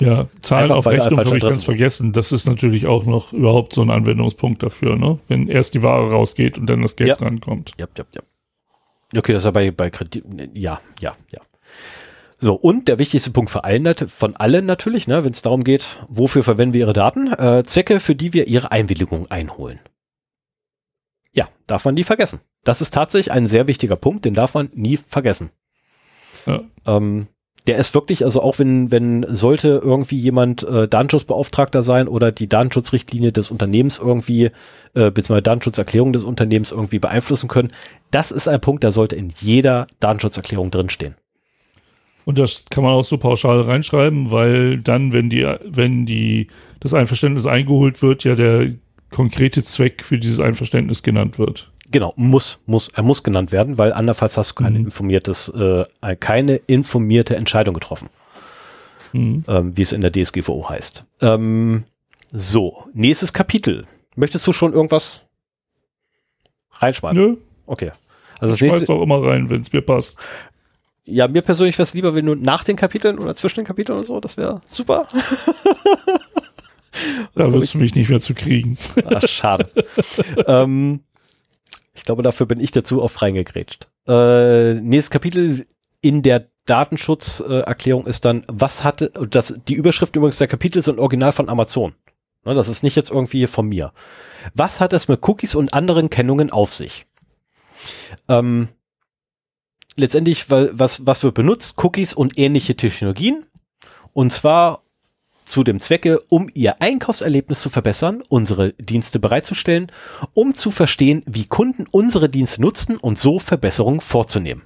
Ja, 0.00 0.28
Zahlen 0.40 0.64
Einfach, 0.64 0.76
auf 0.76 0.86
Rechnung 0.86 1.18
habe 1.18 1.36
ich 1.36 1.42
ganz 1.42 1.64
vergessen. 1.64 2.12
Das 2.12 2.32
ist 2.32 2.46
natürlich 2.46 2.86
auch 2.86 3.04
noch 3.04 3.32
überhaupt 3.32 3.72
so 3.72 3.82
ein 3.82 3.90
Anwendungspunkt 3.90 4.62
dafür, 4.62 4.96
ne? 4.96 5.18
Wenn 5.28 5.48
erst 5.48 5.74
die 5.74 5.82
Ware 5.82 6.10
rausgeht 6.10 6.58
und 6.58 6.68
dann 6.68 6.82
das 6.82 6.96
Geld 6.96 7.10
ja. 7.10 7.16
drankommt. 7.16 7.72
Ja, 7.78 7.86
ja, 7.96 8.04
ja. 8.14 8.20
Okay, 9.18 9.32
das 9.32 9.42
ist 9.42 9.46
ja 9.46 9.50
bei, 9.52 9.70
bei 9.70 9.90
Kredit. 9.90 10.24
Ja, 10.54 10.80
ja, 11.00 11.14
ja. 11.30 11.40
So, 12.38 12.54
und 12.54 12.88
der 12.88 12.98
wichtigste 12.98 13.30
Punkt 13.30 13.50
für 13.50 13.64
allen, 13.64 13.94
von 14.08 14.36
allen 14.36 14.66
natürlich, 14.66 15.06
ne, 15.06 15.24
wenn 15.24 15.30
es 15.30 15.42
darum 15.42 15.64
geht, 15.64 16.00
wofür 16.08 16.42
verwenden 16.42 16.74
wir 16.74 16.80
ihre 16.80 16.92
Daten? 16.92 17.32
Äh, 17.32 17.62
Zwecke, 17.64 18.00
für 18.00 18.14
die 18.14 18.32
wir 18.32 18.48
ihre 18.48 18.70
Einwilligung 18.70 19.30
einholen. 19.30 19.78
Ja, 21.34 21.48
darf 21.66 21.84
man 21.84 21.94
nie 21.94 22.04
vergessen. 22.04 22.40
Das 22.62 22.80
ist 22.80 22.94
tatsächlich 22.94 23.32
ein 23.32 23.46
sehr 23.46 23.66
wichtiger 23.66 23.96
Punkt, 23.96 24.24
den 24.24 24.34
darf 24.34 24.54
man 24.54 24.70
nie 24.72 24.96
vergessen. 24.96 25.50
Ja. 26.46 26.62
Ähm, 26.86 27.26
der 27.66 27.78
ist 27.78 27.94
wirklich, 27.94 28.24
also 28.24 28.42
auch 28.42 28.58
wenn, 28.58 28.90
wenn 28.90 29.24
sollte 29.28 29.80
irgendwie 29.82 30.18
jemand 30.18 30.62
äh, 30.64 30.86
Datenschutzbeauftragter 30.86 31.82
sein 31.82 32.08
oder 32.08 32.30
die 32.30 32.48
Datenschutzrichtlinie 32.48 33.32
des 33.32 33.50
Unternehmens 33.50 33.98
irgendwie, 33.98 34.50
äh, 34.94 35.10
beziehungsweise 35.10 35.42
Datenschutzerklärung 35.42 36.12
des 36.12 36.24
Unternehmens 36.24 36.72
irgendwie 36.72 36.98
beeinflussen 36.98 37.48
können, 37.48 37.70
das 38.10 38.30
ist 38.30 38.48
ein 38.48 38.60
Punkt, 38.60 38.84
der 38.84 38.92
sollte 38.92 39.16
in 39.16 39.30
jeder 39.40 39.86
Datenschutzerklärung 40.00 40.70
drinstehen. 40.70 41.14
Und 42.26 42.38
das 42.38 42.64
kann 42.70 42.84
man 42.84 42.92
auch 42.94 43.04
so 43.04 43.18
pauschal 43.18 43.62
reinschreiben, 43.62 44.30
weil 44.30 44.78
dann, 44.78 45.12
wenn 45.12 45.30
die, 45.30 45.46
wenn 45.64 46.06
die, 46.06 46.48
das 46.80 46.94
Einverständnis 46.94 47.46
eingeholt 47.46 48.02
wird, 48.02 48.24
ja 48.24 48.34
der 48.34 48.68
konkrete 49.14 49.62
Zweck 49.62 50.02
für 50.02 50.18
dieses 50.18 50.40
Einverständnis 50.40 51.04
genannt 51.04 51.38
wird. 51.38 51.70
Genau, 51.90 52.12
muss, 52.16 52.58
muss, 52.66 52.88
er 52.88 53.04
muss 53.04 53.22
genannt 53.22 53.52
werden, 53.52 53.78
weil 53.78 53.92
andernfalls 53.92 54.36
hast 54.36 54.50
du 54.50 54.64
keine 54.64 54.80
mhm. 54.80 54.86
informiertes, 54.86 55.50
äh, 55.50 55.84
keine 56.16 56.56
informierte 56.56 57.36
Entscheidung 57.36 57.74
getroffen. 57.74 58.08
Mhm. 59.12 59.44
Ähm, 59.46 59.76
wie 59.76 59.82
es 59.82 59.92
in 59.92 60.00
der 60.00 60.10
DSGVO 60.10 60.68
heißt. 60.68 61.04
Ähm, 61.20 61.84
so, 62.32 62.88
nächstes 62.92 63.32
Kapitel. 63.32 63.86
Möchtest 64.16 64.44
du 64.48 64.52
schon 64.52 64.72
irgendwas 64.72 65.22
reinschmeißen? 66.72 67.24
Nö. 67.24 67.36
Okay. 67.66 67.92
Also 68.40 68.54
ich 68.54 68.60
das 68.60 68.68
nächste, 68.68 68.92
auch 68.92 69.02
immer 69.02 69.22
rein, 69.22 69.48
wenn 69.48 69.60
es 69.60 69.72
mir 69.72 69.82
passt. 69.82 70.18
Ja, 71.04 71.28
mir 71.28 71.42
persönlich 71.42 71.78
wäre 71.78 71.84
es 71.84 71.94
lieber, 71.94 72.16
wenn 72.16 72.26
du 72.26 72.34
nach 72.34 72.64
den 72.64 72.74
Kapiteln 72.74 73.20
oder 73.20 73.36
zwischen 73.36 73.60
den 73.60 73.66
Kapiteln 73.66 73.98
oder 73.98 74.06
so, 74.06 74.18
das 74.18 74.36
wäre 74.36 74.60
super. 74.72 75.06
da 77.34 77.52
wirst 77.52 77.74
du 77.74 77.78
mich 77.78 77.94
nicht 77.94 78.10
mehr 78.10 78.20
zu 78.20 78.34
kriegen. 78.34 78.76
Ach, 79.06 79.26
schade. 79.26 79.70
ähm, 80.46 81.00
ich 81.94 82.04
glaube, 82.04 82.22
dafür 82.22 82.46
bin 82.46 82.60
ich 82.60 82.72
dazu 82.72 83.02
oft 83.02 83.20
reingegrätscht. 83.22 83.86
Äh, 84.06 84.74
nächstes 84.74 85.10
Kapitel 85.10 85.66
in 86.00 86.22
der 86.22 86.48
Datenschutzerklärung 86.66 88.06
äh, 88.06 88.10
ist 88.10 88.24
dann, 88.24 88.42
was 88.46 88.84
hatte, 88.84 89.10
das, 89.30 89.54
die 89.68 89.74
Überschrift 89.74 90.16
übrigens 90.16 90.38
der 90.38 90.48
Kapitel 90.48 90.82
sind 90.82 90.98
original 90.98 91.32
von 91.32 91.48
Amazon. 91.48 91.94
Ne, 92.44 92.54
das 92.54 92.68
ist 92.68 92.82
nicht 92.82 92.96
jetzt 92.96 93.10
irgendwie 93.10 93.46
von 93.46 93.68
mir. 93.68 93.92
Was 94.54 94.80
hat 94.80 94.92
es 94.92 95.08
mit 95.08 95.26
Cookies 95.26 95.54
und 95.54 95.72
anderen 95.72 96.10
Kennungen 96.10 96.50
auf 96.50 96.72
sich? 96.72 97.06
Ähm, 98.28 98.68
letztendlich, 99.96 100.50
was, 100.50 101.06
was 101.06 101.22
wird 101.22 101.34
benutzt? 101.34 101.82
Cookies 101.82 102.12
und 102.12 102.38
ähnliche 102.38 102.76
Technologien. 102.76 103.44
Und 104.12 104.32
zwar 104.32 104.83
zu 105.44 105.64
dem 105.64 105.80
Zwecke, 105.80 106.20
um 106.28 106.50
ihr 106.54 106.80
Einkaufserlebnis 106.80 107.60
zu 107.60 107.70
verbessern, 107.70 108.22
unsere 108.28 108.72
Dienste 108.74 109.18
bereitzustellen, 109.18 109.92
um 110.32 110.54
zu 110.54 110.70
verstehen, 110.70 111.22
wie 111.26 111.46
Kunden 111.46 111.86
unsere 111.90 112.28
Dienste 112.28 112.60
nutzen 112.60 112.96
und 112.96 113.18
so 113.18 113.38
Verbesserungen 113.38 114.00
vorzunehmen. 114.00 114.62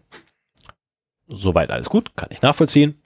Soweit 1.26 1.70
alles 1.70 1.90
gut, 1.90 2.16
kann 2.16 2.30
ich 2.32 2.42
nachvollziehen. 2.42 3.02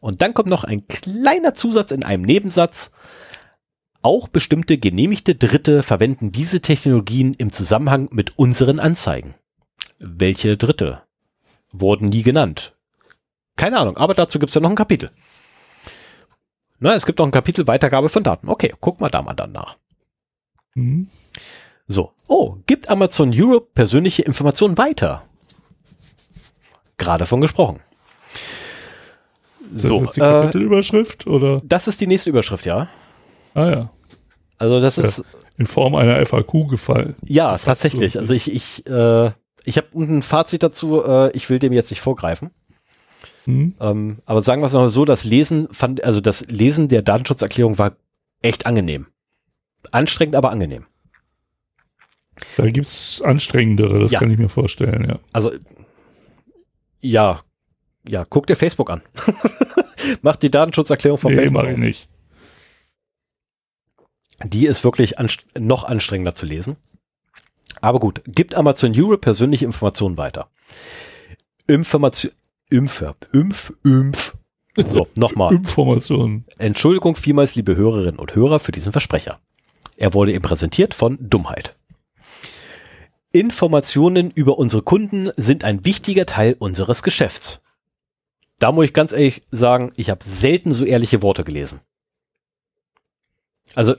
Und 0.00 0.22
dann 0.22 0.34
kommt 0.34 0.48
noch 0.48 0.64
ein 0.64 0.86
kleiner 0.86 1.54
Zusatz 1.54 1.90
in 1.90 2.04
einem 2.04 2.22
Nebensatz. 2.22 2.92
Auch 4.02 4.28
bestimmte 4.28 4.78
genehmigte 4.78 5.34
Dritte 5.34 5.82
verwenden 5.82 6.30
diese 6.30 6.60
Technologien 6.60 7.34
im 7.34 7.52
Zusammenhang 7.52 8.08
mit 8.12 8.38
unseren 8.38 8.78
Anzeigen. 8.78 9.34
Welche 9.98 10.56
Dritte? 10.56 11.02
Wurden 11.72 12.08
nie 12.08 12.22
genannt. 12.22 12.76
Keine 13.56 13.78
Ahnung, 13.78 13.96
aber 13.96 14.14
dazu 14.14 14.38
gibt 14.38 14.50
es 14.50 14.54
ja 14.54 14.60
noch 14.60 14.70
ein 14.70 14.76
Kapitel. 14.76 15.10
Na, 16.78 16.94
es 16.94 17.06
gibt 17.06 17.20
auch 17.20 17.24
ein 17.24 17.30
Kapitel 17.30 17.66
Weitergabe 17.66 18.08
von 18.08 18.22
Daten. 18.22 18.48
Okay, 18.48 18.72
guck 18.80 19.00
mal 19.00 19.08
da 19.08 19.22
mal 19.22 19.34
dann 19.34 19.52
nach. 19.52 19.76
Mhm. 20.74 21.08
So. 21.86 22.12
Oh, 22.28 22.56
gibt 22.66 22.88
Amazon 22.88 23.32
Europe 23.34 23.68
persönliche 23.74 24.22
Informationen 24.22 24.78
weiter? 24.78 25.24
Gerade 26.96 27.26
von 27.26 27.40
gesprochen. 27.40 27.80
So, 29.74 30.00
das 30.00 30.08
ist 30.08 30.16
die 30.16 30.20
äh, 30.20 30.24
Kapitelüberschrift 30.24 31.26
oder? 31.26 31.60
Das 31.64 31.88
ist 31.88 32.00
die 32.00 32.06
nächste 32.06 32.30
Überschrift, 32.30 32.64
ja. 32.64 32.88
Ah 33.54 33.68
ja. 33.68 33.90
Also 34.58 34.80
das 34.80 34.96
ja, 34.96 35.04
ist 35.04 35.24
in 35.58 35.66
Form 35.66 35.94
einer 35.94 36.24
FAQ 36.24 36.68
gefallen. 36.68 37.16
Ja, 37.24 37.58
tatsächlich. 37.58 38.18
Also 38.18 38.34
ich 38.34 38.52
ich 38.52 38.86
äh, 38.86 39.30
ich 39.64 39.76
habe 39.76 39.88
ein 39.94 40.22
Fazit 40.22 40.62
dazu. 40.62 41.04
Äh, 41.04 41.30
ich 41.32 41.50
will 41.50 41.58
dem 41.58 41.72
jetzt 41.72 41.90
nicht 41.90 42.00
vorgreifen. 42.00 42.50
Mhm. 43.46 43.74
Ähm, 43.80 44.18
aber 44.24 44.40
sagen 44.40 44.62
wir 44.62 44.66
es 44.66 44.72
mal 44.72 44.88
so, 44.88 45.04
das 45.04 45.24
Lesen 45.24 45.68
fand, 45.70 46.02
also 46.04 46.20
das 46.20 46.46
Lesen 46.48 46.88
der 46.88 47.02
Datenschutzerklärung 47.02 47.78
war 47.78 47.96
echt 48.42 48.66
angenehm. 48.66 49.06
Anstrengend, 49.92 50.36
aber 50.36 50.50
angenehm. 50.50 50.86
Da 52.56 52.66
gibt's 52.68 53.22
anstrengendere, 53.22 54.00
das 54.00 54.10
ja. 54.10 54.18
kann 54.18 54.30
ich 54.30 54.38
mir 54.38 54.48
vorstellen, 54.48 55.06
ja. 55.08 55.18
Also 55.32 55.52
Ja, 57.00 57.42
ja, 58.08 58.24
guck 58.24 58.46
dir 58.46 58.56
Facebook 58.56 58.90
an. 58.90 59.02
Mach 60.22 60.36
die 60.36 60.50
Datenschutzerklärung 60.50 61.18
von 61.18 61.32
nee, 61.32 61.38
Facebook. 61.38 61.62
mach 61.62 61.70
ich 61.70 61.78
nicht. 61.78 62.08
Die 64.44 64.66
ist 64.66 64.84
wirklich 64.84 65.18
anst 65.18 65.46
noch 65.58 65.84
anstrengender 65.84 66.34
zu 66.34 66.44
lesen. 66.44 66.76
Aber 67.80 67.98
gut, 67.98 68.22
gibt 68.26 68.54
Amazon 68.54 68.92
Europe 68.94 69.18
persönliche 69.18 69.64
Informationen 69.64 70.16
weiter. 70.16 70.50
Information, 71.66 72.32
Impfer, 72.70 73.14
Impf, 73.32 73.72
Impf. 73.84 74.36
So, 74.76 75.06
nochmal. 75.16 75.54
Informationen. 75.54 76.44
Entschuldigung 76.58 77.16
vielmals, 77.16 77.54
liebe 77.54 77.76
Hörerinnen 77.76 78.18
und 78.18 78.34
Hörer, 78.34 78.58
für 78.58 78.72
diesen 78.72 78.92
Versprecher. 78.92 79.38
Er 79.96 80.14
wurde 80.14 80.32
eben 80.32 80.42
präsentiert 80.42 80.94
von 80.94 81.18
Dummheit. 81.20 81.76
Informationen 83.32 84.30
über 84.30 84.58
unsere 84.58 84.82
Kunden 84.82 85.30
sind 85.36 85.64
ein 85.64 85.84
wichtiger 85.84 86.26
Teil 86.26 86.56
unseres 86.58 87.02
Geschäfts. 87.02 87.60
Da 88.58 88.72
muss 88.72 88.86
ich 88.86 88.92
ganz 88.92 89.12
ehrlich 89.12 89.42
sagen, 89.50 89.92
ich 89.96 90.10
habe 90.10 90.24
selten 90.24 90.72
so 90.72 90.84
ehrliche 90.84 91.22
Worte 91.22 91.44
gelesen. 91.44 91.80
Also, 93.74 93.94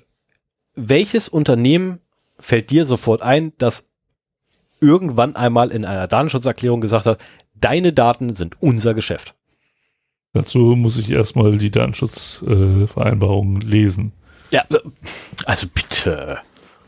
welches 0.74 1.28
Unternehmen 1.28 2.00
fällt 2.40 2.70
dir 2.70 2.86
sofort 2.86 3.22
ein, 3.22 3.54
das 3.58 3.90
irgendwann 4.80 5.36
einmal 5.36 5.72
in 5.72 5.86
einer 5.86 6.08
Datenschutzerklärung 6.08 6.82
gesagt 6.82 7.06
hat, 7.06 7.22
deine 7.60 7.94
Daten 7.94 8.34
sind 8.34 8.62
unser 8.62 8.94
Geschäft? 8.94 9.36
Dazu 10.34 10.60
muss 10.76 10.98
ich 10.98 11.10
erstmal 11.12 11.58
die 11.58 11.72
Datenschutzvereinbarung 11.72 13.62
äh, 13.62 13.66
lesen. 13.66 14.12
Ja, 14.52 14.64
also 15.46 15.68
bitte. 15.74 16.40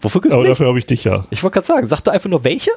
Wofür 0.01 0.21
gibt's 0.21 0.33
Aber 0.33 0.43
mich? 0.43 0.49
dafür 0.49 0.67
habe 0.67 0.77
ich 0.77 0.85
dich 0.85 1.05
ja. 1.05 1.25
Ich 1.29 1.41
wollte 1.43 1.55
gerade 1.55 1.67
sagen, 1.67 1.87
sag 1.87 2.01
doch 2.01 2.13
einfach 2.13 2.29
nur 2.29 2.43
welche. 2.43 2.71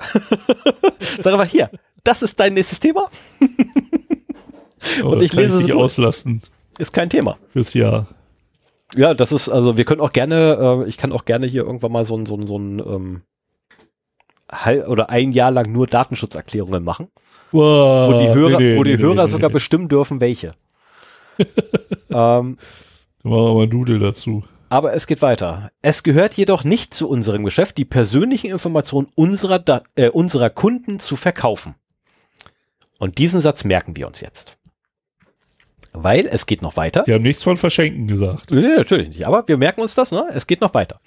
sag 1.21 1.35
aber 1.35 1.45
hier, 1.45 1.71
das 2.05 2.23
ist 2.23 2.39
dein 2.41 2.55
nächstes 2.55 2.81
Thema. 2.81 3.11
Und 5.05 5.21
ich 5.23 5.33
lese 5.35 5.59
sie 5.59 5.67
dich 5.67 5.75
auslasten 5.75 6.41
Ist 6.79 6.93
kein 6.93 7.11
Thema. 7.11 7.37
fürs 7.51 7.75
Jahr. 7.75 8.07
Ja, 8.97 9.15
das 9.15 9.33
ist, 9.33 9.49
also 9.49 9.77
wir 9.77 9.85
können 9.85 10.01
auch 10.01 10.12
gerne, 10.12 10.85
äh, 10.85 10.89
ich 10.89 10.97
kann 10.97 11.12
auch 11.12 11.25
gerne 11.25 11.47
hier 11.47 11.65
irgendwann 11.65 11.93
mal 11.93 12.05
so 12.05 12.17
ein, 12.17 12.27
so 12.27 12.37
ein, 12.37 12.47
so 12.47 12.59
ein 12.59 12.79
ähm, 12.81 13.23
halb 14.51 14.89
oder 14.89 15.11
ein 15.11 15.33
Jahr 15.33 15.51
lang 15.51 15.71
nur 15.71 15.87
Datenschutzerklärungen 15.87 16.83
machen, 16.83 17.09
Wow, 17.52 18.12
wo 18.12 18.18
die 18.18 18.28
Hörer, 18.28 18.59
nee, 18.60 18.72
nee, 18.72 18.78
wo 18.78 18.85
die 18.85 18.97
nee, 18.97 19.02
Hörer 19.02 19.27
sogar 19.28 19.51
bestimmen 19.51 19.89
dürfen, 19.89 20.20
welche. 20.20 20.55
ähm, 21.39 21.47
machen 22.10 22.59
wir 23.22 23.55
mal 23.55 23.68
Doodle 23.68 23.98
dazu. 23.98 24.44
aber 24.68 24.94
es 24.94 25.06
geht 25.06 25.22
weiter. 25.22 25.70
Es 25.82 26.02
gehört 26.02 26.35
jedoch 26.35 26.64
nicht 26.64 26.94
zu 26.94 27.09
unserem 27.09 27.44
Geschäft, 27.44 27.77
die 27.78 27.85
persönlichen 27.85 28.51
Informationen 28.51 29.09
unserer, 29.14 29.59
Da- 29.59 29.82
äh, 29.97 30.09
unserer 30.10 30.51
Kunden 30.51 30.98
zu 31.01 31.16
verkaufen. 31.16 31.74
Und 32.98 33.18
diesen 33.18 33.40
Satz 33.40 33.64
merken 33.64 33.97
wir 33.97 34.06
uns 34.06 34.20
jetzt. 34.20 34.59
Weil 35.93 36.27
es 36.27 36.47
geht 36.47 36.62
noch 36.62 36.77
weiter. 36.77 37.02
Sie 37.05 37.12
haben 37.12 37.22
nichts 37.22 37.43
von 37.43 37.56
Verschenken 37.56 38.06
gesagt. 38.06 38.51
Nee, 38.52 38.77
natürlich 38.77 39.09
nicht. 39.09 39.27
Aber 39.27 39.48
wir 39.48 39.56
merken 39.56 39.81
uns 39.81 39.94
das, 39.97 40.12
ne? 40.12 40.24
Es 40.32 40.47
geht 40.47 40.60
noch 40.60 40.74
weiter. 40.74 41.01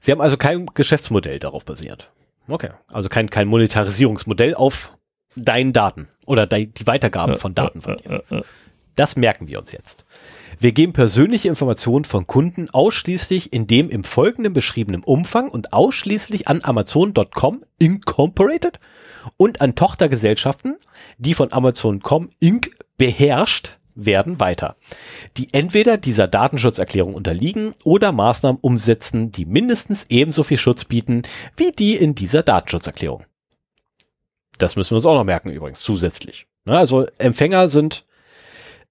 Sie 0.00 0.12
haben 0.12 0.20
also 0.20 0.36
kein 0.36 0.66
Geschäftsmodell 0.66 1.38
darauf 1.40 1.64
basierend. 1.64 2.10
Okay. 2.46 2.70
Also 2.92 3.08
kein, 3.08 3.30
kein 3.30 3.48
Monetarisierungsmodell 3.48 4.54
auf 4.54 4.92
deinen 5.36 5.72
Daten 5.72 6.08
oder 6.26 6.46
dei- 6.46 6.66
die 6.66 6.86
Weitergabe 6.86 7.36
von 7.36 7.54
Daten 7.54 7.80
von 7.80 7.96
dir. 7.96 8.22
Das 8.94 9.16
merken 9.16 9.48
wir 9.48 9.58
uns 9.58 9.72
jetzt. 9.72 10.04
Wir 10.58 10.72
geben 10.72 10.92
persönliche 10.92 11.48
Informationen 11.48 12.04
von 12.04 12.26
Kunden 12.26 12.68
ausschließlich 12.70 13.52
in 13.52 13.66
dem 13.66 13.88
im 13.88 14.04
Folgenden 14.04 14.52
beschriebenen 14.52 15.02
Umfang 15.02 15.48
und 15.48 15.72
ausschließlich 15.72 16.46
an 16.46 16.60
Amazon.com 16.62 17.64
Incorporated 17.78 18.78
und 19.38 19.60
an 19.62 19.74
Tochtergesellschaften, 19.74 20.76
die 21.16 21.32
von 21.34 21.52
Amazon.com 21.52 22.28
Inc. 22.38 22.70
beherrscht 22.98 23.78
werden 23.94 24.40
weiter, 24.40 24.76
die 25.36 25.48
entweder 25.52 25.96
dieser 25.96 26.28
Datenschutzerklärung 26.28 27.14
unterliegen 27.14 27.74
oder 27.84 28.12
Maßnahmen 28.12 28.58
umsetzen, 28.60 29.32
die 29.32 29.44
mindestens 29.46 30.06
ebenso 30.10 30.42
viel 30.42 30.58
Schutz 30.58 30.84
bieten 30.84 31.22
wie 31.56 31.72
die 31.72 31.96
in 31.96 32.14
dieser 32.14 32.42
Datenschutzerklärung. 32.42 33.24
Das 34.62 34.76
müssen 34.76 34.92
wir 34.92 34.96
uns 34.96 35.06
auch 35.06 35.14
noch 35.14 35.24
merken 35.24 35.50
übrigens 35.50 35.82
zusätzlich. 35.82 36.46
Ne, 36.64 36.78
Also 36.78 37.06
Empfänger 37.18 37.68
sind 37.68 38.04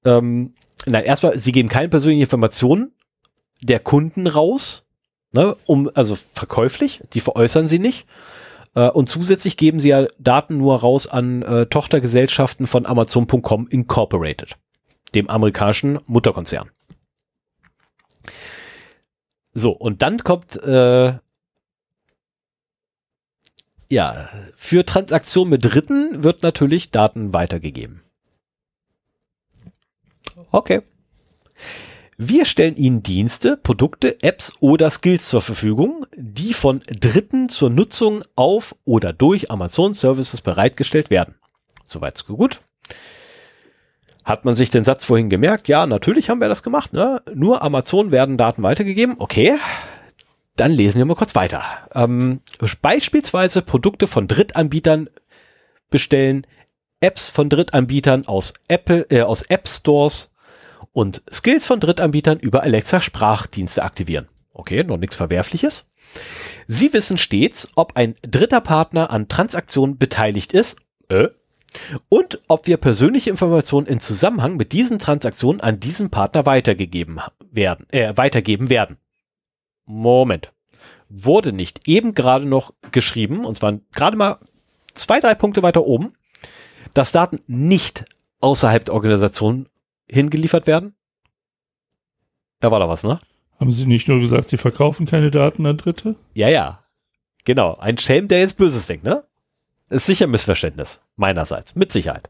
ähm, 0.06 0.54
nein, 0.86 1.04
erstmal, 1.04 1.38
sie 1.38 1.52
geben 1.52 1.70
keine 1.70 1.90
persönlichen 1.90 2.24
Informationen 2.24 2.94
der 3.62 3.80
Kunden 3.80 4.28
raus, 4.28 4.86
ne, 5.32 5.56
um, 5.66 5.90
also 5.94 6.16
verkäuflich, 6.16 7.04
die 7.14 7.20
veräußern 7.20 7.68
sie 7.68 7.80
nicht. 7.80 8.08
Äh, 8.76 8.90
und 8.90 9.08
zusätzlich 9.08 9.58
geben 9.58 9.80
sie 9.80 9.90
ja 9.90 10.08
Daten 10.20 10.58
nur 10.58 10.80
raus 10.80 11.08
an 11.08 11.42
äh, 11.44 11.66
Tochtergesellschaften 11.68 12.68
von 12.68 12.86
Amazon.com 12.86 13.68
Incorporated, 13.68 14.58
dem 15.14 15.30
amerikanischen 15.30 16.00
Mutterkonzern. 16.08 16.72
So, 19.54 19.72
und 19.72 20.02
dann 20.02 20.20
kommt, 20.20 20.56
äh, 20.64 21.14
ja, 23.92 24.30
für 24.56 24.86
Transaktionen 24.86 25.52
mit 25.52 25.66
Dritten 25.66 26.24
wird 26.24 26.44
natürlich 26.44 26.92
Daten 26.92 27.34
weitergegeben. 27.34 28.02
Okay. 30.52 30.82
Wir 32.18 32.46
stellen 32.46 32.76
Ihnen 32.76 33.04
Dienste, 33.04 33.58
Produkte, 33.58 34.22
Apps 34.22 34.54
oder 34.60 34.90
Skills 34.92 35.28
zur 35.28 35.42
Verfügung, 35.42 36.06
die 36.16 36.54
von 36.54 36.80
Dritten 36.88 37.50
zur 37.50 37.70
Nutzung 37.70 38.24
auf 38.36 38.76
oder 38.86 39.12
durch 39.12 39.50
Amazon 39.50 39.94
Services 39.94 40.42
bereitgestellt 40.42 41.10
werden. 41.10 41.36
Soweit 41.86 42.18
so 42.18 42.36
gut. 42.36 42.62
Hat 44.24 44.46
man 44.46 44.56
sich 44.56 44.70
den 44.70 44.84
Satz 44.84 45.04
vorhin 45.04 45.30
gemerkt? 45.30 45.68
Ja, 45.68 45.88
natürlich 45.88 46.30
haben 46.30 46.42
wir 46.42 46.48
das 46.48 46.64
gemacht. 46.64 46.94
Ne? 46.94 47.22
Nur 47.34 47.64
Amazon 47.64 48.12
werden 48.12 48.38
Daten 48.38 48.62
weitergegeben. 48.62 49.16
Okay. 49.18 49.58
Dann 50.56 50.72
lesen 50.72 50.98
wir 50.98 51.06
mal 51.06 51.16
kurz 51.16 51.36
weiter. 51.36 51.64
Ähm, 51.94 52.42
beispielsweise 52.82 53.62
Produkte 53.62 54.08
von 54.08 54.28
Drittanbietern 54.28 55.10
bestellen, 55.90 56.46
Apps 57.00 57.30
von 57.30 57.50
Drittanbietern 57.50 58.28
aus 58.28 58.54
Apple, 58.68 59.08
äh, 59.10 59.22
aus 59.22 59.42
App 59.44 59.68
Stores 59.68 60.32
und 60.94 61.22
Skills 61.32 61.66
von 61.66 61.80
Drittanbietern 61.80 62.40
über 62.40 62.64
Alexa 62.64 63.02
Sprachdienste 63.02 63.84
aktivieren. 63.84 64.28
Okay, 64.54 64.84
noch 64.84 64.98
nichts 64.98 65.16
Verwerfliches. 65.16 65.86
Sie 66.68 66.94
wissen 66.94 67.18
stets, 67.18 67.70
ob 67.76 67.96
ein 67.96 68.16
dritter 68.22 68.62
Partner 68.62 69.10
an 69.10 69.28
Transaktionen 69.28 69.98
beteiligt 69.98 70.54
ist 70.54 70.78
äh, 71.10 71.30
und 72.10 72.42
ob 72.48 72.68
wir 72.68 72.78
persönliche 72.78 73.30
Informationen 73.30 73.88
in 73.88 74.00
Zusammenhang 74.00 74.58
mit 74.58 74.74
diesen 74.74 75.00
Transaktionen 75.00 75.62
an 75.62 75.80
diesen 75.80 76.10
Partner 76.10 76.46
weitergegeben 76.46 77.22
werden, 77.52 77.88
äh, 77.92 78.14
weitergeben 78.16 78.70
werden. 78.70 78.98
Moment. 79.92 80.54
Wurde 81.10 81.52
nicht 81.52 81.88
eben 81.88 82.16
gerade 82.16 82.46
noch 82.46 82.74
geschrieben, 82.92 83.46
und 83.46 83.56
zwar 83.56 83.80
gerade 83.94 84.16
mal 84.16 84.40
zwei, 84.94 85.20
drei 85.20 85.36
Punkte 85.36 85.62
weiter 85.62 85.84
oben, 85.84 86.14
dass 86.94 87.12
Daten 87.12 87.40
nicht 87.48 88.06
außerhalb 88.40 88.86
der 88.86 88.94
Organisation 88.94 89.68
hingeliefert 90.10 90.68
werden? 90.68 90.96
Da 92.60 92.72
war 92.72 92.80
da 92.80 92.88
was, 92.88 93.04
ne? 93.04 93.20
Haben 93.60 93.72
Sie 93.72 93.86
nicht 93.86 94.08
nur 94.08 94.20
gesagt, 94.20 94.50
Sie 94.50 94.58
verkaufen 94.58 95.06
keine 95.06 95.30
Daten 95.30 95.66
an 95.66 95.78
Dritte? 95.78 96.16
Ja, 96.34 96.50
ja. 96.50 96.84
Genau. 97.44 97.76
Ein 97.76 97.98
Schelm, 97.98 98.28
der 98.28 98.40
jetzt 98.40 98.58
Böses 98.58 98.88
denkt, 98.88 99.04
ne? 99.04 99.24
Ist 99.90 100.06
sicher 100.06 100.26
ein 100.26 100.32
Missverständnis. 100.32 101.02
Meinerseits. 101.16 101.76
Mit 101.76 101.92
Sicherheit. 101.92 102.30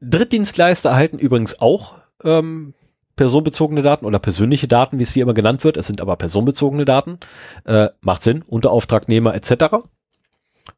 Drittdienstleister 0.00 0.90
erhalten 0.90 1.18
übrigens 1.18 1.60
auch 1.60 1.94
ähm, 2.24 2.74
personenbezogene 3.20 3.82
Daten 3.82 4.06
oder 4.06 4.18
persönliche 4.18 4.66
Daten, 4.66 4.98
wie 4.98 5.02
es 5.02 5.12
hier 5.12 5.22
immer 5.24 5.34
genannt 5.34 5.62
wird. 5.62 5.76
Es 5.76 5.86
sind 5.86 6.00
aber 6.00 6.16
personenbezogene 6.16 6.86
Daten. 6.86 7.18
Äh, 7.66 7.88
macht 8.00 8.22
Sinn. 8.22 8.42
Unterauftragnehmer 8.46 9.34
etc. 9.34 9.76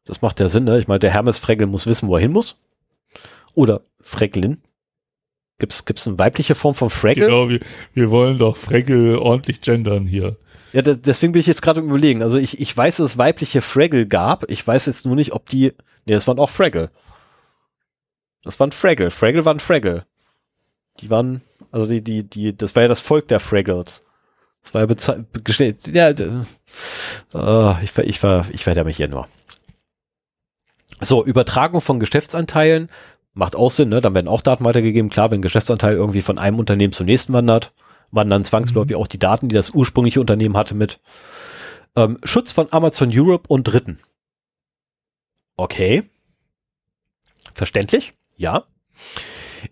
Das 0.03 0.21
macht 0.21 0.39
ja 0.41 0.49
Sinn, 0.49 0.65
ne? 0.65 0.77
Ich 0.79 0.87
meine, 0.89 0.99
der 0.99 1.11
Hermes 1.11 1.39
Fregel 1.39 1.67
muss 1.67 1.87
wissen, 1.87 2.09
wo 2.09 2.15
er 2.15 2.21
hin 2.21 2.33
muss. 2.33 2.57
Oder 3.53 3.81
Freglin. 4.01 4.61
Gibt's, 5.59 5.85
gibt's 5.85 6.05
eine 6.07 6.19
weibliche 6.19 6.55
Form 6.55 6.73
von 6.75 6.89
Fraggle? 6.89 7.27
Genau, 7.27 7.47
wir, 7.49 7.61
wir 7.93 8.11
wollen 8.11 8.37
doch 8.37 8.57
Fregel 8.57 9.17
ordentlich 9.17 9.61
gendern 9.61 10.05
hier. 10.05 10.35
Ja, 10.73 10.81
de- 10.81 10.97
deswegen 10.97 11.31
bin 11.31 11.39
ich 11.39 11.47
jetzt 11.47 11.61
gerade 11.61 11.79
überlegen. 11.79 12.21
Also 12.23 12.37
ich, 12.37 12.59
ich 12.59 12.75
weiß, 12.75 12.97
dass 12.97 13.11
es 13.11 13.17
weibliche 13.17 13.61
Fraggle 13.61 14.05
gab. 14.07 14.49
Ich 14.51 14.65
weiß 14.67 14.87
jetzt 14.87 15.05
nur 15.05 15.15
nicht, 15.15 15.31
ob 15.31 15.47
die. 15.47 15.71
Nee, 16.05 16.13
das 16.13 16.27
waren 16.27 16.39
auch 16.39 16.49
Fraggle. 16.49 16.89
Das 18.43 18.59
waren 18.59 18.73
Fraggle. 18.73 19.11
Fraggle 19.11 19.45
waren 19.45 19.59
Fraggle. 19.61 20.05
Die 20.99 21.09
waren, 21.09 21.41
also 21.71 21.87
die, 21.87 22.01
die, 22.03 22.23
die, 22.23 22.55
das 22.55 22.75
war 22.75 22.83
ja 22.83 22.87
das 22.87 23.01
Volk 23.01 23.27
der 23.27 23.39
Fraggles. 23.39 24.03
Das 24.61 24.73
war 24.73 24.81
ja 24.81 24.87
bezei- 24.87 25.25
gestellt. 25.43 25.87
Ja, 25.87 26.09
äh, 26.09 27.83
ich, 27.83 27.97
ich, 27.97 28.19
ver- 28.19 28.45
ich 28.51 28.65
werde 28.65 28.83
mich 28.83 28.97
hier 28.97 29.07
nur. 29.09 29.27
So, 31.01 31.25
Übertragung 31.25 31.81
von 31.81 31.99
Geschäftsanteilen 31.99 32.89
macht 33.33 33.55
auch 33.55 33.71
Sinn, 33.71 33.89
ne? 33.89 33.99
Dann 33.99 34.13
werden 34.13 34.27
auch 34.27 34.41
Daten 34.41 34.63
weitergegeben. 34.63 35.09
Klar, 35.09 35.31
wenn 35.31 35.39
ein 35.39 35.43
Geschäftsanteil 35.43 35.95
irgendwie 35.95 36.21
von 36.21 36.37
einem 36.37 36.59
Unternehmen 36.59 36.93
zum 36.93 37.07
nächsten 37.07 37.33
wandert, 37.33 37.73
wandern 38.11 38.45
zwangsläufig 38.45 38.95
auch 38.95 39.07
die 39.07 39.19
Daten, 39.19 39.49
die 39.49 39.55
das 39.55 39.71
ursprüngliche 39.71 40.21
Unternehmen 40.21 40.55
hatte, 40.55 40.75
mit. 40.75 41.01
Ähm, 41.95 42.17
Schutz 42.23 42.51
von 42.51 42.71
Amazon 42.71 43.09
Europe 43.11 43.45
und 43.47 43.63
Dritten. 43.63 43.99
Okay. 45.57 46.03
Verständlich? 47.53 48.13
Ja. 48.37 48.63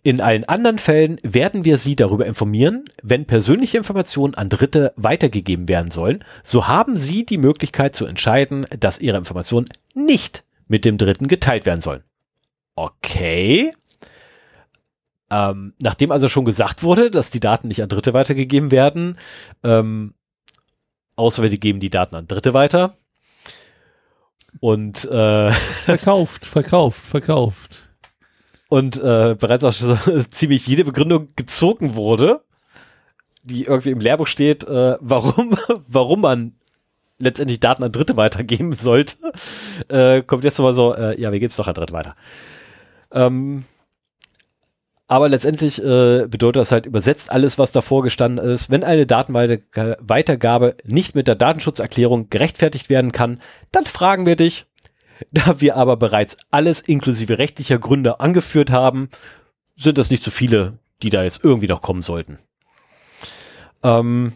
In 0.04 0.22
allen 0.22 0.44
anderen 0.46 0.78
Fällen 0.78 1.18
werden 1.24 1.66
wir 1.66 1.78
Sie 1.78 1.96
darüber 1.96 2.26
informieren, 2.26 2.86
wenn 3.04 3.26
persönliche 3.26 3.78
Informationen 3.78 4.36
an 4.36 4.50
Dritte 4.50 4.94
weitergegeben 4.96 5.68
werden 5.68 5.92
sollen, 5.92 6.24
so 6.44 6.68
haben 6.68 6.98
Sie 6.98 7.26
die 7.26 7.38
Möglichkeit 7.38 7.96
zu 7.96 8.06
entscheiden, 8.06 8.66
dass 8.80 9.00
Ihre 9.00 9.18
Informationen 9.18 9.68
nicht 9.94 10.44
mit 10.68 10.86
dem 10.86 10.98
Dritten 10.98 11.28
geteilt 11.28 11.66
werden 11.66 11.82
sollen. 11.82 12.04
Okay. 12.76 13.74
Ähm, 15.30 15.74
nachdem 15.82 16.12
also 16.12 16.28
schon 16.28 16.46
gesagt 16.46 16.84
wurde, 16.84 17.12
dass 17.12 17.30
die 17.30 17.40
Daten 17.40 17.68
nicht 17.68 17.82
an 17.82 17.90
Dritte 17.90 18.14
weitergegeben 18.14 18.72
werden, 18.72 19.18
ähm, 19.64 20.14
außer 21.16 21.44
wir 21.44 21.50
geben 21.50 21.80
die 21.80 21.90
Daten 21.90 22.16
an 22.16 22.28
Dritte 22.28 22.54
weiter. 22.54 22.98
Und 24.60 25.06
äh, 25.06 25.52
verkauft, 25.52 26.46
verkauft, 26.46 27.06
verkauft 27.06 27.91
und 28.72 29.04
äh, 29.04 29.36
bereits 29.38 29.66
auch 29.66 29.74
ziemlich 30.30 30.66
jede 30.66 30.86
Begründung 30.86 31.28
gezogen 31.36 31.96
wurde, 31.96 32.40
die 33.44 33.66
irgendwie 33.66 33.90
im 33.90 34.00
Lehrbuch 34.00 34.28
steht, 34.28 34.64
äh, 34.64 34.96
warum, 35.02 35.58
warum 35.90 36.22
man 36.22 36.54
letztendlich 37.18 37.60
Daten 37.60 37.84
an 37.84 37.92
Dritte 37.92 38.16
weitergeben 38.16 38.72
sollte, 38.72 39.18
äh, 39.90 40.22
kommt 40.22 40.46
jetzt 40.46 40.58
nochmal 40.58 40.74
so, 40.74 40.96
äh, 40.96 41.20
ja, 41.20 41.34
wir 41.34 41.40
geben 41.42 41.50
es 41.50 41.58
doch 41.58 41.68
an 41.68 41.74
Dritte 41.74 41.92
weiter. 41.92 42.16
Ähm, 43.12 43.66
aber 45.10 45.28
letztendlich 45.28 45.78
äh, 45.84 46.28
bedeutet 46.30 46.62
das 46.62 46.72
halt 46.72 46.86
übersetzt 46.86 47.30
alles, 47.30 47.60
was 47.60 47.74
davor 47.74 48.04
gestanden 48.04 48.46
ist. 48.46 48.70
Wenn 48.70 48.86
eine 48.86 49.06
Datenweitergabe 49.06 50.78
nicht 50.86 51.14
mit 51.14 51.28
der 51.28 51.36
Datenschutzerklärung 51.36 52.30
gerechtfertigt 52.30 52.90
werden 52.90 53.12
kann, 53.12 53.36
dann 53.74 53.86
fragen 53.86 54.26
wir 54.26 54.38
dich, 54.38 54.66
da 55.32 55.62
wir 55.62 55.78
aber 55.78 55.98
bereits 55.98 56.38
alles 56.52 56.82
inklusive 56.82 57.38
rechtlicher 57.38 57.80
Gründe 57.80 58.20
angeführt 58.20 58.72
haben, 58.72 59.10
sind 59.76 59.98
das 59.98 60.10
nicht 60.12 60.24
so 60.24 60.32
viele, 60.32 60.80
die 61.02 61.10
da 61.10 61.24
jetzt 61.24 61.44
irgendwie 61.44 61.68
noch 61.68 61.82
kommen 61.82 62.02
sollten. 62.02 62.40
Ähm, 63.84 64.34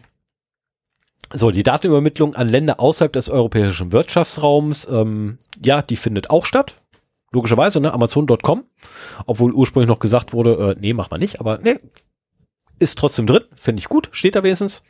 so, 1.32 1.50
die 1.50 1.62
Datenübermittlung 1.62 2.34
an 2.36 2.48
Länder 2.48 2.80
außerhalb 2.80 3.12
des 3.12 3.28
europäischen 3.28 3.92
Wirtschaftsraums, 3.92 4.86
ähm, 4.90 5.38
ja, 5.64 5.82
die 5.82 5.96
findet 5.96 6.30
auch 6.30 6.44
statt. 6.44 6.76
Logischerweise, 7.32 7.80
ne, 7.80 7.92
Amazon.com. 7.92 8.64
Obwohl 9.26 9.52
ursprünglich 9.52 9.88
noch 9.88 9.98
gesagt 9.98 10.32
wurde, 10.32 10.76
äh, 10.76 10.80
nee, 10.80 10.94
mach 10.94 11.10
mal 11.10 11.18
nicht, 11.18 11.40
aber 11.40 11.58
nee, 11.58 11.78
ist 12.78 12.98
trotzdem 12.98 13.26
drin, 13.26 13.44
finde 13.54 13.80
ich 13.80 13.88
gut, 13.88 14.08
steht 14.12 14.36
da 14.36 14.42
wenigstens. 14.42 14.84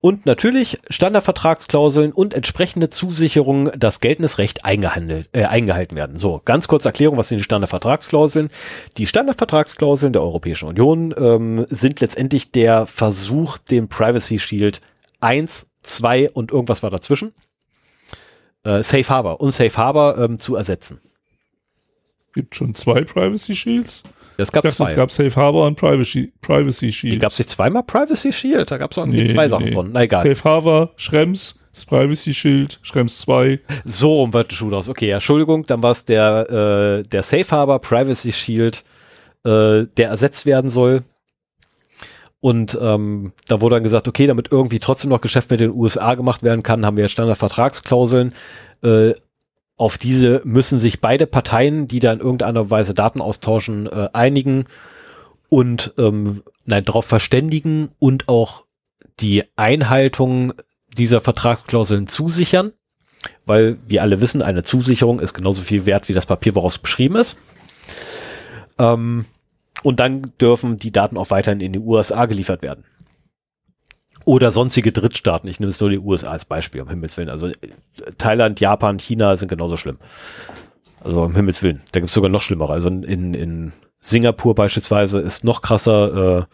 Und 0.00 0.26
natürlich 0.26 0.78
Standardvertragsklauseln 0.90 2.12
und 2.12 2.34
entsprechende 2.34 2.90
Zusicherungen, 2.90 3.72
dass 3.76 4.00
geltendes 4.00 4.38
Recht 4.38 4.64
eingehandelt, 4.64 5.28
äh, 5.32 5.44
eingehalten 5.44 5.96
werden. 5.96 6.18
So, 6.18 6.42
ganz 6.44 6.68
kurz 6.68 6.84
Erklärung, 6.84 7.16
was 7.16 7.28
sind 7.28 7.38
die 7.38 7.44
Standardvertragsklauseln? 7.44 8.50
Die 8.98 9.06
Standardvertragsklauseln 9.06 10.12
der 10.12 10.22
Europäischen 10.22 10.68
Union 10.68 11.14
ähm, 11.16 11.66
sind 11.70 12.00
letztendlich 12.00 12.52
der 12.52 12.86
Versuch, 12.86 13.58
den 13.58 13.88
Privacy 13.88 14.38
Shield 14.38 14.80
1, 15.20 15.70
2 15.82 16.30
und 16.30 16.52
irgendwas 16.52 16.82
war 16.82 16.90
dazwischen, 16.90 17.32
äh, 18.64 18.82
Safe 18.82 19.08
Harbor 19.08 19.40
und 19.40 19.52
Safe 19.52 19.76
Harbor 19.76 20.18
ähm, 20.18 20.38
zu 20.38 20.56
ersetzen. 20.56 21.00
Gibt 22.34 22.54
schon 22.54 22.74
zwei 22.74 23.02
Privacy 23.02 23.56
Shields? 23.56 24.02
Es 24.38 24.52
gab. 24.52 24.64
Es 24.64 24.76
gab 24.76 25.10
Safe 25.10 25.34
Harbor 25.34 25.66
und 25.66 25.76
Privacy, 25.76 26.32
Privacy 26.40 26.92
Shield. 26.92 27.20
Gab 27.20 27.32
es 27.32 27.38
nicht 27.38 27.50
zweimal 27.50 27.82
Privacy 27.82 28.32
Shield? 28.32 28.70
Da 28.70 28.76
gab 28.76 28.92
es 28.92 28.98
auch 28.98 29.02
irgendwie 29.02 29.22
nee, 29.22 29.32
zwei 29.32 29.48
Sachen 29.48 29.66
nee. 29.66 29.72
von. 29.72 29.92
Na 29.92 30.02
egal. 30.02 30.22
Safe 30.22 30.48
Harbor, 30.48 30.92
Schrems, 30.96 31.60
das 31.72 31.84
Privacy 31.84 32.34
Shield, 32.34 32.78
Schrems 32.82 33.18
2. 33.20 33.60
So 33.84 34.14
rum 34.14 34.32
wird 34.32 34.50
der 34.50 34.56
Schuh 34.56 34.72
aus. 34.72 34.88
Okay, 34.88 35.10
Entschuldigung, 35.10 35.66
dann 35.66 35.82
war 35.82 35.92
es 35.92 36.04
der, 36.04 37.02
äh, 37.04 37.08
der 37.08 37.22
Safe 37.22 37.50
Harbor 37.50 37.80
Privacy 37.80 38.32
Shield, 38.32 38.84
äh, 39.44 39.84
der 39.96 40.08
ersetzt 40.08 40.46
werden 40.46 40.70
soll. 40.70 41.02
Und 42.40 42.78
ähm, 42.80 43.32
da 43.48 43.60
wurde 43.60 43.76
dann 43.76 43.82
gesagt, 43.82 44.06
okay, 44.08 44.26
damit 44.26 44.52
irgendwie 44.52 44.78
trotzdem 44.78 45.10
noch 45.10 45.20
Geschäft 45.20 45.50
mit 45.50 45.60
den 45.60 45.74
USA 45.74 46.14
gemacht 46.14 46.42
werden 46.42 46.62
kann, 46.62 46.86
haben 46.86 46.96
wir 46.96 47.08
Standardvertragsklauseln. 47.08 48.32
Äh, 48.82 49.14
auf 49.76 49.98
diese 49.98 50.40
müssen 50.44 50.78
sich 50.78 51.00
beide 51.00 51.26
Parteien, 51.26 51.86
die 51.86 52.00
da 52.00 52.12
in 52.12 52.20
irgendeiner 52.20 52.70
Weise 52.70 52.94
Daten 52.94 53.20
austauschen, 53.20 53.86
äh, 53.86 54.08
einigen 54.12 54.64
und 55.48 55.92
ähm, 55.98 56.42
nein, 56.64 56.82
darauf 56.84 57.04
verständigen 57.04 57.90
und 57.98 58.28
auch 58.28 58.64
die 59.20 59.44
Einhaltung 59.56 60.54
dieser 60.96 61.20
Vertragsklauseln 61.20 62.06
zusichern, 62.06 62.72
weil 63.44 63.76
wir 63.86 64.02
alle 64.02 64.20
wissen, 64.20 64.42
eine 64.42 64.62
Zusicherung 64.62 65.20
ist 65.20 65.34
genauso 65.34 65.62
viel 65.62 65.84
wert 65.84 66.08
wie 66.08 66.14
das 66.14 66.26
Papier, 66.26 66.54
woraus 66.54 66.78
beschrieben 66.78 67.16
ist. 67.16 67.36
Ähm, 68.78 69.26
und 69.82 70.00
dann 70.00 70.32
dürfen 70.40 70.78
die 70.78 70.90
Daten 70.90 71.18
auch 71.18 71.30
weiterhin 71.30 71.60
in 71.60 71.72
die 71.72 71.78
USA 71.78 72.26
geliefert 72.26 72.62
werden 72.62 72.84
oder 74.26 74.50
sonstige 74.52 74.92
Drittstaaten. 74.92 75.48
Ich 75.48 75.60
nehme 75.60 75.70
es 75.70 75.80
nur 75.80 75.88
die 75.88 76.00
USA 76.00 76.30
als 76.30 76.44
Beispiel, 76.44 76.82
um 76.82 76.88
Himmels 76.88 77.16
Willen. 77.16 77.30
Also 77.30 77.50
Thailand, 78.18 78.60
Japan, 78.60 78.98
China 78.98 79.36
sind 79.36 79.48
genauso 79.48 79.76
schlimm. 79.78 79.98
Also 81.02 81.22
um 81.22 81.34
Himmels 81.34 81.62
Willen. 81.62 81.80
Da 81.92 82.00
gibt 82.00 82.08
es 82.08 82.14
sogar 82.14 82.28
noch 82.28 82.42
schlimmere. 82.42 82.72
Also 82.72 82.88
in, 82.88 83.34
in 83.34 83.72
Singapur 83.98 84.56
beispielsweise 84.56 85.20
ist 85.20 85.44
noch 85.44 85.62
krasser, 85.62 86.40
äh, 86.40 86.44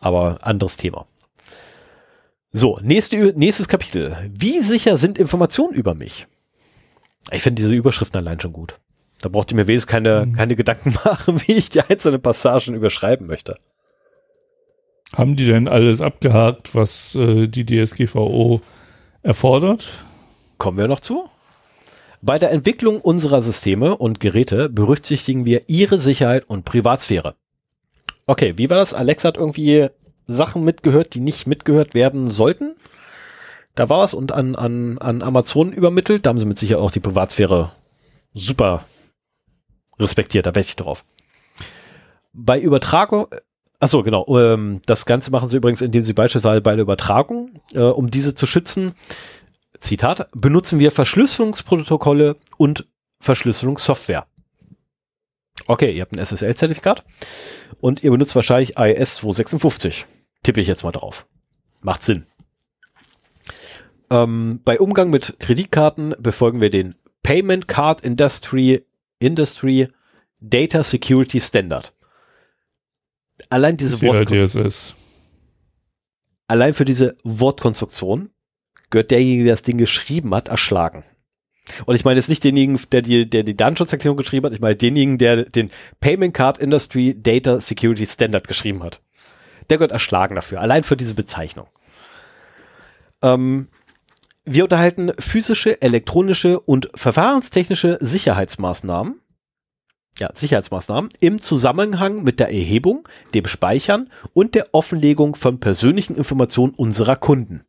aber 0.00 0.38
anderes 0.40 0.78
Thema. 0.78 1.06
So, 2.52 2.78
nächste, 2.82 3.34
nächstes 3.36 3.68
Kapitel. 3.68 4.16
Wie 4.34 4.60
sicher 4.60 4.96
sind 4.96 5.18
Informationen 5.18 5.74
über 5.74 5.94
mich? 5.94 6.26
Ich 7.30 7.42
finde 7.42 7.60
diese 7.60 7.74
Überschriften 7.74 8.18
allein 8.18 8.40
schon 8.40 8.54
gut. 8.54 8.80
Da 9.20 9.28
braucht 9.28 9.50
ihr 9.50 9.56
mir 9.56 9.66
wesentlich 9.66 9.92
keine, 9.92 10.24
mhm. 10.24 10.32
keine 10.32 10.56
Gedanken 10.56 10.94
machen, 11.04 11.38
wie 11.46 11.52
ich 11.52 11.68
die 11.68 11.82
einzelnen 11.82 12.22
Passagen 12.22 12.74
überschreiben 12.74 13.26
möchte. 13.26 13.56
Haben 15.16 15.36
die 15.36 15.46
denn 15.46 15.68
alles 15.68 16.00
abgehakt, 16.02 16.74
was 16.74 17.14
äh, 17.14 17.48
die 17.48 17.64
DSGVO 17.64 18.60
erfordert? 19.22 20.04
Kommen 20.58 20.78
wir 20.78 20.88
noch 20.88 21.00
zu. 21.00 21.28
Bei 22.20 22.38
der 22.38 22.50
Entwicklung 22.50 23.00
unserer 23.00 23.42
Systeme 23.42 23.96
und 23.96 24.20
Geräte 24.20 24.68
berücksichtigen 24.68 25.44
wir 25.44 25.68
ihre 25.68 25.98
Sicherheit 25.98 26.44
und 26.48 26.64
Privatsphäre. 26.64 27.36
Okay, 28.26 28.54
wie 28.56 28.68
war 28.68 28.76
das? 28.76 28.92
Alexa 28.92 29.28
hat 29.28 29.36
irgendwie 29.36 29.88
Sachen 30.26 30.64
mitgehört, 30.64 31.14
die 31.14 31.20
nicht 31.20 31.46
mitgehört 31.46 31.94
werden 31.94 32.28
sollten. 32.28 32.76
Da 33.74 33.88
war 33.88 34.04
es 34.04 34.12
und 34.12 34.32
an, 34.32 34.56
an, 34.56 34.98
an 34.98 35.22
Amazon 35.22 35.72
übermittelt. 35.72 36.26
Da 36.26 36.30
haben 36.30 36.38
sie 36.38 36.44
mit 36.44 36.58
Sicherheit 36.58 36.82
auch 36.82 36.90
die 36.90 37.00
Privatsphäre 37.00 37.70
super 38.34 38.84
respektiert. 39.98 40.46
Da 40.46 40.54
wette 40.54 40.68
ich 40.68 40.76
drauf. 40.76 41.04
Bei 42.32 42.60
Übertragung, 42.60 43.28
Ach 43.80 43.88
so, 43.88 44.02
genau. 44.02 44.26
Ähm, 44.36 44.80
das 44.86 45.06
Ganze 45.06 45.30
machen 45.30 45.48
sie 45.48 45.56
übrigens, 45.56 45.82
indem 45.82 46.02
sie 46.02 46.12
beispielsweise 46.12 46.60
bei 46.60 46.74
der 46.74 46.82
Übertragung, 46.82 47.60
äh, 47.74 47.80
um 47.80 48.10
diese 48.10 48.34
zu 48.34 48.46
schützen, 48.46 48.94
Zitat, 49.78 50.28
benutzen 50.34 50.80
wir 50.80 50.90
Verschlüsselungsprotokolle 50.90 52.36
und 52.56 52.86
Verschlüsselungssoftware. 53.20 54.26
Okay, 55.66 55.92
ihr 55.92 56.02
habt 56.02 56.16
ein 56.16 56.24
SSL-Zertifikat 56.24 57.04
und 57.80 58.02
ihr 58.02 58.10
benutzt 58.10 58.34
wahrscheinlich 58.34 58.76
IS 58.76 59.16
256. 59.16 60.06
Tippe 60.42 60.60
ich 60.60 60.66
jetzt 60.66 60.82
mal 60.82 60.92
drauf. 60.92 61.26
Macht 61.80 62.02
Sinn. 62.02 62.26
Ähm, 64.10 64.60
bei 64.64 64.80
Umgang 64.80 65.10
mit 65.10 65.38
Kreditkarten 65.38 66.14
befolgen 66.18 66.60
wir 66.60 66.70
den 66.70 66.94
Payment 67.22 67.68
Card 67.68 68.00
Industry 68.00 68.84
Industry 69.18 69.88
Data 70.40 70.82
Security 70.82 71.40
Standard 71.40 71.92
allein 73.50 73.76
diese 73.76 74.00
Wortkonstruktion. 74.02 74.94
Allein 76.48 76.74
für 76.74 76.84
diese 76.84 77.16
Wortkonstruktion 77.24 78.30
gehört 78.90 79.10
derjenige, 79.10 79.44
der 79.44 79.52
das 79.54 79.62
Ding 79.62 79.76
geschrieben 79.76 80.34
hat, 80.34 80.48
erschlagen. 80.48 81.04
Und 81.84 81.94
ich 81.94 82.04
meine 82.04 82.18
jetzt 82.18 82.30
nicht 82.30 82.42
denjenigen, 82.44 82.80
der 82.90 83.02
die, 83.02 83.28
der 83.28 83.42
die 83.42 83.56
Datenschutzerklärung 83.56 84.16
geschrieben 84.16 84.46
hat, 84.46 84.54
ich 84.54 84.60
meine 84.60 84.76
denjenigen, 84.76 85.18
der 85.18 85.44
den 85.44 85.70
Payment 86.00 86.32
Card 86.32 86.58
Industry 86.58 87.14
Data 87.20 87.60
Security 87.60 88.06
Standard 88.06 88.48
geschrieben 88.48 88.82
hat. 88.82 89.02
Der 89.68 89.76
gehört 89.76 89.92
erschlagen 89.92 90.34
dafür, 90.34 90.62
allein 90.62 90.82
für 90.82 90.96
diese 90.96 91.14
Bezeichnung. 91.14 91.66
Ähm, 93.22 93.68
wir 94.46 94.64
unterhalten 94.64 95.12
physische, 95.18 95.82
elektronische 95.82 96.58
und 96.58 96.88
verfahrenstechnische 96.94 97.98
Sicherheitsmaßnahmen 98.00 99.20
ja, 100.18 100.30
Sicherheitsmaßnahmen 100.34 101.10
im 101.20 101.40
Zusammenhang 101.40 102.22
mit 102.22 102.40
der 102.40 102.48
Erhebung, 102.48 103.08
dem 103.34 103.46
Speichern 103.46 104.10
und 104.32 104.54
der 104.54 104.66
Offenlegung 104.72 105.34
von 105.34 105.60
persönlichen 105.60 106.16
Informationen 106.16 106.74
unserer 106.74 107.16
Kunden. 107.16 107.62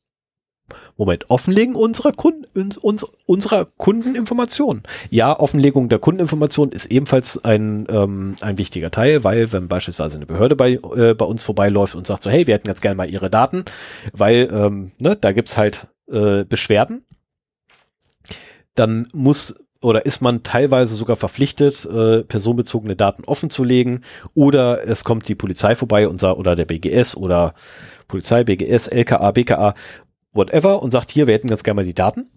Moment, 0.98 1.30
Offenlegen 1.30 1.76
unserer 1.76 2.12
Kunden, 2.12 2.46
uns, 2.82 3.04
unserer 3.26 3.66
Kundeninformationen. 3.78 4.84
Ja, 5.10 5.40
Offenlegung 5.40 5.90
der 5.90 6.00
Kundeninformationen 6.00 6.74
ist 6.74 6.88
ebenfalls 6.88 7.44
ein, 7.44 7.88
ähm, 7.90 8.36
ein 8.42 8.58
wichtiger 8.58 8.92
Teil, 8.92 9.24
weil 9.24 9.52
wenn 9.52 9.68
beispielsweise 9.68 10.18
eine 10.18 10.26
Behörde 10.26 10.56
bei, 10.56 10.74
äh, 10.74 11.14
bei 11.14 11.26
uns 11.26 11.44
vorbeiläuft 11.44 11.96
und 11.96 12.06
sagt 12.06 12.24
so, 12.24 12.30
hey, 12.30 12.48
wir 12.48 12.54
hätten 12.54 12.68
ganz 12.68 12.82
gerne 12.82 12.96
mal 12.96 13.10
ihre 13.10 13.30
Daten, 13.30 13.66
weil 14.14 14.48
ähm, 14.52 14.92
ne, 14.98 15.16
da 15.16 15.32
gibt's 15.32 15.58
halt 15.58 15.88
äh, 16.12 16.44
Beschwerden, 16.44 17.06
dann 18.76 19.08
muss 19.14 19.56
oder 19.82 20.06
ist 20.06 20.22
man 20.22 20.44
teilweise 20.44 20.96
sogar 20.96 21.16
verpflichtet, 21.16 21.86
äh, 21.86 22.24
personenbezogene 22.24 22.96
Daten 22.96 23.24
offenzulegen 23.24 24.04
oder 24.34 24.86
es 24.88 25.04
kommt 25.04 25.28
die 25.28 25.36
Polizei 25.36 25.76
vorbei 25.76 26.08
und 26.08 26.22
oder 26.22 26.56
der 26.56 26.66
BGS 26.66 27.16
oder 27.16 27.54
Polizei, 28.08 28.44
BGS, 28.44 28.88
LKA, 28.88 29.32
BKA, 29.32 29.74
whatever 30.34 30.82
und 30.82 30.92
sagt 30.92 31.12
hier, 31.12 31.28
wir 31.28 31.34
hätten 31.34 31.48
ganz 31.48 31.64
gerne 31.64 31.82
mal 31.82 31.86
die 31.86 31.94
Daten. 31.94 32.30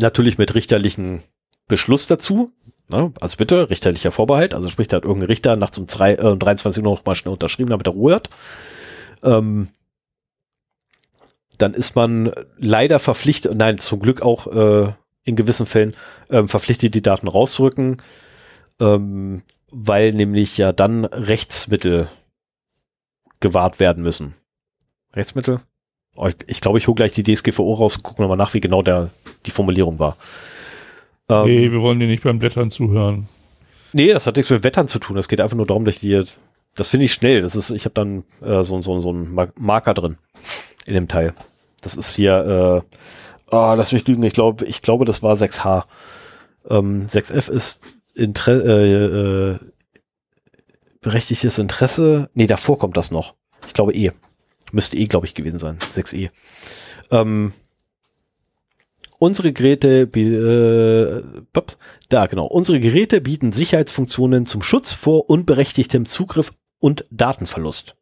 Natürlich 0.00 0.38
mit 0.38 0.54
richterlichen 0.54 1.22
Beschluss 1.68 2.06
dazu. 2.06 2.50
Ne? 2.88 3.12
Also 3.20 3.36
bitte, 3.36 3.70
richterlicher 3.70 4.10
Vorbehalt. 4.10 4.54
Also 4.54 4.68
spricht 4.68 4.92
halt 4.92 5.04
irgendein 5.04 5.28
Richter 5.28 5.56
nachts 5.56 5.78
um, 5.78 5.86
drei, 5.86 6.14
äh, 6.14 6.22
um 6.22 6.38
23 6.38 6.82
Uhr 6.82 6.90
noch 6.90 7.04
mal 7.04 7.14
schnell 7.14 7.32
unterschrieben, 7.32 7.70
damit 7.70 7.86
er 7.86 7.92
Ruhe 7.92 8.14
hat. 8.14 8.28
Ähm, 9.22 9.68
dann 11.58 11.74
ist 11.74 11.94
man 11.94 12.32
leider 12.58 12.98
verpflichtet, 12.98 13.54
nein, 13.54 13.78
zum 13.78 14.00
Glück 14.00 14.22
auch 14.22 14.46
äh, 14.48 14.92
in 15.24 15.36
gewissen 15.36 15.66
Fällen 15.66 15.94
ähm, 16.30 16.48
verpflichtet, 16.48 16.94
die 16.94 17.02
Daten 17.02 17.28
rauszurücken, 17.28 17.98
ähm, 18.80 19.42
weil 19.70 20.12
nämlich 20.12 20.58
ja 20.58 20.72
dann 20.72 21.04
Rechtsmittel 21.04 22.08
gewahrt 23.40 23.80
werden 23.80 24.02
müssen. 24.02 24.34
Rechtsmittel? 25.14 25.60
Oh, 26.16 26.26
ich, 26.26 26.36
ich 26.46 26.60
glaube, 26.60 26.78
ich 26.78 26.86
hole 26.86 26.94
gleich 26.94 27.12
die 27.12 27.22
DSGVO 27.22 27.74
raus 27.74 27.96
und 27.96 28.02
gucke 28.02 28.20
nochmal 28.20 28.36
nach, 28.36 28.54
wie 28.54 28.60
genau 28.60 28.82
der, 28.82 29.10
die 29.46 29.50
Formulierung 29.50 29.98
war. 29.98 30.16
Ähm, 31.28 31.46
nee, 31.46 31.70
wir 31.70 31.80
wollen 31.80 32.00
dir 32.00 32.06
nicht 32.06 32.22
beim 32.22 32.38
Blättern 32.38 32.70
zuhören. 32.70 33.28
Nee, 33.92 34.12
das 34.12 34.26
hat 34.26 34.36
nichts 34.36 34.50
mit 34.50 34.64
Wettern 34.64 34.88
zu 34.88 34.98
tun. 34.98 35.16
Es 35.16 35.28
geht 35.28 35.40
einfach 35.40 35.56
nur 35.56 35.66
darum, 35.66 35.84
dass 35.84 35.96
ich 35.96 36.00
die, 36.00 36.22
das 36.74 36.88
finde 36.88 37.06
ich 37.06 37.12
schnell. 37.12 37.42
Das 37.42 37.56
ist, 37.56 37.70
ich 37.70 37.84
habe 37.84 37.94
dann 37.94 38.24
äh, 38.40 38.62
so, 38.62 38.80
so, 38.80 39.00
so 39.00 39.10
einen 39.10 39.38
Marker 39.56 39.94
drin 39.94 40.16
in 40.86 40.94
dem 40.94 41.08
Teil. 41.08 41.34
Das 41.80 41.94
ist 41.94 42.14
hier, 42.14 42.82
äh, 42.84 42.96
oh, 43.52 43.74
lass 43.76 43.92
mich 43.92 44.06
lügen, 44.08 44.22
ich 44.22 44.32
glaube, 44.32 44.64
ich 44.64 44.82
glaube, 44.82 45.04
das 45.04 45.22
war 45.22 45.36
6H. 45.36 45.84
Ähm, 46.68 47.06
6F 47.06 47.50
ist 47.50 47.80
Inter 48.14 48.64
äh, 48.64 49.50
äh, 49.52 49.58
berechtigtes 51.00 51.58
Interesse. 51.58 52.28
Nee, 52.34 52.46
davor 52.46 52.78
kommt 52.78 52.96
das 52.96 53.10
noch. 53.10 53.34
Ich 53.66 53.74
glaube 53.74 53.92
E. 53.92 54.12
Müsste 54.72 54.96
E, 54.96 55.06
glaube 55.06 55.26
ich, 55.26 55.34
gewesen 55.34 55.58
sein. 55.58 55.78
6E. 55.78 56.30
Ähm, 57.10 57.52
unsere 59.18 59.52
Geräte, 59.52 60.02
äh, 60.02 61.22
da 62.08 62.26
genau, 62.26 62.46
unsere 62.46 62.80
Geräte 62.80 63.20
bieten 63.20 63.52
Sicherheitsfunktionen 63.52 64.46
zum 64.46 64.62
Schutz 64.62 64.92
vor 64.92 65.28
unberechtigtem 65.28 66.06
Zugriff 66.06 66.52
und 66.78 67.04
Datenverlust. 67.10 67.96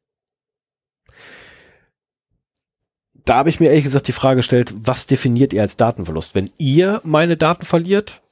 Da 3.25 3.37
habe 3.37 3.51
ich 3.51 3.61
mir 3.61 3.69
ehrlich 3.69 3.85
gesagt 3.85 4.09
die 4.09 4.13
Frage 4.13 4.39
gestellt, 4.39 4.73
was 4.77 5.07
definiert 5.07 5.53
ihr 5.53 5.63
als 5.63 5.77
Datenverlust? 5.77 6.35
Wenn 6.35 6.51
ihr 6.59 7.01
meine 7.05 7.37
Daten 7.37 7.65
verliert, 7.65 8.23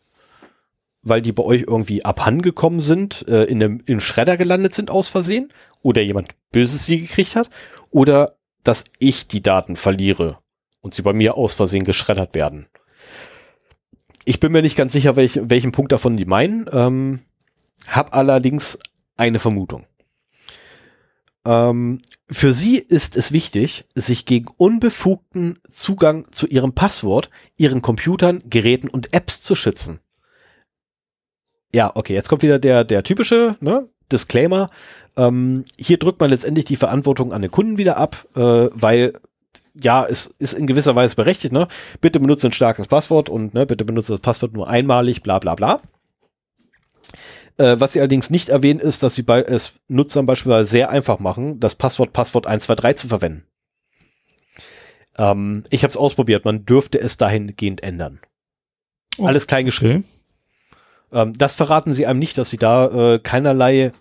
weil 1.02 1.22
die 1.22 1.32
bei 1.32 1.42
euch 1.42 1.64
irgendwie 1.66 2.04
abhandengekommen 2.04 2.80
sind, 2.80 3.26
äh, 3.28 3.44
in 3.44 3.62
einem 3.62 3.82
in 3.86 4.00
Schredder 4.00 4.36
gelandet 4.36 4.74
sind 4.74 4.90
aus 4.90 5.08
Versehen 5.08 5.52
oder 5.82 6.02
jemand 6.02 6.28
Böses 6.50 6.86
sie 6.86 6.98
gekriegt 6.98 7.36
hat 7.36 7.50
oder 7.90 8.36
dass 8.64 8.84
ich 8.98 9.28
die 9.28 9.42
Daten 9.42 9.76
verliere 9.76 10.38
und 10.80 10.94
sie 10.94 11.02
bei 11.02 11.12
mir 11.12 11.36
aus 11.36 11.54
Versehen 11.54 11.84
geschreddert 11.84 12.34
werden. 12.34 12.66
Ich 14.24 14.40
bin 14.40 14.52
mir 14.52 14.62
nicht 14.62 14.76
ganz 14.76 14.92
sicher, 14.92 15.16
welch, 15.16 15.40
welchen 15.42 15.72
Punkt 15.72 15.92
davon 15.92 16.16
die 16.16 16.26
meinen, 16.26 16.66
ähm, 16.72 17.20
hab 17.88 18.14
allerdings 18.14 18.78
eine 19.16 19.38
Vermutung. 19.38 19.86
Ähm, 21.46 22.02
für 22.30 22.52
sie 22.52 22.78
ist 22.78 23.16
es 23.16 23.32
wichtig, 23.32 23.86
sich 23.94 24.26
gegen 24.26 24.48
unbefugten 24.56 25.58
Zugang 25.72 26.30
zu 26.30 26.46
ihrem 26.46 26.74
Passwort, 26.74 27.30
ihren 27.56 27.80
Computern, 27.80 28.42
Geräten 28.48 28.88
und 28.88 29.14
Apps 29.14 29.40
zu 29.40 29.54
schützen. 29.54 30.00
Ja, 31.74 31.90
okay, 31.94 32.14
jetzt 32.14 32.28
kommt 32.28 32.42
wieder 32.42 32.58
der, 32.58 32.84
der 32.84 33.02
typische 33.02 33.56
ne, 33.60 33.88
Disclaimer. 34.12 34.66
Ähm, 35.16 35.64
hier 35.78 35.98
drückt 35.98 36.20
man 36.20 36.30
letztendlich 36.30 36.64
die 36.64 36.76
Verantwortung 36.76 37.32
an 37.32 37.42
den 37.42 37.50
Kunden 37.50 37.78
wieder 37.78 37.96
ab, 37.96 38.26
äh, 38.34 38.40
weil 38.40 39.14
ja, 39.74 40.04
es 40.04 40.34
ist 40.38 40.54
in 40.54 40.66
gewisser 40.66 40.96
Weise 40.96 41.14
berechtigt, 41.14 41.52
ne? 41.52 41.68
Bitte 42.00 42.20
benutze 42.20 42.48
ein 42.48 42.52
starkes 42.52 42.88
Passwort 42.88 43.28
und 43.28 43.54
ne, 43.54 43.64
bitte 43.64 43.84
benutze 43.84 44.12
das 44.12 44.20
Passwort 44.20 44.52
nur 44.52 44.68
einmalig, 44.68 45.22
bla 45.22 45.38
bla 45.38 45.54
bla. 45.54 45.80
Äh, 47.58 47.80
was 47.80 47.92
sie 47.92 48.00
allerdings 48.00 48.30
nicht 48.30 48.48
erwähnen, 48.48 48.80
ist, 48.80 49.02
dass 49.02 49.14
sie 49.14 49.22
bei 49.22 49.42
es 49.42 49.74
Nutzern 49.88 50.26
beispielsweise 50.26 50.70
sehr 50.70 50.90
einfach 50.90 51.18
machen, 51.18 51.60
das 51.60 51.74
Passwort 51.74 52.12
Passwort 52.12 52.46
123 52.46 52.96
zu 52.96 53.08
verwenden. 53.08 53.44
Ähm, 55.18 55.64
ich 55.70 55.82
habe 55.82 55.90
es 55.90 55.96
ausprobiert, 55.96 56.44
man 56.44 56.64
dürfte 56.64 57.00
es 57.00 57.16
dahingehend 57.16 57.82
ändern. 57.82 58.20
Oh, 59.18 59.26
Alles 59.26 59.48
klein 59.48 59.64
geschrieben. 59.64 60.04
Okay. 61.10 61.20
Ähm, 61.20 61.32
das 61.36 61.56
verraten 61.56 61.92
sie 61.92 62.06
einem 62.06 62.20
nicht, 62.20 62.38
dass 62.38 62.50
sie 62.50 62.58
da 62.58 63.14
äh, 63.14 63.18
keinerlei 63.18 63.92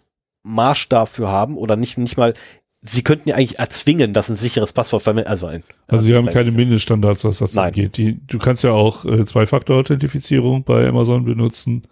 Maßstab 0.44 1.10
für 1.10 1.28
haben 1.28 1.58
oder 1.58 1.76
nicht, 1.76 1.98
nicht 1.98 2.18
mal 2.18 2.34
Sie 2.82 3.02
könnten 3.02 3.30
ja 3.30 3.36
eigentlich 3.36 3.58
erzwingen, 3.58 4.14
dass 4.14 4.30
ein 4.30 4.36
sicheres 4.36 4.72
Passwort 4.72 5.02
verwendet, 5.02 5.28
also 5.28 5.48
ein. 5.48 5.64
Also 5.88 6.06
Sie 6.06 6.16
haben 6.16 6.28
keine 6.28 6.52
Mindeststandards, 6.52 7.24
was 7.24 7.40
das 7.40 7.56
Nein. 7.56 7.68
angeht. 7.68 7.98
Die, 7.98 8.20
du 8.28 8.38
kannst 8.38 8.64
ja 8.64 8.72
auch 8.72 9.04
äh, 9.04 9.26
Zwei-Faktor-Authentifizierung 9.26 10.64
bei 10.64 10.88
Amazon 10.88 11.26
benutzen. 11.26 11.84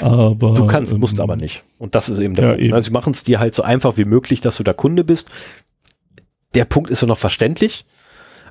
Aber, 0.00 0.54
du 0.54 0.66
kannst, 0.66 0.92
ähm, 0.92 1.00
musst 1.00 1.18
aber 1.18 1.36
nicht. 1.36 1.64
Und 1.78 1.94
das 1.94 2.08
ist 2.08 2.18
eben 2.18 2.34
der 2.34 2.44
ja, 2.44 2.50
Punkt. 2.50 2.64
Eben. 2.64 2.74
Also 2.74 2.86
sie 2.86 2.92
machen 2.92 3.12
es 3.12 3.24
dir 3.24 3.40
halt 3.40 3.54
so 3.54 3.62
einfach 3.62 3.96
wie 3.96 4.04
möglich, 4.04 4.40
dass 4.40 4.56
du 4.56 4.62
da 4.62 4.72
Kunde 4.72 5.04
bist. 5.04 5.28
Der 6.54 6.64
Punkt 6.64 6.90
ist 6.90 7.02
ja 7.02 7.08
noch 7.08 7.18
verständlich. 7.18 7.84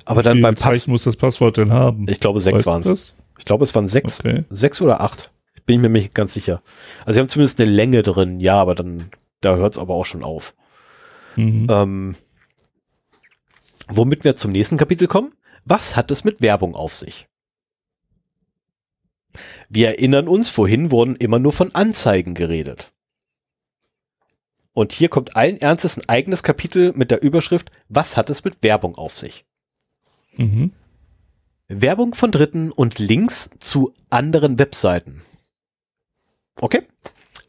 Aber 0.04 0.22
dann 0.22 0.40
beim 0.40 0.54
Pass 0.54 0.86
muss 0.86 1.04
das 1.04 1.16
Passwort 1.16 1.58
denn 1.58 1.70
haben? 1.70 2.06
Ich 2.08 2.20
glaube, 2.20 2.40
sechs 2.40 2.66
waren 2.66 2.82
es. 2.82 3.14
Ich 3.38 3.44
glaube, 3.44 3.64
es 3.64 3.74
waren 3.74 3.88
sechs. 3.88 4.20
Okay. 4.20 4.44
Sechs 4.50 4.80
oder 4.80 5.00
acht. 5.00 5.30
Bin 5.66 5.76
ich 5.76 5.82
mir 5.82 5.90
nicht 5.90 6.14
ganz 6.14 6.32
sicher. 6.32 6.62
Also 7.00 7.12
sie 7.14 7.20
haben 7.20 7.28
zumindest 7.28 7.60
eine 7.60 7.70
Länge 7.70 8.02
drin, 8.02 8.40
ja, 8.40 8.58
aber 8.58 8.74
dann, 8.74 9.10
da 9.42 9.56
hört 9.56 9.74
es 9.74 9.78
aber 9.78 9.94
auch 9.94 10.06
schon 10.06 10.24
auf. 10.24 10.54
Mhm. 11.36 11.66
Ähm, 11.68 12.14
womit 13.88 14.24
wir 14.24 14.34
zum 14.34 14.52
nächsten 14.52 14.78
Kapitel 14.78 15.08
kommen. 15.08 15.32
Was 15.66 15.94
hat 15.94 16.10
es 16.10 16.24
mit 16.24 16.40
Werbung 16.40 16.74
auf 16.74 16.94
sich? 16.94 17.28
Wir 19.68 19.88
erinnern 19.88 20.28
uns, 20.28 20.48
vorhin 20.48 20.90
wurden 20.90 21.16
immer 21.16 21.38
nur 21.38 21.52
von 21.52 21.74
Anzeigen 21.74 22.34
geredet. 22.34 22.92
Und 24.72 24.92
hier 24.92 25.08
kommt 25.08 25.36
allen 25.36 25.60
Ernstes 25.60 25.98
ein 25.98 26.08
eigenes 26.08 26.42
Kapitel 26.42 26.92
mit 26.94 27.10
der 27.10 27.22
Überschrift 27.22 27.70
Was 27.88 28.16
hat 28.16 28.30
es 28.30 28.44
mit 28.44 28.62
Werbung 28.62 28.94
auf 28.94 29.16
sich? 29.16 29.44
Mhm. 30.36 30.72
Werbung 31.66 32.14
von 32.14 32.30
Dritten 32.30 32.70
und 32.70 32.98
Links 32.98 33.50
zu 33.58 33.92
anderen 34.08 34.58
Webseiten. 34.58 35.22
Okay. 36.60 36.82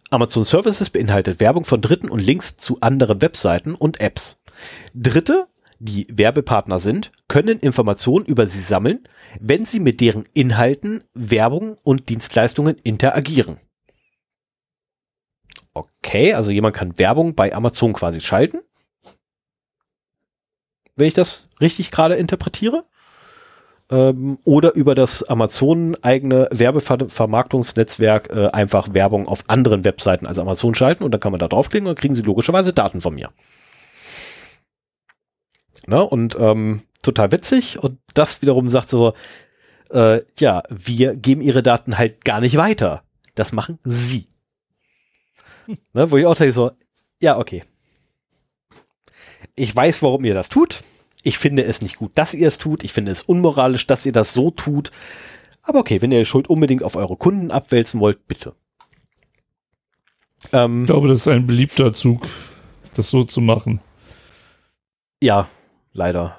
Amazon 0.09 0.43
Services 0.43 0.89
beinhaltet 0.89 1.39
Werbung 1.39 1.65
von 1.65 1.81
Dritten 1.81 2.09
und 2.09 2.19
Links 2.19 2.57
zu 2.57 2.79
anderen 2.81 3.21
Webseiten 3.21 3.75
und 3.75 4.01
Apps. 4.01 4.39
Dritte 4.93 5.47
die 5.80 6.07
Werbepartner 6.10 6.80
sind, 6.80 7.11
können 7.27 7.60
Informationen 7.60 8.26
über 8.26 8.47
sie 8.47 8.61
sammeln, 8.61 9.03
wenn 9.39 9.65
sie 9.65 9.80
mit 9.80 10.01
deren 10.01 10.26
Inhalten, 10.34 11.03
Werbung 11.14 11.77
und 11.84 12.10
Dienstleistungen 12.10 12.76
interagieren. 12.84 13.57
Okay, 15.73 16.34
also 16.34 16.51
jemand 16.51 16.76
kann 16.76 16.99
Werbung 16.99 17.35
bei 17.35 17.53
Amazon 17.53 17.93
quasi 17.93 18.19
schalten. 18.19 18.60
Wenn 20.95 21.07
ich 21.07 21.14
das 21.14 21.45
richtig 21.61 21.91
gerade 21.91 22.15
interpretiere. 22.15 22.84
Ähm, 23.91 24.38
oder 24.43 24.76
über 24.76 24.93
das 24.93 25.23
Amazon 25.23 25.95
eigene 26.03 26.47
Werbevermarktungsnetzwerk 26.51 28.30
äh, 28.30 28.47
einfach 28.49 28.93
Werbung 28.93 29.27
auf 29.27 29.45
anderen 29.47 29.84
Webseiten 29.84 30.27
als 30.27 30.38
Amazon 30.38 30.76
schalten 30.76 31.03
und 31.03 31.11
dann 31.11 31.19
kann 31.19 31.31
man 31.31 31.39
da 31.39 31.47
draufklicken 31.47 31.88
und 31.88 31.97
kriegen 31.97 32.14
sie 32.14 32.22
logischerweise 32.22 32.72
Daten 32.72 33.01
von 33.01 33.15
mir. 33.15 33.30
Ne? 35.89 36.03
Und 36.03 36.37
ähm, 36.39 36.83
total 37.01 37.31
witzig. 37.31 37.79
Und 37.79 37.99
das 38.13 38.41
wiederum 38.41 38.69
sagt 38.69 38.89
so, 38.89 39.13
äh, 39.89 40.21
ja, 40.39 40.63
wir 40.69 41.15
geben 41.15 41.41
ihre 41.41 41.63
Daten 41.63 41.97
halt 41.97 42.23
gar 42.23 42.39
nicht 42.39 42.57
weiter. 42.57 43.03
Das 43.35 43.51
machen 43.51 43.79
sie. 43.83 44.27
ne? 45.93 46.11
Wo 46.11 46.17
ich 46.17 46.25
auch 46.25 46.35
denke 46.35 46.53
so, 46.53 46.71
ja, 47.19 47.37
okay. 47.37 47.63
Ich 49.55 49.75
weiß, 49.75 50.03
warum 50.03 50.23
ihr 50.25 50.33
das 50.33 50.49
tut. 50.49 50.83
Ich 51.23 51.37
finde 51.37 51.63
es 51.63 51.81
nicht 51.81 51.97
gut, 51.97 52.11
dass 52.15 52.33
ihr 52.33 52.47
es 52.47 52.59
tut. 52.59 52.83
Ich 52.83 52.93
finde 52.93 53.11
es 53.11 53.23
unmoralisch, 53.23 53.87
dass 53.87 54.05
ihr 54.05 54.13
das 54.13 54.33
so 54.33 54.51
tut. 54.51 54.91
Aber 55.63 55.79
okay, 55.79 56.01
wenn 56.01 56.11
ihr 56.11 56.19
die 56.19 56.25
Schuld 56.25 56.49
unbedingt 56.49 56.83
auf 56.83 56.95
eure 56.95 57.17
Kunden 57.17 57.51
abwälzen 57.51 57.99
wollt, 57.99 58.27
bitte. 58.27 58.55
Ähm, 60.53 60.81
ich 60.81 60.87
glaube, 60.87 61.07
das 61.07 61.19
ist 61.19 61.27
ein 61.27 61.45
beliebter 61.47 61.93
Zug, 61.93 62.25
das 62.93 63.09
so 63.09 63.23
zu 63.23 63.41
machen. 63.41 63.81
Ja, 65.21 65.49
leider. 65.93 66.37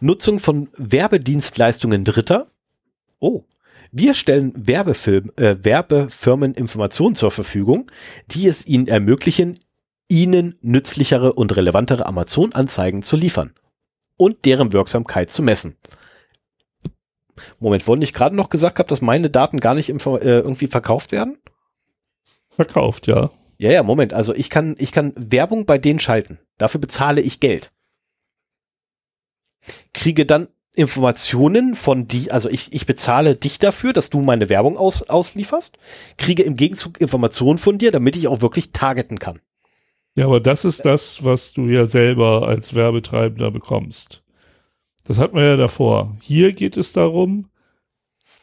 Nutzung 0.00 0.38
von 0.38 0.68
Werbedienstleistungen 0.76 2.04
Dritter. 2.04 2.50
Oh. 3.18 3.44
Wir 3.92 4.14
stellen 4.14 4.52
Werbefilm, 4.54 5.32
äh, 5.36 5.56
Werbefirmen 5.62 6.54
Informationen 6.54 7.16
zur 7.16 7.32
Verfügung, 7.32 7.90
die 8.30 8.46
es 8.46 8.66
ihnen 8.66 8.86
ermöglichen, 8.86 9.58
ihnen 10.08 10.56
nützlichere 10.62 11.32
und 11.32 11.56
relevantere 11.56 12.06
Amazon-Anzeigen 12.06 13.02
zu 13.02 13.16
liefern 13.16 13.52
und 14.16 14.44
deren 14.44 14.72
Wirksamkeit 14.72 15.30
zu 15.30 15.42
messen. 15.42 15.76
Moment, 17.58 17.86
wollte 17.86 18.04
ich 18.04 18.12
gerade 18.12 18.36
noch 18.36 18.48
gesagt 18.48 18.78
habe, 18.78 18.88
dass 18.88 19.00
meine 19.00 19.30
Daten 19.30 19.58
gar 19.58 19.74
nicht 19.74 19.88
äh, 19.88 19.94
irgendwie 19.94 20.66
verkauft 20.66 21.12
werden? 21.12 21.38
Verkauft, 22.50 23.06
ja. 23.06 23.30
Ja, 23.58 23.70
ja, 23.70 23.82
Moment. 23.82 24.12
Also 24.12 24.34
ich 24.34 24.50
kann, 24.50 24.74
ich 24.78 24.92
kann 24.92 25.12
Werbung 25.16 25.66
bei 25.66 25.78
denen 25.78 25.98
schalten. 25.98 26.38
Dafür 26.58 26.80
bezahle 26.80 27.20
ich 27.20 27.40
Geld. 27.40 27.72
Kriege 29.92 30.26
dann 30.26 30.48
Informationen 30.74 31.74
von 31.74 32.06
die, 32.06 32.30
also 32.30 32.48
ich, 32.48 32.72
ich 32.72 32.86
bezahle 32.86 33.34
dich 33.34 33.58
dafür, 33.58 33.92
dass 33.92 34.08
du 34.08 34.20
meine 34.20 34.48
Werbung 34.48 34.78
aus, 34.78 35.02
auslieferst, 35.08 35.76
kriege 36.16 36.42
im 36.42 36.56
Gegenzug 36.56 37.00
Informationen 37.00 37.58
von 37.58 37.78
dir, 37.78 37.90
damit 37.90 38.16
ich 38.16 38.28
auch 38.28 38.40
wirklich 38.40 38.70
targeten 38.72 39.18
kann. 39.18 39.40
Ja, 40.16 40.26
aber 40.26 40.40
das 40.40 40.64
ist 40.64 40.84
das, 40.84 41.24
was 41.24 41.52
du 41.52 41.66
ja 41.66 41.84
selber 41.84 42.46
als 42.46 42.74
Werbetreibender 42.74 43.50
bekommst. 43.50 44.22
Das 45.04 45.18
hatten 45.18 45.36
wir 45.36 45.44
ja 45.44 45.56
davor. 45.56 46.16
Hier 46.20 46.52
geht 46.52 46.76
es 46.76 46.92
darum, 46.92 47.48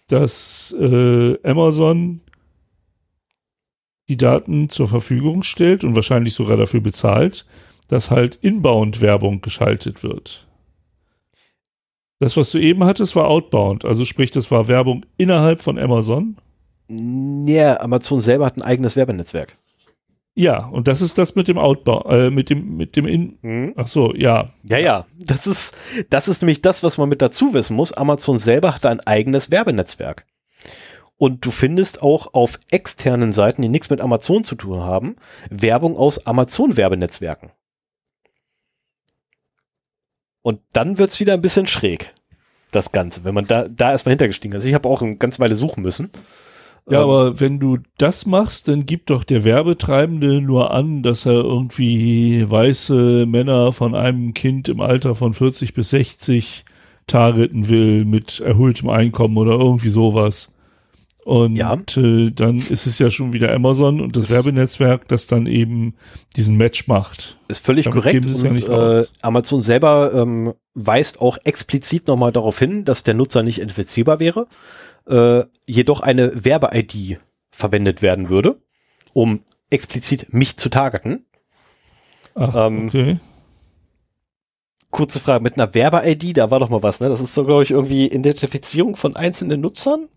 dass 0.08 0.76
äh, 0.80 1.38
Amazon 1.44 2.22
die 4.10 4.18
Daten 4.18 4.70
zur 4.70 4.88
Verfügung 4.88 5.44
stellt 5.44 5.84
und 5.84 5.96
wahrscheinlich 5.96 6.34
sogar 6.34 6.58
dafür 6.58 6.80
bezahlt, 6.82 7.46
dass 7.90 8.12
halt 8.12 8.36
Inbound-Werbung 8.36 9.42
geschaltet 9.42 10.04
wird. 10.04 10.47
Das, 12.20 12.36
was 12.36 12.52
du 12.52 12.58
eben 12.58 12.84
hattest, 12.84 13.16
war 13.16 13.28
Outbound. 13.28 13.86
Also 13.86 14.06
sprich, 14.06 14.32
das 14.32 14.50
war 14.50 14.68
Werbung 14.68 15.06
innerhalb 15.18 15.62
von 15.62 15.78
Amazon. 15.78 16.38
Ja, 16.90 17.80
Amazon 17.82 18.22
selber 18.22 18.46
hat 18.46 18.58
ein 18.58 18.62
eigenes 18.64 18.96
Werbenetzwerk. 18.96 19.58
Ja, 20.34 20.68
und 20.68 20.88
das 20.88 21.02
ist 21.02 21.18
das 21.18 21.34
mit 21.34 21.48
dem 21.48 21.58
Outbound, 21.58 22.06
äh, 22.10 22.30
mit 22.30 22.52
dem, 22.52 22.78
mit 22.78 22.96
dem 22.96 23.08
In. 23.08 23.40
Hm? 23.42 23.74
Ach 23.76 23.88
so, 23.88 24.14
ja. 24.14 24.46
Ja, 24.64 24.78
ja. 24.78 25.06
Das 25.18 25.48
ist, 25.48 25.76
das 26.12 26.28
ist 26.28 26.44
nämlich 26.44 26.62
das, 26.62 26.84
was 26.84 27.00
man 27.00 27.10
mit 27.10 27.24
dazu 27.24 27.56
wissen 27.56 27.76
muss. 27.76 27.92
Amazon 27.92 28.38
selber 28.38 28.76
hat 28.76 28.86
ein 28.86 29.00
eigenes 29.00 29.50
Werbenetzwerk. 29.50 30.26
Und 31.18 31.44
du 31.44 31.50
findest 31.50 32.04
auch 32.04 32.36
auf 32.36 32.60
externen 32.70 33.32
Seiten, 33.32 33.64
die 33.64 33.70
nichts 33.70 33.90
mit 33.90 34.02
Amazon 34.02 34.44
zu 34.44 34.56
tun 34.56 34.82
haben, 34.82 35.16
Werbung 35.50 35.98
aus 35.98 36.28
Amazon-Werbenetzwerken. 36.28 37.52
Und 40.48 40.62
dann 40.72 40.98
wird's 40.98 41.20
wieder 41.20 41.34
ein 41.34 41.42
bisschen 41.42 41.68
schräg, 41.68 42.14
das 42.72 42.94
Ganze, 42.94 43.26
wenn 43.26 43.34
man 43.34 43.48
da, 43.48 43.68
da 43.68 43.92
erstmal 43.92 44.12
hintergestiegen 44.12 44.56
ist. 44.56 44.64
Ich 44.64 44.76
habe 44.76 44.88
auch 44.88 45.02
eine 45.02 45.18
ganze 45.18 45.40
Weile 45.40 45.56
suchen 45.56 45.84
müssen. 45.84 46.10
Ja, 46.90 47.00
ähm, 47.00 47.04
aber 47.04 47.40
wenn 47.42 47.60
du 47.60 47.80
das 47.98 48.26
machst, 48.26 48.70
dann 48.70 48.86
gibt 48.86 49.10
doch 49.10 49.26
der 49.26 49.44
Werbetreibende 49.44 50.40
nur 50.40 50.72
an, 50.72 51.04
dass 51.04 51.26
er 51.26 51.34
irgendwie 51.34 52.50
weiße 52.50 53.26
Männer 53.26 53.74
von 53.74 53.94
einem 53.94 54.34
Kind 54.34 54.70
im 54.70 54.80
Alter 54.80 55.16
von 55.16 55.34
40 55.34 55.74
bis 55.74 55.90
60 55.90 56.64
targeten 57.08 57.68
will 57.68 58.06
mit 58.06 58.40
erhöhtem 58.40 58.88
Einkommen 58.88 59.36
oder 59.36 59.52
irgendwie 59.52 59.90
sowas. 59.90 60.54
Und 61.28 61.58
ja. 61.58 61.74
äh, 61.98 62.32
dann 62.32 62.56
ist 62.56 62.88
es 62.88 63.00
ja 63.00 63.10
schon 63.10 63.34
wieder 63.34 63.52
Amazon 63.52 64.00
und 64.00 64.16
das, 64.16 64.28
das 64.28 64.32
Werbenetzwerk, 64.32 65.10
das 65.10 65.28
dann 65.28 65.46
eben 65.46 65.96
diesen 66.38 66.56
Match 66.56 66.88
macht. 66.88 67.38
Ist 67.50 67.66
völlig 67.66 67.84
Damit 67.84 68.02
korrekt. 68.02 68.46
Und, 68.46 68.62
ja 68.62 69.00
äh, 69.02 69.06
Amazon 69.22 69.60
selber 69.60 70.14
ähm, 70.14 70.54
weist 70.74 71.20
auch 71.20 71.38
explizit 71.44 72.08
nochmal 72.08 72.32
darauf 72.32 72.58
hin, 72.58 72.86
dass 72.86 73.04
der 73.04 73.14
Nutzer 73.14 73.44
nicht 73.44 73.60
infizierbar 73.60 74.22
wäre, 74.22 74.48
äh, 75.06 75.44
jedoch 75.66 76.00
eine 76.00 76.46
Werbe-ID 76.46 77.20
verwendet 77.52 78.02
werden 78.02 78.30
würde, 78.30 78.62
um 79.12 79.42
explizit 79.70 80.34
mich 80.34 80.56
zu 80.56 80.70
targeten. 80.70 81.26
Ach, 82.36 82.68
ähm, 82.68 82.88
okay. 82.88 83.20
Kurze 84.92 85.20
Frage, 85.20 85.44
mit 85.44 85.56
einer 85.56 85.74
Werbe-ID, 85.74 86.38
da 86.38 86.52
war 86.52 86.62
doch 86.62 86.70
mal 86.70 86.84
was, 86.84 87.02
ne? 87.02 87.10
Das 87.10 87.20
ist 87.20 87.34
so, 87.34 87.44
glaube 87.44 87.64
ich, 87.64 87.72
irgendwie 87.72 88.08
Identifizierung 88.08 88.96
von 88.96 89.18
einzelnen 89.18 89.60
Nutzern. 89.60 90.08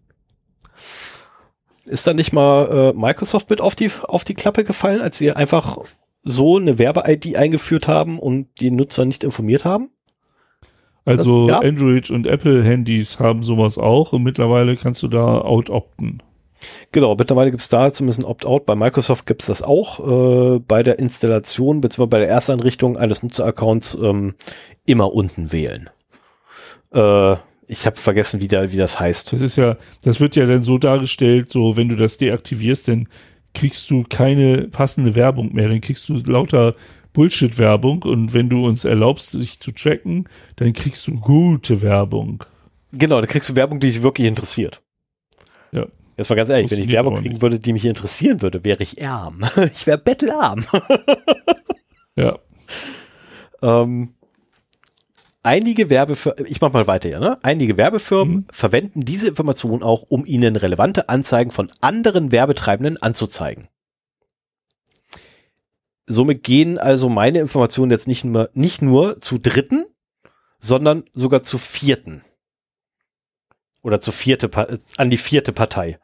Ist 1.86 2.06
da 2.06 2.12
nicht 2.12 2.32
mal 2.32 2.92
äh, 2.94 2.98
Microsoft 2.98 3.50
mit 3.50 3.60
auf 3.60 3.74
die, 3.74 3.90
auf 4.02 4.24
die 4.24 4.34
Klappe 4.34 4.64
gefallen, 4.64 5.00
als 5.00 5.18
sie 5.18 5.32
einfach 5.32 5.78
so 6.22 6.58
eine 6.58 6.78
Werbe-ID 6.78 7.36
eingeführt 7.36 7.88
haben 7.88 8.18
und 8.18 8.48
die 8.60 8.70
Nutzer 8.70 9.04
nicht 9.04 9.24
informiert 9.24 9.64
haben? 9.64 9.90
Also 11.04 11.46
das, 11.46 11.62
ja. 11.62 11.68
Android 11.68 12.10
und 12.10 12.26
Apple-Handys 12.26 13.18
haben 13.18 13.42
sowas 13.42 13.78
auch 13.78 14.12
und 14.12 14.22
mittlerweile 14.22 14.76
kannst 14.76 15.02
du 15.02 15.08
da 15.08 15.40
out-opten. 15.40 16.22
Genau, 16.92 17.14
mittlerweile 17.16 17.50
gibt 17.50 17.62
es 17.62 17.68
da 17.68 17.92
zumindest 17.92 18.20
ein 18.20 18.24
Opt-out. 18.26 18.66
Bei 18.66 18.74
Microsoft 18.74 19.26
gibt 19.26 19.40
es 19.40 19.46
das 19.46 19.62
auch. 19.62 20.56
Äh, 20.56 20.58
bei 20.60 20.82
der 20.82 20.98
Installation 20.98 21.80
bzw. 21.80 22.06
bei 22.06 22.18
der 22.18 22.28
Erstanrichtung 22.28 22.98
eines 22.98 23.22
Nutzeraccounts 23.22 23.96
ähm, 24.00 24.34
immer 24.84 25.12
unten 25.12 25.52
wählen. 25.52 25.88
Äh, 26.92 27.36
ich 27.70 27.86
habe 27.86 27.96
vergessen, 27.96 28.40
wie, 28.40 28.48
der, 28.48 28.72
wie 28.72 28.76
das 28.76 28.98
heißt. 28.98 29.32
Das 29.32 29.40
ist 29.40 29.56
ja, 29.56 29.76
das 30.02 30.20
wird 30.20 30.34
ja 30.34 30.44
dann 30.44 30.64
so 30.64 30.76
dargestellt, 30.76 31.52
so 31.52 31.76
wenn 31.76 31.88
du 31.88 31.96
das 31.96 32.18
deaktivierst, 32.18 32.88
dann 32.88 33.08
kriegst 33.54 33.90
du 33.90 34.04
keine 34.08 34.68
passende 34.68 35.14
Werbung 35.14 35.52
mehr, 35.54 35.68
dann 35.68 35.80
kriegst 35.80 36.08
du 36.08 36.14
lauter 36.14 36.74
Bullshit-Werbung 37.12 38.02
und 38.02 38.34
wenn 38.34 38.48
du 38.48 38.66
uns 38.66 38.84
erlaubst, 38.84 39.34
dich 39.34 39.60
zu 39.60 39.72
tracken, 39.72 40.28
dann 40.56 40.72
kriegst 40.72 41.06
du 41.06 41.14
gute 41.14 41.80
Werbung. 41.80 42.44
Genau, 42.92 43.20
dann 43.20 43.28
kriegst 43.28 43.50
du 43.50 43.56
Werbung, 43.56 43.78
die 43.78 43.88
dich 43.88 44.02
wirklich 44.02 44.26
interessiert. 44.26 44.82
Ja. 45.72 45.86
Jetzt 46.16 46.28
mal 46.28 46.36
ganz 46.36 46.50
ehrlich, 46.50 46.70
wenn 46.70 46.82
ich 46.82 46.88
Werbung 46.88 47.14
kriegen 47.14 47.40
würde, 47.40 47.58
die 47.58 47.72
mich 47.72 47.86
interessieren 47.86 48.42
würde, 48.42 48.62
wäre 48.64 48.82
ich 48.82 49.02
arm. 49.04 49.42
ich 49.74 49.86
wäre 49.86 49.98
bettelarm. 49.98 50.66
ja. 52.16 52.38
Ähm, 53.62 54.14
Einige 55.42 55.88
Werbefirmen, 55.88 56.46
ich 56.46 56.60
mach 56.60 56.72
mal 56.72 56.86
weiter 56.86 57.08
hier, 57.08 57.20
ne? 57.20 57.38
Einige 57.42 57.78
Werbefirmen 57.78 58.34
mhm. 58.34 58.46
verwenden 58.52 59.00
diese 59.00 59.28
Informationen 59.28 59.82
auch, 59.82 60.02
um 60.08 60.26
ihnen 60.26 60.54
relevante 60.56 61.08
Anzeigen 61.08 61.50
von 61.50 61.70
anderen 61.80 62.30
Werbetreibenden 62.30 63.00
anzuzeigen. 63.00 63.68
Somit 66.06 66.42
gehen 66.42 66.76
also 66.76 67.08
meine 67.08 67.38
Informationen 67.38 67.90
jetzt 67.90 68.08
nicht 68.08 68.24
nur, 68.24 68.50
nicht 68.52 68.82
nur 68.82 69.20
zu 69.20 69.38
Dritten, 69.38 69.86
sondern 70.58 71.04
sogar 71.12 71.42
zu 71.42 71.56
Vierten. 71.56 72.22
Oder 73.82 74.00
zu 74.00 74.12
vierte, 74.12 74.50
an 74.98 75.08
die 75.08 75.16
vierte 75.16 75.52
Partei. 75.52 75.98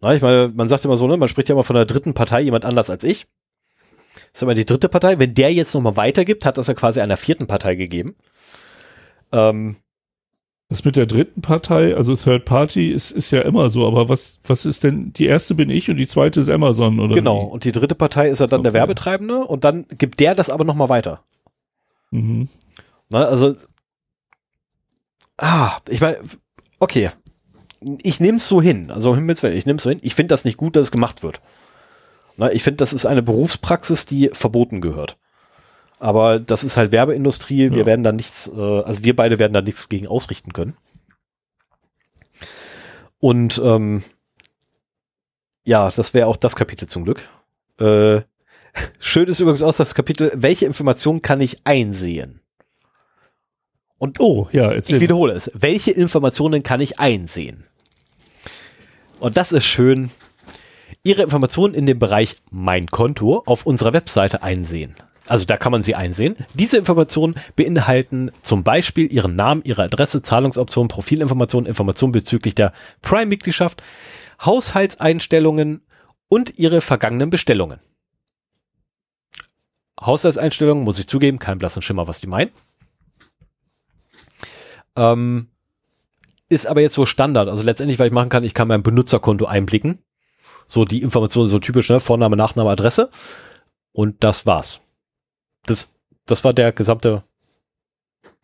Na, 0.00 0.14
ich 0.14 0.22
meine, 0.22 0.52
man 0.54 0.68
sagt 0.68 0.84
immer 0.84 0.96
so, 0.96 1.08
ne, 1.08 1.16
man 1.16 1.28
spricht 1.28 1.48
ja 1.48 1.54
immer 1.54 1.64
von 1.64 1.74
der 1.74 1.84
dritten 1.84 2.14
Partei, 2.14 2.42
jemand 2.42 2.64
anders 2.64 2.90
als 2.90 3.02
ich. 3.02 3.26
Das 4.14 4.34
ist 4.34 4.42
immer 4.42 4.54
die 4.54 4.64
dritte 4.64 4.88
Partei. 4.88 5.18
Wenn 5.18 5.34
der 5.34 5.52
jetzt 5.52 5.74
nochmal 5.74 5.96
weitergibt, 5.96 6.44
hat 6.44 6.58
das 6.58 6.68
ja 6.68 6.74
quasi 6.74 7.00
einer 7.00 7.16
vierten 7.16 7.48
Partei 7.48 7.74
gegeben. 7.74 8.14
Ähm, 9.32 9.76
das 10.68 10.84
mit 10.84 10.96
der 10.96 11.06
dritten 11.06 11.40
Partei, 11.40 11.96
also 11.96 12.14
Third 12.14 12.44
Party, 12.44 12.90
ist, 12.90 13.10
ist 13.10 13.30
ja 13.30 13.40
immer 13.40 13.70
so, 13.70 13.86
aber 13.86 14.10
was, 14.10 14.38
was 14.44 14.66
ist 14.66 14.84
denn, 14.84 15.14
die 15.14 15.24
erste 15.24 15.54
bin 15.54 15.70
ich 15.70 15.88
und 15.88 15.96
die 15.96 16.06
zweite 16.06 16.40
ist 16.40 16.50
Amazon, 16.50 17.00
oder? 17.00 17.14
Genau, 17.14 17.46
wie? 17.48 17.52
und 17.52 17.64
die 17.64 17.72
dritte 17.72 17.94
Partei 17.94 18.28
ist 18.28 18.40
ja 18.40 18.46
dann 18.46 18.60
okay. 18.60 18.64
der 18.64 18.72
Werbetreibende 18.74 19.38
und 19.46 19.64
dann 19.64 19.86
gibt 19.96 20.20
der 20.20 20.34
das 20.34 20.50
aber 20.50 20.64
nochmal 20.64 20.90
weiter. 20.90 21.22
Mhm. 22.10 22.48
Na, 23.08 23.24
also, 23.24 23.56
ah, 25.38 25.78
ich 25.88 26.02
meine, 26.02 26.18
okay, 26.80 27.08
ich 28.02 28.20
nehme 28.20 28.36
es 28.36 28.46
so 28.46 28.60
hin, 28.60 28.90
also 28.90 29.14
ich 29.14 29.20
nehme 29.20 29.32
es 29.32 29.82
so 29.82 29.88
hin, 29.88 30.00
ich 30.02 30.14
finde 30.14 30.28
das 30.28 30.44
nicht 30.44 30.58
gut, 30.58 30.76
dass 30.76 30.84
es 30.84 30.92
gemacht 30.92 31.22
wird. 31.22 31.40
Na, 32.36 32.52
ich 32.52 32.62
finde, 32.62 32.76
das 32.76 32.92
ist 32.92 33.06
eine 33.06 33.22
Berufspraxis, 33.22 34.04
die 34.04 34.28
verboten 34.34 34.82
gehört. 34.82 35.16
Aber 36.00 36.38
das 36.38 36.64
ist 36.64 36.76
halt 36.76 36.92
Werbeindustrie. 36.92 37.70
Wir 37.70 37.78
ja. 37.78 37.86
werden 37.86 38.04
da 38.04 38.12
nichts, 38.12 38.50
äh, 38.54 38.60
also 38.82 39.04
wir 39.04 39.16
beide 39.16 39.38
werden 39.38 39.52
da 39.52 39.62
nichts 39.62 39.88
gegen 39.88 40.06
ausrichten 40.06 40.52
können. 40.52 40.76
Und 43.18 43.60
ähm, 43.64 44.04
ja, 45.64 45.90
das 45.90 46.14
wäre 46.14 46.28
auch 46.28 46.36
das 46.36 46.56
Kapitel 46.56 46.88
zum 46.88 47.04
Glück. 47.04 47.28
Äh, 47.80 48.20
schön 48.98 49.28
ist 49.28 49.40
übrigens 49.40 49.62
auch 49.62 49.74
das 49.74 49.94
Kapitel, 49.94 50.32
welche 50.34 50.66
Informationen 50.66 51.20
kann 51.20 51.40
ich 51.40 51.60
einsehen? 51.64 52.40
Und 53.98 54.20
oh, 54.20 54.48
ja, 54.52 54.70
erzähl 54.70 54.96
ich 54.96 55.02
wiederhole 55.02 55.32
es. 55.32 55.50
Welche 55.54 55.90
Informationen 55.90 56.62
kann 56.62 56.80
ich 56.80 57.00
einsehen? 57.00 57.64
Und 59.18 59.36
das 59.36 59.50
ist 59.50 59.64
schön. 59.64 60.10
Ihre 61.02 61.22
Informationen 61.22 61.74
in 61.74 61.86
dem 61.86 61.98
Bereich 61.98 62.36
Mein 62.50 62.86
Konto 62.86 63.42
auf 63.44 63.66
unserer 63.66 63.92
Webseite 63.92 64.44
einsehen. 64.44 64.94
Also 65.28 65.44
da 65.44 65.56
kann 65.56 65.72
man 65.72 65.82
sie 65.82 65.94
einsehen. 65.94 66.36
Diese 66.54 66.78
Informationen 66.78 67.34
beinhalten 67.54 68.30
zum 68.42 68.64
Beispiel 68.64 69.12
Ihren 69.12 69.34
Namen, 69.34 69.62
Ihre 69.64 69.84
Adresse, 69.84 70.22
Zahlungsoptionen, 70.22 70.88
Profilinformationen, 70.88 71.66
Informationen 71.66 72.12
bezüglich 72.12 72.54
der 72.54 72.72
Prime-Mitgliedschaft, 73.02 73.82
Haushaltseinstellungen 74.44 75.82
und 76.28 76.58
Ihre 76.58 76.80
vergangenen 76.80 77.30
Bestellungen. 77.30 77.80
Haushaltseinstellungen, 80.00 80.84
muss 80.84 80.98
ich 80.98 81.08
zugeben, 81.08 81.38
kein 81.38 81.58
blassen 81.58 81.82
Schimmer, 81.82 82.08
was 82.08 82.20
die 82.20 82.26
meinen. 82.26 82.50
Ähm, 84.96 85.48
ist 86.48 86.66
aber 86.66 86.80
jetzt 86.80 86.94
so 86.94 87.04
Standard. 87.04 87.48
Also 87.48 87.62
letztendlich, 87.62 87.98
was 87.98 88.06
ich 88.06 88.12
machen 88.12 88.30
kann, 88.30 88.44
ich 88.44 88.54
kann 88.54 88.68
mein 88.68 88.82
Benutzerkonto 88.82 89.44
einblicken. 89.44 89.98
So 90.66 90.84
die 90.84 91.02
Informationen, 91.02 91.48
so 91.48 91.58
typisch, 91.58 91.88
ne? 91.90 92.00
Vorname, 92.00 92.36
Nachname, 92.36 92.70
Adresse. 92.70 93.10
Und 93.92 94.22
das 94.24 94.46
war's. 94.46 94.80
Das, 95.66 95.94
das 96.26 96.44
war 96.44 96.52
der 96.52 96.72
gesamte, 96.72 97.24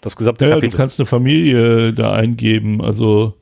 das 0.00 0.16
gesamte 0.16 0.46
ja, 0.46 0.50
Kapitel. 0.52 0.70
Du 0.70 0.76
kannst 0.76 0.98
eine 0.98 1.06
Familie 1.06 1.92
da 1.92 2.12
eingeben, 2.12 2.82
also 2.82 3.34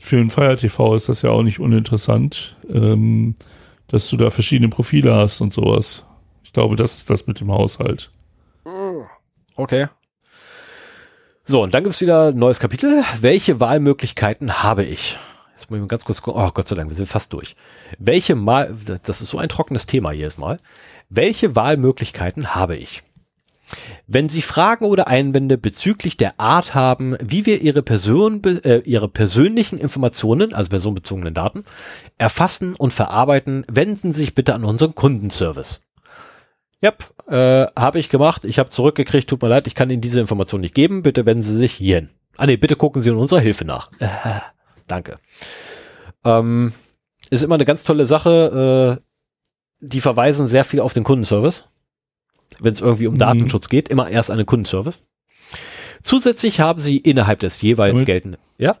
für 0.00 0.18
ein 0.18 0.30
Fire 0.30 0.56
TV 0.56 0.94
ist 0.94 1.08
das 1.08 1.22
ja 1.22 1.30
auch 1.30 1.42
nicht 1.42 1.60
uninteressant, 1.60 2.56
ähm, 2.68 3.34
dass 3.88 4.08
du 4.08 4.16
da 4.16 4.30
verschiedene 4.30 4.68
Profile 4.68 5.14
hast 5.14 5.40
und 5.40 5.52
sowas. 5.52 6.04
Ich 6.42 6.52
glaube, 6.52 6.76
das 6.76 6.96
ist 6.96 7.10
das 7.10 7.26
mit 7.26 7.40
dem 7.40 7.52
Haushalt. 7.52 8.10
Okay. 9.56 9.88
So, 11.44 11.62
und 11.62 11.74
dann 11.74 11.82
gibt 11.82 11.94
es 11.94 12.00
wieder 12.00 12.28
ein 12.28 12.38
neues 12.38 12.60
Kapitel. 12.60 13.02
Welche 13.20 13.60
Wahlmöglichkeiten 13.60 14.62
habe 14.62 14.84
ich? 14.84 15.18
Jetzt 15.52 15.68
muss 15.68 15.76
ich 15.76 15.82
mal 15.82 15.88
ganz 15.88 16.04
kurz 16.04 16.22
gucken. 16.22 16.42
Oh, 16.42 16.50
Gott 16.52 16.66
sei 16.66 16.76
Dank, 16.76 16.88
wir 16.88 16.96
sind 16.96 17.08
fast 17.08 17.32
durch. 17.32 17.56
Welche 17.98 18.36
Mal, 18.36 18.74
das 19.02 19.20
ist 19.20 19.28
so 19.28 19.38
ein 19.38 19.48
trockenes 19.48 19.84
Thema 19.84 20.12
jedes 20.12 20.38
Mal. 20.38 20.58
Welche 21.10 21.56
Wahlmöglichkeiten 21.56 22.54
habe 22.54 22.76
ich? 22.76 23.02
Wenn 24.06 24.28
Sie 24.28 24.42
Fragen 24.42 24.84
oder 24.84 25.08
Einwände 25.08 25.58
bezüglich 25.58 26.16
der 26.16 26.40
Art 26.40 26.74
haben, 26.74 27.16
wie 27.20 27.46
wir 27.46 27.60
Ihre, 27.60 27.82
Person, 27.82 28.42
äh, 28.44 28.78
Ihre 28.84 29.08
persönlichen 29.08 29.78
Informationen, 29.78 30.54
also 30.54 30.70
personenbezogenen 30.70 31.34
Daten, 31.34 31.64
erfassen 32.18 32.74
und 32.74 32.92
verarbeiten, 32.92 33.64
wenden 33.70 34.12
Sie 34.12 34.20
sich 34.20 34.34
bitte 34.34 34.54
an 34.54 34.64
unseren 34.64 34.94
Kundenservice. 34.94 35.80
Ja, 36.82 36.92
äh, 37.28 37.66
habe 37.78 37.98
ich 37.98 38.08
gemacht. 38.08 38.44
Ich 38.44 38.58
habe 38.58 38.70
zurückgekriegt. 38.70 39.28
Tut 39.28 39.42
mir 39.42 39.48
leid, 39.48 39.66
ich 39.66 39.74
kann 39.74 39.90
Ihnen 39.90 40.00
diese 40.00 40.20
Information 40.20 40.62
nicht 40.62 40.74
geben. 40.74 41.02
Bitte 41.02 41.26
wenden 41.26 41.42
Sie 41.42 41.54
sich 41.54 41.72
hierhin. 41.72 42.10
Ah 42.38 42.46
nee, 42.46 42.56
bitte 42.56 42.76
gucken 42.76 43.02
Sie 43.02 43.10
in 43.10 43.16
unserer 43.16 43.40
Hilfe 43.40 43.64
nach. 43.64 43.90
Äh, 43.98 44.08
danke. 44.86 45.18
Ähm, 46.24 46.72
ist 47.28 47.42
immer 47.44 47.56
eine 47.56 47.64
ganz 47.64 47.84
tolle 47.84 48.06
Sache. 48.06 48.98
Äh, 48.98 49.02
die 49.80 50.00
verweisen 50.00 50.46
sehr 50.46 50.64
viel 50.64 50.80
auf 50.80 50.92
den 50.92 51.04
Kundenservice 51.04 51.64
wenn 52.62 52.72
es 52.72 52.80
irgendwie 52.80 53.06
um 53.06 53.14
mhm. 53.14 53.18
Datenschutz 53.18 53.68
geht, 53.68 53.88
immer 53.88 54.08
erst 54.08 54.30
einen 54.30 54.46
Kundenservice. 54.46 55.02
Zusätzlich 56.02 56.60
haben 56.60 56.78
sie 56.78 56.96
innerhalb 56.96 57.40
des 57.40 57.60
jeweils 57.60 57.94
damit, 57.94 58.06
geltenden, 58.06 58.40
ja? 58.58 58.78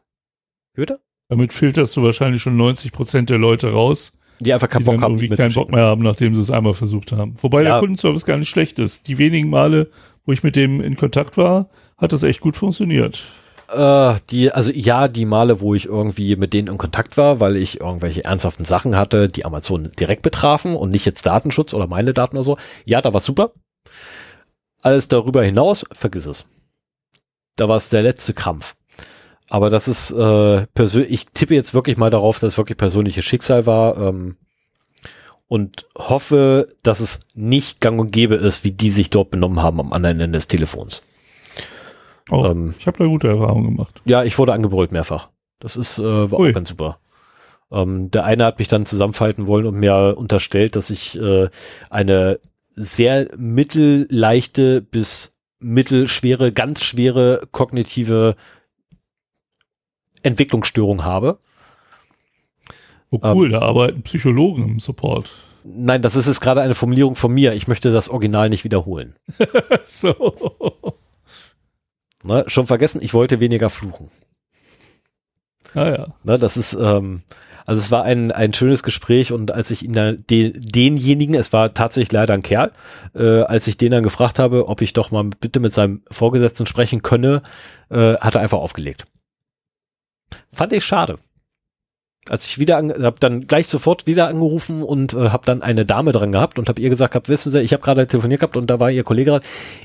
Bitte? 0.74 1.00
Damit 1.28 1.52
filterst 1.52 1.96
du 1.96 2.02
wahrscheinlich 2.02 2.42
schon 2.42 2.56
90 2.56 2.92
Prozent 2.92 3.30
der 3.30 3.38
Leute 3.38 3.72
raus, 3.72 4.18
die 4.40 4.54
einfach 4.54 4.68
keinen 4.68 4.84
die 4.84 4.90
Bock 4.90 5.02
haben, 5.02 5.18
irgendwie 5.18 5.36
keinen 5.36 5.52
Bock 5.52 5.70
mehr 5.70 5.84
haben, 5.84 6.02
nachdem 6.02 6.34
sie 6.34 6.40
es 6.40 6.50
einmal 6.50 6.72
versucht 6.72 7.12
haben. 7.12 7.34
Wobei 7.40 7.62
ja. 7.62 7.70
der 7.70 7.78
Kundenservice 7.80 8.24
gar 8.24 8.38
nicht 8.38 8.48
schlecht 8.48 8.78
ist. 8.78 9.06
Die 9.06 9.18
wenigen 9.18 9.50
Male, 9.50 9.90
wo 10.24 10.32
ich 10.32 10.42
mit 10.42 10.56
dem 10.56 10.80
in 10.80 10.96
Kontakt 10.96 11.36
war, 11.36 11.68
hat 11.98 12.12
das 12.12 12.22
echt 12.22 12.40
gut 12.40 12.56
funktioniert. 12.56 13.22
Äh, 13.72 14.14
die, 14.30 14.50
also 14.50 14.72
ja, 14.72 15.08
die 15.08 15.26
Male, 15.26 15.60
wo 15.60 15.74
ich 15.74 15.86
irgendwie 15.86 16.36
mit 16.36 16.52
denen 16.52 16.68
in 16.68 16.78
Kontakt 16.78 17.16
war, 17.16 17.38
weil 17.38 17.56
ich 17.56 17.80
irgendwelche 17.80 18.24
ernsthaften 18.24 18.64
Sachen 18.64 18.96
hatte, 18.96 19.28
die 19.28 19.44
Amazon 19.44 19.90
direkt 19.98 20.22
betrafen 20.22 20.74
und 20.74 20.90
nicht 20.90 21.04
jetzt 21.04 21.26
Datenschutz 21.26 21.74
oder 21.74 21.86
meine 21.86 22.14
Daten 22.14 22.36
oder 22.36 22.44
so. 22.44 22.56
Ja, 22.84 23.00
da 23.00 23.12
war 23.12 23.20
super. 23.20 23.52
Alles 24.82 25.08
darüber 25.08 25.42
hinaus, 25.42 25.84
vergiss 25.92 26.26
es. 26.26 26.46
Da 27.56 27.68
war 27.68 27.76
es 27.76 27.90
der 27.90 28.02
letzte 28.02 28.34
Krampf. 28.34 28.76
Aber 29.50 29.68
das 29.68 29.88
ist 29.88 30.12
äh, 30.12 30.66
persönlich, 30.74 31.12
ich 31.12 31.26
tippe 31.26 31.54
jetzt 31.54 31.74
wirklich 31.74 31.96
mal 31.96 32.10
darauf, 32.10 32.38
dass 32.38 32.54
es 32.54 32.58
wirklich 32.58 32.78
persönliches 32.78 33.24
Schicksal 33.24 33.66
war 33.66 33.98
ähm, 33.98 34.36
und 35.48 35.86
hoffe, 35.98 36.68
dass 36.84 37.00
es 37.00 37.20
nicht 37.34 37.80
gang 37.80 38.00
und 38.00 38.12
gäbe 38.12 38.36
ist, 38.36 38.64
wie 38.64 38.70
die 38.70 38.90
sich 38.90 39.10
dort 39.10 39.30
benommen 39.30 39.60
haben 39.60 39.80
am 39.80 39.92
anderen 39.92 40.20
Ende 40.20 40.38
des 40.38 40.46
Telefons. 40.46 41.02
Oh, 42.30 42.46
ähm, 42.46 42.74
ich 42.78 42.86
habe 42.86 42.98
da 42.98 43.06
gute 43.06 43.28
Erfahrungen 43.28 43.76
gemacht. 43.76 44.00
Ja, 44.04 44.22
ich 44.22 44.38
wurde 44.38 44.52
angebrüllt 44.52 44.92
mehrfach. 44.92 45.30
Das 45.58 45.76
ist 45.76 45.98
äh, 45.98 46.30
war 46.30 46.38
Ui. 46.38 46.50
auch 46.50 46.54
ganz 46.54 46.68
super. 46.68 47.00
Ähm, 47.72 48.10
der 48.12 48.24
eine 48.24 48.44
hat 48.44 48.60
mich 48.60 48.68
dann 48.68 48.86
zusammenfalten 48.86 49.48
wollen 49.48 49.66
und 49.66 49.74
mir 49.74 50.14
unterstellt, 50.16 50.76
dass 50.76 50.90
ich 50.90 51.20
äh, 51.20 51.48
eine 51.90 52.38
sehr 52.74 53.28
mittelleichte 53.36 54.80
bis 54.80 55.36
mittelschwere, 55.58 56.52
ganz 56.52 56.82
schwere 56.82 57.46
kognitive 57.52 58.34
Entwicklungsstörung 60.22 61.04
habe. 61.04 61.38
Oh 63.10 63.20
cool, 63.22 63.46
ähm, 63.46 63.52
da 63.52 63.60
arbeiten 63.60 64.02
Psychologen 64.02 64.68
im 64.68 64.80
Support. 64.80 65.32
Nein, 65.64 66.00
das 66.00 66.16
ist 66.16 66.26
jetzt 66.26 66.40
gerade 66.40 66.62
eine 66.62 66.74
Formulierung 66.74 67.14
von 67.14 67.32
mir. 67.32 67.52
Ich 67.54 67.68
möchte 67.68 67.92
das 67.92 68.08
Original 68.08 68.48
nicht 68.48 68.64
wiederholen. 68.64 69.16
so. 69.82 70.94
Ne, 72.24 72.44
schon 72.46 72.66
vergessen, 72.66 73.02
ich 73.02 73.14
wollte 73.14 73.40
weniger 73.40 73.68
fluchen. 73.68 74.10
Ah 75.74 75.88
ja. 75.88 76.06
Ne, 76.22 76.38
das 76.38 76.56
ist, 76.56 76.74
ähm, 76.74 77.22
also 77.66 77.80
es 77.80 77.90
war 77.90 78.04
ein, 78.04 78.32
ein 78.32 78.52
schönes 78.52 78.82
Gespräch 78.82 79.32
und 79.32 79.52
als 79.52 79.70
ich 79.70 79.84
ihn 79.84 79.92
dann, 79.92 80.24
den, 80.28 80.52
denjenigen, 80.60 81.34
es 81.34 81.52
war 81.52 81.74
tatsächlich 81.74 82.12
leider 82.12 82.34
ein 82.34 82.42
Kerl, 82.42 82.72
äh, 83.14 83.42
als 83.42 83.66
ich 83.66 83.76
den 83.76 83.92
dann 83.92 84.02
gefragt 84.02 84.38
habe, 84.38 84.68
ob 84.68 84.80
ich 84.82 84.92
doch 84.92 85.10
mal 85.10 85.24
bitte 85.40 85.60
mit 85.60 85.72
seinem 85.72 86.02
Vorgesetzten 86.10 86.66
sprechen 86.66 87.02
könne, 87.02 87.42
äh, 87.90 88.14
hat 88.14 88.34
er 88.34 88.40
einfach 88.40 88.58
aufgelegt. 88.58 89.04
Fand 90.52 90.72
ich 90.72 90.84
schade 90.84 91.18
als 92.28 92.46
ich 92.46 92.58
wieder 92.58 92.76
habe 92.76 93.16
dann 93.18 93.46
gleich 93.46 93.66
sofort 93.66 94.06
wieder 94.06 94.28
angerufen 94.28 94.82
und 94.82 95.14
äh, 95.14 95.30
habe 95.30 95.46
dann 95.46 95.62
eine 95.62 95.86
Dame 95.86 96.12
dran 96.12 96.32
gehabt 96.32 96.58
und 96.58 96.68
habe 96.68 96.80
ihr 96.80 96.90
gesagt, 96.90 97.14
hab, 97.14 97.28
wissen 97.28 97.50
Sie, 97.50 97.60
ich 97.60 97.72
habe 97.72 97.82
gerade 97.82 98.06
telefoniert 98.06 98.40
gehabt 98.40 98.56
und 98.56 98.68
da 98.68 98.78
war 98.78 98.90
ihr 98.90 99.04
Kollege 99.04 99.30
dran. 99.30 99.42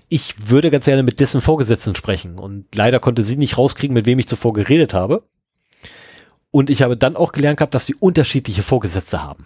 Ich 0.10 0.50
würde 0.50 0.70
ganz 0.70 0.86
gerne 0.86 1.04
mit 1.04 1.20
dessen 1.20 1.42
Vorgesetzten 1.42 1.96
sprechen 1.96 2.38
und 2.38 2.68
leider 2.76 3.00
konnte 3.00 3.24
sie 3.24 3.38
nicht 3.38 3.58
rauskriegen, 3.58 3.94
mit 3.94 4.06
wem 4.06 4.20
ich 4.20 4.28
zuvor 4.28 4.54
geredet 4.54 4.94
habe. 4.94 5.24
Und 6.56 6.70
ich 6.70 6.82
habe 6.84 6.96
dann 6.96 7.18
auch 7.18 7.34
gelernt 7.34 7.58
gehabt, 7.58 7.76
dass 7.76 7.86
sie 7.86 7.96
unterschiedliche 7.96 8.64
Vorgesetzte 8.64 9.22
haben. 9.22 9.46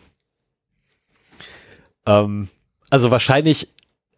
Ähm, 2.06 2.50
also 2.92 3.10
wahrscheinlich 3.10 3.70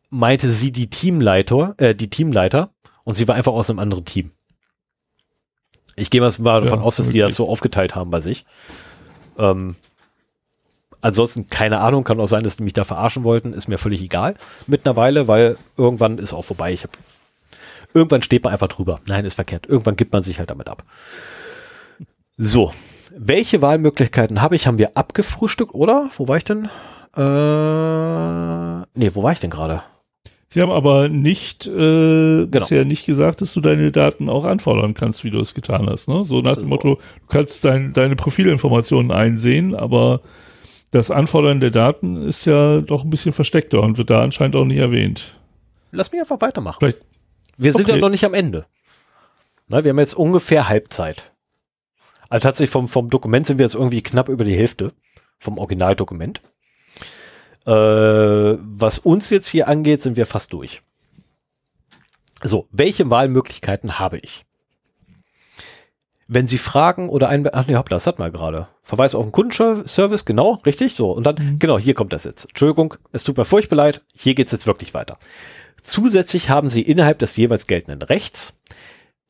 meinte 0.09 0.49
sie 0.49 0.73
die 0.73 0.89
Teamleiter, 0.89 1.73
äh, 1.77 1.95
die 1.95 2.09
Teamleiter 2.09 2.73
und 3.05 3.13
sie 3.13 3.29
war 3.29 3.35
einfach 3.35 3.53
aus 3.53 3.69
einem 3.69 3.79
anderen 3.79 4.03
Team. 4.03 4.31
Ich 5.95 6.09
gehe 6.09 6.19
mal 6.19 6.31
davon 6.31 6.67
ja, 6.67 6.81
aus, 6.81 6.97
dass 6.97 7.05
wirklich. 7.05 7.13
die 7.13 7.19
das 7.19 7.35
so 7.35 7.47
aufgeteilt 7.47 7.95
haben 7.95 8.11
bei 8.11 8.19
sich. 8.19 8.43
Ähm, 9.37 9.77
ansonsten 10.99 11.47
keine 11.47 11.79
Ahnung, 11.79 12.03
kann 12.03 12.19
auch 12.19 12.27
sein, 12.27 12.43
dass 12.43 12.57
die 12.57 12.63
mich 12.63 12.73
da 12.73 12.83
verarschen 12.83 13.23
wollten, 13.23 13.53
ist 13.53 13.69
mir 13.69 13.77
völlig 13.77 14.01
egal 14.01 14.35
mittlerweile, 14.67 15.29
weil 15.29 15.55
irgendwann 15.77 16.17
ist 16.17 16.33
auch 16.33 16.43
vorbei. 16.43 16.73
Ich 16.73 16.83
hab, 16.83 16.91
irgendwann 17.93 18.21
steht 18.21 18.43
man 18.43 18.51
einfach 18.51 18.67
drüber. 18.67 18.99
Nein, 19.07 19.23
ist 19.23 19.35
verkehrt. 19.35 19.65
Irgendwann 19.65 19.95
gibt 19.95 20.11
man 20.11 20.23
sich 20.23 20.39
halt 20.39 20.49
damit 20.49 20.67
ab. 20.67 20.83
So, 22.37 22.71
welche 23.15 23.61
Wahlmöglichkeiten 23.61 24.41
habe 24.41 24.55
ich? 24.55 24.67
Haben 24.67 24.77
wir 24.77 24.95
abgefrühstückt, 24.95 25.73
oder? 25.73 26.09
Wo 26.15 26.27
war 26.27 26.37
ich 26.37 26.43
denn? 26.43 26.69
Äh, 27.15 28.81
nee, 28.97 29.13
wo 29.13 29.23
war 29.23 29.33
ich 29.33 29.39
denn 29.39 29.49
gerade? 29.49 29.83
Sie 30.47 30.61
haben 30.61 30.71
aber 30.71 31.07
nicht 31.07 31.65
äh, 31.67 31.71
genau. 31.71 32.47
bisher 32.47 32.83
nicht 32.83 33.05
gesagt, 33.05 33.41
dass 33.41 33.53
du 33.53 33.61
deine 33.61 33.91
Daten 33.91 34.29
auch 34.29 34.43
anfordern 34.43 34.93
kannst, 34.93 35.23
wie 35.23 35.29
du 35.29 35.39
es 35.39 35.53
getan 35.53 35.89
hast. 35.89 36.09
Ne? 36.09 36.25
So 36.25 36.41
nach 36.41 36.57
dem 36.57 36.67
Motto, 36.67 36.95
du 36.95 37.27
kannst 37.27 37.63
dein, 37.63 37.93
deine 37.93 38.17
Profilinformationen 38.17 39.11
einsehen, 39.11 39.75
aber 39.75 40.21
das 40.91 41.09
Anfordern 41.09 41.61
der 41.61 41.71
Daten 41.71 42.17
ist 42.17 42.45
ja 42.45 42.81
doch 42.81 43.05
ein 43.05 43.09
bisschen 43.09 43.31
versteckter 43.31 43.81
und 43.81 43.97
wird 43.97 44.09
da 44.09 44.21
anscheinend 44.21 44.57
auch 44.57 44.65
nicht 44.65 44.79
erwähnt. 44.79 45.39
Lass 45.91 46.11
mich 46.11 46.19
einfach 46.19 46.41
weitermachen. 46.41 46.79
Vielleicht. 46.79 46.99
Wir 47.57 47.71
sind 47.71 47.85
okay. 47.85 47.95
ja 47.95 47.97
noch 47.97 48.09
nicht 48.09 48.25
am 48.25 48.33
Ende. 48.33 48.65
Na, 49.69 49.83
wir 49.85 49.91
haben 49.91 49.99
jetzt 49.99 50.15
ungefähr 50.15 50.67
Halbzeit. 50.67 51.31
Also 52.31 52.43
tatsächlich 52.43 52.71
vom, 52.71 52.87
vom 52.87 53.09
Dokument 53.09 53.45
sind 53.45 53.59
wir 53.59 53.65
jetzt 53.65 53.75
irgendwie 53.75 54.01
knapp 54.01 54.29
über 54.29 54.45
die 54.45 54.55
Hälfte 54.55 54.93
vom 55.37 55.57
Originaldokument. 55.57 56.41
Äh, 57.65 57.71
was 57.71 58.99
uns 58.99 59.29
jetzt 59.29 59.47
hier 59.47 59.67
angeht, 59.67 60.01
sind 60.01 60.15
wir 60.15 60.25
fast 60.25 60.53
durch. 60.53 60.81
So, 62.41 62.69
welche 62.71 63.09
Wahlmöglichkeiten 63.09 63.99
habe 63.99 64.17
ich? 64.17 64.45
Wenn 66.29 66.47
Sie 66.47 66.57
Fragen 66.57 67.09
oder 67.09 67.27
ein, 67.27 67.45
ach 67.53 67.67
nee, 67.67 67.75
hoppla, 67.75 67.97
das 67.97 68.07
hat 68.07 68.17
man 68.17 68.31
gerade. 68.31 68.69
Verweis 68.81 69.13
auf 69.13 69.25
den 69.25 69.33
Kundenservice, 69.33 70.23
genau, 70.23 70.53
richtig, 70.65 70.95
so. 70.95 71.11
Und 71.11 71.25
dann, 71.25 71.35
mhm. 71.35 71.59
genau, 71.59 71.77
hier 71.77 71.95
kommt 71.95 72.13
das 72.13 72.23
jetzt. 72.23 72.45
Entschuldigung, 72.45 72.93
es 73.11 73.25
tut 73.25 73.35
mir 73.35 73.43
furchtbar 73.43 73.75
leid, 73.75 74.05
hier 74.15 74.35
geht's 74.35 74.53
jetzt 74.53 74.67
wirklich 74.67 74.93
weiter. 74.93 75.19
Zusätzlich 75.81 76.49
haben 76.49 76.69
Sie 76.69 76.81
innerhalb 76.81 77.19
des 77.19 77.35
jeweils 77.35 77.67
geltenden 77.67 78.01
Rechts 78.01 78.57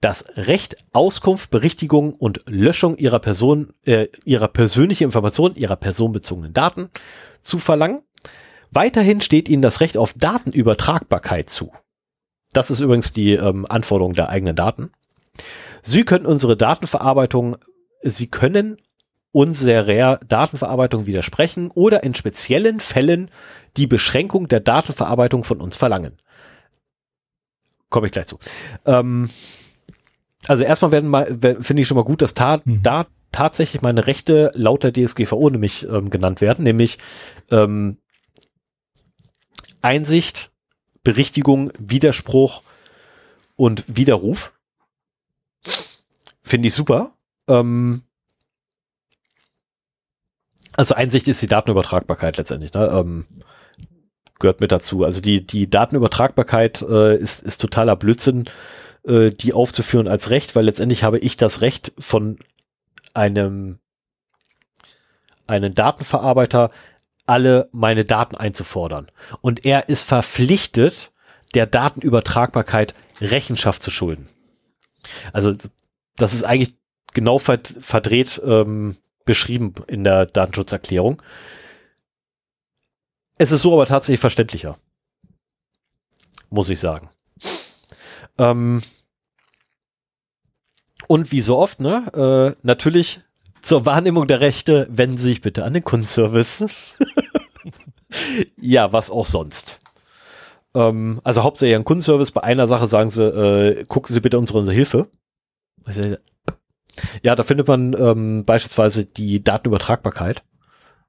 das 0.02 0.26
Recht, 0.36 0.78
Auskunft, 0.94 1.52
Berichtigung 1.52 2.14
und 2.14 2.41
Löschung 2.48 2.98
Ihrer 2.98 3.19
Person, 3.19 3.72
äh, 3.86 4.07
Ihrer 4.26 4.48
persönlichen 4.48 5.06
Informationen, 5.06 5.56
Ihrer 5.56 5.76
personenbezogenen 5.76 6.53
Daten 6.53 6.90
zu 7.41 7.60
verlangen 7.60 8.03
Weiterhin 8.72 9.19
steht 9.19 9.49
Ihnen 9.49 9.61
das 9.61 9.82
Recht 9.82 9.98
auf 9.98 10.14
Datenübertragbarkeit 10.14 11.49
zu. 11.49 11.73
Das 12.53 12.72
ist 12.72 12.80
übrigens 12.80 13.14
die 13.14 13.34
ähm, 13.34 13.65
Anforderung 13.68 14.14
der 14.14 14.30
eigenen 14.30 14.56
Daten. 14.56 14.91
Sie 15.82 16.06
können 16.06 16.26
unsere 16.26 16.56
Datenverarbeitung, 16.56 17.57
Sie 18.02 18.28
können 18.28 18.78
unserer 19.34 20.18
Datenverarbeitung 20.26 21.06
widersprechen 21.06 21.72
oder 21.72 22.03
in 22.03 22.15
speziellen 22.15 22.80
Fällen 22.80 23.30
die 23.78 23.88
Beschränkung 23.88 24.48
der 24.48 24.60
Datenverarbeitung 24.61 25.44
von 25.44 25.61
uns 25.61 25.76
verlangen. 25.76 26.18
Komme 27.90 28.07
ich 28.07 28.14
gleich 28.14 28.28
zu. 28.28 28.40
Ähm, 28.86 29.30
also 30.47 30.63
erstmal 30.63 30.91
werden 30.91 31.09
mal, 31.09 31.26
finde 31.61 31.81
ich 31.81 31.88
schon 31.88 31.97
mal 31.97 32.03
gut, 32.03 32.22
dass 32.22 32.34
ta 32.34 32.61
mhm. 32.63 32.81
da 32.84 33.07
tatsächlich 33.31 33.81
meine 33.81 34.07
Rechte 34.07 34.51
laut 34.55 34.84
der 34.84 34.93
DSGVO 34.93 35.49
nämlich 35.49 35.88
ähm, 35.88 36.09
genannt 36.09 36.41
werden, 36.41 36.63
nämlich 36.63 36.97
ähm, 37.49 37.97
Einsicht, 39.81 40.51
Berichtigung, 41.03 41.72
Widerspruch 41.80 42.63
und 43.55 43.84
Widerruf. 43.88 44.53
Finde 46.43 46.68
ich 46.68 46.73
super. 46.73 47.13
Ähm, 47.47 48.03
Also 50.73 50.95
Einsicht 50.95 51.27
ist 51.27 51.41
die 51.41 51.47
Datenübertragbarkeit 51.47 52.38
letztendlich, 52.38 52.73
ne? 52.73 52.88
Ähm, 52.88 53.26
gehört 54.39 54.61
mit 54.61 54.72
dazu. 54.72 55.03
Also 55.03 55.22
die, 55.22 55.45
die 55.45 55.69
Datenübertragbarkeit 55.69 56.81
äh, 56.81 57.15
ist, 57.18 57.43
ist 57.43 57.61
totaler 57.61 57.95
Blödsinn, 57.95 58.45
äh, 59.03 59.32
die 59.32 59.53
aufzuführen 59.53 60.07
als 60.07 60.30
Recht, 60.30 60.56
weil 60.56 60.65
letztendlich 60.65 61.03
habe 61.03 61.19
ich 61.19 61.38
das 61.38 61.61
Recht 61.61 61.91
von 61.98 62.38
einem 63.14 63.80
einen 65.48 65.76
Datenverarbeiter 65.76 66.72
alle 67.26 67.69
meine 67.72 68.06
Daten 68.06 68.36
einzufordern. 68.36 69.11
Und 69.41 69.65
er 69.65 69.90
ist 69.90 70.03
verpflichtet, 70.03 71.11
der 71.53 71.65
Datenübertragbarkeit 71.65 72.94
Rechenschaft 73.19 73.82
zu 73.82 73.91
schulden. 73.91 74.28
Also 75.34 75.56
das 76.15 76.34
ist 76.34 76.44
eigentlich 76.44 76.76
genau 77.14 77.40
verdreht 77.40 78.41
ähm, 78.44 78.98
beschrieben 79.26 79.73
in 79.88 80.03
der 80.03 80.26
Datenschutzerklärung. 80.26 81.22
Es 83.38 83.52
ist 83.52 83.61
so 83.61 83.73
aber 83.73 83.86
tatsächlich 83.86 84.19
verständlicher. 84.19 84.78
Muss 86.49 86.69
ich 86.69 86.80
sagen. 86.80 87.10
Ähm 88.41 88.81
und 91.07 91.31
wie 91.31 91.41
so 91.41 91.57
oft, 91.57 91.80
ne, 91.80 92.55
äh, 92.57 92.59
natürlich 92.65 93.22
zur 93.61 93.85
Wahrnehmung 93.85 94.27
der 94.27 94.41
Rechte 94.41 94.88
wenden 94.89 95.18
Sie 95.18 95.30
sich 95.30 95.41
bitte 95.41 95.63
an 95.63 95.73
den 95.73 95.84
Kundenservice. 95.84 96.65
ja, 98.57 98.91
was 98.91 99.11
auch 99.11 99.26
sonst. 99.26 99.81
Ähm, 100.73 101.22
also 101.23 101.43
hauptsächlich 101.43 101.76
an 101.76 101.85
Kundenservice. 101.85 102.31
Bei 102.31 102.43
einer 102.43 102.68
Sache 102.68 102.88
sagen 102.88 103.11
sie, 103.11 103.23
äh, 103.23 103.85
gucken 103.85 104.13
Sie 104.13 104.22
bitte 104.22 104.39
unsere, 104.39 104.59
unsere 104.59 104.76
Hilfe. 104.76 105.09
Ja, 107.23 107.35
da 107.35 107.43
findet 107.43 107.68
man 107.68 107.95
ähm, 107.97 108.45
beispielsweise 108.45 109.05
die 109.05 109.43
Datenübertragbarkeit, 109.43 110.43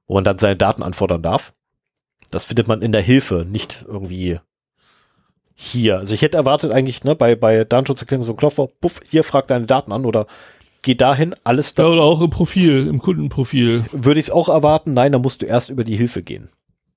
wo 0.05 0.15
man 0.15 0.23
dann 0.23 0.37
seine 0.37 0.55
Daten 0.55 0.83
anfordern 0.83 1.23
darf. 1.23 1.53
Das 2.29 2.45
findet 2.45 2.67
man 2.67 2.81
in 2.81 2.91
der 2.91 3.01
Hilfe, 3.01 3.45
nicht 3.47 3.85
irgendwie 3.87 4.39
hier. 5.55 5.99
Also 5.99 6.13
ich 6.13 6.21
hätte 6.21 6.37
erwartet 6.37 6.71
eigentlich, 6.71 7.03
ne, 7.03 7.15
bei, 7.15 7.35
bei 7.35 7.63
Datenschutzerklärung 7.63 8.25
so 8.25 8.33
ein 8.33 8.37
Knopf, 8.37 8.59
puff, 8.81 8.99
hier 9.09 9.23
fragt 9.23 9.49
deine 9.49 9.65
Daten 9.65 9.91
an 9.91 10.05
oder 10.05 10.27
geh 10.81 10.95
dahin, 10.95 11.35
alles 11.43 11.73
da. 11.73 11.83
Ja, 11.83 11.89
oder 11.89 12.03
auch 12.03 12.21
im 12.21 12.29
Profil, 12.29 12.87
im 12.87 12.99
Kundenprofil. 12.99 13.83
Würde 13.91 14.19
ich 14.19 14.27
es 14.27 14.31
auch 14.31 14.49
erwarten? 14.49 14.93
Nein, 14.93 15.11
da 15.11 15.19
musst 15.19 15.41
du 15.41 15.45
erst 15.45 15.69
über 15.69 15.83
die 15.83 15.95
Hilfe 15.95 16.23
gehen. 16.23 16.49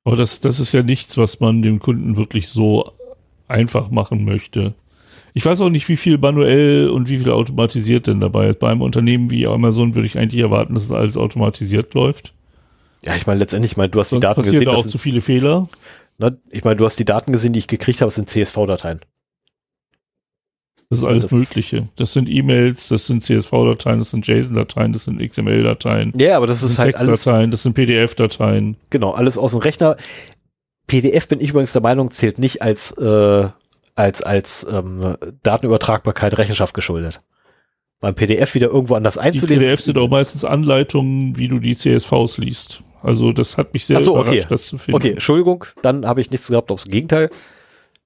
Aber 0.04 0.16
das, 0.16 0.40
das 0.40 0.60
ist 0.60 0.72
ja 0.72 0.82
nichts, 0.82 1.18
was 1.18 1.40
man 1.40 1.62
dem 1.62 1.80
Kunden 1.80 2.16
wirklich 2.16 2.48
so 2.48 2.92
einfach 3.48 3.90
machen 3.90 4.24
möchte. 4.24 4.74
Ich 5.34 5.44
weiß 5.44 5.60
auch 5.60 5.68
nicht, 5.68 5.88
wie 5.88 5.96
viel 5.96 6.16
manuell 6.16 6.88
und 6.88 7.08
wie 7.08 7.18
viel 7.18 7.30
automatisiert 7.30 8.06
denn 8.06 8.20
dabei 8.20 8.48
ist. 8.48 8.58
Bei 8.58 8.70
einem 8.70 8.82
Unternehmen 8.82 9.30
wie 9.30 9.46
Amazon 9.46 9.94
würde 9.94 10.06
ich 10.06 10.16
eigentlich 10.16 10.40
erwarten, 10.40 10.74
dass 10.74 10.84
es 10.84 10.92
alles 10.92 11.16
automatisiert 11.16 11.92
läuft. 11.92 12.32
Ja, 13.04 13.16
ich 13.16 13.26
meine, 13.26 13.40
letztendlich, 13.40 13.72
ich 13.72 13.76
meine, 13.76 13.90
du 13.90 14.00
hast 14.00 14.10
Sonst 14.10 14.22
die 14.22 14.26
Daten 14.26 14.40
gesehen. 14.40 14.64
da 14.64 14.70
auch 14.72 14.86
zu 14.86 14.96
viele 14.96 15.20
Fehler. 15.20 15.68
Ne, 16.18 16.38
ich 16.50 16.64
meine, 16.64 16.76
du 16.76 16.84
hast 16.84 16.98
die 16.98 17.04
Daten 17.04 17.32
gesehen, 17.32 17.52
die 17.52 17.58
ich 17.60 17.66
gekriegt 17.68 18.00
habe, 18.00 18.08
das 18.08 18.14
sind 18.16 18.28
CSV-Dateien. 18.30 19.00
Das 20.88 21.00
ist 21.00 21.04
alles 21.04 21.24
das 21.24 21.32
ist- 21.32 21.48
Mögliche. 21.56 21.88
Das 21.96 22.12
sind 22.12 22.28
E-Mails, 22.30 22.88
das 22.88 23.06
sind 23.06 23.22
CSV-Dateien, 23.24 23.98
das 23.98 24.10
sind 24.10 24.26
JSON-Dateien, 24.26 24.92
das 24.92 25.04
sind 25.04 25.20
XML-Dateien, 25.20 26.12
Ja, 26.16 26.36
aber 26.36 26.46
das 26.46 26.60
das 26.60 26.70
ist 26.70 26.76
sind 26.76 26.84
halt 26.84 26.94
alles, 26.96 27.10
Textdateien, 27.24 27.50
das 27.50 27.62
sind 27.64 27.74
PDF-Dateien. 27.74 28.76
genau, 28.90 29.10
alles 29.12 29.36
aus 29.36 29.50
dem 29.52 29.60
Rechner. 29.60 29.96
PDF 30.86 31.26
bin 31.26 31.40
ich 31.40 31.50
übrigens 31.50 31.72
der 31.72 31.82
Meinung, 31.82 32.12
zählt 32.12 32.38
nicht 32.38 32.62
als, 32.62 32.92
äh, 32.98 33.48
als, 33.96 34.22
als 34.22 34.64
ähm, 34.70 35.16
Datenübertragbarkeit 35.42 36.38
Rechenschaft 36.38 36.74
geschuldet. 36.74 37.20
Beim 37.98 38.14
PDF 38.14 38.54
wieder 38.54 38.68
irgendwo 38.68 38.94
anders 38.94 39.14
Die 39.14 39.20
einzulesen. 39.20 39.64
PDFs 39.64 39.86
sind 39.86 39.98
auch 39.98 40.08
meistens 40.08 40.44
Anleitungen, 40.44 41.36
wie 41.36 41.48
du 41.48 41.58
die 41.58 41.74
CSVs 41.74 42.38
liest. 42.38 42.82
Also 43.02 43.32
das 43.32 43.56
hat 43.56 43.72
mich 43.72 43.86
sehr 43.86 44.00
so, 44.00 44.14
überrascht, 44.14 44.38
okay. 44.40 44.46
das 44.48 44.66
zu 44.66 44.78
finden. 44.78 44.96
Okay, 44.96 45.10
Entschuldigung, 45.12 45.64
dann 45.82 46.06
habe 46.06 46.20
ich 46.20 46.30
nichts 46.30 46.48
gehabt, 46.48 46.70
aufs 46.70 46.86
Gegenteil. 46.86 47.30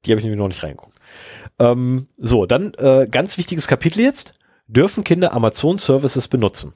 Die 0.05 0.11
habe 0.11 0.21
ich 0.21 0.25
nämlich 0.25 0.39
noch 0.39 0.49
nicht 0.49 0.63
reingeguckt. 0.63 0.99
Ähm, 1.59 2.07
so, 2.17 2.47
dann 2.47 2.73
äh, 2.75 3.07
ganz 3.11 3.39
wichtiges 3.39 3.67
Kapitel 3.67 4.01
jetzt. 4.01 4.33
Dürfen 4.67 5.05
Kinder 5.05 5.33
Amazon 5.33 5.79
Services 5.79 6.29
benutzen? 6.29 6.73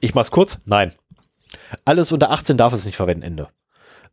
Ich 0.00 0.14
mach's 0.14 0.30
kurz. 0.30 0.60
Nein. 0.64 0.92
Alles 1.84 2.12
unter 2.12 2.30
18 2.30 2.56
darf 2.56 2.72
es 2.72 2.84
nicht 2.84 2.96
verwenden, 2.96 3.22
Ende. 3.22 3.48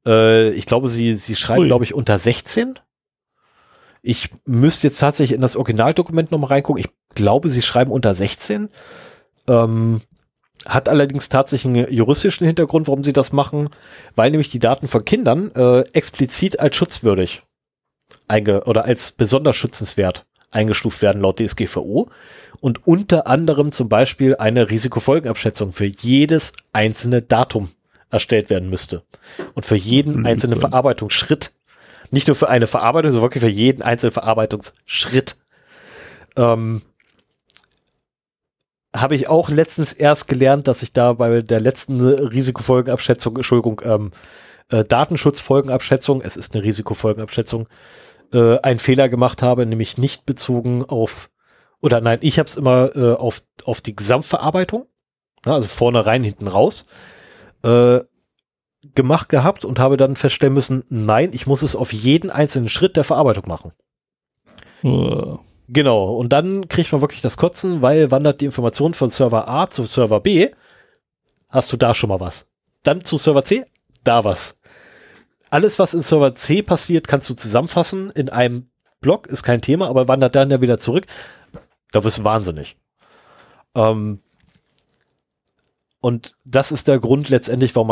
Äh, 0.06 0.52
ich 0.52 0.66
glaube, 0.66 0.88
sie, 0.88 1.16
sie 1.16 1.36
schreiben, 1.36 1.68
glaube 1.68 1.84
ich, 1.84 1.94
unter 1.94 2.18
16. 2.18 2.80
Ich 4.02 4.30
müsste 4.46 4.88
jetzt 4.88 5.00
tatsächlich 5.00 5.36
in 5.36 5.42
das 5.42 5.56
Originaldokument 5.56 6.32
nochmal 6.32 6.52
reingucken. 6.52 6.80
Ich 6.80 6.90
glaube, 7.16 7.50
sie 7.50 7.62
schreiben 7.62 7.92
unter 7.92 8.14
16. 8.14 8.70
Ähm, 9.48 10.02
hat 10.66 10.90
allerdings 10.90 11.30
tatsächlich 11.30 11.74
einen 11.74 11.94
juristischen 11.94 12.48
Hintergrund, 12.48 12.88
warum 12.88 13.04
sie 13.04 13.14
das 13.14 13.32
machen, 13.32 13.70
weil 14.16 14.32
nämlich 14.32 14.50
die 14.50 14.60
Daten 14.60 14.88
von 14.88 15.06
Kindern 15.06 15.52
äh, 15.56 15.82
explizit 15.94 16.60
als 16.60 16.76
schutzwürdig 16.76 17.44
einge 18.28 18.64
oder 18.64 18.86
als 18.86 19.12
besonders 19.12 19.56
schützenswert 19.56 20.26
eingestuft 20.52 21.02
werden 21.02 21.22
laut 21.22 21.40
DSGVO 21.40 22.10
und 22.62 22.88
unter 22.88 23.28
anderem 23.28 23.72
zum 23.72 23.90
Beispiel 23.90 24.36
eine 24.38 24.70
Risikofolgenabschätzung 24.70 25.72
für 25.72 25.86
jedes 25.86 26.54
einzelne 26.74 27.22
Datum 27.22 27.70
erstellt 28.10 28.50
werden 28.50 28.70
müsste 28.70 29.02
und 29.54 29.66
für 29.66 29.76
jeden 29.76 30.12
Absolut. 30.12 30.28
einzelnen 30.28 30.60
Verarbeitungsschritt. 30.60 31.54
Nicht 32.12 32.28
nur 32.28 32.36
für 32.36 32.50
eine 32.50 32.68
Verarbeitung, 32.68 33.12
sondern 33.12 33.26
wirklich 33.26 33.44
für 33.44 33.50
jeden 33.50 33.82
einzelnen 33.82 34.14
Verarbeitungsschritt. 34.14 35.36
Ähm, 36.38 36.84
habe 38.96 39.16
ich 39.16 39.28
auch 39.28 39.50
letztens 39.50 39.94
erst 39.94 40.28
gelernt, 40.28 40.68
dass 40.68 40.84
ich 40.84 40.94
da 40.94 41.14
bei 41.14 41.42
der 41.42 41.60
letzten 41.60 42.02
Risikofolgenabschätzung, 42.02 43.36
Entschuldigung, 43.38 43.82
ähm, 43.84 44.12
äh, 44.70 44.84
Datenschutzfolgenabschätzung, 44.84 46.22
es 46.22 46.38
ist 46.38 46.56
eine 46.56 46.64
Risikofolgenabschätzung, 46.64 47.68
äh, 48.34 48.58
einen 48.60 48.80
Fehler 48.80 49.10
gemacht 49.10 49.42
habe, 49.42 49.66
nämlich 49.66 49.98
nicht 49.98 50.26
bezogen 50.26 50.84
auf, 50.84 51.30
oder 51.82 52.02
nein, 52.02 52.20
ich 52.22 52.40
habe 52.40 52.48
es 52.48 52.58
immer 52.58 52.96
äh, 52.96 53.14
auf, 53.14 53.44
auf 53.66 53.82
die 53.82 53.96
Gesamtverarbeitung, 53.96 54.88
ja, 55.46 55.54
also 55.54 55.68
vorne 55.68 56.06
rein, 56.06 56.24
hinten 56.24 56.48
raus, 56.48 56.86
äh, 57.64 58.00
gemacht 58.94 59.30
gehabt 59.30 59.66
und 59.66 59.80
habe 59.80 59.98
dann 59.98 60.16
feststellen 60.16 60.54
müssen, 60.54 60.84
nein, 60.90 61.32
ich 61.34 61.48
muss 61.48 61.64
es 61.64 61.76
auf 61.76 61.92
jeden 61.92 62.30
einzelnen 62.30 62.70
Schritt 62.70 62.96
der 62.96 63.04
Verarbeitung 63.04 63.48
machen. 63.48 63.72
Äh, 64.84 65.38
Genau, 65.68 66.14
und 66.14 66.30
dann 66.30 66.68
kriegt 66.68 66.92
man 66.92 67.02
wirklich 67.02 67.22
das 67.22 67.38
Kotzen, 67.38 67.82
weil 67.82 68.12
wandert 68.12 68.42
die 68.42 68.46
Information 68.46 68.94
von 68.94 69.10
Server 69.10 69.48
A 69.50 69.70
zu 69.70 69.86
Server 69.86 70.20
B, 70.20 70.52
hast 71.50 71.74
du 71.74 71.78
da 71.78 71.96
schon 71.96 72.10
mal 72.10 72.20
was. 72.20 72.46
Dann 72.84 73.04
zu 73.04 73.18
Server 73.18 73.44
C, 73.44 73.66
da 74.04 74.24
was. 74.24 74.60
Alles, 75.50 75.80
was 75.80 75.94
in 75.94 76.02
Server 76.02 76.36
C 76.36 76.62
passiert, 76.62 77.08
kannst 77.08 77.30
du 77.30 77.34
zusammenfassen 77.34 78.12
in 78.12 78.30
einem 78.30 78.70
Block, 79.02 79.28
ist 79.28 79.44
kein 79.44 79.62
Thema, 79.62 79.88
aber 79.88 80.08
wandert 80.08 80.36
dann 80.36 80.52
ja 80.52 80.62
wieder 80.62 80.78
zurück. 80.78 81.08
Da 81.92 82.04
wirst 82.04 82.20
du 82.20 82.24
wahnsinnig. 82.24 82.78
Ähm, 83.74 84.20
und 86.02 86.36
das 86.46 86.72
ist 86.72 86.88
der 86.88 87.00
Grund 87.00 87.30
letztendlich, 87.30 87.76
warum 87.76 87.90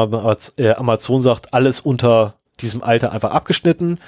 äh, 0.57 0.71
Amazon 0.73 1.23
sagt, 1.23 1.53
alles 1.53 1.79
unter 1.79 2.35
diesem 2.59 2.83
Alter 2.83 3.11
einfach 3.11 3.31
abgeschnitten. 3.31 3.99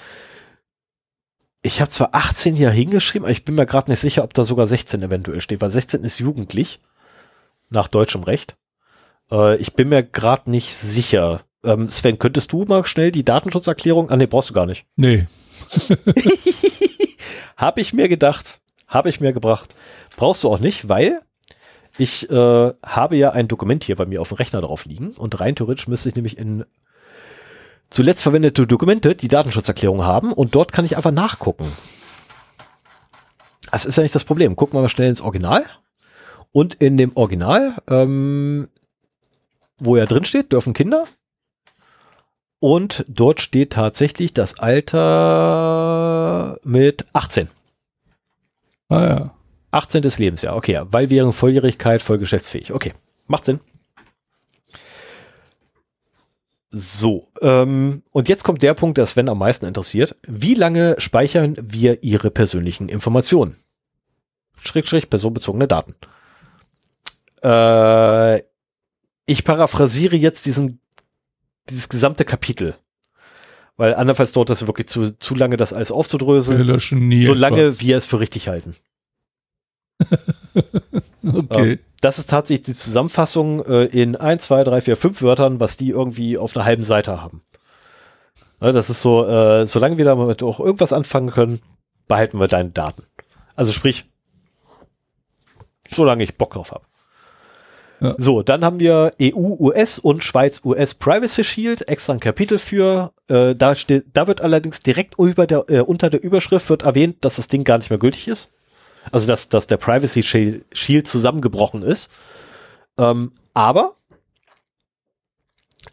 Ich 1.66 1.82
habe 1.82 1.90
zwar 1.90 2.10
18 2.14 2.54
hier 2.54 2.70
hingeschrieben, 2.70 3.26
aber 3.26 3.32
ich 3.32 3.44
bin 3.44 3.56
mir 3.56 3.66
gerade 3.66 3.90
nicht 3.90 4.00
sicher, 4.00 4.24
ob 4.24 4.36
da 4.36 4.44
sogar 4.44 4.68
16 4.68 5.02
eventuell 5.02 5.42
steht, 5.42 5.62
weil 5.62 5.72
16 5.72 6.04
ist 6.04 6.20
jugendlich 6.20 6.80
nach 7.72 7.88
deutschem 7.88 8.22
Recht. 8.22 8.56
Äh, 9.32 9.56
ich 9.58 9.74
bin 9.74 9.90
mir 9.90 10.04
gerade 10.04 10.52
nicht 10.52 10.76
sicher. 10.76 11.42
Ähm, 11.64 11.90
Sven, 11.90 12.20
könntest 12.20 12.52
du 12.52 12.66
mal 12.66 12.86
schnell 12.86 13.12
die 13.12 13.26
Datenschutzerklärung? 13.26 14.12
Ah, 14.12 14.16
nee, 14.16 14.28
brauchst 14.28 14.52
du 14.52 14.54
gar 14.54 14.68
nicht. 14.68 14.86
nee. 14.96 15.26
Habe 17.58 17.82
ich 17.82 17.94
mir 17.94 18.10
gedacht, 18.10 18.60
habe 18.88 19.10
ich 19.10 19.20
mir 19.20 19.34
gebracht. 19.34 19.74
Brauchst 20.18 20.44
du 20.44 20.50
auch 20.50 20.60
nicht, 20.60 20.88
weil 20.90 21.22
ich 21.98 22.30
äh, 22.30 22.74
habe 22.84 23.16
ja 23.16 23.32
ein 23.32 23.48
Dokument 23.48 23.84
hier 23.86 23.96
bei 23.96 24.06
mir 24.06 24.22
auf 24.22 24.28
dem 24.28 24.36
Rechner 24.36 24.62
drauf 24.62 24.86
liegen 24.86 25.12
und 25.12 25.40
rein 25.40 25.56
theoretisch 25.56 25.88
müsste 25.88 26.10
ich 26.10 26.16
nämlich 26.16 26.38
in 26.38 26.66
zuletzt 27.90 28.24
verwendete 28.24 28.68
Dokumente 28.68 29.16
die 29.16 29.28
Datenschutzerklärung 29.28 30.04
haben 30.04 30.34
und 30.34 30.56
dort 30.56 30.72
kann 30.72 30.86
ich 30.86 30.98
einfach 30.98 31.12
nachgucken. 31.12 31.66
Das 33.72 33.86
ist 33.86 33.98
ja 33.98 34.04
nicht 34.04 34.16
das 34.16 34.24
Problem. 34.24 34.56
Gucken 34.56 34.78
wir 34.78 34.82
mal 34.82 34.90
schnell 34.90 35.10
ins 35.10 35.22
Original. 35.22 35.64
Und 36.52 36.76
in 36.76 36.96
dem 36.96 37.12
Original, 37.18 37.74
ähm, 37.90 38.70
wo 39.78 39.98
ja 39.98 40.06
drin 40.06 40.24
steht, 40.24 40.54
dürfen 40.54 40.74
Kinder. 40.74 41.06
Und 42.60 43.04
dort 43.10 43.42
steht 43.42 43.74
tatsächlich 43.74 44.34
das 44.34 44.60
Alter 44.60 46.58
mit 46.64 47.06
18. 47.14 47.50
Ah 48.88 49.04
ja. 49.04 49.36
18. 49.72 50.04
Lebensjahr, 50.18 50.56
okay, 50.56 50.82
weil 50.86 51.10
während 51.10 51.36
Volljährigkeit 51.36 52.02
voll 52.02 52.18
geschäftsfähig. 52.18 52.72
Okay, 52.72 52.94
macht 53.28 53.44
Sinn. 53.44 53.60
So, 56.78 57.30
ähm, 57.40 58.04
und 58.12 58.28
jetzt 58.28 58.44
kommt 58.44 58.62
der 58.62 58.74
Punkt, 58.74 58.98
der 58.98 59.06
Sven 59.06 59.30
am 59.30 59.38
meisten 59.38 59.66
interessiert. 59.66 60.14
Wie 60.28 60.56
lange 60.56 60.96
speichern 60.98 61.56
wir 61.62 62.04
Ihre 62.04 62.32
persönlichen 62.32 62.90
Informationen? 62.90 63.56
Schrägstrich 64.62 65.10
personenbezogene 65.10 65.70
Daten. 65.70 65.96
Äh, 67.42 68.42
ich 69.26 69.46
paraphrasiere 69.46 70.18
jetzt 70.18 70.46
diesen, 70.46 70.82
dieses 71.70 71.88
gesamte 71.88 72.26
Kapitel. 72.26 72.76
Weil 73.78 73.96
andernfalls 73.96 74.34
dauert 74.34 74.50
das 74.50 74.68
wirklich 74.68 74.88
zu, 74.88 75.18
zu 75.18 75.34
lange, 75.34 75.56
das 75.56 75.72
alles 75.72 75.94
aufzudröseln. 75.94 76.58
Wir 76.58 76.66
löschen 76.66 77.08
nie 77.08 77.26
so 77.26 77.34
lange, 77.34 77.62
etwas. 77.62 77.80
wir 77.80 77.96
es 77.96 78.06
für 78.06 78.20
richtig 78.20 78.50
halten. 78.50 78.76
Okay. 81.28 81.72
Ähm, 81.72 81.80
das 82.06 82.20
ist 82.20 82.30
tatsächlich 82.30 82.68
die 82.68 82.74
Zusammenfassung 82.76 83.66
äh, 83.66 83.86
in 83.86 84.16
1, 84.16 84.44
2, 84.44 84.64
3, 84.64 84.82
4, 84.82 84.96
5 84.96 85.22
Wörtern, 85.24 85.60
was 85.60 85.76
die 85.76 85.90
irgendwie 85.90 86.38
auf 86.38 86.56
einer 86.56 86.64
halben 86.64 86.84
Seite 86.84 87.20
haben. 87.20 87.42
Ja, 88.62 88.72
das 88.72 88.92
ist 88.92 89.02
so, 89.02 89.26
äh, 89.26 89.66
solange 89.66 89.98
wir 89.98 90.06
damit 90.06 90.44
auch 90.44 90.60
irgendwas 90.60 90.94
anfangen 90.94 91.32
können, 91.32 91.62
behalten 92.08 92.40
wir 92.40 92.48
deine 92.48 92.70
Daten. 92.70 93.02
Also 93.56 93.72
sprich, 93.72 94.06
solange 95.90 96.24
ich 96.24 96.38
Bock 96.38 96.54
drauf 96.54 96.74
habe. 96.74 96.86
Ja. 98.02 98.14
So, 98.20 98.44
dann 98.44 98.64
haben 98.64 98.80
wir 98.80 99.10
EU-US 99.20 99.98
und 99.98 100.24
Schweiz-US 100.24 100.94
Privacy 100.94 101.44
Shield, 101.44 101.90
extra 101.90 102.14
ein 102.14 102.20
Kapitel 102.20 102.60
für. 102.60 103.14
Äh, 103.30 103.56
da 103.56 103.76
steht, 103.76 104.06
da 104.14 104.28
wird 104.28 104.42
allerdings 104.42 104.82
direkt 104.82 105.18
über 105.18 105.48
der, 105.48 105.66
äh, 105.70 105.80
unter 105.80 106.12
der 106.12 106.22
Überschrift 106.22 106.70
wird 106.70 106.84
erwähnt, 106.84 107.26
dass 107.26 107.38
das 107.38 107.48
Ding 107.48 107.64
gar 107.64 107.80
nicht 107.80 107.90
mehr 107.90 107.98
gültig 107.98 108.28
ist. 108.28 108.52
Also 109.12 109.28
dass, 109.28 109.50
dass 109.50 109.68
der 109.68 109.78
Privacy 109.78 110.24
Shield 110.24 111.08
zusammengebrochen 111.08 111.84
ist. 111.84 112.10
Ähm, 112.98 113.32
aber 113.54 113.96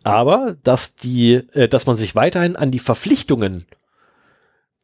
aber 0.05 0.57
dass 0.65 0.95
die, 0.95 1.35
äh, 1.53 1.69
dass 1.69 1.87
man 1.87 1.97
sich 1.97 2.15
weiterhin 2.15 2.57
an 2.57 2.71
die 2.71 2.79
Verpflichtungen, 2.79 3.67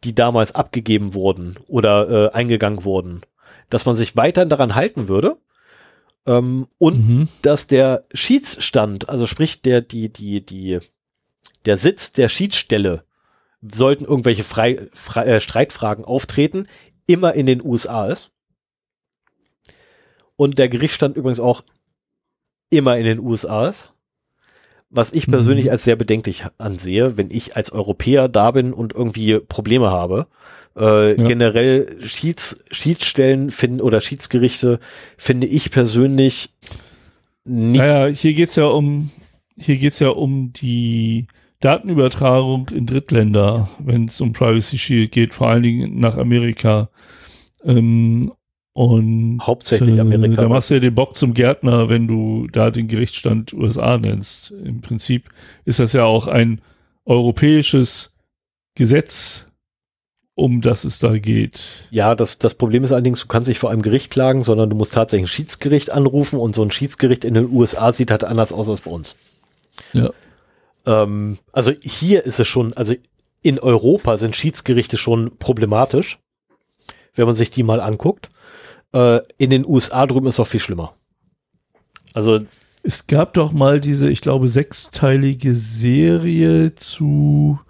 die 0.04 0.14
damals 0.14 0.54
abgegeben 0.54 1.14
wurden 1.14 1.56
oder 1.66 2.08
äh, 2.32 2.32
eingegangen 2.32 2.84
wurden, 2.84 3.22
dass 3.70 3.84
man 3.84 3.96
sich 3.96 4.16
weiterhin 4.16 4.48
daran 4.48 4.74
halten 4.74 5.08
würde. 5.08 5.36
Ähm, 6.26 6.68
und 6.78 7.08
Mhm. 7.08 7.28
dass 7.42 7.66
der 7.66 8.02
Schiedsstand, 8.12 9.08
also 9.08 9.26
sprich 9.26 9.62
der, 9.62 9.80
die, 9.80 10.12
die, 10.12 10.44
die, 10.44 10.78
der 11.64 11.78
Sitz 11.78 12.12
der 12.12 12.28
Schiedsstelle, 12.28 13.04
sollten 13.60 14.04
irgendwelche 14.04 14.44
frei, 14.44 14.88
frei, 14.94 15.24
äh, 15.24 15.40
Streitfragen 15.40 16.04
auftreten, 16.04 16.68
immer 17.08 17.34
in 17.34 17.46
den 17.46 17.64
USA 17.64 18.06
ist. 18.06 18.30
Und 20.36 20.58
der 20.60 20.68
Gerichtsstand 20.68 21.16
übrigens 21.16 21.40
auch 21.40 21.62
immer 22.70 22.96
in 22.96 23.04
den 23.04 23.18
USA 23.18 23.68
ist. 23.68 23.92
Was 24.90 25.12
ich 25.12 25.26
persönlich 25.26 25.66
Mhm. 25.66 25.70
als 25.72 25.84
sehr 25.84 25.96
bedenklich 25.96 26.44
ansehe, 26.56 27.16
wenn 27.16 27.30
ich 27.30 27.56
als 27.56 27.72
Europäer 27.72 28.28
da 28.28 28.52
bin 28.52 28.72
und 28.72 28.94
irgendwie 28.94 29.38
Probleme 29.40 29.90
habe. 29.90 30.28
Äh, 30.76 31.20
Ja. 31.20 31.26
Generell 31.26 31.96
Schieds, 32.06 32.62
Schiedsstellen 32.70 33.50
finden 33.50 33.80
oder 33.80 34.00
Schiedsgerichte 34.00 34.78
finde 35.18 35.46
ich 35.46 35.70
persönlich 35.70 36.54
nicht. 37.44 37.78
Naja, 37.80 38.06
hier 38.06 38.32
geht's 38.32 38.56
ja 38.56 38.66
um, 38.66 39.10
hier 39.58 39.76
geht's 39.76 39.98
ja 39.98 40.08
um 40.10 40.52
die 40.54 41.26
Datenübertragung 41.60 42.68
in 42.68 42.86
Drittländer, 42.86 43.68
wenn 43.78 44.06
es 44.06 44.20
um 44.20 44.32
Privacy 44.32 44.78
Shield 44.78 45.12
geht, 45.12 45.34
vor 45.34 45.48
allen 45.48 45.62
Dingen 45.62 45.98
nach 45.98 46.16
Amerika. 46.16 46.88
Ähm, 47.64 48.32
und 48.72 49.40
Hauptsächlich 49.42 50.00
Amerika. 50.00 50.42
Da 50.42 50.48
machst 50.48 50.70
du 50.70 50.74
ja 50.74 50.80
den 50.80 50.94
Bock 50.94 51.16
zum 51.16 51.34
Gärtner, 51.34 51.88
wenn 51.88 52.06
du 52.06 52.46
da 52.46 52.70
den 52.70 52.86
Gerichtsstand 52.86 53.52
USA 53.52 53.98
nennst. 53.98 54.52
Im 54.52 54.82
Prinzip 54.82 55.30
ist 55.64 55.80
das 55.80 55.94
ja 55.94 56.04
auch 56.04 56.28
ein 56.28 56.60
europäisches 57.04 58.14
Gesetz, 58.76 59.46
um 60.36 60.60
das 60.60 60.84
es 60.84 61.00
da 61.00 61.18
geht. 61.18 61.88
Ja, 61.90 62.14
das, 62.14 62.38
das 62.38 62.54
Problem 62.54 62.84
ist 62.84 62.92
allerdings, 62.92 63.20
du 63.20 63.26
kannst 63.26 63.48
nicht 63.48 63.58
vor 63.58 63.70
einem 63.70 63.82
Gericht 63.82 64.12
klagen, 64.12 64.44
sondern 64.44 64.70
du 64.70 64.76
musst 64.76 64.94
tatsächlich 64.94 65.24
ein 65.24 65.32
Schiedsgericht 65.32 65.90
anrufen 65.90 66.38
und 66.38 66.54
so 66.54 66.62
ein 66.62 66.70
Schiedsgericht 66.70 67.24
in 67.24 67.34
den 67.34 67.50
USA 67.50 67.90
sieht 67.90 68.12
halt 68.12 68.22
anders 68.22 68.52
aus 68.52 68.68
als 68.68 68.82
bei 68.82 68.92
uns. 68.92 69.16
Ja. 69.92 70.10
Ähm, 70.88 71.38
also 71.52 71.70
hier 71.82 72.24
ist 72.24 72.40
es 72.40 72.48
schon, 72.48 72.72
also 72.72 72.94
in 73.42 73.58
Europa 73.60 74.16
sind 74.16 74.34
Schiedsgerichte 74.34 74.96
schon 74.96 75.36
problematisch, 75.38 76.18
wenn 77.14 77.26
man 77.26 77.34
sich 77.34 77.50
die 77.50 77.62
mal 77.62 77.80
anguckt. 77.80 78.30
Äh, 78.94 79.20
in 79.36 79.50
den 79.50 79.66
USA 79.66 80.06
drüben 80.06 80.26
ist 80.26 80.36
es 80.36 80.40
auch 80.40 80.46
viel 80.46 80.60
schlimmer. 80.60 80.94
Also 82.14 82.40
Es 82.82 83.06
gab 83.06 83.34
doch 83.34 83.52
mal 83.52 83.80
diese, 83.80 84.08
ich 84.08 84.22
glaube, 84.22 84.48
sechsteilige 84.48 85.54
Serie 85.54 86.74
zu 86.74 87.60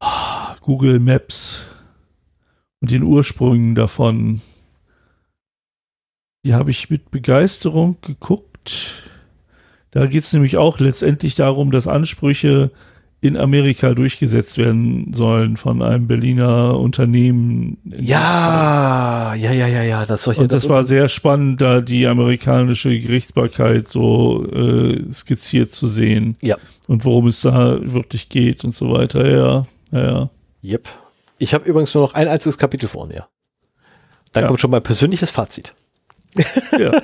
ah, 0.00 0.56
Google 0.62 0.98
Maps 0.98 1.60
und 2.80 2.90
den 2.90 3.04
Ursprüngen 3.04 3.76
davon. 3.76 4.40
Die 6.44 6.54
habe 6.54 6.70
ich 6.72 6.90
mit 6.90 7.10
Begeisterung 7.10 7.98
geguckt. 8.00 9.09
Da 9.92 10.06
geht 10.06 10.24
es 10.24 10.32
nämlich 10.32 10.56
auch 10.56 10.78
letztendlich 10.78 11.34
darum, 11.34 11.70
dass 11.70 11.86
Ansprüche 11.88 12.70
in 13.22 13.36
Amerika 13.36 13.92
durchgesetzt 13.92 14.56
werden 14.56 15.12
sollen 15.12 15.58
von 15.58 15.82
einem 15.82 16.06
Berliner 16.06 16.78
Unternehmen. 16.78 17.76
ja, 17.98 19.34
ja, 19.34 19.52
ja, 19.52 19.66
ja, 19.66 19.82
ja, 19.82 20.06
das 20.06 20.22
solche. 20.24 20.40
Und 20.40 20.52
das 20.52 20.68
war 20.70 20.84
sehr 20.84 21.08
spannend, 21.08 21.60
da 21.60 21.82
die 21.82 22.06
amerikanische 22.06 22.98
Gerichtsbarkeit 22.98 23.88
so 23.88 24.46
äh, 24.46 25.12
skizziert 25.12 25.74
zu 25.74 25.86
sehen. 25.86 26.36
Ja. 26.40 26.56
Und 26.88 27.04
worum 27.04 27.26
es 27.26 27.42
da 27.42 27.78
wirklich 27.82 28.30
geht 28.30 28.64
und 28.64 28.74
so 28.74 28.90
weiter. 28.90 29.28
Ja, 29.28 29.66
ja, 29.92 30.00
ja. 30.10 30.30
Yep. 30.64 30.88
Ich 31.38 31.52
habe 31.52 31.66
übrigens 31.68 31.94
nur 31.94 32.04
noch 32.04 32.14
ein 32.14 32.26
einziges 32.28 32.56
Kapitel 32.56 32.88
vor 32.88 33.06
mir. 33.06 33.26
Dann 34.32 34.44
Ja. 34.44 34.46
kommt 34.48 34.60
schon 34.60 34.70
mein 34.70 34.82
persönliches 34.82 35.30
Fazit. 35.30 35.74
ja. 36.78 36.90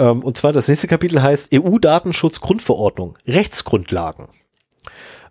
Ähm, 0.00 0.22
und 0.22 0.36
zwar 0.36 0.52
das 0.52 0.66
nächste 0.66 0.88
Kapitel 0.88 1.22
heißt 1.22 1.50
EU-Datenschutz-Grundverordnung, 1.54 3.18
Rechtsgrundlagen. 3.26 4.28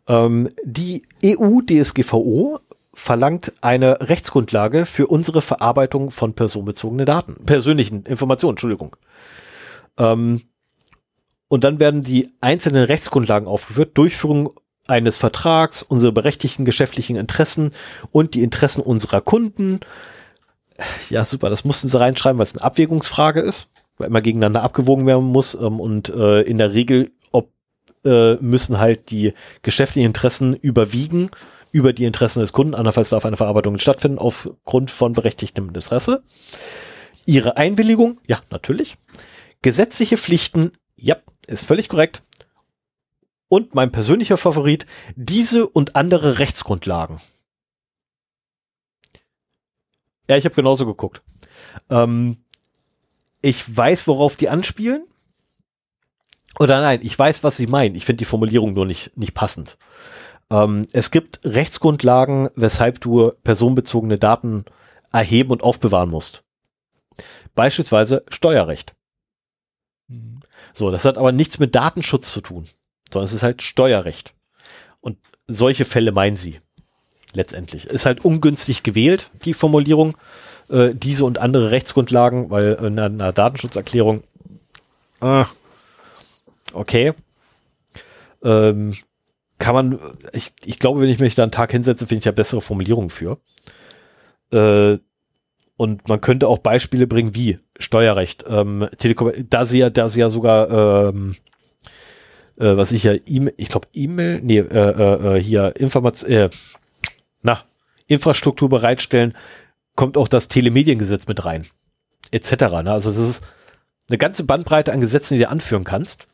Ähm, 0.07 0.49
die 0.63 1.07
EU-DSGVO 1.25 2.59
verlangt 2.93 3.51
eine 3.61 3.99
Rechtsgrundlage 4.01 4.85
für 4.85 5.07
unsere 5.07 5.41
Verarbeitung 5.41 6.11
von 6.11 6.33
personenbezogenen 6.33 7.07
Daten, 7.07 7.45
persönlichen 7.45 8.03
Informationen, 8.03 8.53
Entschuldigung. 8.53 8.95
Ähm, 9.97 10.43
und 11.47 11.63
dann 11.63 11.79
werden 11.79 12.03
die 12.03 12.31
einzelnen 12.39 12.83
Rechtsgrundlagen 12.83 13.47
aufgeführt, 13.47 13.97
Durchführung 13.97 14.51
eines 14.87 15.17
Vertrags, 15.17 15.81
unsere 15.81 16.11
berechtigten 16.11 16.63
geschäftlichen 16.63 17.15
Interessen 17.15 17.71
und 18.11 18.35
die 18.35 18.43
Interessen 18.43 18.81
unserer 18.81 19.21
Kunden. 19.21 19.79
Ja, 21.09 21.25
super, 21.25 21.49
das 21.49 21.65
mussten 21.65 21.87
sie 21.87 21.99
reinschreiben, 21.99 22.37
weil 22.37 22.45
es 22.45 22.55
eine 22.55 22.63
Abwägungsfrage 22.63 23.39
ist 23.39 23.69
immer 24.05 24.21
gegeneinander 24.21 24.63
abgewogen 24.63 25.05
werden 25.05 25.25
muss 25.25 25.55
ähm, 25.55 25.79
und 25.79 26.09
äh, 26.09 26.41
in 26.41 26.57
der 26.57 26.73
Regel 26.73 27.11
ob, 27.31 27.51
äh, 28.05 28.35
müssen 28.35 28.79
halt 28.79 29.11
die 29.11 29.33
geschäftlichen 29.61 30.07
Interessen 30.07 30.55
überwiegen 30.55 31.29
über 31.71 31.93
die 31.93 32.05
Interessen 32.05 32.39
des 32.39 32.53
Kunden, 32.53 32.73
andernfalls 32.73 33.09
darf 33.09 33.25
eine 33.25 33.37
Verarbeitung 33.37 33.77
stattfinden 33.77 34.17
aufgrund 34.17 34.89
von 34.89 35.13
berechtigtem 35.13 35.67
Interesse. 35.67 36.23
Ihre 37.25 37.57
Einwilligung, 37.57 38.19
ja, 38.25 38.39
natürlich. 38.49 38.97
Gesetzliche 39.61 40.17
Pflichten, 40.17 40.71
ja, 40.95 41.17
ist 41.47 41.65
völlig 41.65 41.89
korrekt. 41.89 42.23
Und 43.49 43.75
mein 43.75 43.91
persönlicher 43.91 44.37
Favorit, 44.37 44.85
diese 45.15 45.67
und 45.67 45.95
andere 45.95 46.39
Rechtsgrundlagen. 46.39 47.19
Ja, 50.27 50.37
ich 50.37 50.45
habe 50.45 50.55
genauso 50.55 50.85
geguckt. 50.85 51.23
Ähm, 51.89 52.37
ich 53.41 53.75
weiß, 53.75 54.07
worauf 54.07 54.35
die 54.35 54.49
anspielen. 54.49 55.05
Oder 56.59 56.81
nein, 56.81 56.99
ich 57.03 57.17
weiß, 57.17 57.43
was 57.43 57.57
sie 57.57 57.67
meinen. 57.67 57.95
Ich 57.95 58.05
finde 58.05 58.17
die 58.17 58.25
Formulierung 58.25 58.73
nur 58.73 58.85
nicht, 58.85 59.17
nicht 59.17 59.33
passend. 59.33 59.77
Ähm, 60.51 60.87
es 60.91 61.11
gibt 61.11 61.39
Rechtsgrundlagen, 61.43 62.49
weshalb 62.55 62.99
du 63.01 63.31
personenbezogene 63.43 64.17
Daten 64.17 64.65
erheben 65.11 65.51
und 65.51 65.63
aufbewahren 65.63 66.09
musst. 66.09 66.43
Beispielsweise 67.55 68.23
Steuerrecht. 68.29 68.95
So, 70.73 70.91
das 70.91 71.05
hat 71.05 71.17
aber 71.17 71.31
nichts 71.31 71.59
mit 71.59 71.75
Datenschutz 71.75 72.31
zu 72.33 72.41
tun, 72.41 72.67
sondern 73.11 73.25
es 73.25 73.33
ist 73.33 73.43
halt 73.43 73.61
Steuerrecht. 73.61 74.33
Und 75.01 75.17
solche 75.47 75.85
Fälle 75.85 76.11
meinen 76.11 76.35
sie 76.35 76.59
letztendlich. 77.33 77.85
Ist 77.85 78.05
halt 78.05 78.25
ungünstig 78.25 78.83
gewählt, 78.83 79.29
die 79.45 79.53
Formulierung, 79.53 80.17
äh, 80.69 80.93
diese 80.93 81.25
und 81.25 81.39
andere 81.39 81.71
Rechtsgrundlagen, 81.71 82.49
weil 82.49 82.73
in 82.73 82.99
einer, 82.99 83.05
einer 83.05 83.33
Datenschutzerklärung, 83.33 84.23
ah, 85.21 85.45
okay, 86.73 87.13
ähm, 88.43 88.95
kann 89.57 89.75
man, 89.75 89.99
ich, 90.31 90.53
ich 90.63 90.79
glaube, 90.79 91.01
wenn 91.01 91.09
ich 91.09 91.19
mich 91.19 91.35
da 91.35 91.43
einen 91.43 91.51
Tag 91.51 91.71
hinsetze, 91.71 92.07
finde 92.07 92.19
ich 92.19 92.23
da 92.23 92.31
bessere 92.31 92.61
Formulierungen 92.61 93.09
für. 93.09 93.37
Äh, 94.51 94.97
und 95.75 96.07
man 96.07 96.21
könnte 96.21 96.47
auch 96.47 96.57
Beispiele 96.59 97.07
bringen 97.07 97.35
wie 97.35 97.59
Steuerrecht, 97.77 98.45
ähm, 98.47 98.87
Telekom, 98.97 99.31
da 99.49 99.65
sie 99.65 99.79
ja, 99.79 99.89
da 99.89 100.09
sie 100.09 100.19
ja 100.19 100.29
sogar, 100.29 101.09
ähm, 101.09 101.35
äh, 102.57 102.75
was 102.75 102.91
ich 102.91 103.03
ja, 103.03 103.13
E-Mail, 103.25 103.53
ich 103.57 103.69
glaube 103.69 103.87
E-Mail, 103.93 104.41
nee, 104.41 104.59
äh, 104.59 104.63
äh, 104.65 105.37
äh, 105.37 105.41
hier 105.41 105.75
Information, 105.77 106.31
äh, 106.31 106.49
na, 107.41 107.63
Infrastruktur 108.07 108.69
bereitstellen, 108.69 109.35
kommt 109.99 110.15
auch 110.15 110.29
das 110.29 110.47
Telemediengesetz 110.47 111.27
mit 111.27 111.43
rein, 111.43 111.67
etc. 112.31 112.51
Ne? 112.83 112.93
Also 112.93 113.09
das 113.09 113.19
ist 113.19 113.43
eine 114.07 114.17
ganze 114.17 114.45
Bandbreite 114.45 114.93
an 114.93 115.01
Gesetzen, 115.01 115.33
die 115.33 115.41
du 115.41 115.49
anführen 115.49 115.83
kannst. 115.83 116.29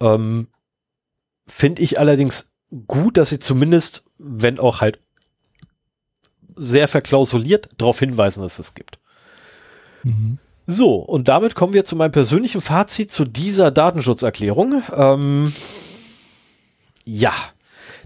Ähm, 0.00 0.48
Finde 1.46 1.80
ich 1.82 2.00
allerdings 2.00 2.50
gut, 2.88 3.16
dass 3.16 3.30
sie 3.30 3.38
zumindest, 3.38 4.02
wenn 4.18 4.58
auch 4.58 4.80
halt 4.80 4.98
sehr 6.56 6.88
verklausuliert, 6.88 7.68
darauf 7.78 8.00
hinweisen, 8.00 8.42
dass 8.42 8.58
es 8.58 8.74
gibt. 8.74 8.98
Mhm. 10.02 10.38
So, 10.66 10.96
und 10.96 11.28
damit 11.28 11.54
kommen 11.54 11.72
wir 11.72 11.84
zu 11.84 11.94
meinem 11.94 12.10
persönlichen 12.10 12.60
Fazit 12.60 13.12
zu 13.12 13.24
dieser 13.24 13.70
Datenschutzerklärung. 13.70 14.82
Ähm, 14.92 15.52
ja, 17.04 17.32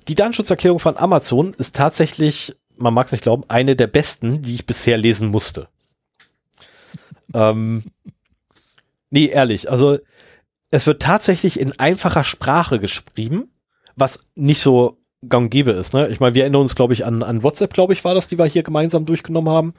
die 0.08 0.16
Datenschutzerklärung 0.16 0.80
von 0.80 0.98
Amazon 0.98 1.54
ist 1.54 1.74
tatsächlich, 1.74 2.56
man 2.82 2.94
mag 2.94 3.06
es 3.06 3.12
nicht 3.12 3.22
glauben, 3.22 3.44
eine 3.48 3.76
der 3.76 3.86
besten, 3.86 4.42
die 4.42 4.54
ich 4.54 4.66
bisher 4.66 4.98
lesen 4.98 5.28
musste. 5.28 5.68
ähm, 7.34 7.84
nee, 9.10 9.26
ehrlich, 9.26 9.70
also 9.70 9.98
es 10.70 10.86
wird 10.86 11.02
tatsächlich 11.02 11.60
in 11.60 11.78
einfacher 11.78 12.24
Sprache 12.24 12.78
geschrieben, 12.78 13.50
was 13.94 14.24
nicht 14.34 14.60
so 14.60 14.98
gang 15.28 15.50
gäbe 15.50 15.72
ist. 15.72 15.94
Ne? 15.94 16.08
Ich 16.08 16.20
meine, 16.20 16.34
wir 16.34 16.42
erinnern 16.42 16.62
uns, 16.62 16.74
glaube 16.74 16.94
ich, 16.94 17.04
an, 17.04 17.22
an 17.22 17.42
WhatsApp, 17.42 17.72
glaube 17.72 17.92
ich, 17.92 18.04
war 18.04 18.14
das, 18.14 18.28
die 18.28 18.38
wir 18.38 18.46
hier 18.46 18.62
gemeinsam 18.62 19.04
durchgenommen 19.04 19.52
haben. 19.52 19.74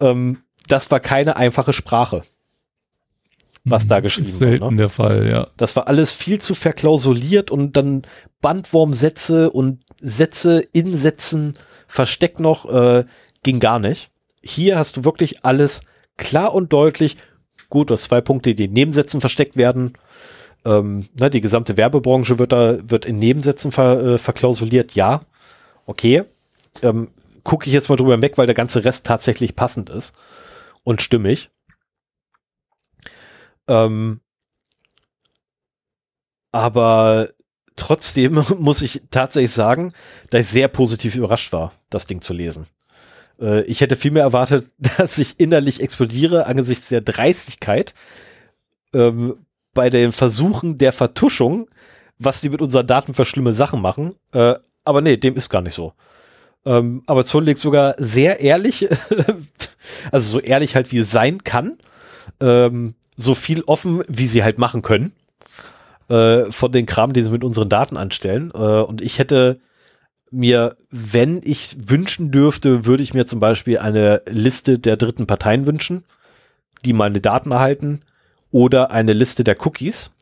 Ähm, 0.00 0.38
das 0.68 0.90
war 0.90 1.00
keine 1.00 1.36
einfache 1.36 1.72
Sprache, 1.72 2.22
was 3.64 3.86
da 3.86 3.98
mhm. 3.98 4.02
geschrieben 4.02 4.28
ist 4.28 4.38
selten 4.38 4.70
ne? 4.70 4.76
der 4.76 4.88
Fall, 4.88 5.28
ja. 5.28 5.48
Das 5.56 5.76
war 5.76 5.88
alles 5.88 6.12
viel 6.12 6.40
zu 6.40 6.54
verklausuliert 6.54 7.50
und 7.50 7.76
dann 7.76 8.02
Bandwurmsätze 8.40 9.50
und 9.50 9.80
Sätze 10.00 10.62
in 10.72 10.96
Sätzen, 10.96 11.54
Versteck 11.94 12.40
noch, 12.40 12.68
äh, 12.68 13.04
ging 13.44 13.60
gar 13.60 13.78
nicht. 13.78 14.10
Hier 14.42 14.76
hast 14.76 14.96
du 14.96 15.04
wirklich 15.04 15.44
alles 15.44 15.82
klar 16.16 16.52
und 16.52 16.72
deutlich. 16.72 17.16
Gut, 17.70 17.88
du 17.88 17.94
hast 17.94 18.04
zwei 18.04 18.20
Punkte, 18.20 18.56
die 18.56 18.64
in 18.64 18.72
Nebensätzen 18.72 19.20
versteckt 19.20 19.56
werden. 19.56 19.92
Ähm, 20.64 21.06
ne, 21.16 21.30
die 21.30 21.40
gesamte 21.40 21.76
Werbebranche 21.76 22.40
wird 22.40 22.50
da 22.50 22.78
wird 22.90 23.04
in 23.04 23.20
Nebensätzen 23.20 23.70
ver, 23.70 24.02
äh, 24.02 24.18
verklausuliert. 24.18 24.96
Ja, 24.96 25.20
okay. 25.86 26.24
Ähm, 26.82 27.10
Gucke 27.44 27.68
ich 27.68 27.72
jetzt 27.72 27.90
mal 27.90 27.96
drüber 27.96 28.20
weg, 28.20 28.38
weil 28.38 28.46
der 28.46 28.56
ganze 28.56 28.84
Rest 28.84 29.06
tatsächlich 29.06 29.54
passend 29.54 29.88
ist 29.88 30.14
und 30.82 31.00
stimmig. 31.00 31.50
Ähm, 33.68 34.20
aber 36.50 37.28
trotzdem 37.76 38.42
muss 38.58 38.82
ich 38.82 39.02
tatsächlich 39.10 39.52
sagen, 39.52 39.92
dass 40.30 40.42
ich 40.42 40.48
sehr 40.48 40.68
positiv 40.68 41.16
überrascht 41.16 41.52
war, 41.52 41.72
das 41.90 42.06
Ding 42.06 42.20
zu 42.20 42.32
lesen. 42.32 42.66
Äh, 43.40 43.62
ich 43.64 43.80
hätte 43.80 43.96
viel 43.96 44.10
mehr 44.10 44.22
erwartet, 44.22 44.70
dass 44.98 45.18
ich 45.18 45.38
innerlich 45.38 45.80
explodiere 45.80 46.46
angesichts 46.46 46.88
der 46.88 47.00
Dreistigkeit 47.00 47.94
ähm, 48.92 49.34
bei 49.72 49.90
den 49.90 50.12
Versuchen 50.12 50.78
der 50.78 50.92
Vertuschung, 50.92 51.68
was 52.18 52.40
die 52.40 52.48
mit 52.48 52.62
unseren 52.62 52.86
Daten 52.86 53.14
für 53.14 53.24
schlimme 53.24 53.52
Sachen 53.52 53.80
machen. 53.80 54.14
Äh, 54.32 54.54
aber 54.84 55.00
nee, 55.00 55.16
dem 55.16 55.36
ist 55.36 55.50
gar 55.50 55.62
nicht 55.62 55.74
so. 55.74 55.94
Ähm, 56.64 57.02
Amazon 57.06 57.44
legt 57.44 57.58
sogar 57.58 57.94
sehr 57.98 58.40
ehrlich, 58.40 58.88
also 60.12 60.30
so 60.30 60.40
ehrlich 60.40 60.76
halt 60.76 60.92
wie 60.92 60.98
es 60.98 61.10
sein 61.10 61.44
kann, 61.44 61.76
ähm, 62.40 62.94
so 63.16 63.34
viel 63.34 63.62
offen, 63.62 64.02
wie 64.08 64.26
sie 64.26 64.42
halt 64.42 64.58
machen 64.58 64.82
können, 64.82 65.12
äh, 66.08 66.44
von 66.50 66.72
den 66.72 66.86
Kram, 66.86 67.12
den 67.12 67.24
sie 67.24 67.30
mit 67.30 67.44
unseren 67.44 67.68
Daten 67.68 67.96
anstellen. 67.96 68.50
Äh, 68.54 68.58
und 68.58 69.00
ich 69.00 69.18
hätte 69.18 69.60
mir, 70.30 70.76
wenn 70.90 71.40
ich 71.44 71.88
wünschen 71.88 72.30
dürfte, 72.30 72.86
würde 72.86 73.02
ich 73.02 73.14
mir 73.14 73.26
zum 73.26 73.40
Beispiel 73.40 73.78
eine 73.78 74.22
Liste 74.28 74.78
der 74.78 74.96
dritten 74.96 75.26
Parteien 75.26 75.66
wünschen, 75.66 76.04
die 76.84 76.92
meine 76.92 77.20
Daten 77.20 77.52
erhalten, 77.52 78.02
oder 78.50 78.90
eine 78.90 79.12
Liste 79.12 79.42
der 79.42 79.56
Cookies, 79.64 80.12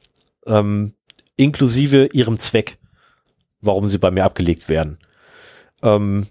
ähm, 0.47 0.95
inklusive 1.37 2.09
ihrem 2.13 2.39
Zweck, 2.39 2.79
warum 3.61 3.89
sie 3.89 3.99
bei 3.99 4.11
mir 4.11 4.25
abgelegt 4.25 4.69
werden. 4.69 4.99
Ähm, 5.83 6.27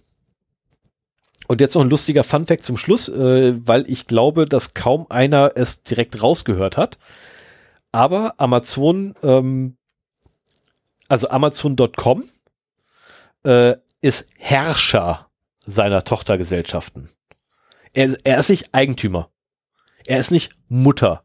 und 1.48 1.60
jetzt 1.60 1.76
noch 1.76 1.82
ein 1.82 1.90
lustiger 1.90 2.24
Funfact 2.24 2.64
zum 2.64 2.78
Schluss, 2.78 3.10
äh, 3.10 3.54
weil 3.68 3.84
ich 3.90 4.06
glaube, 4.08 4.46
dass 4.46 4.74
kaum 4.74 5.06
einer 5.10 5.52
es 5.56 5.84
direkt 5.84 6.24
rausgehört 6.24 6.78
hat. 6.78 6.98
Aber 7.92 8.36
Amazon, 8.38 9.16
ähm, 9.22 9.78
also 11.08 11.30
Amazon.com 11.30 12.24
äh, 13.44 13.76
ist 14.02 14.30
Herrscher 14.38 15.30
seiner 15.66 16.04
Tochtergesellschaften. 16.04 17.10
Er, 17.94 18.18
er 18.24 18.40
ist 18.40 18.50
nicht 18.50 18.74
Eigentümer. 18.74 19.30
Er 20.06 20.20
ist 20.20 20.32
nicht 20.32 20.54
Mutter. 20.70 21.24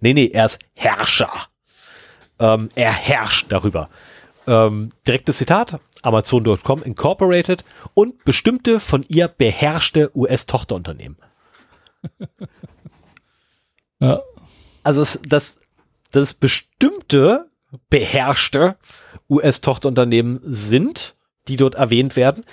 Nee, 0.00 0.14
nee, 0.14 0.26
er 0.26 0.46
ist 0.46 0.58
Herrscher. 0.74 1.32
Ähm, 2.38 2.68
er 2.74 2.92
herrscht 2.92 3.46
darüber. 3.50 3.88
Ähm, 4.46 4.90
direktes 5.06 5.38
Zitat. 5.38 5.80
Amazon.com 6.02 6.82
Incorporated 6.82 7.64
und 7.94 8.24
bestimmte 8.24 8.78
von 8.78 9.04
ihr 9.08 9.28
beherrschte 9.28 10.16
US-Tochterunternehmen. 10.16 11.16
ja. 13.98 14.22
Also 14.84 15.02
es, 15.02 15.20
das, 15.26 15.58
das 16.12 16.34
bestimmte 16.34 17.50
beherrschte 17.90 18.76
US-Tochterunternehmen 19.28 20.40
sind, 20.42 21.14
die 21.48 21.56
dort 21.56 21.74
erwähnt 21.74 22.16
werden, 22.16 22.44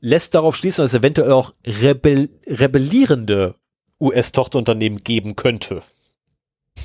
lässt 0.00 0.34
darauf 0.34 0.56
schließen, 0.56 0.84
dass 0.84 0.92
es 0.92 0.98
eventuell 0.98 1.32
auch 1.32 1.54
rebell 1.66 2.30
rebellierende 2.46 3.54
US-Tochterunternehmen 4.00 4.98
geben 5.04 5.36
könnte. 5.36 5.82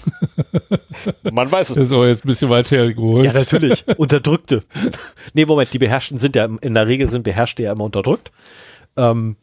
Man 1.31 1.51
weiß 1.51 1.69
es. 1.69 1.75
Das 1.75 1.87
ist 1.87 1.93
aber 1.93 2.07
jetzt 2.07 2.25
ein 2.25 2.27
bisschen 2.27 2.49
weit 2.49 2.69
hergeholt. 2.71 3.25
Ja, 3.25 3.33
natürlich. 3.33 3.87
Unterdrückte. 3.97 4.63
nee, 5.33 5.45
Moment, 5.45 5.71
die 5.71 5.79
Beherrschten 5.79 6.19
sind 6.19 6.35
ja, 6.35 6.45
in 6.61 6.73
der 6.73 6.87
Regel 6.87 7.09
sind 7.09 7.23
Beherrschte 7.23 7.63
ja 7.63 7.71
immer 7.71 7.85
unterdrückt. 7.85 8.31
Ähm, 8.97 9.37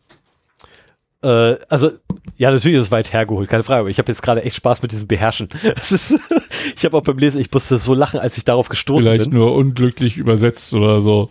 äh, 1.23 1.57
also, 1.69 1.93
ja, 2.37 2.51
natürlich 2.51 2.79
ist 2.79 2.87
es 2.87 2.91
weit 2.91 3.13
hergeholt, 3.13 3.49
keine 3.49 3.63
Frage. 3.63 3.81
Aber 3.81 3.91
ich 3.91 3.99
habe 3.99 4.11
jetzt 4.11 4.23
gerade 4.23 4.43
echt 4.45 4.57
Spaß 4.57 4.83
mit 4.83 4.93
diesem 4.93 5.09
Beherrschen. 5.09 5.49
Ist, 5.77 6.15
ich 6.77 6.85
habe 6.85 6.97
auch 6.97 7.03
beim 7.03 7.19
Lesen, 7.19 7.41
ich 7.41 7.51
musste 7.51 7.79
so 7.79 7.95
lachen, 7.95 8.21
als 8.21 8.39
ich 8.39 8.45
darauf 8.45 8.69
gestoßen 8.69 9.05
Vielleicht 9.05 9.25
bin. 9.25 9.33
Vielleicht 9.33 9.47
nur 9.47 9.55
unglücklich 9.55 10.17
übersetzt 10.17 10.73
oder 10.75 11.01
so. 11.01 11.31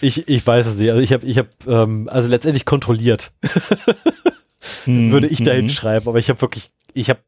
Ich, 0.00 0.28
ich 0.28 0.46
weiß 0.46 0.66
es 0.66 0.76
nicht. 0.76 0.90
Also 0.90 1.00
ich 1.00 1.12
habe, 1.12 1.24
ich 1.24 1.38
habe, 1.38 1.48
ähm, 1.66 2.08
also 2.10 2.28
letztendlich 2.28 2.64
kontrolliert. 2.64 3.32
hm, 4.84 5.12
Würde 5.12 5.28
ich 5.28 5.42
dahin 5.42 5.68
hm. 5.68 5.74
schreiben, 5.74 6.08
aber 6.08 6.18
ich 6.18 6.28
habe 6.30 6.40
wirklich, 6.40 6.70
ich 6.94 7.10
habe 7.10 7.20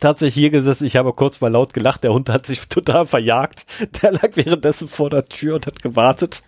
tatsächlich 0.00 0.34
hier 0.34 0.50
gesessen, 0.50 0.86
ich 0.86 0.96
habe 0.96 1.12
kurz 1.12 1.40
mal 1.42 1.52
laut 1.52 1.74
gelacht, 1.74 2.02
der 2.04 2.14
Hund 2.14 2.30
hat 2.30 2.46
sich 2.46 2.66
total 2.68 3.04
verjagt. 3.04 3.66
Der 4.02 4.12
lag 4.12 4.30
währenddessen 4.34 4.88
vor 4.88 5.10
der 5.10 5.26
Tür 5.26 5.56
und 5.56 5.66
hat 5.66 5.82
gewartet. 5.82 6.42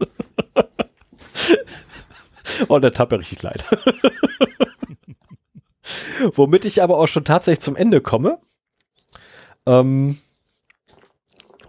und 2.68 2.82
der 2.82 2.92
tat 2.92 3.10
mir 3.10 3.18
richtig 3.18 3.42
leid. 3.42 3.64
Womit 6.34 6.64
ich 6.64 6.82
aber 6.82 6.98
auch 6.98 7.08
schon 7.08 7.24
tatsächlich 7.24 7.60
zum 7.60 7.76
Ende 7.76 8.00
komme. 8.00 8.38
Ähm, 9.66 10.18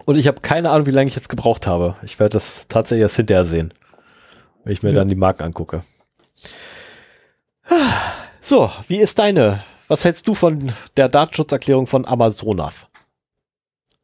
und 0.04 0.16
ich 0.16 0.26
habe 0.26 0.40
keine 0.40 0.70
Ahnung, 0.70 0.86
wie 0.86 0.92
lange 0.92 1.08
ich 1.08 1.16
jetzt 1.16 1.28
gebraucht 1.28 1.66
habe. 1.66 1.96
Ich 2.02 2.18
werde 2.18 2.34
das 2.34 2.68
tatsächlich 2.68 3.02
erst 3.02 3.16
hinterher 3.16 3.44
sehen, 3.44 3.72
wenn 4.64 4.72
ich 4.72 4.82
mir 4.82 4.90
ja. 4.90 4.96
dann 4.96 5.08
die 5.08 5.14
Marken 5.14 5.42
angucke. 5.42 5.82
So, 8.46 8.70
wie 8.88 8.98
ist 8.98 9.18
deine 9.18 9.60
was 9.88 10.04
hältst 10.04 10.26
du 10.28 10.34
von 10.34 10.72
der 10.96 11.08
Datenschutzerklärung 11.08 11.86
von 11.86 12.06
Amazonaf? 12.06 12.88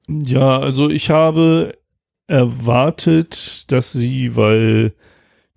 Ja, 0.08 0.58
also 0.58 0.90
ich 0.90 1.10
habe 1.10 1.78
erwartet, 2.26 3.70
dass 3.72 3.92
sie, 3.92 4.36
weil 4.36 4.92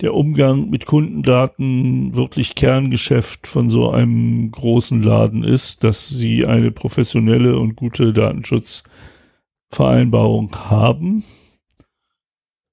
der 0.03 0.13
Umgang 0.13 0.69
mit 0.69 0.85
Kundendaten 0.85 2.13
wirklich 2.13 2.53
Kerngeschäft 2.55 3.47
von 3.47 3.69
so 3.69 3.89
einem 3.89 4.51
großen 4.51 5.01
Laden 5.01 5.45
ist, 5.45 5.85
dass 5.85 6.09
sie 6.09 6.45
eine 6.45 6.71
professionelle 6.71 7.57
und 7.57 7.77
gute 7.77 8.11
Datenschutzvereinbarung 8.11 10.53
haben. 10.69 11.23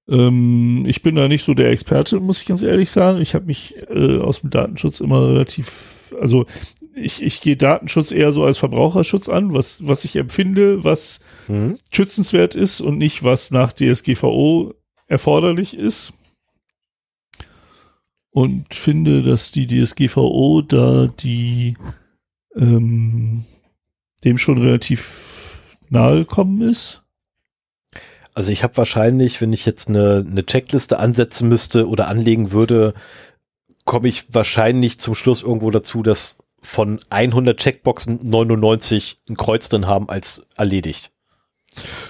Ähm, 0.09 0.85
ich 0.89 1.03
bin 1.03 1.15
da 1.15 1.29
nicht 1.29 1.45
so 1.45 1.55
der 1.55 1.71
Experte, 1.71 2.19
muss 2.19 2.41
ich 2.41 2.49
ganz 2.49 2.65
ehrlich 2.65 2.91
sagen. 2.91 3.21
Ich 3.21 3.37
habe 3.37 3.47
mich 3.47 3.77
äh, 3.89 4.19
aus 4.19 4.41
dem 4.41 4.51
Datenschutz 4.51 4.99
immer 4.99 5.29
relativ, 5.29 6.13
also 6.21 6.47
ich, 6.97 7.23
ich 7.23 7.41
gehe 7.41 7.57
Datenschutz 7.57 8.11
eher 8.11 8.33
so 8.33 8.43
als 8.43 8.59
Verbraucherschutz 8.59 9.29
an, 9.29 9.55
was, 9.55 9.87
was 9.87 10.05
ich 10.05 10.17
empfinde, 10.17 10.83
was 10.83 11.21
mhm. 11.47 11.79
schützenswert 11.93 12.57
ist 12.57 12.81
und 12.81 12.99
nicht, 12.99 13.23
was 13.23 13.53
nach 13.53 13.73
DSGVO 13.73 14.75
erforderlich 15.07 15.77
ist. 15.77 16.13
Und 18.31 18.75
finde, 18.75 19.23
dass 19.23 19.51
die 19.51 19.67
DSGVO 19.67 20.63
da 20.63 21.09
die 21.09 21.77
ähm, 22.55 23.45
dem 24.25 24.39
schon 24.39 24.59
relativ 24.59 25.69
nahe 25.89 26.21
gekommen 26.21 26.63
ist. 26.63 27.03
Also 28.35 28.53
ich 28.53 28.63
habe 28.63 28.77
wahrscheinlich, 28.77 29.41
wenn 29.41 29.53
ich 29.53 29.67
jetzt 29.67 29.89
eine, 29.89 30.25
eine 30.27 30.47
Checkliste 30.47 30.99
ansetzen 30.99 31.49
müsste 31.49 31.89
oder 31.89 32.09
anlegen 32.09 32.53
würde, 32.53 32.95
komme 33.85 34.09
ich 34.09 34.33
wahrscheinlich 34.33 35.01
zum 35.01 35.15
Schluss 35.15 35.43
irgendwo 35.43 35.71
dazu, 35.71 36.03
dass 36.03 36.39
von 36.63 37.01
100 37.11 37.59
Checkboxen 37.59 38.21
99 38.23 39.21
ein 39.29 39.37
Kreuz 39.37 39.69
drin 39.69 39.87
haben 39.87 40.09
als 40.09 40.47
erledigt. 40.57 41.11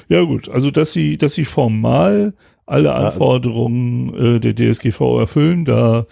Ja 0.08 0.22
gut, 0.22 0.48
also 0.48 0.70
dass 0.70 0.92
sie, 0.92 1.16
dass 1.16 1.34
sie 1.34 1.44
formal 1.44 2.34
alle 2.70 2.92
also 2.92 3.06
Anforderungen 3.06 4.36
äh, 4.36 4.40
der 4.40 4.54
DSGV 4.54 5.00
erfüllen, 5.18 5.64
da 5.64 6.06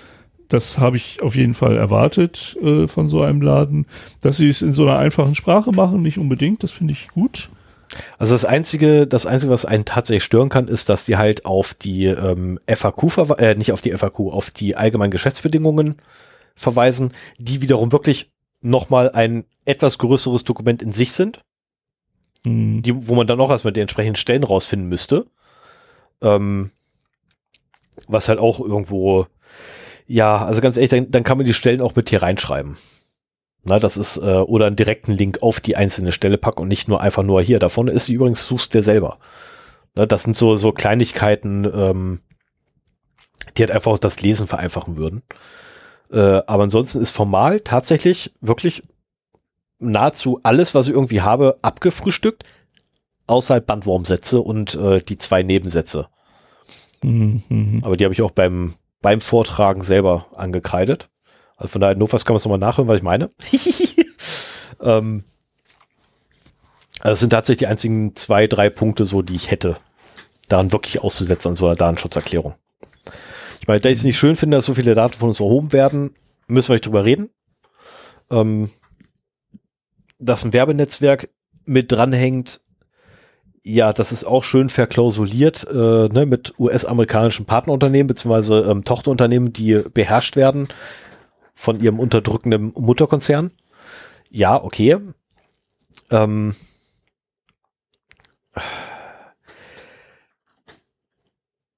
das 0.48 0.78
habe 0.78 0.96
ich 0.96 1.22
auf 1.22 1.36
jeden 1.36 1.52
Fall 1.52 1.76
erwartet 1.76 2.56
äh, 2.62 2.86
von 2.86 3.08
so 3.08 3.22
einem 3.22 3.42
Laden. 3.42 3.86
Dass 4.22 4.38
sie 4.38 4.48
es 4.48 4.62
in 4.62 4.72
so 4.72 4.84
einer 4.84 4.98
einfachen 4.98 5.34
Sprache 5.34 5.72
machen, 5.72 6.00
nicht 6.00 6.18
unbedingt, 6.18 6.62
das 6.62 6.70
finde 6.70 6.92
ich 6.92 7.08
gut. 7.08 7.50
Also 8.18 8.34
das 8.34 8.44
einzige, 8.44 9.06
das 9.06 9.26
einzige, 9.26 9.52
was 9.52 9.64
einen 9.64 9.84
tatsächlich 9.84 10.24
stören 10.24 10.48
kann, 10.48 10.68
ist, 10.68 10.88
dass 10.88 11.04
die 11.04 11.16
halt 11.16 11.44
auf 11.44 11.74
die 11.74 12.06
ähm, 12.06 12.58
FAQ, 12.66 13.38
äh, 13.38 13.54
nicht 13.54 13.72
auf 13.72 13.82
die 13.82 13.92
FAQ, 13.92 14.20
auf 14.32 14.50
die 14.50 14.76
allgemeinen 14.76 15.10
Geschäftsbedingungen 15.10 15.96
verweisen, 16.54 17.12
die 17.38 17.60
wiederum 17.62 17.92
wirklich 17.92 18.30
nochmal 18.60 19.10
ein 19.10 19.44
etwas 19.64 19.98
größeres 19.98 20.44
Dokument 20.44 20.82
in 20.82 20.92
sich 20.92 21.12
sind, 21.12 21.40
mhm. 22.44 22.82
die, 22.82 23.06
wo 23.06 23.14
man 23.14 23.26
dann 23.26 23.40
auch 23.40 23.50
erstmal 23.50 23.72
die 23.72 23.80
entsprechenden 23.80 24.16
Stellen 24.16 24.44
rausfinden 24.44 24.88
müsste. 24.88 25.26
Ähm, 26.22 26.70
was 28.06 28.28
halt 28.28 28.38
auch 28.38 28.60
irgendwo, 28.60 29.26
ja, 30.06 30.44
also 30.44 30.60
ganz 30.60 30.76
ehrlich, 30.76 30.90
dann, 30.90 31.10
dann 31.10 31.24
kann 31.24 31.36
man 31.36 31.46
die 31.46 31.52
Stellen 31.52 31.80
auch 31.80 31.94
mit 31.96 32.08
hier 32.08 32.22
reinschreiben. 32.22 32.76
Na, 33.64 33.78
das 33.78 33.96
ist, 33.96 34.16
äh, 34.18 34.20
oder 34.20 34.66
einen 34.66 34.76
direkten 34.76 35.12
Link 35.12 35.42
auf 35.42 35.60
die 35.60 35.76
einzelne 35.76 36.12
Stelle 36.12 36.38
packen 36.38 36.62
und 36.62 36.68
nicht 36.68 36.88
nur 36.88 37.00
einfach 37.00 37.22
nur 37.22 37.42
hier. 37.42 37.58
Da 37.58 37.68
vorne 37.68 37.90
ist 37.90 38.06
sie 38.06 38.14
übrigens, 38.14 38.46
suchst 38.46 38.72
dir 38.72 38.82
selber. 38.82 39.18
Na, 39.94 40.06
das 40.06 40.22
sind 40.22 40.36
so, 40.36 40.54
so 40.54 40.72
Kleinigkeiten, 40.72 41.64
ähm, 41.64 42.20
die 43.56 43.62
halt 43.62 43.70
einfach 43.70 43.98
das 43.98 44.20
Lesen 44.22 44.46
vereinfachen 44.46 44.96
würden. 44.96 45.22
Äh, 46.10 46.42
aber 46.46 46.62
ansonsten 46.62 47.00
ist 47.00 47.10
formal 47.10 47.60
tatsächlich 47.60 48.32
wirklich 48.40 48.82
nahezu 49.78 50.40
alles, 50.42 50.74
was 50.74 50.88
ich 50.88 50.94
irgendwie 50.94 51.20
habe, 51.20 51.56
abgefrühstückt, 51.62 52.44
außer 53.28 53.54
halt 53.54 53.66
Bandwurmsätze 53.66 54.40
und 54.40 54.74
äh, 54.74 55.00
die 55.00 55.18
zwei 55.18 55.42
Nebensätze. 55.42 56.08
Mhm. 57.02 57.80
Aber 57.84 57.96
die 57.96 58.04
habe 58.04 58.14
ich 58.14 58.22
auch 58.22 58.30
beim, 58.30 58.74
beim 59.00 59.20
Vortragen 59.20 59.82
selber 59.82 60.26
angekreidet. 60.34 61.10
Also 61.56 61.72
von 61.72 61.80
daher, 61.80 61.96
notfalls 61.96 62.24
kann 62.24 62.34
man 62.34 62.38
es 62.38 62.44
nochmal 62.44 62.58
nachhören, 62.58 62.88
was 62.88 62.98
ich 62.98 63.02
meine. 63.02 63.30
ähm, 64.80 65.24
also 67.00 67.12
es 67.12 67.20
sind 67.20 67.30
tatsächlich 67.30 67.58
die 67.58 67.66
einzigen 67.66 68.14
zwei, 68.16 68.46
drei 68.46 68.70
Punkte 68.70 69.04
so, 69.04 69.22
die 69.22 69.34
ich 69.34 69.50
hätte, 69.50 69.76
daran 70.48 70.72
wirklich 70.72 71.02
auszusetzen 71.02 71.50
an 71.50 71.54
so 71.54 71.66
einer 71.66 71.76
Datenschutzerklärung. 71.76 72.54
Ich 73.60 73.68
meine, 73.68 73.80
da 73.80 73.88
ich 73.88 73.98
es 73.98 74.04
nicht 74.04 74.18
schön 74.18 74.36
finde, 74.36 74.56
dass 74.56 74.66
so 74.66 74.74
viele 74.74 74.94
Daten 74.94 75.14
von 75.14 75.28
uns 75.28 75.40
erhoben 75.40 75.72
werden, 75.72 76.14
müssen 76.46 76.70
wir 76.70 76.74
nicht 76.74 76.86
drüber 76.86 77.04
reden. 77.04 77.30
Ähm, 78.30 78.70
dass 80.18 80.44
ein 80.44 80.52
Werbenetzwerk 80.52 81.28
mit 81.64 81.92
dranhängt, 81.92 82.60
ja, 83.68 83.92
das 83.92 84.12
ist 84.12 84.24
auch 84.24 84.44
schön 84.44 84.70
verklausuliert 84.70 85.66
äh, 85.70 85.74
ne, 86.08 86.24
mit 86.26 86.54
US-amerikanischen 86.58 87.44
Partnerunternehmen 87.44 88.06
beziehungsweise 88.06 88.60
ähm, 88.60 88.84
Tochterunternehmen, 88.84 89.52
die 89.52 89.82
beherrscht 89.92 90.36
werden 90.36 90.68
von 91.54 91.78
ihrem 91.78 92.00
unterdrückenden 92.00 92.72
Mutterkonzern. 92.74 93.50
Ja, 94.30 94.62
okay. 94.62 94.96
Ähm, 96.10 96.54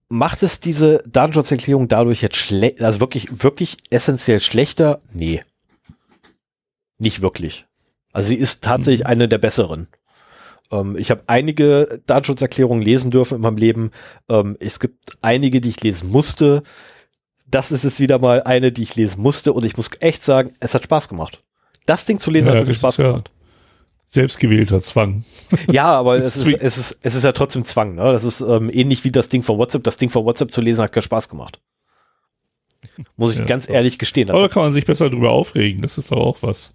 macht 0.08 0.44
es 0.44 0.60
diese 0.60 1.02
Datenschutzerklärung 1.06 1.88
dadurch 1.88 2.22
jetzt 2.22 2.36
schlecht, 2.36 2.82
also 2.82 3.00
wirklich, 3.00 3.42
wirklich 3.42 3.78
essentiell 3.90 4.38
schlechter? 4.38 5.00
Nee. 5.12 5.42
Nicht 6.98 7.20
wirklich. 7.20 7.66
Also 8.12 8.28
sie 8.28 8.36
ist 8.36 8.62
tatsächlich 8.62 9.00
mhm. 9.00 9.06
eine 9.06 9.28
der 9.28 9.38
besseren. 9.38 9.88
Ähm, 10.70 10.96
ich 10.98 11.10
habe 11.10 11.22
einige 11.26 12.00
Datenschutzerklärungen 12.06 12.82
lesen 12.82 13.10
dürfen 13.10 13.36
in 13.36 13.40
meinem 13.42 13.56
Leben. 13.56 13.90
Ähm, 14.28 14.56
es 14.60 14.80
gibt 14.80 14.98
einige, 15.22 15.60
die 15.60 15.70
ich 15.70 15.82
lesen 15.82 16.10
musste 16.10 16.62
das 17.50 17.72
ist 17.72 17.84
es 17.84 18.00
wieder 18.00 18.18
mal 18.18 18.42
eine, 18.42 18.72
die 18.72 18.82
ich 18.82 18.94
lesen 18.94 19.22
musste 19.22 19.52
und 19.52 19.64
ich 19.64 19.76
muss 19.76 19.90
echt 20.00 20.22
sagen, 20.22 20.52
es 20.60 20.74
hat 20.74 20.84
Spaß 20.84 21.08
gemacht. 21.08 21.42
Das 21.86 22.04
Ding 22.06 22.20
zu 22.20 22.30
lesen 22.30 22.48
ja, 22.48 22.52
hat 22.52 22.60
wirklich 22.60 22.78
Spaß 22.78 22.96
gemacht. 22.96 23.28
Ja 23.28 23.34
selbstgewählter 24.12 24.82
Zwang. 24.82 25.24
Ja, 25.70 25.88
aber 25.92 26.16
es 26.16 26.34
ist, 26.34 26.44
es 26.44 26.78
ist, 26.78 26.98
es 27.00 27.14
ist 27.14 27.22
ja 27.22 27.30
trotzdem 27.30 27.64
Zwang. 27.64 27.94
Ne? 27.94 28.02
Das 28.02 28.24
ist 28.24 28.40
ähm, 28.40 28.68
ähnlich 28.72 29.04
wie 29.04 29.12
das 29.12 29.28
Ding 29.28 29.44
von 29.44 29.56
WhatsApp. 29.56 29.84
Das 29.84 29.98
Ding 29.98 30.08
von 30.10 30.24
WhatsApp 30.24 30.50
zu 30.50 30.60
lesen 30.60 30.82
hat 30.82 30.90
keinen 30.90 31.04
Spaß 31.04 31.28
gemacht. 31.28 31.60
Muss 33.16 33.34
ich 33.34 33.38
ja, 33.38 33.44
ganz 33.44 33.68
ehrlich 33.68 34.00
gestehen. 34.00 34.28
Aber 34.30 34.40
da 34.40 34.48
kann 34.48 34.64
man 34.64 34.72
sich 34.72 34.84
besser 34.84 35.10
drüber 35.10 35.30
aufregen. 35.30 35.80
Das 35.80 35.96
ist 35.96 36.10
doch 36.10 36.16
auch 36.16 36.38
was. 36.40 36.74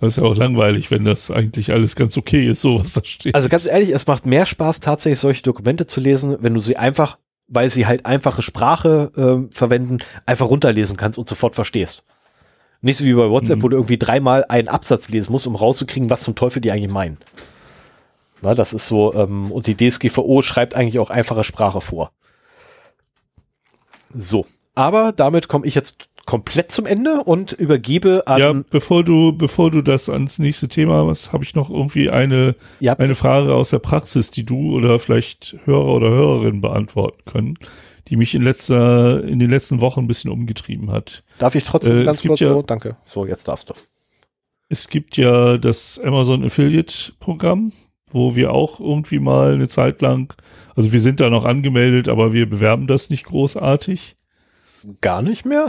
Das 0.00 0.12
ist 0.12 0.16
ja 0.16 0.22
auch 0.22 0.36
langweilig, 0.36 0.90
wenn 0.90 1.04
das 1.04 1.30
eigentlich 1.30 1.72
alles 1.72 1.96
ganz 1.96 2.16
okay 2.16 2.48
ist, 2.48 2.60
so 2.60 2.78
was 2.78 2.92
da 2.92 3.04
steht. 3.04 3.34
Also 3.34 3.48
ganz 3.48 3.66
ehrlich, 3.66 3.90
es 3.90 4.06
macht 4.06 4.26
mehr 4.26 4.46
Spaß, 4.46 4.80
tatsächlich 4.80 5.18
solche 5.18 5.42
Dokumente 5.42 5.86
zu 5.86 6.00
lesen, 6.00 6.36
wenn 6.40 6.54
du 6.54 6.60
sie 6.60 6.76
einfach 6.76 7.18
weil 7.48 7.70
sie 7.70 7.86
halt 7.86 8.06
einfache 8.06 8.42
Sprache 8.42 9.10
äh, 9.16 9.52
verwenden, 9.52 9.98
einfach 10.26 10.48
runterlesen 10.48 10.96
kannst 10.96 11.18
und 11.18 11.26
sofort 11.26 11.54
verstehst. 11.54 12.04
Nicht 12.80 12.98
so 12.98 13.04
wie 13.04 13.14
bei 13.14 13.28
WhatsApp, 13.28 13.58
mhm. 13.58 13.62
wo 13.62 13.68
du 13.68 13.76
irgendwie 13.76 13.98
dreimal 13.98 14.44
einen 14.48 14.68
Absatz 14.68 15.08
lesen 15.08 15.32
musst, 15.32 15.46
um 15.46 15.56
rauszukriegen, 15.56 16.10
was 16.10 16.22
zum 16.22 16.36
Teufel 16.36 16.60
die 16.60 16.70
eigentlich 16.70 16.92
meinen. 16.92 17.18
Na, 18.42 18.54
das 18.54 18.72
ist 18.72 18.86
so, 18.86 19.12
ähm, 19.14 19.50
und 19.50 19.66
die 19.66 19.76
DSGVO 19.76 20.42
schreibt 20.42 20.76
eigentlich 20.76 21.00
auch 21.00 21.10
einfache 21.10 21.42
Sprache 21.42 21.80
vor. 21.80 22.12
So, 24.10 24.46
aber 24.74 25.12
damit 25.12 25.48
komme 25.48 25.66
ich 25.66 25.74
jetzt 25.74 26.08
komplett 26.28 26.70
zum 26.70 26.84
Ende 26.84 27.22
und 27.24 27.52
übergebe 27.52 28.26
an. 28.26 28.38
Ja, 28.38 28.52
bevor 28.70 29.02
du, 29.02 29.32
bevor 29.32 29.70
du 29.70 29.80
das 29.80 30.10
ans 30.10 30.38
nächste 30.38 30.68
Thema 30.68 31.06
was 31.06 31.32
habe 31.32 31.42
ich 31.42 31.54
noch 31.54 31.70
irgendwie 31.70 32.10
eine, 32.10 32.54
ja. 32.80 32.92
eine 32.98 33.14
Frage 33.14 33.54
aus 33.54 33.70
der 33.70 33.78
Praxis, 33.78 34.30
die 34.30 34.44
du 34.44 34.76
oder 34.76 34.98
vielleicht 34.98 35.56
Hörer 35.64 35.86
oder 35.86 36.10
Hörerinnen 36.10 36.60
beantworten 36.60 37.22
können, 37.24 37.54
die 38.08 38.16
mich 38.16 38.34
in 38.34 38.42
letzter, 38.42 39.24
in 39.24 39.38
den 39.38 39.48
letzten 39.48 39.80
Wochen 39.80 40.00
ein 40.00 40.06
bisschen 40.06 40.30
umgetrieben 40.30 40.90
hat. 40.90 41.24
Darf 41.38 41.54
ich 41.54 41.64
trotzdem 41.64 42.02
äh, 42.02 42.04
ganz 42.04 42.20
kurz 42.20 42.40
ja, 42.40 42.50
so? 42.50 42.60
Danke. 42.60 42.98
So, 43.06 43.24
jetzt 43.24 43.48
darfst 43.48 43.70
du. 43.70 43.74
Es 44.68 44.88
gibt 44.88 45.16
ja 45.16 45.56
das 45.56 45.98
Amazon 45.98 46.44
Affiliate 46.44 47.14
Programm, 47.20 47.72
wo 48.12 48.36
wir 48.36 48.52
auch 48.52 48.80
irgendwie 48.80 49.18
mal 49.18 49.54
eine 49.54 49.68
Zeit 49.68 50.02
lang, 50.02 50.34
also 50.76 50.92
wir 50.92 51.00
sind 51.00 51.20
da 51.20 51.30
noch 51.30 51.46
angemeldet, 51.46 52.10
aber 52.10 52.34
wir 52.34 52.46
bewerben 52.46 52.86
das 52.86 53.08
nicht 53.08 53.24
großartig 53.24 54.16
gar 55.00 55.22
nicht 55.22 55.44
mehr? 55.44 55.68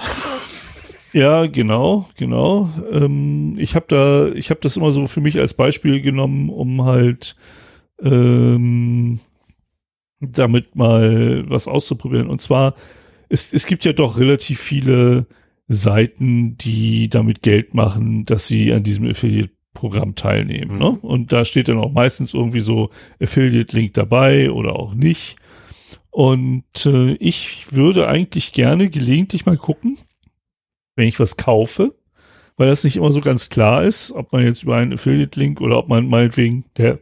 Ja, 1.13 1.47
genau, 1.47 2.07
genau. 2.17 2.69
Ähm, 2.91 3.55
ich 3.57 3.75
habe 3.75 3.85
da, 3.87 4.27
ich 4.33 4.49
habe 4.49 4.59
das 4.61 4.77
immer 4.77 4.91
so 4.91 5.07
für 5.07 5.21
mich 5.21 5.39
als 5.39 5.53
Beispiel 5.53 6.01
genommen, 6.01 6.49
um 6.49 6.85
halt 6.85 7.35
ähm, 8.01 9.19
damit 10.19 10.75
mal 10.75 11.45
was 11.49 11.67
auszuprobieren. 11.67 12.29
Und 12.29 12.41
zwar, 12.41 12.75
es, 13.29 13.53
es 13.53 13.65
gibt 13.65 13.85
ja 13.85 13.93
doch 13.93 14.19
relativ 14.19 14.59
viele 14.59 15.25
Seiten, 15.67 16.57
die 16.57 17.09
damit 17.09 17.41
Geld 17.41 17.73
machen, 17.73 18.25
dass 18.25 18.47
sie 18.47 18.73
an 18.73 18.83
diesem 18.83 19.09
Affiliate-Programm 19.09 20.15
teilnehmen. 20.15 20.77
Ne? 20.77 20.91
Mhm. 20.91 20.95
Ne? 20.95 20.99
Und 21.01 21.31
da 21.31 21.45
steht 21.45 21.69
dann 21.69 21.77
auch 21.77 21.91
meistens 21.91 22.33
irgendwie 22.33 22.59
so 22.59 22.89
Affiliate-Link 23.21 23.93
dabei 23.93 24.51
oder 24.51 24.75
auch 24.75 24.93
nicht. 24.93 25.37
Und 26.11 26.85
äh, 26.85 27.13
ich 27.13 27.71
würde 27.71 28.07
eigentlich 28.07 28.51
gerne 28.51 28.89
gelegentlich 28.89 29.45
mal 29.45 29.57
gucken, 29.57 29.97
wenn 30.95 31.07
ich 31.07 31.19
was 31.19 31.37
kaufe, 31.37 31.95
weil 32.57 32.67
das 32.67 32.83
nicht 32.83 32.97
immer 32.97 33.11
so 33.11 33.21
ganz 33.21 33.49
klar 33.49 33.83
ist, 33.83 34.11
ob 34.11 34.33
man 34.33 34.43
jetzt 34.43 34.63
über 34.63 34.77
einen 34.77 34.93
Affiliate-Link 34.93 35.61
oder 35.61 35.77
ob 35.77 35.87
man 35.87 36.07
meinetwegen 36.07 36.65
der, 36.77 36.99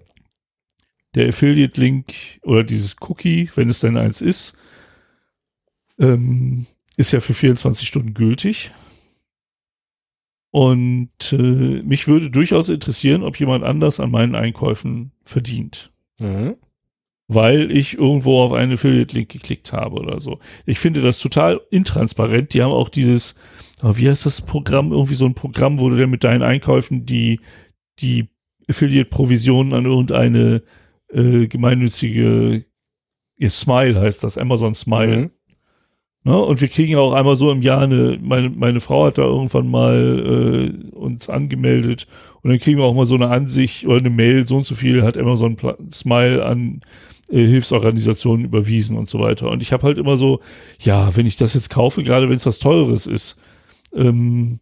der 1.15 1.29
Affiliate-Link 1.29 2.41
oder 2.43 2.63
dieses 2.63 2.95
Cookie, 3.01 3.49
wenn 3.55 3.69
es 3.69 3.79
denn 3.79 3.97
eins 3.97 4.21
ist, 4.21 4.57
ähm, 5.99 6.67
ist 6.97 7.13
ja 7.13 7.21
für 7.21 7.33
24 7.33 7.87
Stunden 7.87 8.13
gültig. 8.13 8.71
Und 10.51 11.33
äh, 11.33 11.81
mich 11.83 12.07
würde 12.07 12.29
durchaus 12.29 12.69
interessieren, 12.69 13.23
ob 13.23 13.39
jemand 13.39 13.63
anders 13.63 13.99
an 13.99 14.11
meinen 14.11 14.35
Einkäufen 14.35 15.11
verdient. 15.23 15.91
Mhm 16.19 16.55
weil 17.27 17.71
ich 17.71 17.97
irgendwo 17.97 18.41
auf 18.41 18.53
einen 18.53 18.73
Affiliate-Link 18.73 19.29
geklickt 19.29 19.73
habe 19.73 19.97
oder 19.97 20.19
so. 20.19 20.39
Ich 20.65 20.79
finde 20.79 21.01
das 21.01 21.19
total 21.19 21.59
intransparent. 21.71 22.53
Die 22.53 22.61
haben 22.61 22.71
auch 22.71 22.89
dieses, 22.89 23.35
oh, 23.83 23.91
wie 23.95 24.07
heißt 24.07 24.25
das 24.25 24.41
Programm? 24.41 24.91
Irgendwie 24.91 25.15
so 25.15 25.25
ein 25.25 25.33
Programm, 25.33 25.79
wo 25.79 25.89
du 25.89 25.97
dann 25.97 26.09
mit 26.09 26.23
deinen 26.23 26.41
Einkäufen 26.41 27.05
die, 27.05 27.41
die 27.99 28.29
Affiliate-Provisionen 28.69 29.73
an 29.73 29.85
irgendeine 29.85 30.63
äh, 31.09 31.47
gemeinnützige, 31.47 32.65
ihr 33.37 33.49
Smile 33.49 33.99
heißt 33.99 34.23
das, 34.23 34.37
Amazon 34.37 34.73
Smile. 34.73 35.17
Mhm. 35.17 35.31
Ne? 36.23 36.37
und 36.37 36.59
wir 36.59 36.67
kriegen 36.67 36.97
auch 36.97 37.13
einmal 37.13 37.37
so 37.37 37.51
im 37.51 37.61
Jahr 37.61 37.83
eine, 37.83 38.19
meine, 38.21 38.49
meine 38.49 38.81
Frau 38.81 39.05
hat 39.05 39.17
da 39.17 39.21
irgendwann 39.21 39.69
mal 39.69 40.83
äh, 40.91 40.93
uns 40.93 41.29
angemeldet 41.29 42.05
und 42.41 42.49
dann 42.49 42.59
kriegen 42.59 42.79
wir 42.79 42.85
auch 42.85 42.95
mal 42.95 43.05
so 43.05 43.15
eine 43.15 43.29
Ansicht 43.29 43.85
oder 43.85 43.99
eine 43.99 44.09
Mail, 44.09 44.45
so 44.45 44.57
und 44.57 44.65
so 44.65 44.75
viel 44.75 45.03
hat 45.03 45.17
Amazon 45.17 45.55
Smile 45.89 46.45
an 46.45 46.81
Hilfsorganisationen 47.29 48.45
überwiesen 48.45 48.97
und 48.97 49.09
so 49.09 49.19
weiter. 49.19 49.49
Und 49.49 49.61
ich 49.61 49.73
habe 49.73 49.83
halt 49.83 49.97
immer 49.97 50.15
so, 50.15 50.39
ja, 50.79 51.15
wenn 51.15 51.25
ich 51.25 51.35
das 51.35 51.53
jetzt 51.53 51.69
kaufe, 51.69 52.03
gerade 52.03 52.29
wenn 52.29 52.37
es 52.37 52.45
was 52.45 52.59
Teures 52.59 53.05
ist, 53.05 53.39
ähm, 53.93 54.59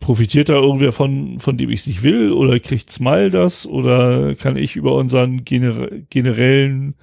profitiert 0.00 0.48
da 0.48 0.54
irgendwer 0.54 0.92
von, 0.92 1.38
von 1.40 1.56
dem 1.56 1.70
ich 1.70 1.80
es 1.80 1.86
nicht 1.86 2.02
will 2.02 2.32
oder 2.32 2.58
kriegt 2.60 2.90
Smile 2.90 3.30
das 3.30 3.66
oder 3.66 4.34
kann 4.34 4.56
ich 4.56 4.76
über 4.76 4.94
unseren 4.94 5.44
gener 5.44 5.88
generellen 6.08 6.94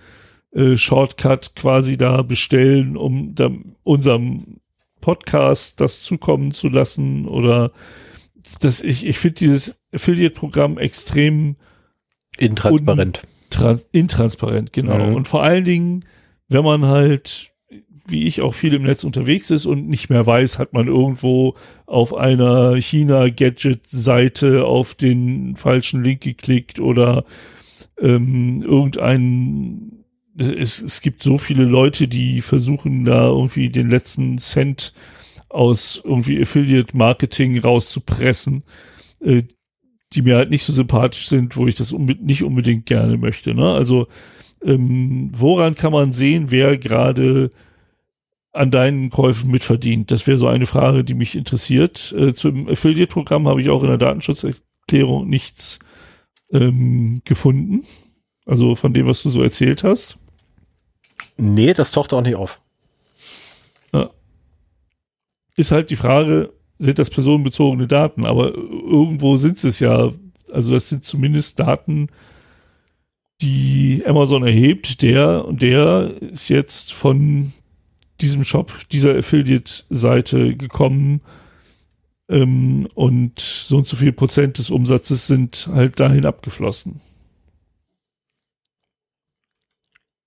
äh, 0.53 0.76
Shortcut 0.76 1.56
quasi 1.56 1.98
da 1.98 2.22
bestellen, 2.22 2.98
um 2.98 3.35
da 3.35 3.52
unserem 3.84 4.60
Podcast 5.02 5.81
das 5.81 6.02
zukommen 6.02 6.52
zu 6.52 6.69
lassen 6.69 7.27
oder 7.27 7.72
das, 8.61 8.81
ich, 8.81 9.06
ich 9.06 9.18
finde 9.18 9.40
dieses 9.40 9.81
Affiliate-Programm 9.94 10.77
extrem 10.77 11.56
intransparent. 12.38 13.22
Intransparent, 13.91 14.73
genau. 14.73 15.07
Mhm. 15.09 15.15
Und 15.15 15.27
vor 15.27 15.43
allen 15.43 15.65
Dingen, 15.65 16.05
wenn 16.47 16.63
man 16.63 16.85
halt 16.85 17.53
wie 18.05 18.23
ich 18.23 18.41
auch 18.41 18.53
viel 18.53 18.73
im 18.73 18.84
Netz 18.84 19.03
unterwegs 19.03 19.49
ist 19.49 19.65
und 19.65 19.88
nicht 19.88 20.09
mehr 20.09 20.25
weiß, 20.25 20.59
hat 20.59 20.73
man 20.73 20.88
irgendwo 20.88 21.55
auf 21.85 22.13
einer 22.13 22.75
China-Gadget-Seite 22.75 24.65
auf 24.65 24.93
den 24.93 25.55
falschen 25.55 26.03
Link 26.03 26.21
geklickt 26.21 26.80
oder 26.80 27.23
ähm, 27.97 28.61
irgendein 28.61 30.03
es, 30.35 30.81
es 30.81 31.01
gibt 31.01 31.21
so 31.21 31.38
viele 31.38 31.63
Leute, 31.63 32.07
die 32.07 32.41
versuchen 32.41 33.05
da 33.05 33.27
irgendwie 33.27 33.69
den 33.69 33.89
letzten 33.89 34.38
Cent 34.39 34.93
aus 35.49 36.01
irgendwie 36.03 36.41
Affiliate-Marketing 36.41 37.59
rauszupressen, 37.59 38.63
äh, 39.21 39.43
die 40.15 40.22
mir 40.22 40.35
halt 40.35 40.49
nicht 40.49 40.64
so 40.64 40.73
sympathisch 40.73 41.27
sind, 41.27 41.57
wo 41.57 41.68
ich 41.68 41.76
das 41.76 41.91
unbe 41.91 42.15
nicht 42.15 42.44
unbedingt 42.44 42.85
gerne 42.85 43.18
möchte. 43.18 43.53
Ne? 43.53 43.73
Also 43.73 44.07
ähm, 44.64 45.30
woran 45.34 45.76
kann 45.76 45.91
man 45.94 46.11
sehen, 46.11 46.52
wer 46.52 46.77
gerade 46.77 47.49
an 48.52 48.72
deinen 48.72 49.10
Käufen 49.10 49.52
mitverdient? 49.52 50.11
Das 50.11 50.27
wäre 50.27 50.38
so 50.38 50.48
eine 50.48 50.65
Frage, 50.65 51.03
die 51.03 51.15
mich 51.15 51.35
interessiert. 51.35 52.14
Äh, 52.18 52.34
zum 52.34 52.69
Affiliate-Programm 52.69 53.48
habe 53.48 53.61
ich 53.61 53.69
auch 53.69 53.84
in 53.84 53.90
der 53.90 53.98
Datenschutzerklärung 53.98 55.27
nichts 55.27 55.80
ähm, 56.52 57.22
gefunden. 57.26 57.84
Also 58.45 58.76
von 58.76 58.94
dem, 58.94 59.07
was 59.07 59.23
du 59.23 59.30
so 59.30 59.41
erzählt 59.41 59.84
hast. 59.84 60.18
Nee, 61.38 61.73
das 61.73 61.91
taucht 61.91 62.14
auch 62.14 62.22
nicht 62.22 62.35
auf. 62.35 62.61
Ja. 63.91 64.11
Ist 65.56 65.72
halt 65.72 65.90
die 65.90 65.95
Frage, 65.95 66.53
sind 66.79 66.99
das 66.99 67.09
personenbezogene 67.09 67.87
Daten? 67.87 68.25
Aber 68.25 68.53
irgendwo 68.53 69.37
sind 69.37 69.63
es 69.63 69.79
ja, 69.79 70.11
also 70.51 70.71
das 70.71 70.89
sind 70.89 71.03
zumindest 71.03 71.59
Daten, 71.59 72.07
die 73.41 74.03
Amazon 74.05 74.43
erhebt. 74.43 75.01
Der 75.01 75.45
und 75.45 75.61
der 75.61 76.13
ist 76.21 76.49
jetzt 76.49 76.93
von 76.93 77.53
diesem 78.21 78.43
Shop, 78.43 78.71
dieser 78.91 79.17
Affiliate-Seite 79.17 80.55
gekommen. 80.55 81.21
Ähm, 82.29 82.87
und 82.95 83.39
so 83.39 83.77
und 83.77 83.87
so 83.87 83.97
viel 83.97 84.13
Prozent 84.13 84.57
des 84.57 84.69
Umsatzes 84.69 85.27
sind 85.27 85.69
halt 85.73 85.99
dahin 85.99 86.25
abgeflossen. 86.25 87.01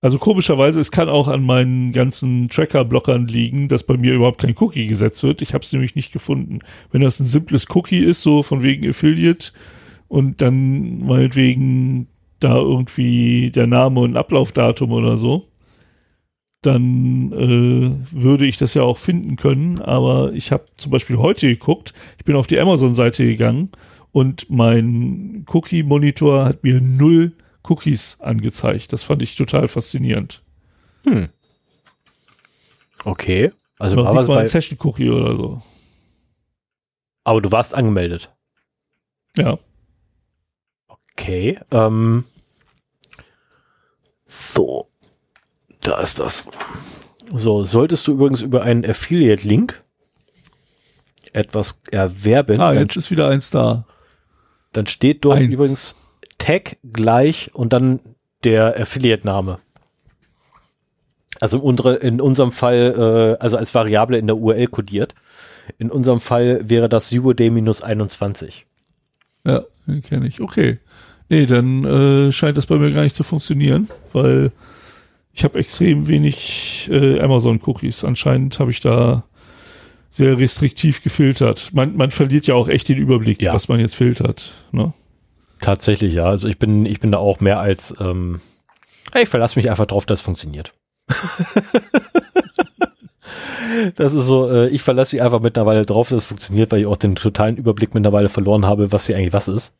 Also 0.01 0.19
komischerweise, 0.19 0.79
es 0.79 0.91
kann 0.91 1.09
auch 1.09 1.27
an 1.27 1.43
meinen 1.43 1.91
ganzen 1.91 2.49
Tracker-Blockern 2.49 3.25
liegen, 3.25 3.67
dass 3.67 3.83
bei 3.83 3.97
mir 3.97 4.13
überhaupt 4.13 4.41
kein 4.41 4.55
Cookie 4.59 4.85
gesetzt 4.85 5.23
wird. 5.23 5.41
Ich 5.41 5.53
habe 5.53 5.63
es 5.63 5.73
nämlich 5.73 5.95
nicht 5.95 6.11
gefunden. 6.11 6.59
Wenn 6.91 7.01
das 7.01 7.19
ein 7.19 7.25
simples 7.25 7.65
Cookie 7.75 7.99
ist, 7.99 8.21
so 8.21 8.43
von 8.43 8.61
wegen 8.61 8.87
Affiliate 8.87 9.51
und 10.07 10.41
dann 10.41 10.99
meinetwegen 11.05 12.07
da 12.39 12.57
irgendwie 12.57 13.49
der 13.49 13.65
Name 13.65 14.01
und 14.01 14.15
Ablaufdatum 14.15 14.91
oder 14.91 15.17
so, 15.17 15.47
dann 16.61 17.31
äh, 17.31 18.11
würde 18.11 18.45
ich 18.45 18.57
das 18.57 18.75
ja 18.75 18.83
auch 18.83 18.97
finden 18.97 19.35
können. 19.35 19.79
Aber 19.79 20.31
ich 20.33 20.51
habe 20.51 20.65
zum 20.75 20.91
Beispiel 20.91 21.17
heute 21.17 21.47
geguckt, 21.47 21.93
ich 22.19 22.25
bin 22.25 22.35
auf 22.35 22.45
die 22.45 22.59
Amazon-Seite 22.59 23.25
gegangen 23.25 23.69
und 24.11 24.49
mein 24.49 25.45
Cookie-Monitor 25.47 26.45
hat 26.45 26.63
mir 26.63 26.81
null 26.81 27.33
Cookies 27.67 28.19
angezeigt. 28.21 28.93
Das 28.93 29.03
fand 29.03 29.21
ich 29.21 29.35
total 29.35 29.67
faszinierend. 29.67 30.43
Hm. 31.03 31.29
Okay. 33.03 33.51
Also 33.79 33.97
war 33.97 34.15
was 34.15 34.27
bei 34.27 34.47
Session 34.47 34.77
Cookie 34.81 35.09
oder 35.09 35.35
so. 35.35 35.61
Aber 37.23 37.41
du 37.41 37.51
warst 37.51 37.75
angemeldet. 37.75 38.33
Ja. 39.35 39.59
Okay. 40.87 41.59
Ähm. 41.71 42.25
So. 44.25 44.87
Da 45.81 45.99
ist 45.99 46.19
das. 46.19 46.45
So, 47.31 47.63
solltest 47.63 48.07
du 48.07 48.13
übrigens 48.13 48.41
über 48.41 48.63
einen 48.63 48.85
Affiliate-Link 48.85 49.83
etwas 51.33 51.81
erwerben. 51.91 52.59
Ah, 52.59 52.73
jetzt 52.73 52.95
ist 52.95 53.11
wieder 53.11 53.27
eins 53.27 53.51
da. 53.51 53.85
Dann 54.71 54.87
steht 54.87 55.23
dort 55.23 55.37
eins. 55.39 55.53
übrigens 55.53 55.95
Tag 56.47 56.77
gleich 56.93 57.51
und 57.53 57.73
dann 57.73 57.99
der 58.45 58.79
Affiliate-Name. 58.79 59.59
Also 61.41 61.59
in, 61.59 62.21
unserem 62.21 62.53
Fall, 62.53 63.35
äh, 63.37 63.43
also 63.43 63.57
als 63.57 63.75
Variable 63.75 64.17
in 64.17 64.27
der 64.27 64.37
URL 64.37 64.67
kodiert. 64.67 65.13
In 65.77 65.91
unserem 65.91 66.21
Fall 66.21 66.61
wäre 66.69 66.87
das 66.87 67.11
UOD-21. 67.11 68.63
Ja, 69.43 69.65
kenne 70.03 70.27
ich. 70.27 70.39
Okay. 70.39 70.79
Nee, 71.27 71.47
dann 71.47 71.83
äh, 71.83 72.31
scheint 72.31 72.57
das 72.57 72.67
bei 72.67 72.77
mir 72.77 72.93
gar 72.93 73.03
nicht 73.03 73.17
zu 73.17 73.23
funktionieren, 73.23 73.89
weil 74.13 74.53
ich 75.33 75.43
habe 75.43 75.59
extrem 75.59 76.07
wenig 76.07 76.89
äh, 76.89 77.19
Amazon-Cookies. 77.19 78.05
Anscheinend 78.05 78.57
habe 78.59 78.71
ich 78.71 78.79
da 78.79 79.25
sehr 80.09 80.39
restriktiv 80.39 81.03
gefiltert. 81.03 81.71
Man, 81.73 81.97
man 81.97 82.11
verliert 82.11 82.47
ja 82.47 82.55
auch 82.55 82.69
echt 82.69 82.87
den 82.87 82.97
Überblick, 82.97 83.41
ja. 83.41 83.53
was 83.53 83.67
man 83.67 83.81
jetzt 83.81 83.95
filtert. 83.95 84.53
Ne? 84.71 84.93
Tatsächlich, 85.59 86.13
ja. 86.13 86.25
Also 86.25 86.47
ich 86.47 86.59
bin, 86.59 86.85
ich 86.85 86.99
bin 86.99 87.11
da 87.11 87.17
auch 87.19 87.39
mehr 87.39 87.59
als, 87.59 87.95
ähm, 87.99 88.41
ich 89.15 89.29
verlasse 89.29 89.57
mich 89.57 89.69
einfach 89.69 89.85
drauf, 89.85 90.05
dass 90.05 90.19
es 90.19 90.25
funktioniert. 90.25 90.73
das 93.95 94.13
ist 94.13 94.25
so, 94.25 94.49
äh, 94.49 94.67
ich 94.69 94.81
verlasse 94.81 95.15
mich 95.15 95.23
einfach 95.23 95.39
mittlerweile 95.39 95.85
drauf, 95.85 96.09
dass 96.09 96.19
es 96.19 96.25
funktioniert, 96.25 96.71
weil 96.71 96.81
ich 96.81 96.85
auch 96.85 96.97
den 96.97 97.15
totalen 97.15 97.57
Überblick 97.57 97.93
mittlerweile 97.93 98.29
verloren 98.29 98.65
habe, 98.65 98.91
was 98.91 99.07
hier 99.07 99.15
eigentlich 99.17 99.33
was 99.33 99.47
ist. 99.47 99.75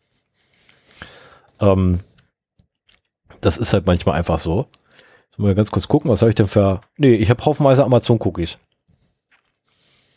Ähm, 1.59 1.99
das 3.41 3.57
ist 3.57 3.73
halt 3.73 3.85
manchmal 3.85 4.15
einfach 4.15 4.39
so. 4.39 4.65
Mal 5.37 5.53
ganz 5.53 5.69
kurz 5.69 5.87
gucken, 5.87 6.09
was 6.09 6.21
habe 6.21 6.29
ich 6.31 6.35
denn 6.35 6.47
für. 6.47 6.81
Nee, 6.97 7.13
ich 7.13 7.29
habe 7.29 7.45
haufenweise 7.45 7.83
Amazon-Cookies. 7.83 8.57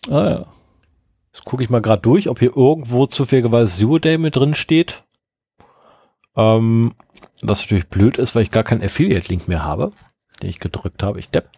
Ah 0.08 0.30
ja. 0.30 0.46
Jetzt 1.30 1.44
gucke 1.44 1.62
ich 1.62 1.68
mal 1.68 1.82
gerade 1.82 2.00
durch, 2.00 2.28
ob 2.28 2.38
hier 2.38 2.56
irgendwo 2.56 3.06
zufälligerweise 3.06 3.70
Zero 3.70 3.98
Day 3.98 4.16
mit 4.16 4.36
drin 4.36 4.54
steht. 4.54 5.04
Ähm, 6.36 6.92
was 7.42 7.62
natürlich 7.62 7.88
blöd 7.88 8.18
ist, 8.18 8.34
weil 8.34 8.42
ich 8.42 8.50
gar 8.50 8.64
keinen 8.64 8.82
Affiliate-Link 8.82 9.48
mehr 9.48 9.64
habe, 9.64 9.92
den 10.42 10.50
ich 10.50 10.60
gedrückt 10.60 11.02
habe. 11.02 11.18
Ich 11.18 11.30
depp. 11.30 11.48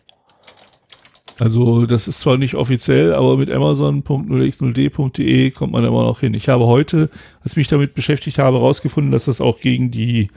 Also 1.38 1.86
das 1.86 2.08
ist 2.08 2.20
zwar 2.20 2.36
nicht 2.36 2.54
offiziell, 2.54 3.14
aber 3.14 3.36
mit 3.36 3.50
amazon.0x0d.de 3.50 5.50
kommt 5.50 5.72
man 5.72 5.84
immer 5.84 6.04
noch 6.04 6.20
hin. 6.20 6.34
Ich 6.34 6.48
habe 6.48 6.66
heute, 6.66 7.08
als 7.42 7.52
ich 7.52 7.56
mich 7.56 7.68
damit 7.68 7.94
beschäftigt 7.94 8.38
habe, 8.38 8.58
herausgefunden, 8.58 9.10
dass 9.10 9.24
das 9.24 9.40
auch 9.40 9.58
gegen 9.58 9.90
die 9.90 10.28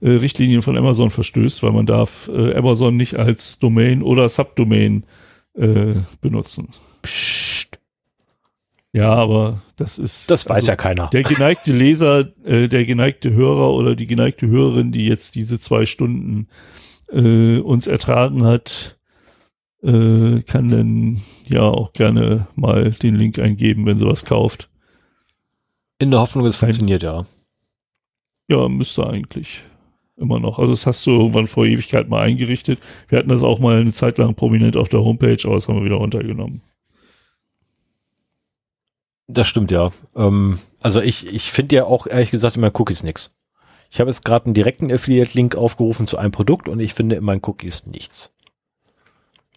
äh, 0.00 0.10
Richtlinien 0.10 0.62
von 0.62 0.78
Amazon 0.78 1.10
verstößt, 1.10 1.62
weil 1.62 1.72
man 1.72 1.86
darf 1.86 2.30
äh, 2.32 2.54
Amazon 2.54 2.96
nicht 2.96 3.16
als 3.16 3.58
Domain 3.58 4.02
oder 4.02 4.28
Subdomain 4.28 5.04
äh, 5.54 5.94
benutzen. 6.20 6.68
Psst. 7.02 7.43
Ja, 8.94 9.12
aber 9.12 9.60
das 9.74 9.98
ist. 9.98 10.30
Das 10.30 10.48
weiß 10.48 10.54
also, 10.54 10.68
ja 10.68 10.76
keiner. 10.76 11.08
Der 11.08 11.24
geneigte 11.24 11.72
Leser, 11.72 12.28
äh, 12.44 12.68
der 12.68 12.84
geneigte 12.84 13.32
Hörer 13.32 13.72
oder 13.74 13.96
die 13.96 14.06
geneigte 14.06 14.46
Hörerin, 14.46 14.92
die 14.92 15.06
jetzt 15.06 15.34
diese 15.34 15.58
zwei 15.58 15.84
Stunden 15.84 16.46
äh, 17.10 17.58
uns 17.58 17.88
ertragen 17.88 18.44
hat, 18.44 18.96
äh, 19.82 20.42
kann 20.42 20.68
dann 20.68 21.20
ja 21.44 21.62
auch 21.62 21.92
gerne 21.92 22.46
mal 22.54 22.92
den 22.92 23.16
Link 23.16 23.40
eingeben, 23.40 23.84
wenn 23.84 23.98
sie 23.98 24.06
was 24.06 24.24
kauft. 24.24 24.70
In 25.98 26.12
der 26.12 26.20
Hoffnung, 26.20 26.46
es 26.46 26.56
funktioniert 26.56 27.02
ja. 27.02 27.24
Ja, 28.46 28.68
müsste 28.68 29.08
eigentlich 29.08 29.64
immer 30.16 30.38
noch. 30.38 30.60
Also 30.60 30.70
das 30.70 30.86
hast 30.86 31.04
du 31.04 31.10
irgendwann 31.10 31.48
vor 31.48 31.66
Ewigkeit 31.66 32.08
mal 32.08 32.22
eingerichtet. 32.22 32.78
Wir 33.08 33.18
hatten 33.18 33.28
das 33.28 33.42
auch 33.42 33.58
mal 33.58 33.80
eine 33.80 33.92
Zeit 33.92 34.18
lang 34.18 34.36
prominent 34.36 34.76
auf 34.76 34.88
der 34.88 35.00
Homepage, 35.00 35.38
aber 35.44 35.54
das 35.54 35.68
haben 35.68 35.78
wir 35.78 35.84
wieder 35.84 35.96
runtergenommen. 35.96 36.62
Das 39.26 39.48
stimmt 39.48 39.70
ja. 39.70 39.90
Ähm, 40.14 40.58
also 40.80 41.00
ich, 41.00 41.26
ich 41.26 41.50
finde 41.50 41.76
ja 41.76 41.84
auch 41.84 42.06
ehrlich 42.06 42.30
gesagt 42.30 42.56
in 42.56 42.60
meinen 42.60 42.76
Cookies 42.76 43.02
nichts. 43.02 43.30
Ich 43.90 44.00
habe 44.00 44.10
jetzt 44.10 44.24
gerade 44.24 44.46
einen 44.46 44.54
direkten 44.54 44.92
Affiliate-Link 44.92 45.56
aufgerufen 45.56 46.06
zu 46.06 46.18
einem 46.18 46.32
Produkt 46.32 46.68
und 46.68 46.80
ich 46.80 46.94
finde 46.94 47.16
in 47.16 47.24
meinen 47.24 47.40
Cookies 47.44 47.86
nichts. 47.86 48.32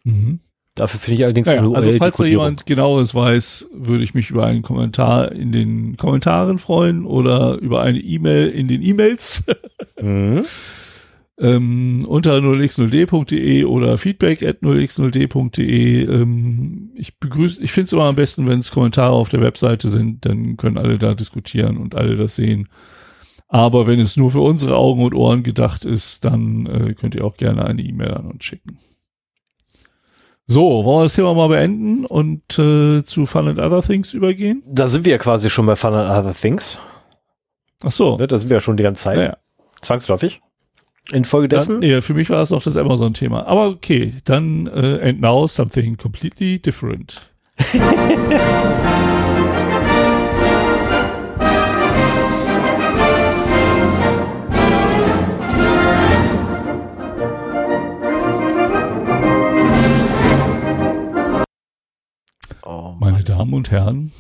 Mhm. 0.04 0.40
Dafür 0.76 1.00
finde 1.00 1.18
ich 1.18 1.24
allerdings 1.26 1.48
ja, 1.48 1.60
Also 1.60 1.98
falls 1.98 2.18
da 2.18 2.26
jemand 2.26 2.68
genaues 2.68 3.16
weiß, 3.16 3.70
würde 3.74 4.04
ich 4.04 4.14
mich 4.14 4.30
über 4.30 4.46
einen 4.46 4.62
Kommentar 4.62 5.32
in 5.32 5.52
den 5.52 5.98
Kommentaren 5.98 6.60
freuen 6.60 7.04
oder 7.04 7.56
über 7.56 7.82
eine 7.82 8.00
E-Mail 8.00 8.50
in 8.50 8.68
den 8.68 8.84
E-Mails. 8.84 9.44
mhm. 10.00 10.46
ähm, 11.40 12.06
unter 12.08 12.38
0x0d.de 12.38 13.66
oder 13.66 13.98
feedback 13.98 14.44
at 14.44 14.62
0x0d.de. 14.62 16.04
Ähm, 16.04 16.92
ich 16.96 17.20
begrüße, 17.20 17.62
ich 17.62 17.72
finde 17.72 17.86
es 17.86 17.94
immer 17.94 18.06
am 18.06 18.16
besten, 18.16 18.48
wenn 18.48 18.60
es 18.60 18.72
Kommentare 18.72 19.14
auf 19.14 19.30
der 19.30 19.42
Webseite 19.42 19.88
sind, 19.88 20.26
dann 20.26 20.58
können 20.58 20.78
alle 20.78 20.98
da 20.98 21.14
diskutieren 21.14 21.78
und 21.78 21.96
alle 21.96 22.16
das 22.16 22.36
sehen. 22.36 22.70
Aber 23.50 23.88
wenn 23.88 24.00
es 24.00 24.18
nur 24.18 24.32
für 24.32 24.42
unsere 24.42 24.76
Augen 24.76 25.04
und 25.04 25.14
Ohren 25.14 25.44
gedacht 25.44 25.86
ist, 25.86 26.26
dann 26.26 26.66
äh, 26.66 26.94
könnt 26.96 27.16
ihr 27.16 27.24
auch 27.24 27.38
gerne 27.38 27.66
eine 27.66 27.82
E-Mail 27.82 28.14
an 28.14 28.26
uns 28.26 28.44
schicken. 28.44 28.80
So, 30.50 30.86
wollen 30.86 31.00
wir 31.00 31.04
das 31.04 31.16
Thema 31.16 31.34
mal 31.34 31.50
beenden 31.50 32.06
und 32.06 32.58
äh, 32.58 33.04
zu 33.04 33.26
Fun 33.26 33.50
and 33.50 33.60
Other 33.60 33.82
Things 33.82 34.14
übergehen? 34.14 34.64
Da 34.66 34.88
sind 34.88 35.06
wir 35.06 35.12
ja 35.12 35.18
quasi 35.18 35.50
schon 35.50 35.66
bei 35.66 35.76
Fun 35.76 35.94
and 35.94 36.10
Other 36.10 36.34
Things. 36.34 36.78
Ach 37.84 37.92
so. 37.92 38.18
Ne, 38.18 38.28
da 38.28 38.38
sind 38.38 38.50
wir 38.50 38.58
ja 38.58 38.62
schon 38.62 38.78
die 38.78 38.84
ganze 38.84 39.04
Zeit. 39.04 39.18
Naja. 39.18 39.38
Zwangsläufig. 39.82 40.42
Infolgedessen. 41.12 41.82
Dann, 41.82 41.90
ja, 41.90 42.02
für 42.02 42.14
mich 42.14 42.30
war 42.30 42.42
es 42.42 42.50
noch 42.50 42.64
das 42.64 42.76
Amazon-Thema. 42.76 43.48
Aber 43.48 43.70
okay, 43.70 44.14
dann 44.26 44.68
äh, 44.68 45.10
and 45.10 45.22
now 45.22 45.48
something 45.48 45.96
completely 45.98 46.60
different. 46.60 47.32
Oh, 62.64 62.96
Meine 63.00 63.24
Damen 63.24 63.54
und 63.54 63.72
Herren, 63.72 64.12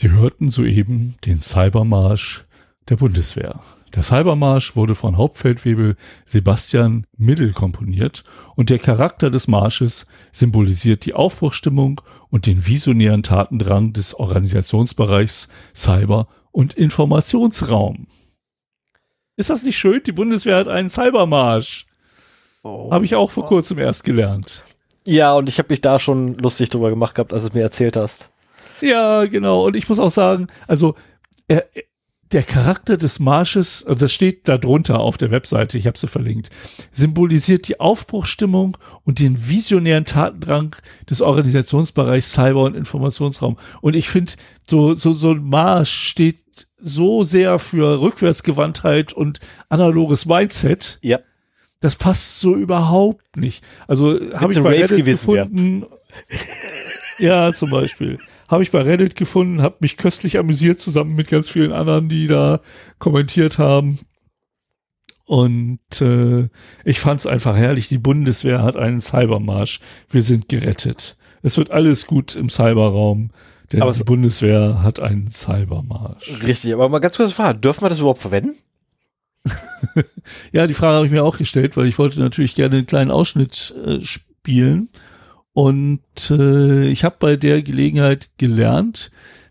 Sie 0.00 0.10
hörten 0.10 0.50
soeben 0.50 1.16
den 1.24 1.40
Cybermarsch 1.40 2.44
der 2.88 2.96
Bundeswehr. 2.96 3.60
Der 3.94 4.04
Cybermarsch 4.04 4.76
wurde 4.76 4.94
von 4.94 5.16
Hauptfeldwebel 5.16 5.96
Sebastian 6.24 7.06
Middel 7.16 7.52
komponiert 7.52 8.22
und 8.54 8.70
der 8.70 8.78
Charakter 8.78 9.30
des 9.30 9.48
Marsches 9.48 10.06
symbolisiert 10.30 11.04
die 11.06 11.14
Aufbruchstimmung 11.14 12.00
und 12.28 12.46
den 12.46 12.66
visionären 12.66 13.24
Tatendrang 13.24 13.92
des 13.92 14.14
Organisationsbereichs 14.14 15.48
Cyber- 15.74 16.28
und 16.52 16.74
Informationsraum. 16.74 18.06
Ist 19.36 19.50
das 19.50 19.64
nicht 19.64 19.78
schön? 19.78 20.02
Die 20.06 20.12
Bundeswehr 20.12 20.56
hat 20.56 20.68
einen 20.68 20.90
Cybermarsch. 20.90 21.86
oh. 22.62 22.92
Habe 22.92 23.04
ich 23.04 23.16
auch 23.16 23.30
vor 23.30 23.46
kurzem 23.46 23.78
erst 23.78 24.04
gelernt. 24.04 24.62
Ja, 25.04 25.32
und 25.34 25.48
ich 25.48 25.58
habe 25.58 25.70
mich 25.70 25.80
da 25.80 25.98
schon 25.98 26.34
lustig 26.34 26.70
drüber 26.70 26.90
gemacht 26.90 27.16
gehabt, 27.16 27.32
als 27.32 27.42
du 27.42 27.48
es 27.48 27.54
mir 27.54 27.62
erzählt 27.62 27.96
hast. 27.96 28.30
Ja, 28.80 29.24
genau. 29.24 29.66
Und 29.66 29.76
ich 29.76 29.88
muss 29.88 29.98
auch 29.98 30.10
sagen, 30.10 30.46
also 30.68 30.94
er, 31.48 31.66
der 32.32 32.42
Charakter 32.42 32.96
des 32.96 33.18
Marsches, 33.18 33.84
also 33.84 33.98
das 33.98 34.12
steht 34.12 34.48
da 34.48 34.56
drunter 34.56 35.00
auf 35.00 35.18
der 35.18 35.30
Webseite, 35.30 35.78
ich 35.78 35.86
habe 35.86 35.98
sie 35.98 36.06
verlinkt, 36.06 36.50
symbolisiert 36.92 37.66
die 37.66 37.80
Aufbruchstimmung 37.80 38.76
und 39.04 39.18
den 39.18 39.48
visionären 39.48 40.04
Tatendrang 40.04 40.76
des 41.08 41.22
Organisationsbereichs 41.22 42.32
Cyber- 42.32 42.62
und 42.62 42.76
Informationsraum. 42.76 43.58
Und 43.80 43.96
ich 43.96 44.08
finde, 44.08 44.32
so, 44.68 44.94
so, 44.94 45.12
so 45.12 45.32
ein 45.32 45.42
Marsch 45.42 45.90
steht 45.90 46.38
so 46.80 47.24
sehr 47.24 47.58
für 47.58 48.00
Rückwärtsgewandtheit 48.00 49.12
und 49.12 49.40
analoges 49.68 50.24
Mindset. 50.26 50.98
Ja. 51.02 51.18
Das 51.80 51.96
passt 51.96 52.40
so 52.40 52.54
überhaupt 52.54 53.36
nicht. 53.36 53.64
Also 53.88 54.18
habe 54.34 54.52
ich 54.52 54.62
bei 54.62 54.80
Rave 54.80 54.92
Reddit 54.92 55.04
gefunden. 55.04 55.86
ja, 57.18 57.52
zum 57.52 57.70
Beispiel. 57.70 58.18
Habe 58.50 58.64
ich 58.64 58.72
bei 58.72 58.82
Reddit 58.82 59.14
gefunden, 59.14 59.62
habe 59.62 59.76
mich 59.80 59.96
köstlich 59.96 60.36
amüsiert 60.36 60.80
zusammen 60.80 61.14
mit 61.14 61.28
ganz 61.28 61.48
vielen 61.48 61.72
anderen, 61.72 62.08
die 62.08 62.26
da 62.26 62.60
kommentiert 62.98 63.58
haben. 63.58 64.00
Und 65.24 65.78
äh, 66.00 66.48
ich 66.84 66.98
fand 66.98 67.20
es 67.20 67.26
einfach 67.28 67.56
herrlich. 67.56 67.86
Die 67.86 67.98
Bundeswehr 67.98 68.64
hat 68.64 68.76
einen 68.76 68.98
Cybermarsch. 68.98 69.78
Wir 70.10 70.22
sind 70.22 70.48
gerettet. 70.48 71.16
Es 71.42 71.56
wird 71.56 71.70
alles 71.70 72.08
gut 72.08 72.34
im 72.34 72.50
Cyberraum. 72.50 73.30
Denn 73.72 73.82
Aber 73.82 73.92
die 73.92 74.02
Bundeswehr 74.02 74.82
hat 74.82 74.98
einen 74.98 75.28
Cybermarsch. 75.28 76.42
Richtig, 76.44 76.74
aber 76.74 76.88
mal 76.88 76.98
ganz 76.98 77.16
kurz 77.16 77.32
fragen, 77.32 77.60
dürfen 77.60 77.82
wir 77.84 77.88
das 77.88 78.00
überhaupt 78.00 78.20
verwenden? 78.20 78.56
Ja, 80.52 80.66
die 80.66 80.74
Frage 80.74 80.96
habe 80.96 81.06
ich 81.06 81.12
mir 81.12 81.24
auch 81.24 81.38
gestellt, 81.38 81.76
weil 81.76 81.86
ich 81.86 81.98
wollte 81.98 82.20
natürlich 82.20 82.54
gerne 82.54 82.76
einen 82.76 82.86
kleinen 82.86 83.10
Ausschnitt 83.10 83.74
äh, 83.84 84.00
spielen. 84.00 84.88
Und 85.60 86.00
äh, 86.30 86.88
ich 86.88 87.04
habe 87.04 87.16
bei 87.18 87.36
der 87.36 87.60
Gelegenheit 87.62 88.30
gelernt, 88.38 89.10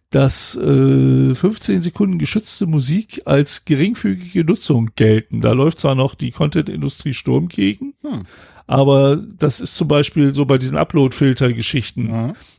dass 0.09 0.55
äh, 0.55 1.35
15 1.35 1.83
Sekunden 1.83 2.17
geschützte 2.17 2.65
Musik 2.65 3.21
als 3.25 3.63
geringfügige 3.65 4.43
Nutzung 4.43 4.89
gelten. 4.95 5.41
Da 5.41 5.51
läuft 5.51 5.79
zwar 5.79 5.93
noch 5.93 6.15
die 6.15 6.31
Content-Industrie 6.31 7.13
Sturm 7.13 7.47
gegen, 7.47 7.93
Hm. 8.01 8.25
aber 8.65 9.17
das 9.17 9.59
ist 9.59 9.75
zum 9.75 9.87
Beispiel 9.87 10.33
so 10.33 10.45
bei 10.45 10.57
diesen 10.57 10.79
Upload-Filter-Geschichten 10.79 12.09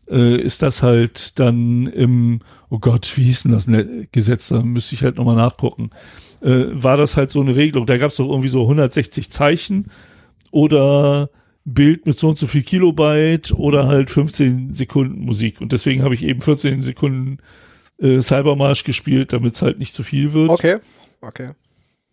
äh, 0.08 0.36
ist 0.40 0.62
das 0.62 0.84
halt 0.84 1.40
dann 1.40 1.88
im, 1.88 2.42
oh 2.68 2.78
Gott, 2.78 3.10
wie 3.16 3.24
hieß 3.24 3.42
denn 3.42 3.52
das 3.52 3.66
Ne- 3.66 4.06
Gesetz? 4.12 4.48
Da 4.50 4.62
müsste 4.62 4.94
ich 4.94 5.02
halt 5.02 5.16
nochmal 5.16 5.34
nachgucken. 5.36 5.90
Äh, 6.40 6.66
war 6.70 6.96
das 6.96 7.16
halt 7.16 7.30
so 7.32 7.40
eine 7.40 7.56
Regelung. 7.56 7.84
Da 7.86 7.96
gab 7.96 8.10
es 8.12 8.16
doch 8.18 8.28
irgendwie 8.28 8.48
so 8.48 8.62
160 8.62 9.32
Zeichen 9.32 9.86
oder 10.52 11.30
Bild 11.64 12.06
mit 12.06 12.18
so 12.18 12.28
und 12.30 12.38
so 12.38 12.46
viel 12.46 12.62
Kilobyte 12.62 13.52
oder 13.52 13.86
halt 13.86 14.10
15 14.10 14.72
Sekunden 14.72 15.20
Musik. 15.24 15.60
Und 15.60 15.72
deswegen 15.72 16.02
habe 16.02 16.14
ich 16.14 16.24
eben 16.24 16.40
14 16.40 16.82
Sekunden 16.82 17.38
äh, 17.98 18.20
Cybermarsch 18.20 18.84
gespielt, 18.84 19.32
damit 19.32 19.54
es 19.54 19.62
halt 19.62 19.78
nicht 19.78 19.94
zu 19.94 20.02
viel 20.02 20.32
wird. 20.32 20.50
Okay. 20.50 20.76
Okay. 21.20 21.50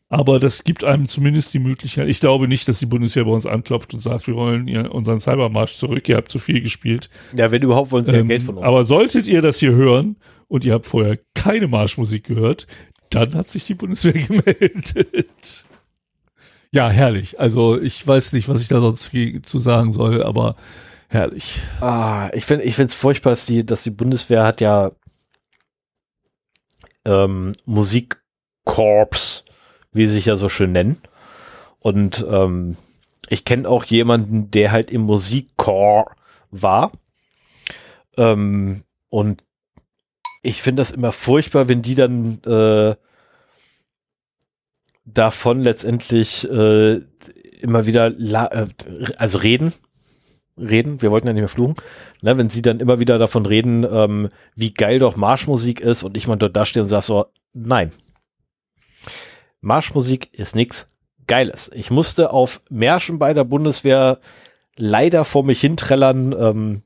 Aber 0.10 0.40
das 0.40 0.64
gibt 0.64 0.84
einem 0.86 1.10
zumindest 1.10 1.54
die 1.54 1.60
Möglichkeit. 1.60 2.08
Ich 2.08 2.22
glaube 2.22 2.48
nicht, 2.48 2.68
dass 2.68 2.80
die 2.80 2.86
Bundeswehr 2.86 3.26
bei 3.26 3.32
uns 3.32 3.46
anklopft 3.46 3.94
und 3.94 4.00
sagt, 4.00 4.28
wir 4.28 4.36
wollen 4.36 4.70
unseren 4.88 5.20
Cybermarsch 5.20 5.76
zurück. 5.76 6.08
Ihr 6.08 6.16
habt 6.16 6.32
zu 6.32 6.40
viel 6.40 6.62
gespielt. 6.62 7.10
Ja, 7.36 7.52
wenn 7.52 7.62
überhaupt, 7.62 7.92
wollen 7.92 8.06
sie 8.06 8.14
ja 8.14 8.20
Ähm, 8.20 8.28
Geld 8.30 8.44
von 8.44 8.56
uns. 8.56 8.64
aber 8.64 8.84
solltet 8.86 9.28
ihr 9.28 9.42
das 9.42 9.60
hier 9.60 9.74
hören 9.74 10.16
und 10.48 10.64
ihr 10.64 10.74
habt 10.74 10.86
vorher 10.86 11.20
keine 11.36 11.68
Marschmusik 11.68 12.24
gehört, 12.26 12.68
dann 13.10 13.34
hat 13.36 13.50
sich 13.50 13.66
die 13.66 13.74
Bundeswehr 13.74 14.14
gemeldet. 14.28 15.66
Ja, 16.72 16.90
herrlich. 16.90 17.40
Also 17.40 17.80
ich 17.80 18.06
weiß 18.06 18.34
nicht, 18.34 18.50
was 18.50 18.62
ich 18.62 18.68
da 18.68 18.82
sonst 18.82 19.12
zu 19.44 19.60
sagen 19.60 19.94
soll, 19.94 20.24
aber 20.24 20.56
herrlich. 21.08 21.62
Ah, 21.82 22.30
ich 22.34 22.46
finde, 22.46 22.66
ich 22.66 22.76
finde 22.76 22.90
es 22.90 22.96
furchtbar, 22.96 23.32
dass 23.32 23.46
die, 23.46 23.66
dass 23.66 23.84
die 23.84 23.92
Bundeswehr 23.92 24.44
hat 24.44 24.62
ja 24.62 24.92
ähm, 27.06 27.54
Musikkorps, 27.66 29.46
wie 29.94 30.08
sie 30.08 30.14
sich 30.14 30.26
ja 30.26 30.36
so 30.36 30.50
schön 30.50 30.74
nennen. 30.74 31.02
Und 31.80 32.26
ähm, 32.30 32.76
ich 33.30 33.46
kenne 33.46 33.70
auch 33.70 33.86
jemanden, 33.86 34.52
der 34.52 34.72
halt 34.72 34.92
im 34.92 35.02
Musikkorps 35.02 36.14
war. 36.52 36.92
Ähm, 38.18 38.84
und 39.10 39.44
ich 40.44 40.62
finde 40.62 40.82
das 40.82 40.92
immer 40.92 41.12
furchtbar, 41.12 41.68
wenn 41.68 41.82
die 41.82 41.96
dann 41.96 42.40
äh, 42.46 42.96
davon 45.08 45.62
letztendlich 45.62 46.50
äh, 46.50 47.02
immer 47.62 47.86
wieder 47.86 48.08
äh, 48.08 48.68
also 49.18 49.38
reden 49.40 49.74
reden, 50.58 51.02
wir 51.02 51.12
wollten 51.12 51.28
ja 51.28 51.34
nicht 51.34 51.42
mehr 51.42 51.50
fluchen, 51.50 51.76
ne, 52.22 52.38
wenn 52.38 52.50
sie 52.50 52.62
dann 52.62 52.80
immer 52.80 53.00
wieder 53.00 53.18
davon 53.18 53.46
reden, 53.46 53.86
ähm, 53.90 54.30
wie 54.56 54.74
geil 54.74 55.00
doch 55.00 55.16
Marschmusik 55.16 55.80
ist 55.80 56.04
und 56.04 56.18
ich 56.18 56.28
mal 56.28 56.36
dort 56.36 56.58
da 56.58 56.66
stehe 56.66 56.84
und 56.84 56.90
sag 56.90 57.04
so, 57.04 57.26
nein. 57.54 57.92
Marschmusik 59.62 60.34
ist 60.34 60.56
nix 60.56 60.88
Geiles. 61.28 61.70
Ich 61.74 61.92
musste 61.92 62.32
auf 62.32 62.62
Märschen 62.70 63.20
bei 63.20 63.34
der 63.34 63.44
Bundeswehr 63.44 64.20
leider 64.78 65.26
vor 65.26 65.44
mich 65.44 65.60
hinträllern. 65.60 66.34
Ähm, 66.40 66.82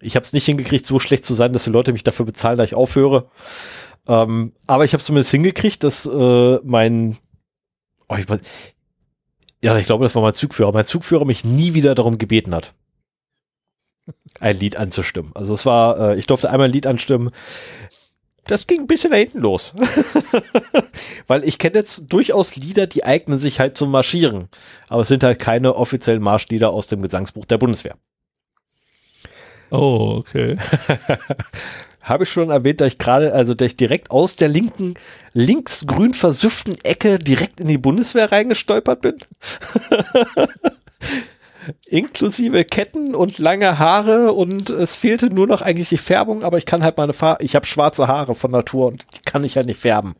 ich 0.00 0.16
habe 0.16 0.24
es 0.24 0.32
nicht 0.32 0.46
hingekriegt, 0.46 0.86
so 0.86 0.98
schlecht 0.98 1.24
zu 1.24 1.34
sein, 1.34 1.52
dass 1.52 1.64
die 1.64 1.70
Leute 1.70 1.92
mich 1.92 2.02
dafür 2.02 2.26
bezahlen, 2.26 2.56
dass 2.56 2.68
ich 2.68 2.74
aufhöre. 2.74 3.28
Ähm, 4.08 4.52
aber 4.66 4.84
ich 4.84 4.92
habe 4.92 5.02
zumindest 5.02 5.30
hingekriegt, 5.32 5.82
dass 5.84 6.06
äh, 6.06 6.58
mein 6.62 7.18
oh, 8.08 8.16
ich, 8.16 8.26
ja, 9.62 9.76
ich 9.78 9.86
glaube, 9.86 10.04
das 10.04 10.14
war 10.14 10.22
mein 10.22 10.34
Zugführer. 10.34 10.72
Mein 10.72 10.86
Zugführer 10.86 11.24
mich 11.24 11.44
nie 11.44 11.74
wieder 11.74 11.94
darum 11.94 12.18
gebeten 12.18 12.54
hat 12.54 12.74
ein 14.40 14.58
Lied 14.58 14.78
anzustimmen. 14.78 15.32
Also 15.34 15.54
es 15.54 15.66
war, 15.66 16.10
äh, 16.10 16.18
ich 16.18 16.26
durfte 16.26 16.50
einmal 16.50 16.68
ein 16.68 16.72
Lied 16.72 16.86
anstimmen. 16.86 17.30
Das 18.46 18.66
ging 18.66 18.80
ein 18.80 18.86
bisschen 18.86 19.10
da 19.10 19.16
hinten 19.16 19.40
los. 19.40 19.72
Weil 21.26 21.44
ich 21.44 21.58
kenne 21.58 21.76
jetzt 21.76 22.12
durchaus 22.12 22.56
Lieder, 22.56 22.86
die 22.86 23.04
eignen 23.04 23.38
sich 23.38 23.58
halt 23.58 23.78
zum 23.78 23.90
Marschieren. 23.90 24.48
Aber 24.88 25.02
es 25.02 25.08
sind 25.08 25.22
halt 25.22 25.38
keine 25.38 25.76
offiziellen 25.76 26.22
Marschlieder 26.22 26.70
aus 26.70 26.86
dem 26.86 27.00
Gesangsbuch 27.00 27.46
der 27.46 27.58
Bundeswehr. 27.58 27.96
Oh, 29.70 30.16
okay. 30.18 30.58
Habe 32.04 32.24
ich 32.24 32.30
schon 32.30 32.50
erwähnt, 32.50 32.82
dass 32.82 32.88
ich 32.88 32.98
gerade, 32.98 33.32
also 33.32 33.54
dass 33.54 33.68
ich 33.68 33.76
direkt 33.78 34.10
aus 34.10 34.36
der 34.36 34.48
linken, 34.48 34.92
linksgrün 35.32 36.12
versüfften 36.12 36.76
Ecke 36.82 37.18
direkt 37.18 37.60
in 37.60 37.68
die 37.68 37.78
Bundeswehr 37.78 38.30
reingestolpert 38.30 39.00
bin? 39.00 39.16
Inklusive 41.86 42.66
Ketten 42.66 43.14
und 43.14 43.38
lange 43.38 43.78
Haare 43.78 44.32
und 44.32 44.68
es 44.68 44.96
fehlte 44.96 45.32
nur 45.32 45.46
noch 45.46 45.62
eigentlich 45.62 45.88
die 45.88 45.96
Färbung, 45.96 46.44
aber 46.44 46.58
ich 46.58 46.66
kann 46.66 46.82
halt 46.82 46.98
meine 46.98 47.14
Farbe, 47.14 47.42
ich 47.42 47.56
habe 47.56 47.64
schwarze 47.64 48.06
Haare 48.06 48.34
von 48.34 48.50
Natur 48.50 48.88
und 48.88 49.06
die 49.16 49.22
kann 49.24 49.42
ich 49.42 49.56
halt 49.56 49.66
nicht 49.66 49.80
färben. 49.80 50.14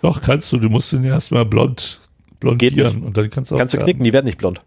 Doch, 0.00 0.22
kannst 0.22 0.50
du. 0.50 0.56
Du 0.56 0.70
musst 0.70 0.94
ihn 0.94 1.04
erstmal 1.04 1.44
blond 1.44 2.00
blondieren 2.40 3.02
und 3.02 3.18
dann 3.18 3.28
kannst 3.28 3.50
du 3.50 3.56
auch 3.56 3.58
Kannst 3.58 3.74
du 3.74 3.78
knicken, 3.78 4.02
die 4.02 4.14
werden 4.14 4.24
nicht 4.24 4.38
blond. 4.38 4.60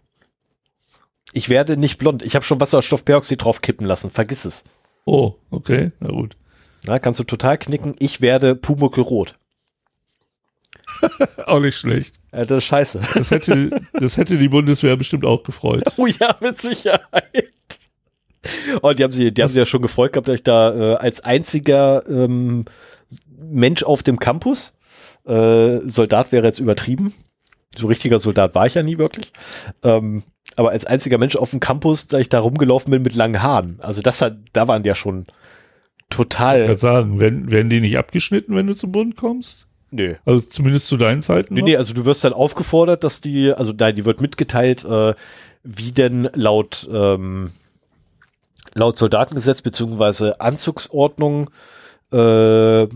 Ich 1.32 1.48
werde 1.48 1.76
nicht 1.76 1.98
blond. 1.98 2.24
Ich 2.24 2.36
habe 2.36 2.44
schon 2.44 2.60
Wasserstoffperoxid 2.60 3.42
drauf 3.42 3.62
kippen 3.62 3.86
lassen. 3.86 4.10
Vergiss 4.10 4.44
es. 4.44 4.62
Oh, 5.04 5.34
okay, 5.50 5.92
na 6.00 6.08
gut. 6.08 6.36
Na, 6.84 6.98
kannst 6.98 7.20
du 7.20 7.24
total 7.24 7.58
knicken. 7.58 7.94
Ich 7.98 8.20
werde 8.20 8.54
pumuckelrot. 8.54 9.34
auch 11.46 11.60
nicht 11.60 11.76
schlecht. 11.76 12.14
Ja, 12.32 12.44
das 12.44 12.58
ist 12.62 12.64
scheiße. 12.64 13.00
Das 13.14 13.30
hätte, 13.30 13.82
das 13.92 14.16
hätte 14.16 14.38
die 14.38 14.48
Bundeswehr 14.48 14.96
bestimmt 14.96 15.24
auch 15.24 15.42
gefreut. 15.42 15.84
Oh 15.96 16.06
ja, 16.06 16.34
mit 16.40 16.60
Sicherheit. 16.60 17.52
Und 18.80 18.98
die 18.98 19.04
haben 19.04 19.12
sie, 19.12 19.32
die 19.32 19.42
haben 19.42 19.48
sie 19.48 19.58
ja 19.58 19.66
schon 19.66 19.82
gefreut 19.82 20.12
gehabt, 20.12 20.28
dass 20.28 20.36
ich 20.36 20.42
da 20.42 20.94
äh, 20.94 20.96
als 20.96 21.20
einziger 21.20 22.06
ähm, 22.08 22.64
Mensch 23.38 23.82
auf 23.82 24.02
dem 24.02 24.18
Campus, 24.18 24.72
äh, 25.26 25.78
Soldat 25.80 26.32
wäre 26.32 26.46
jetzt 26.46 26.58
übertrieben, 26.58 27.12
so 27.76 27.86
richtiger 27.86 28.18
Soldat 28.18 28.54
war 28.54 28.66
ich 28.66 28.74
ja 28.74 28.82
nie 28.82 28.98
wirklich, 28.98 29.32
ähm, 29.82 30.22
aber 30.56 30.70
als 30.70 30.84
einziger 30.84 31.18
Mensch 31.18 31.36
auf 31.36 31.50
dem 31.50 31.60
Campus, 31.60 32.08
da 32.08 32.18
ich 32.18 32.28
da 32.28 32.40
rumgelaufen 32.40 32.90
bin 32.90 33.02
mit 33.02 33.14
langen 33.14 33.42
Haaren. 33.42 33.78
Also 33.80 34.02
das 34.02 34.20
hat, 34.20 34.36
da 34.52 34.68
waren 34.68 34.82
die 34.82 34.88
ja 34.88 34.94
schon 34.94 35.24
total. 36.08 36.62
Ich 36.62 36.66
kann 36.66 36.76
sagen, 36.76 37.20
werden, 37.20 37.50
werden 37.50 37.70
die 37.70 37.80
nicht 37.80 37.96
abgeschnitten, 37.96 38.54
wenn 38.56 38.66
du 38.66 38.74
zum 38.74 38.92
Bund 38.92 39.16
kommst? 39.16 39.68
Nö. 39.92 40.14
Also 40.24 40.40
zumindest 40.40 40.86
zu 40.86 40.96
deinen 40.96 41.22
Zeiten? 41.22 41.54
Nee, 41.54 41.60
noch? 41.60 41.66
nee, 41.66 41.76
also 41.76 41.94
du 41.94 42.04
wirst 42.04 42.24
dann 42.24 42.32
aufgefordert, 42.32 43.04
dass 43.04 43.20
die, 43.20 43.52
also 43.52 43.72
nein, 43.76 43.94
die 43.94 44.04
wird 44.04 44.20
mitgeteilt, 44.20 44.84
äh, 44.84 45.14
wie 45.62 45.90
denn 45.90 46.28
laut, 46.34 46.88
ähm, 46.92 47.50
laut 48.74 48.96
Soldatengesetz 48.96 49.62
beziehungsweise 49.62 50.40
Anzugsordnung 50.40 51.50
äh, 52.12 52.86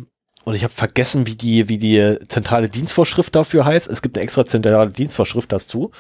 und 0.45 0.55
ich 0.55 0.63
habe 0.63 0.73
vergessen, 0.73 1.27
wie 1.27 1.37
die, 1.37 1.69
wie 1.69 1.79
die 1.79 2.19
zentrale 2.29 2.69
Dienstvorschrift 2.69 3.35
dafür 3.35 3.65
heißt. 3.65 3.89
Es 3.89 4.03
gibt 4.03 4.17
eine 4.17 4.25
extra 4.25 4.45
zentrale 4.45 4.91
Dienstvorschrift 4.91 5.51
dazu, 5.51 5.91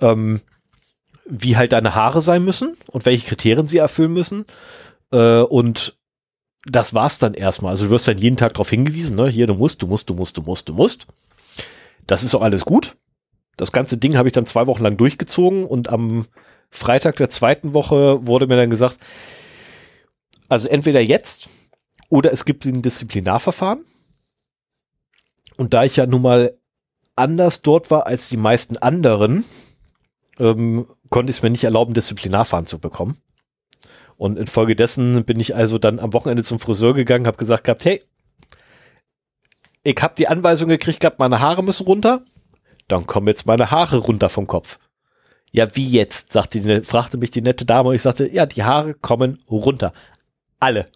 ähm, 0.00 0.40
wie 1.28 1.56
halt 1.56 1.72
deine 1.72 1.94
Haare 1.94 2.22
sein 2.22 2.44
müssen 2.44 2.76
und 2.90 3.04
welche 3.04 3.26
Kriterien 3.26 3.66
sie 3.66 3.78
erfüllen 3.78 4.12
müssen. 4.12 4.46
Äh, 5.12 5.40
und 5.40 5.96
das 6.64 6.94
war's 6.94 7.18
dann 7.18 7.34
erstmal. 7.34 7.72
Also 7.72 7.84
du 7.84 7.90
wirst 7.90 8.08
dann 8.08 8.18
jeden 8.18 8.36
Tag 8.36 8.54
darauf 8.54 8.70
hingewiesen, 8.70 9.16
ne? 9.16 9.28
Hier, 9.28 9.46
du 9.46 9.54
musst, 9.54 9.82
du 9.82 9.86
musst, 9.86 10.08
du 10.08 10.14
musst, 10.14 10.36
du 10.36 10.42
musst, 10.42 10.68
du 10.68 10.72
musst. 10.72 11.06
Das 12.06 12.24
ist 12.24 12.34
auch 12.34 12.42
alles 12.42 12.64
gut. 12.64 12.96
Das 13.56 13.72
ganze 13.72 13.98
Ding 13.98 14.16
habe 14.16 14.28
ich 14.28 14.32
dann 14.32 14.46
zwei 14.46 14.66
Wochen 14.66 14.82
lang 14.82 14.96
durchgezogen 14.96 15.64
und 15.64 15.88
am 15.88 16.26
Freitag 16.70 17.16
der 17.16 17.30
zweiten 17.30 17.74
Woche 17.74 18.26
wurde 18.26 18.46
mir 18.46 18.56
dann 18.56 18.70
gesagt, 18.70 18.98
also 20.48 20.68
entweder 20.68 21.00
jetzt 21.00 21.48
oder 22.08 22.32
es 22.32 22.44
gibt 22.44 22.64
ein 22.64 22.82
Disziplinarverfahren. 22.82 23.84
Und 25.56 25.74
da 25.74 25.84
ich 25.84 25.96
ja 25.96 26.06
nun 26.06 26.22
mal 26.22 26.56
anders 27.14 27.62
dort 27.62 27.90
war 27.90 28.06
als 28.06 28.28
die 28.28 28.36
meisten 28.36 28.76
anderen, 28.76 29.44
ähm, 30.38 30.86
konnte 31.10 31.30
ich 31.30 31.38
es 31.38 31.42
mir 31.42 31.50
nicht 31.50 31.64
erlauben, 31.64 31.94
Disziplinarfahren 31.94 32.66
zu 32.66 32.78
bekommen. 32.78 33.16
Und 34.16 34.38
infolgedessen 34.38 35.24
bin 35.24 35.40
ich 35.40 35.54
also 35.54 35.78
dann 35.78 36.00
am 36.00 36.12
Wochenende 36.12 36.42
zum 36.42 36.58
Friseur 36.58 36.94
gegangen, 36.94 37.26
habe 37.26 37.36
gesagt 37.36 37.64
gehabt, 37.64 37.84
hey, 37.84 38.02
ich 39.82 39.96
habe 40.00 40.14
die 40.16 40.28
Anweisung 40.28 40.68
gekriegt 40.68 41.00
gehabt, 41.00 41.18
meine 41.18 41.40
Haare 41.40 41.62
müssen 41.62 41.86
runter. 41.86 42.22
Dann 42.88 43.06
kommen 43.06 43.28
jetzt 43.28 43.46
meine 43.46 43.70
Haare 43.70 43.98
runter 43.98 44.28
vom 44.28 44.46
Kopf. 44.46 44.78
Ja, 45.52 45.74
wie 45.76 45.88
jetzt? 45.88 46.32
sagte 46.32 46.60
die, 46.60 46.82
fragte 46.82 47.18
mich 47.18 47.30
die 47.30 47.40
nette 47.40 47.64
Dame 47.64 47.90
und 47.90 47.94
ich 47.94 48.02
sagte, 48.02 48.28
ja, 48.28 48.46
die 48.46 48.64
Haare 48.64 48.94
kommen 48.94 49.38
runter. 49.48 49.92
Alle. 50.58 50.86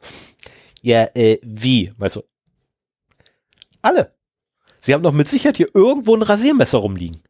Ja, 0.82 1.08
äh, 1.14 1.38
wie? 1.42 1.92
Weißt 1.96 2.16
du? 2.16 2.22
Alle. 3.82 4.14
Sie 4.80 4.94
haben 4.94 5.02
doch 5.02 5.12
mit 5.12 5.28
Sicherheit 5.28 5.58
hier 5.58 5.68
irgendwo 5.74 6.14
ein 6.14 6.22
Rasiermesser 6.22 6.78
rumliegen. 6.78 7.20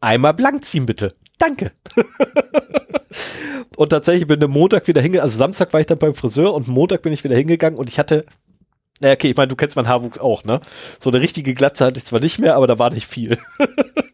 Einmal 0.00 0.34
blank 0.34 0.64
ziehen, 0.64 0.86
bitte. 0.86 1.08
Danke. 1.38 1.72
und 3.76 3.90
tatsächlich 3.90 4.26
bin 4.26 4.40
ich 4.40 4.48
Montag 4.48 4.86
wieder 4.88 5.00
hingegangen, 5.00 5.24
also 5.24 5.38
Samstag 5.38 5.72
war 5.72 5.80
ich 5.80 5.86
dann 5.86 5.98
beim 5.98 6.14
Friseur 6.14 6.54
und 6.54 6.68
Montag 6.68 7.02
bin 7.02 7.12
ich 7.12 7.24
wieder 7.24 7.36
hingegangen 7.36 7.78
und 7.78 7.88
ich 7.88 7.98
hatte, 7.98 8.24
na 9.00 9.12
okay, 9.12 9.30
ich 9.30 9.36
meine, 9.36 9.48
du 9.48 9.56
kennst 9.56 9.76
meinen 9.76 9.88
Haarwuchs 9.88 10.18
auch, 10.18 10.44
ne? 10.44 10.60
So 10.98 11.10
eine 11.10 11.20
richtige 11.20 11.54
Glatze 11.54 11.84
hatte 11.84 11.98
ich 11.98 12.04
zwar 12.04 12.20
nicht 12.20 12.38
mehr, 12.38 12.56
aber 12.56 12.66
da 12.66 12.78
war 12.78 12.90
nicht 12.90 13.06
viel. 13.06 13.38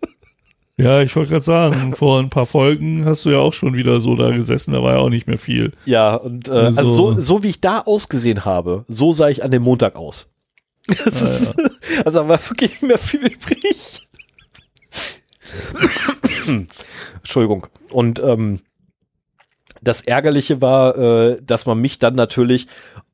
Ja, 0.78 1.02
ich 1.02 1.15
wollte 1.17 1.33
gerade 1.33 1.44
sagen, 1.44 1.94
vor 1.94 2.18
ein 2.18 2.31
paar 2.31 2.47
Folgen 2.47 3.05
hast 3.05 3.25
du 3.25 3.31
ja 3.31 3.39
auch 3.39 3.52
schon 3.52 3.75
wieder 3.75 4.01
so 4.01 4.17
da 4.17 4.31
gesessen, 4.31 4.73
da 4.73 4.83
war 4.83 4.94
ja 4.94 4.99
auch 5.01 5.10
nicht 5.10 5.26
mehr 5.26 5.39
viel. 5.39 5.73
Ja, 5.84 6.15
und 6.15 6.49
äh, 6.49 6.52
also, 6.52 6.78
also 6.78 6.91
so, 6.92 7.20
so 7.20 7.42
wie 7.42 7.49
ich 7.49 7.60
da 7.60 7.81
ausgesehen 7.81 8.44
habe, 8.44 8.84
so 8.89 9.12
sah 9.12 9.28
ich 9.28 9.44
an 9.44 9.51
dem 9.51 9.62
Montag 9.62 9.97
aus. 9.97 10.28
Ah, 10.89 10.92
ist, 11.05 11.55
Also 12.05 12.23
da 12.23 12.28
war 12.28 12.39
wirklich 12.49 12.70
nicht 12.70 12.83
mehr 12.83 12.99
viel 12.99 13.26
übrig. 13.26 14.09
Entschuldigung. 17.17 17.67
Und 17.91 18.20
ähm, 18.20 18.60
das 19.83 20.01
Ärgerliche 20.01 20.60
war, 20.60 20.97
äh, 20.97 21.36
dass 21.42 21.67
man 21.67 21.78
mich 21.78 21.99
dann 21.99 22.15
natürlich, 22.15 22.67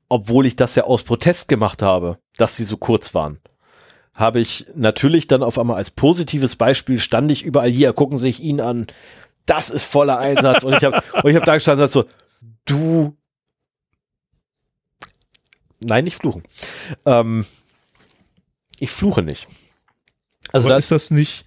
obwohl 0.08 0.46
ich 0.46 0.56
das 0.56 0.74
ja 0.74 0.84
aus 0.84 1.02
Protest 1.02 1.48
gemacht 1.48 1.82
habe, 1.82 2.18
dass 2.36 2.56
sie 2.56 2.64
so 2.64 2.76
kurz 2.76 3.14
waren, 3.14 3.40
habe 4.18 4.40
ich 4.40 4.66
natürlich 4.74 5.28
dann 5.28 5.42
auf 5.42 5.58
einmal 5.58 5.76
als 5.76 5.90
positives 5.90 6.56
Beispiel 6.56 6.98
stand 6.98 7.30
ich 7.30 7.44
überall 7.44 7.70
hier, 7.70 7.92
gucken 7.94 8.18
sich 8.18 8.40
ihn 8.40 8.60
an, 8.60 8.86
das 9.46 9.70
ist 9.70 9.84
voller 9.84 10.18
Einsatz 10.18 10.64
und 10.64 10.74
ich 10.74 10.84
habe 10.84 10.98
ich 11.24 11.36
habe 11.36 11.46
da 11.46 11.54
gestanden 11.54 11.84
und 11.84 11.92
so, 11.92 12.04
du 12.66 13.16
Nein, 15.80 16.04
nicht 16.04 16.16
fluchen. 16.16 16.42
Ähm, 17.06 17.44
ich 18.80 18.90
fluche 18.90 19.22
nicht. 19.22 19.46
Also 20.52 20.68
da 20.68 20.76
ist 20.76 20.90
das 20.90 21.10
nicht, 21.10 21.44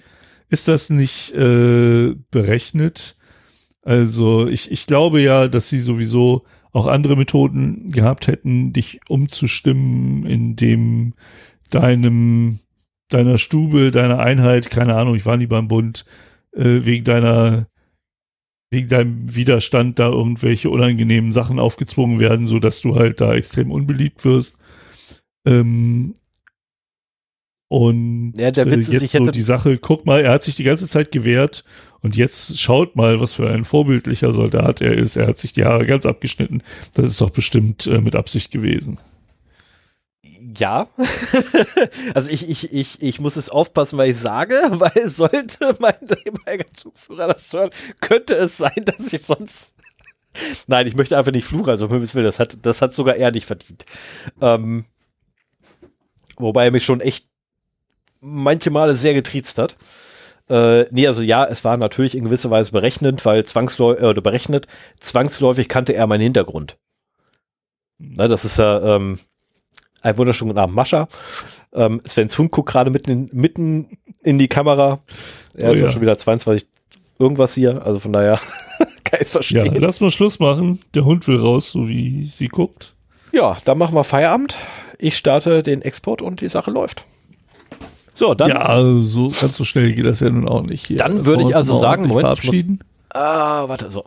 ist 0.49 0.67
das 0.67 0.89
nicht 0.89 1.33
äh, 1.33 2.15
berechnet? 2.29 3.15
Also 3.81 4.47
ich, 4.47 4.71
ich 4.71 4.85
glaube 4.85 5.21
ja, 5.21 5.47
dass 5.47 5.69
sie 5.69 5.79
sowieso 5.79 6.45
auch 6.71 6.87
andere 6.87 7.17
Methoden 7.17 7.91
gehabt 7.91 8.27
hätten, 8.27 8.71
dich 8.71 9.01
umzustimmen, 9.09 10.25
in 10.25 10.55
dem 10.55 11.13
deinem, 11.71 12.59
deiner 13.09 13.37
Stube, 13.37 13.91
deiner 13.91 14.19
Einheit, 14.19 14.69
keine 14.69 14.95
Ahnung, 14.95 15.15
ich 15.15 15.25
war 15.25 15.37
nie 15.37 15.47
beim 15.47 15.67
Bund, 15.67 16.05
äh, 16.53 16.81
wegen 16.85 17.03
deiner, 17.03 17.67
wegen 18.69 18.87
deinem 18.87 19.35
Widerstand 19.35 19.99
da 19.99 20.09
irgendwelche 20.09 20.69
unangenehmen 20.69 21.33
Sachen 21.33 21.59
aufgezwungen 21.59 22.19
werden, 22.19 22.47
so 22.47 22.59
dass 22.59 22.81
du 22.81 22.95
halt 22.95 23.21
da 23.21 23.33
extrem 23.33 23.71
unbeliebt 23.71 24.23
wirst. 24.23 24.57
Ähm, 25.45 26.13
und 27.71 28.33
Ja, 28.35 28.51
der 28.51 28.65
Witz 28.65 28.89
ist, 28.89 28.89
äh, 28.89 28.93
jetzt 28.95 29.03
ich 29.03 29.11
so 29.11 29.31
die 29.31 29.41
Sache, 29.41 29.77
guck 29.77 30.05
mal, 30.05 30.19
er 30.19 30.33
hat 30.33 30.43
sich 30.43 30.57
die 30.57 30.65
ganze 30.65 30.89
Zeit 30.89 31.09
gewehrt 31.13 31.63
und 32.01 32.17
jetzt 32.17 32.59
schaut 32.59 32.97
mal, 32.97 33.21
was 33.21 33.31
für 33.31 33.49
ein 33.49 33.63
vorbildlicher 33.63 34.33
Soldat 34.33 34.81
er 34.81 34.97
ist. 34.97 35.15
Er 35.15 35.27
hat 35.27 35.37
sich 35.37 35.53
die 35.53 35.63
Haare 35.63 35.85
ganz 35.85 36.05
abgeschnitten. 36.05 36.63
Das 36.95 37.09
ist 37.09 37.21
doch 37.21 37.29
bestimmt 37.29 37.87
äh, 37.87 38.01
mit 38.01 38.17
Absicht 38.17 38.51
gewesen. 38.51 38.99
Ja. 40.57 40.87
also 42.13 42.29
ich, 42.29 42.49
ich, 42.49 42.73
ich, 42.73 43.01
ich 43.01 43.19
muss 43.19 43.35
es 43.35 43.49
aufpassen, 43.49 43.97
weil 43.97 44.11
ich 44.11 44.17
sage, 44.17 44.55
weil 44.71 45.07
sollte 45.09 45.75
mein 45.79 45.95
ehemaliger 46.25 46.67
Zugführer 46.73 47.27
das 47.27 47.51
hören, 47.53 47.69
könnte 47.99 48.33
es 48.33 48.57
sein, 48.57 48.83
dass 48.85 49.13
ich 49.13 49.21
sonst. 49.23 49.75
Nein, 50.67 50.87
ich 50.87 50.95
möchte 50.95 51.17
einfach 51.17 51.31
nicht 51.31 51.45
fluchen, 51.45 51.69
also 51.69 51.85
um 51.85 51.91
Himmels 51.91 52.15
Willen, 52.15 52.25
das 52.25 52.39
hat, 52.39 52.65
das 52.65 52.81
hat 52.81 52.93
sogar 52.93 53.15
er 53.15 53.31
nicht 53.31 53.45
verdient. 53.45 53.85
Ähm, 54.41 54.85
wobei 56.37 56.65
er 56.65 56.71
mich 56.71 56.85
schon 56.85 57.01
echt 57.01 57.25
manche 58.19 58.71
Male 58.71 58.95
sehr 58.95 59.13
getriezt 59.13 59.57
hat. 59.57 59.75
Äh, 60.49 60.85
nee, 60.91 61.07
also 61.07 61.21
ja, 61.21 61.45
es 61.45 61.63
war 61.63 61.77
natürlich 61.77 62.15
in 62.15 62.25
gewisser 62.25 62.49
Weise 62.49 62.71
berechnend, 62.71 63.25
weil 63.25 63.45
zwangsläufig, 63.45 64.03
äh, 64.03 64.07
oder 64.07 64.21
berechnet, 64.21 64.67
zwangsläufig 64.99 65.69
kannte 65.69 65.93
er 65.93 66.07
meinen 66.07 66.21
Hintergrund. 66.21 66.77
Na, 67.97 68.27
das 68.27 68.45
ist 68.45 68.57
ja, 68.57 68.95
ähm, 68.95 69.19
ein 70.01 70.17
wunderschönen 70.17 70.51
guten 70.51 70.61
Abend, 70.61 70.75
Mascha. 70.75 71.07
Ähm, 71.73 72.01
Sven's 72.07 72.37
Hund 72.37 72.51
guckt 72.51 72.69
gerade 72.69 72.89
mitten, 72.89 73.11
in- 73.11 73.29
mitten 73.33 73.97
in 74.23 74.37
die 74.37 74.47
Kamera. 74.47 74.99
Er 75.55 75.69
Oh 75.69 75.73
ist 75.73 75.79
ja. 75.79 75.85
ja. 75.87 75.91
schon 75.91 76.01
wieder 76.01 76.17
22 76.17 76.67
irgendwas 77.19 77.53
hier, 77.53 77.85
also 77.85 77.99
von 77.99 78.11
daher 78.13 78.35
kann 79.03 79.19
ich 79.21 79.27
Ja, 79.27 79.31
verstehen. 79.31 79.75
Ja, 79.75 79.79
lass 79.81 79.99
mal 80.01 80.11
Schluss 80.11 80.39
machen. 80.39 80.79
Der 80.95 81.05
Hund 81.05 81.27
will 81.27 81.37
raus, 81.37 81.71
so 81.71 81.87
wie 81.87 82.25
sie 82.25 82.47
guckt. 82.47 82.93
dann 83.65 83.77
machen 83.77 83.95
wir 83.95 84.03
Feierabend. 84.03 84.55
Ich 84.97 85.17
starte 85.17 85.63
den 85.63 85.81
Export 85.81 86.21
und 86.21 86.41
die 86.41 86.49
Sache 86.49 86.71
läuft. 86.71 87.05
So, 88.13 88.33
dann, 88.33 88.49
ja, 88.49 88.57
also 88.57 89.01
so 89.29 89.39
ganz 89.41 89.55
so 89.57 89.63
schnell 89.63 89.93
geht 89.93 90.05
das 90.05 90.19
ja 90.19 90.29
nun 90.29 90.47
auch 90.47 90.63
nicht 90.63 90.85
hier. 90.85 90.97
Dann 90.97 91.25
würde 91.25 91.43
ich 91.43 91.55
also 91.55 91.77
sagen, 91.77 92.07
Moment, 92.07 92.19
ich 92.19 92.23
muss- 92.23 92.39
verabschieden. 92.41 92.79
ah, 93.09 93.67
warte, 93.69 93.89
so. 93.89 94.03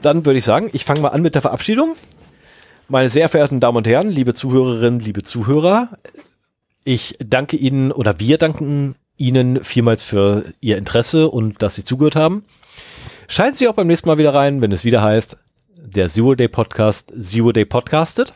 Dann 0.00 0.24
würde 0.24 0.38
ich 0.38 0.44
sagen, 0.44 0.70
ich 0.72 0.84
fange 0.84 1.00
mal 1.00 1.08
an 1.08 1.22
mit 1.22 1.34
der 1.34 1.42
Verabschiedung. 1.42 1.94
Meine 2.88 3.08
sehr 3.08 3.30
verehrten 3.30 3.60
Damen 3.60 3.78
und 3.78 3.86
Herren, 3.86 4.10
liebe 4.10 4.34
Zuhörerinnen, 4.34 5.00
liebe 5.00 5.22
Zuhörer, 5.22 5.88
ich 6.84 7.16
danke 7.18 7.56
Ihnen 7.56 7.90
oder 7.90 8.20
wir 8.20 8.36
danken 8.36 8.94
Ihnen 9.16 9.64
vielmals 9.64 10.02
für 10.02 10.44
Ihr 10.60 10.76
Interesse 10.76 11.30
und 11.30 11.62
dass 11.62 11.76
Sie 11.76 11.84
zugehört 11.84 12.14
haben. 12.14 12.44
Schalten 13.26 13.56
Sie 13.56 13.68
auch 13.68 13.74
beim 13.74 13.86
nächsten 13.86 14.08
Mal 14.08 14.18
wieder 14.18 14.34
rein, 14.34 14.60
wenn 14.60 14.70
es 14.70 14.84
wieder 14.84 15.00
heißt, 15.00 15.38
der 15.76 16.08
Zero 16.08 16.34
Day 16.34 16.48
Podcast, 16.48 17.14
Zero 17.18 17.52
Day 17.52 17.64
Podcastet. 17.64 18.34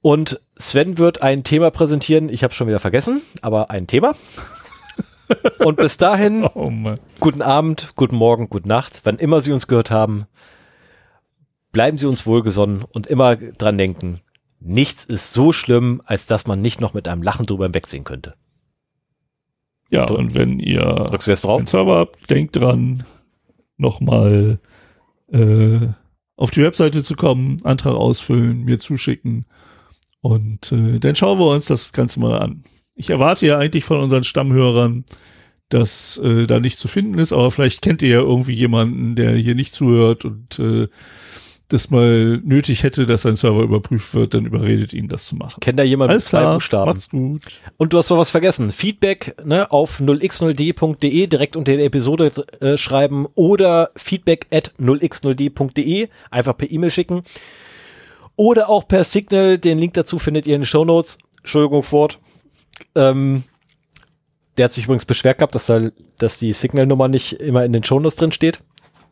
Und 0.00 0.38
Sven 0.56 0.96
wird 0.96 1.22
ein 1.22 1.42
Thema 1.42 1.72
präsentieren, 1.72 2.28
ich 2.28 2.44
habe 2.44 2.54
schon 2.54 2.68
wieder 2.68 2.78
vergessen, 2.78 3.20
aber 3.42 3.70
ein 3.70 3.88
Thema. 3.88 4.14
Und 5.58 5.76
bis 5.76 5.96
dahin, 5.96 6.44
oh 6.54 6.70
guten 7.18 7.42
Abend, 7.42 7.94
guten 7.96 8.14
Morgen, 8.14 8.48
gute 8.48 8.68
Nacht, 8.68 9.00
wann 9.02 9.16
immer 9.16 9.40
Sie 9.40 9.50
uns 9.50 9.66
gehört 9.66 9.90
haben. 9.90 10.26
Bleiben 11.74 11.98
Sie 11.98 12.06
uns 12.06 12.24
wohlgesonnen 12.24 12.84
und 12.92 13.08
immer 13.08 13.34
dran 13.34 13.76
denken, 13.76 14.20
nichts 14.60 15.04
ist 15.04 15.32
so 15.32 15.52
schlimm, 15.52 16.00
als 16.06 16.26
dass 16.26 16.46
man 16.46 16.62
nicht 16.62 16.80
noch 16.80 16.94
mit 16.94 17.08
einem 17.08 17.20
Lachen 17.20 17.46
drüber 17.46 17.64
hinwegsehen 17.64 18.04
könnte. 18.04 18.34
Ja, 19.90 20.06
und 20.06 20.34
wenn 20.34 20.60
ihr 20.60 20.80
Drückst 20.80 21.26
du 21.26 21.32
jetzt 21.32 21.44
drauf? 21.44 21.58
einen 21.58 21.66
Server 21.66 21.96
habt, 21.96 22.30
denkt 22.30 22.54
dran, 22.54 23.02
nochmal 23.76 24.60
äh, 25.32 25.88
auf 26.36 26.52
die 26.52 26.62
Webseite 26.62 27.02
zu 27.02 27.16
kommen, 27.16 27.58
Antrag 27.64 27.94
ausfüllen, 27.94 28.62
mir 28.62 28.78
zuschicken 28.78 29.44
und 30.20 30.70
äh, 30.70 31.00
dann 31.00 31.16
schauen 31.16 31.40
wir 31.40 31.50
uns 31.50 31.66
das 31.66 31.92
Ganze 31.92 32.20
mal 32.20 32.38
an. 32.38 32.62
Ich 32.94 33.10
erwarte 33.10 33.46
ja 33.48 33.58
eigentlich 33.58 33.84
von 33.84 33.98
unseren 33.98 34.22
Stammhörern, 34.22 35.04
dass 35.70 36.18
äh, 36.18 36.46
da 36.46 36.60
nicht 36.60 36.78
zu 36.78 36.86
finden 36.86 37.18
ist, 37.18 37.32
aber 37.32 37.50
vielleicht 37.50 37.82
kennt 37.82 38.00
ihr 38.02 38.10
ja 38.10 38.20
irgendwie 38.20 38.54
jemanden, 38.54 39.16
der 39.16 39.34
hier 39.34 39.56
nicht 39.56 39.74
zuhört 39.74 40.24
und 40.24 40.60
äh, 40.60 40.86
das 41.68 41.90
mal 41.90 42.40
nötig 42.44 42.82
hätte, 42.82 43.06
dass 43.06 43.22
sein 43.22 43.36
Server 43.36 43.62
überprüft 43.62 44.14
wird, 44.14 44.34
dann 44.34 44.44
überredet 44.44 44.92
ihn, 44.92 45.08
das 45.08 45.26
zu 45.26 45.36
machen. 45.36 45.60
Kennt 45.60 45.78
da 45.78 45.82
jemand 45.82 46.10
Alles 46.10 46.24
mit 46.24 46.30
zwei 46.30 46.40
klar, 46.40 46.54
Buchstaben? 46.54 46.90
macht's 46.90 47.08
gut. 47.08 47.42
Und 47.78 47.92
du 47.92 47.98
hast 47.98 48.10
noch 48.10 48.18
was 48.18 48.30
vergessen. 48.30 48.70
Feedback 48.70 49.34
ne, 49.44 49.70
auf 49.70 49.98
0x0d.de 50.00 51.26
direkt 51.26 51.56
unter 51.56 51.76
der 51.76 51.86
Episode 51.86 52.32
äh, 52.60 52.76
schreiben 52.76 53.26
oder 53.34 53.90
feedback 53.96 54.46
at 54.50 54.72
0x0d.de 54.78 56.08
einfach 56.30 56.56
per 56.56 56.70
E-Mail 56.70 56.90
schicken. 56.90 57.22
Oder 58.36 58.68
auch 58.68 58.86
per 58.86 59.04
Signal. 59.04 59.58
Den 59.58 59.78
Link 59.78 59.94
dazu 59.94 60.18
findet 60.18 60.46
ihr 60.46 60.56
in 60.56 60.62
den 60.62 60.66
Show 60.66 60.84
Notes. 60.84 61.18
Entschuldigung, 61.38 61.82
Ford. 61.82 62.18
Ähm, 62.94 63.44
der 64.56 64.66
hat 64.66 64.72
sich 64.72 64.84
übrigens 64.84 65.04
beschwert 65.04 65.38
gehabt, 65.38 65.54
dass, 65.54 65.66
da, 65.66 65.90
dass 66.18 66.38
die 66.38 66.52
Signal-Nummer 66.52 67.08
nicht 67.08 67.34
immer 67.34 67.64
in 67.64 67.72
den 67.72 67.84
Show 67.84 67.98
Notes 67.98 68.16
drin 68.16 68.32
steht. 68.32 68.60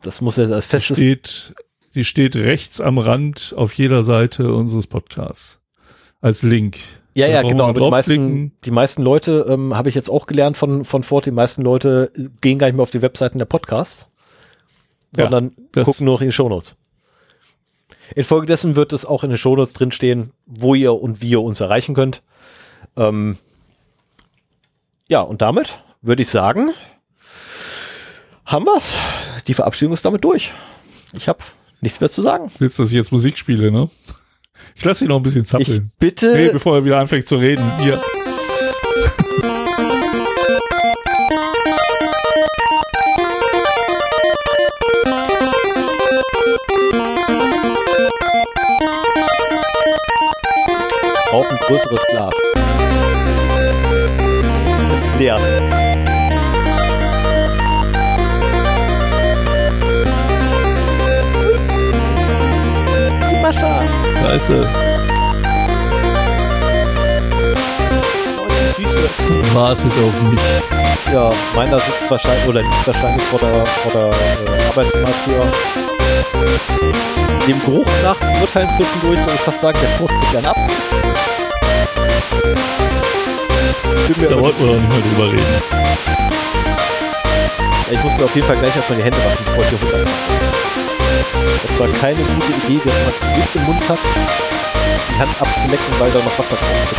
Das 0.01 0.21
muss 0.21 0.37
ja 0.37 0.45
als 0.45 0.65
festes. 0.65 0.97
Steht, 0.97 1.53
sie 1.93 2.03
steht 2.03 2.35
rechts 2.35 2.81
am 2.81 2.97
Rand 2.97 3.53
auf 3.55 3.73
jeder 3.73 4.01
Seite 4.01 4.53
unseres 4.53 4.87
Podcasts. 4.87 5.59
Als 6.21 6.41
Link. 6.41 6.77
Ja, 7.13 7.27
ja, 7.27 7.43
genau. 7.43 7.67
Aber 7.67 7.81
die 7.81 7.89
meisten, 7.91 8.51
die 8.65 8.71
meisten 8.71 9.03
Leute, 9.03 9.45
ähm, 9.47 9.77
habe 9.77 9.89
ich 9.89 9.93
jetzt 9.95 10.09
auch 10.09 10.25
gelernt 10.25 10.57
von, 10.57 10.83
von 10.85 11.03
Ford, 11.03 11.27
die 11.27 11.31
meisten 11.31 11.61
Leute 11.61 12.11
gehen 12.41 12.57
gar 12.57 12.65
nicht 12.67 12.75
mehr 12.75 12.81
auf 12.81 12.89
die 12.91 13.03
Webseiten 13.03 13.37
der 13.37 13.45
Podcasts, 13.45 14.07
Ja, 15.15 15.25
sondern 15.25 15.53
das- 15.73 15.85
gucken 15.85 16.05
nur 16.05 16.15
noch 16.15 16.21
in 16.21 16.29
die 16.29 16.33
Shownotes. 16.33 16.75
Infolgedessen 18.15 18.75
wird 18.75 18.93
es 18.93 19.05
auch 19.05 19.23
in 19.23 19.29
den 19.29 19.37
Shownotes 19.37 19.73
drinstehen, 19.73 20.31
wo 20.47 20.73
ihr 20.73 20.93
und 20.95 21.21
wie 21.21 21.29
ihr 21.29 21.41
uns 21.41 21.59
erreichen 21.61 21.93
könnt. 21.93 22.23
Ähm, 22.97 23.37
ja, 25.07 25.21
und 25.21 25.41
damit 25.43 25.77
würde 26.01 26.23
ich 26.23 26.29
sagen, 26.29 26.71
haben 28.45 28.65
wir's. 28.65 28.95
Die 29.47 29.53
Verabschiedung 29.53 29.93
ist 29.93 30.03
damit 30.05 30.23
durch. 30.23 30.51
Ich 31.15 31.27
habe 31.27 31.39
nichts 31.83 31.99
mehr 31.99 32.09
zu 32.09 32.21
sagen. 32.21 32.51
Willst 32.59 32.79
dass 32.79 32.87
ich 32.87 32.93
jetzt 32.93 33.11
Musik 33.11 33.37
spiele, 33.37 33.71
ne? 33.71 33.87
Ich 34.75 34.83
lasse 34.85 35.05
ihn 35.05 35.09
noch 35.09 35.17
ein 35.17 35.23
bisschen 35.23 35.43
Ich 35.43 35.47
zappeln. 35.49 35.91
bitte. 35.99 36.33
Nee, 36.35 36.49
bevor 36.51 36.75
er 36.77 36.85
wieder 36.85 36.97
anfängt 36.99 37.27
zu 37.27 37.35
reden. 37.35 37.63
Hier. 37.81 38.01
Braucht 51.29 51.51
ein 51.51 51.57
größeres 51.57 52.01
Glas. 52.11 52.33
Ist 54.93 55.09
leer. 55.19 55.39
Er. 64.23 64.39
Wartet 69.53 69.85
auf 69.85 70.21
mich. 70.31 70.39
Ja, 71.13 71.29
meiner 71.55 71.77
sitzt 71.77 72.09
wahrscheinlich, 72.09 72.47
oder 72.47 72.61
liegt 72.61 72.87
wahrscheinlich 72.87 73.21
vor 73.23 73.39
der, 73.39 73.65
vor 73.65 73.91
der 73.91 74.07
äh, 74.07 74.67
Arbeitsmarktür. 74.69 75.45
Dem 77.47 77.59
Geruch 77.65 77.85
nach 78.01 78.15
urteilen 78.39 78.69
zwischendurch, 78.71 79.19
würde 79.19 79.33
ich 79.35 79.41
fast 79.41 79.59
sagen, 79.59 79.77
der 79.81 79.89
furzt 79.89 80.17
sich 80.17 80.31
gern 80.31 80.45
ab. 80.45 80.57
Da 84.07 84.39
wollten 84.39 84.59
wir 84.59 84.67
doch 84.67 84.79
nicht 84.79 84.89
mehr 84.89 85.01
drüber 85.01 85.31
reden. 85.33 85.63
Ja, 87.87 87.91
ich 87.91 88.03
muss 88.03 88.17
mir 88.17 88.23
auf 88.23 88.35
jeden 88.35 88.47
Fall 88.47 88.57
gleich 88.57 88.75
erstmal 88.75 88.97
die 88.97 89.03
Hände 89.03 89.17
waschen, 89.17 89.45
bevor 89.45 89.63
ich 89.63 89.69
hier 89.69 89.79
runter 89.79 90.82
Das 91.43 91.79
war 91.79 91.87
keine 91.99 92.15
gute 92.15 92.51
Idee, 92.67 92.79
dass 92.83 92.93
man 92.93 93.13
zu 93.19 93.25
Gift 93.35 93.55
im 93.55 93.63
Mund 93.63 93.89
hat, 93.89 93.99
die 95.09 95.19
Hand 95.19 95.41
abzulecken, 95.41 95.93
weil 95.99 96.11
da 96.11 96.19
noch 96.19 96.39
Wasser 96.39 96.55
ist. 96.55 96.95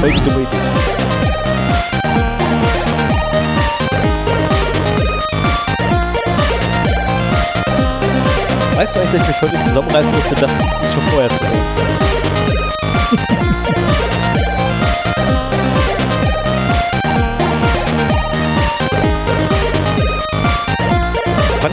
Welche 0.00 0.20
dumme 0.20 0.42
Idee. 0.42 0.56
Weißt 8.76 8.94
du 8.94 9.00
eigentlich, 9.00 9.22
dass 9.22 9.28
ich 9.28 9.42
mich 9.42 9.42
heute 9.42 9.62
zusammenreißen 9.64 10.12
musste, 10.12 10.34
das 10.36 10.52
ist 10.52 10.94
schon 10.94 11.02
vorher 11.10 11.30
zu 11.30 11.44
Ende. 11.44 11.58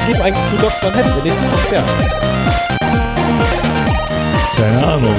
Geben 0.08 0.22
eigentlich 0.22 0.46
Blue 0.50 0.62
Dogs 0.62 0.84
One 0.84 0.96
Head 0.96 1.06
ihr 1.18 1.24
nächstes 1.24 1.50
Konzert? 1.50 1.84
Keine 4.56 4.86
Ahnung. 4.86 5.16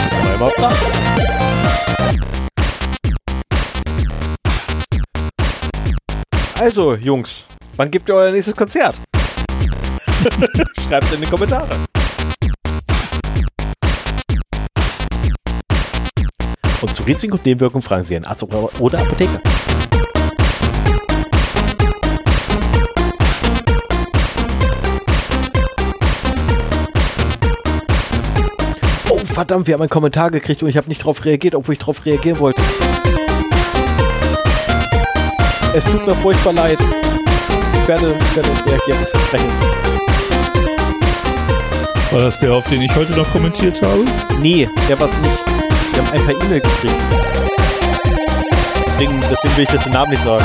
Müssen 0.00 0.30
wir 0.30 0.38
mal 0.38 0.50
fragen. 0.50 0.76
Also, 6.58 6.94
Jungs, 6.94 7.44
wann 7.76 7.90
gebt 7.90 8.08
ihr 8.08 8.14
euer 8.14 8.32
nächstes 8.32 8.56
Konzert? 8.56 8.98
Schreibt 10.88 11.12
in 11.12 11.20
die 11.20 11.26
Kommentare. 11.26 11.68
Und 16.80 16.94
zu 16.94 17.02
Risiken 17.02 17.34
und 17.34 17.44
Nebenwirkungen 17.44 17.82
fragen 17.82 18.04
Sie 18.04 18.16
einen 18.16 18.24
Arzt 18.24 18.42
oder 18.42 18.70
oder 18.80 19.00
Apotheker. 19.00 19.40
Verdammt, 29.40 29.66
wir 29.68 29.72
haben 29.72 29.80
einen 29.80 29.88
Kommentar 29.88 30.30
gekriegt 30.30 30.62
und 30.62 30.68
ich 30.68 30.76
habe 30.76 30.86
nicht 30.88 31.00
darauf 31.00 31.24
reagiert, 31.24 31.54
obwohl 31.54 31.72
ich 31.72 31.78
darauf 31.78 32.04
reagieren 32.04 32.38
wollte. 32.40 32.60
Es 35.74 35.86
tut 35.86 36.06
mir 36.06 36.14
furchtbar 36.16 36.52
leid. 36.52 36.76
Ich 37.72 37.88
werde, 37.88 38.14
ich 38.20 38.36
werde 38.36 38.50
reagieren, 38.66 38.98
ich 39.02 39.08
verspreche. 39.08 39.44
War 42.10 42.20
das 42.20 42.38
der, 42.38 42.52
auf 42.52 42.68
den 42.68 42.82
ich 42.82 42.94
heute 42.94 43.12
noch 43.12 43.32
kommentiert 43.32 43.80
habe? 43.80 44.04
Nee, 44.40 44.68
der 44.90 45.00
war's 45.00 45.12
nicht. 45.22 45.94
Wir 45.94 46.04
haben 46.04 46.12
ein 46.12 46.24
paar 46.26 46.44
E-Mail 46.44 46.60
gekriegt. 46.60 46.94
Deswegen, 48.88 49.22
deswegen 49.30 49.56
will 49.56 49.64
ich 49.64 49.72
jetzt 49.72 49.86
den 49.86 49.92
Namen 49.94 50.10
nicht 50.10 50.22
sagen. 50.22 50.44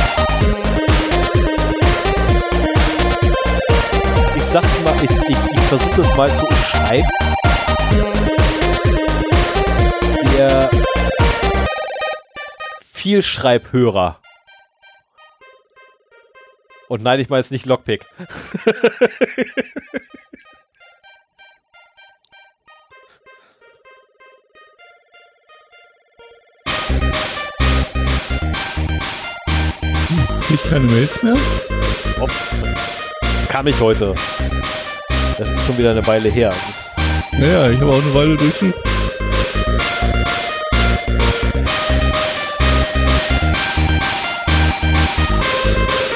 Ich 4.38 4.44
sag's 4.44 4.68
mal, 4.86 4.94
ich, 5.02 5.12
ich, 5.28 5.38
ich 5.52 5.64
versuche 5.64 6.02
es 6.02 6.16
mal 6.16 6.30
zu 6.38 6.46
umschreiben. 6.46 7.35
Der 10.46 10.70
Vielschreibhörer. 12.84 14.20
Und 16.88 17.02
nein, 17.02 17.20
ich 17.20 17.30
meine 17.30 17.40
jetzt 17.42 17.50
nicht 17.52 17.66
Lockpick. 17.66 18.06
Krieg 30.42 30.60
ich 30.64 30.70
keine 30.70 30.86
Mails 30.86 31.24
mehr? 31.24 31.34
Hopp. 32.20 32.30
Kam 33.50 33.66
ich 33.66 33.80
heute. 33.80 34.14
Das 35.40 35.50
ist 35.50 35.66
schon 35.66 35.80
wieder 35.80 35.90
eine 35.90 36.06
Weile 36.06 36.30
her. 36.30 36.50
Das 36.50 36.96
Naja, 37.32 37.72
ich 37.72 37.82
habe 37.82 37.92
auch 37.92 38.04
eine 38.04 38.14
Weile 38.14 38.38
durch. 38.38 38.62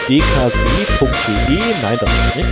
dkw.de. 0.10 1.60
Nein, 1.84 1.98
das 2.02 2.10
ist 2.10 2.36
nicht. 2.36 2.50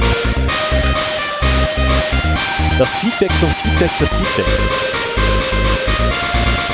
Das 2.78 2.90
Feedback 2.96 3.32
zum 3.40 3.50
Feedback 3.50 3.98
des 4.00 4.10
Feedbacks. 4.14 4.98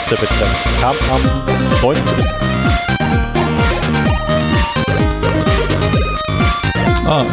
der 0.09 0.17
betreff. 0.17 0.63
Kam 0.81 0.95
am 1.11 1.21
9.3. 1.81 1.99
Ah. 7.05 7.25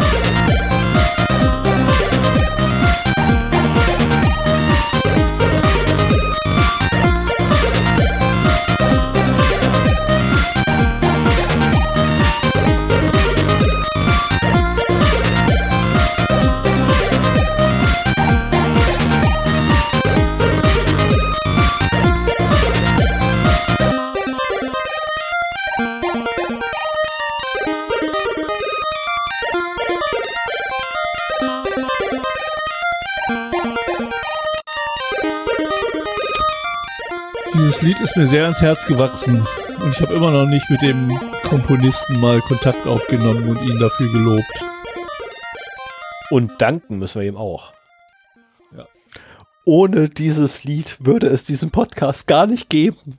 Lied 37.83 38.01
ist 38.01 38.15
mir 38.17 38.27
sehr 38.27 38.45
ans 38.45 38.61
Herz 38.61 38.87
gewachsen 38.87 39.47
und 39.83 39.91
ich 39.95 40.03
habe 40.03 40.13
immer 40.13 40.31
noch 40.31 40.45
nicht 40.45 40.69
mit 40.69 40.83
dem 40.83 41.19
Komponisten 41.49 42.21
mal 42.21 42.41
Kontakt 42.43 42.87
aufgenommen 42.87 43.49
und 43.49 43.67
ihn 43.67 43.79
dafür 43.79 44.13
gelobt. 44.13 44.65
Und 46.31 46.53
danken 46.59 46.99
müssen 46.99 47.23
wir 47.23 47.29
ihm 47.29 47.37
auch. 47.39 47.73
Ja. 48.77 48.85
Ohne 49.65 50.11
dieses 50.11 50.65
Lied 50.65 50.97
würde 51.01 51.29
es 51.29 51.45
diesen 51.45 51.71
Podcast 51.71 52.27
gar 52.27 52.47
nicht 52.47 52.69
geben. 52.69 53.19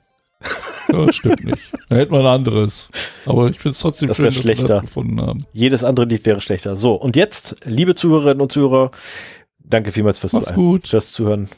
Ja, 0.92 1.12
stimmt 1.12 1.44
nicht. 1.44 1.62
Da 1.88 1.96
hätten 1.96 2.12
wir 2.12 2.20
ein 2.20 2.26
anderes. 2.26 2.88
Aber 3.26 3.48
ich 3.48 3.58
finde 3.58 3.72
es 3.72 3.80
trotzdem 3.80 4.08
das 4.08 4.16
schön, 4.16 4.26
dass 4.26 4.36
schlechter. 4.36 4.62
wir 4.62 4.68
das 4.68 4.80
gefunden 4.82 5.20
haben. 5.20 5.38
Jedes 5.52 5.82
andere 5.82 6.06
Lied 6.06 6.24
wäre 6.24 6.40
schlechter. 6.40 6.76
So, 6.76 6.94
und 6.94 7.16
jetzt, 7.16 7.56
liebe 7.64 7.96
Zuhörerinnen 7.96 8.40
und 8.40 8.52
Zuhörer, 8.52 8.92
danke 9.58 9.90
vielmals 9.90 10.20
fürs, 10.20 10.32
Mach's 10.34 10.54
gut. 10.54 10.86
fürs 10.86 11.12
Zuhören. 11.12 11.48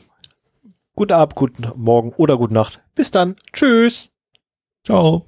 Guten 0.96 1.12
Abend, 1.12 1.34
guten 1.34 1.72
Morgen 1.74 2.12
oder 2.16 2.36
gute 2.36 2.54
Nacht. 2.54 2.80
Bis 2.94 3.10
dann. 3.10 3.34
Tschüss. 3.52 4.10
Ciao. 4.84 5.26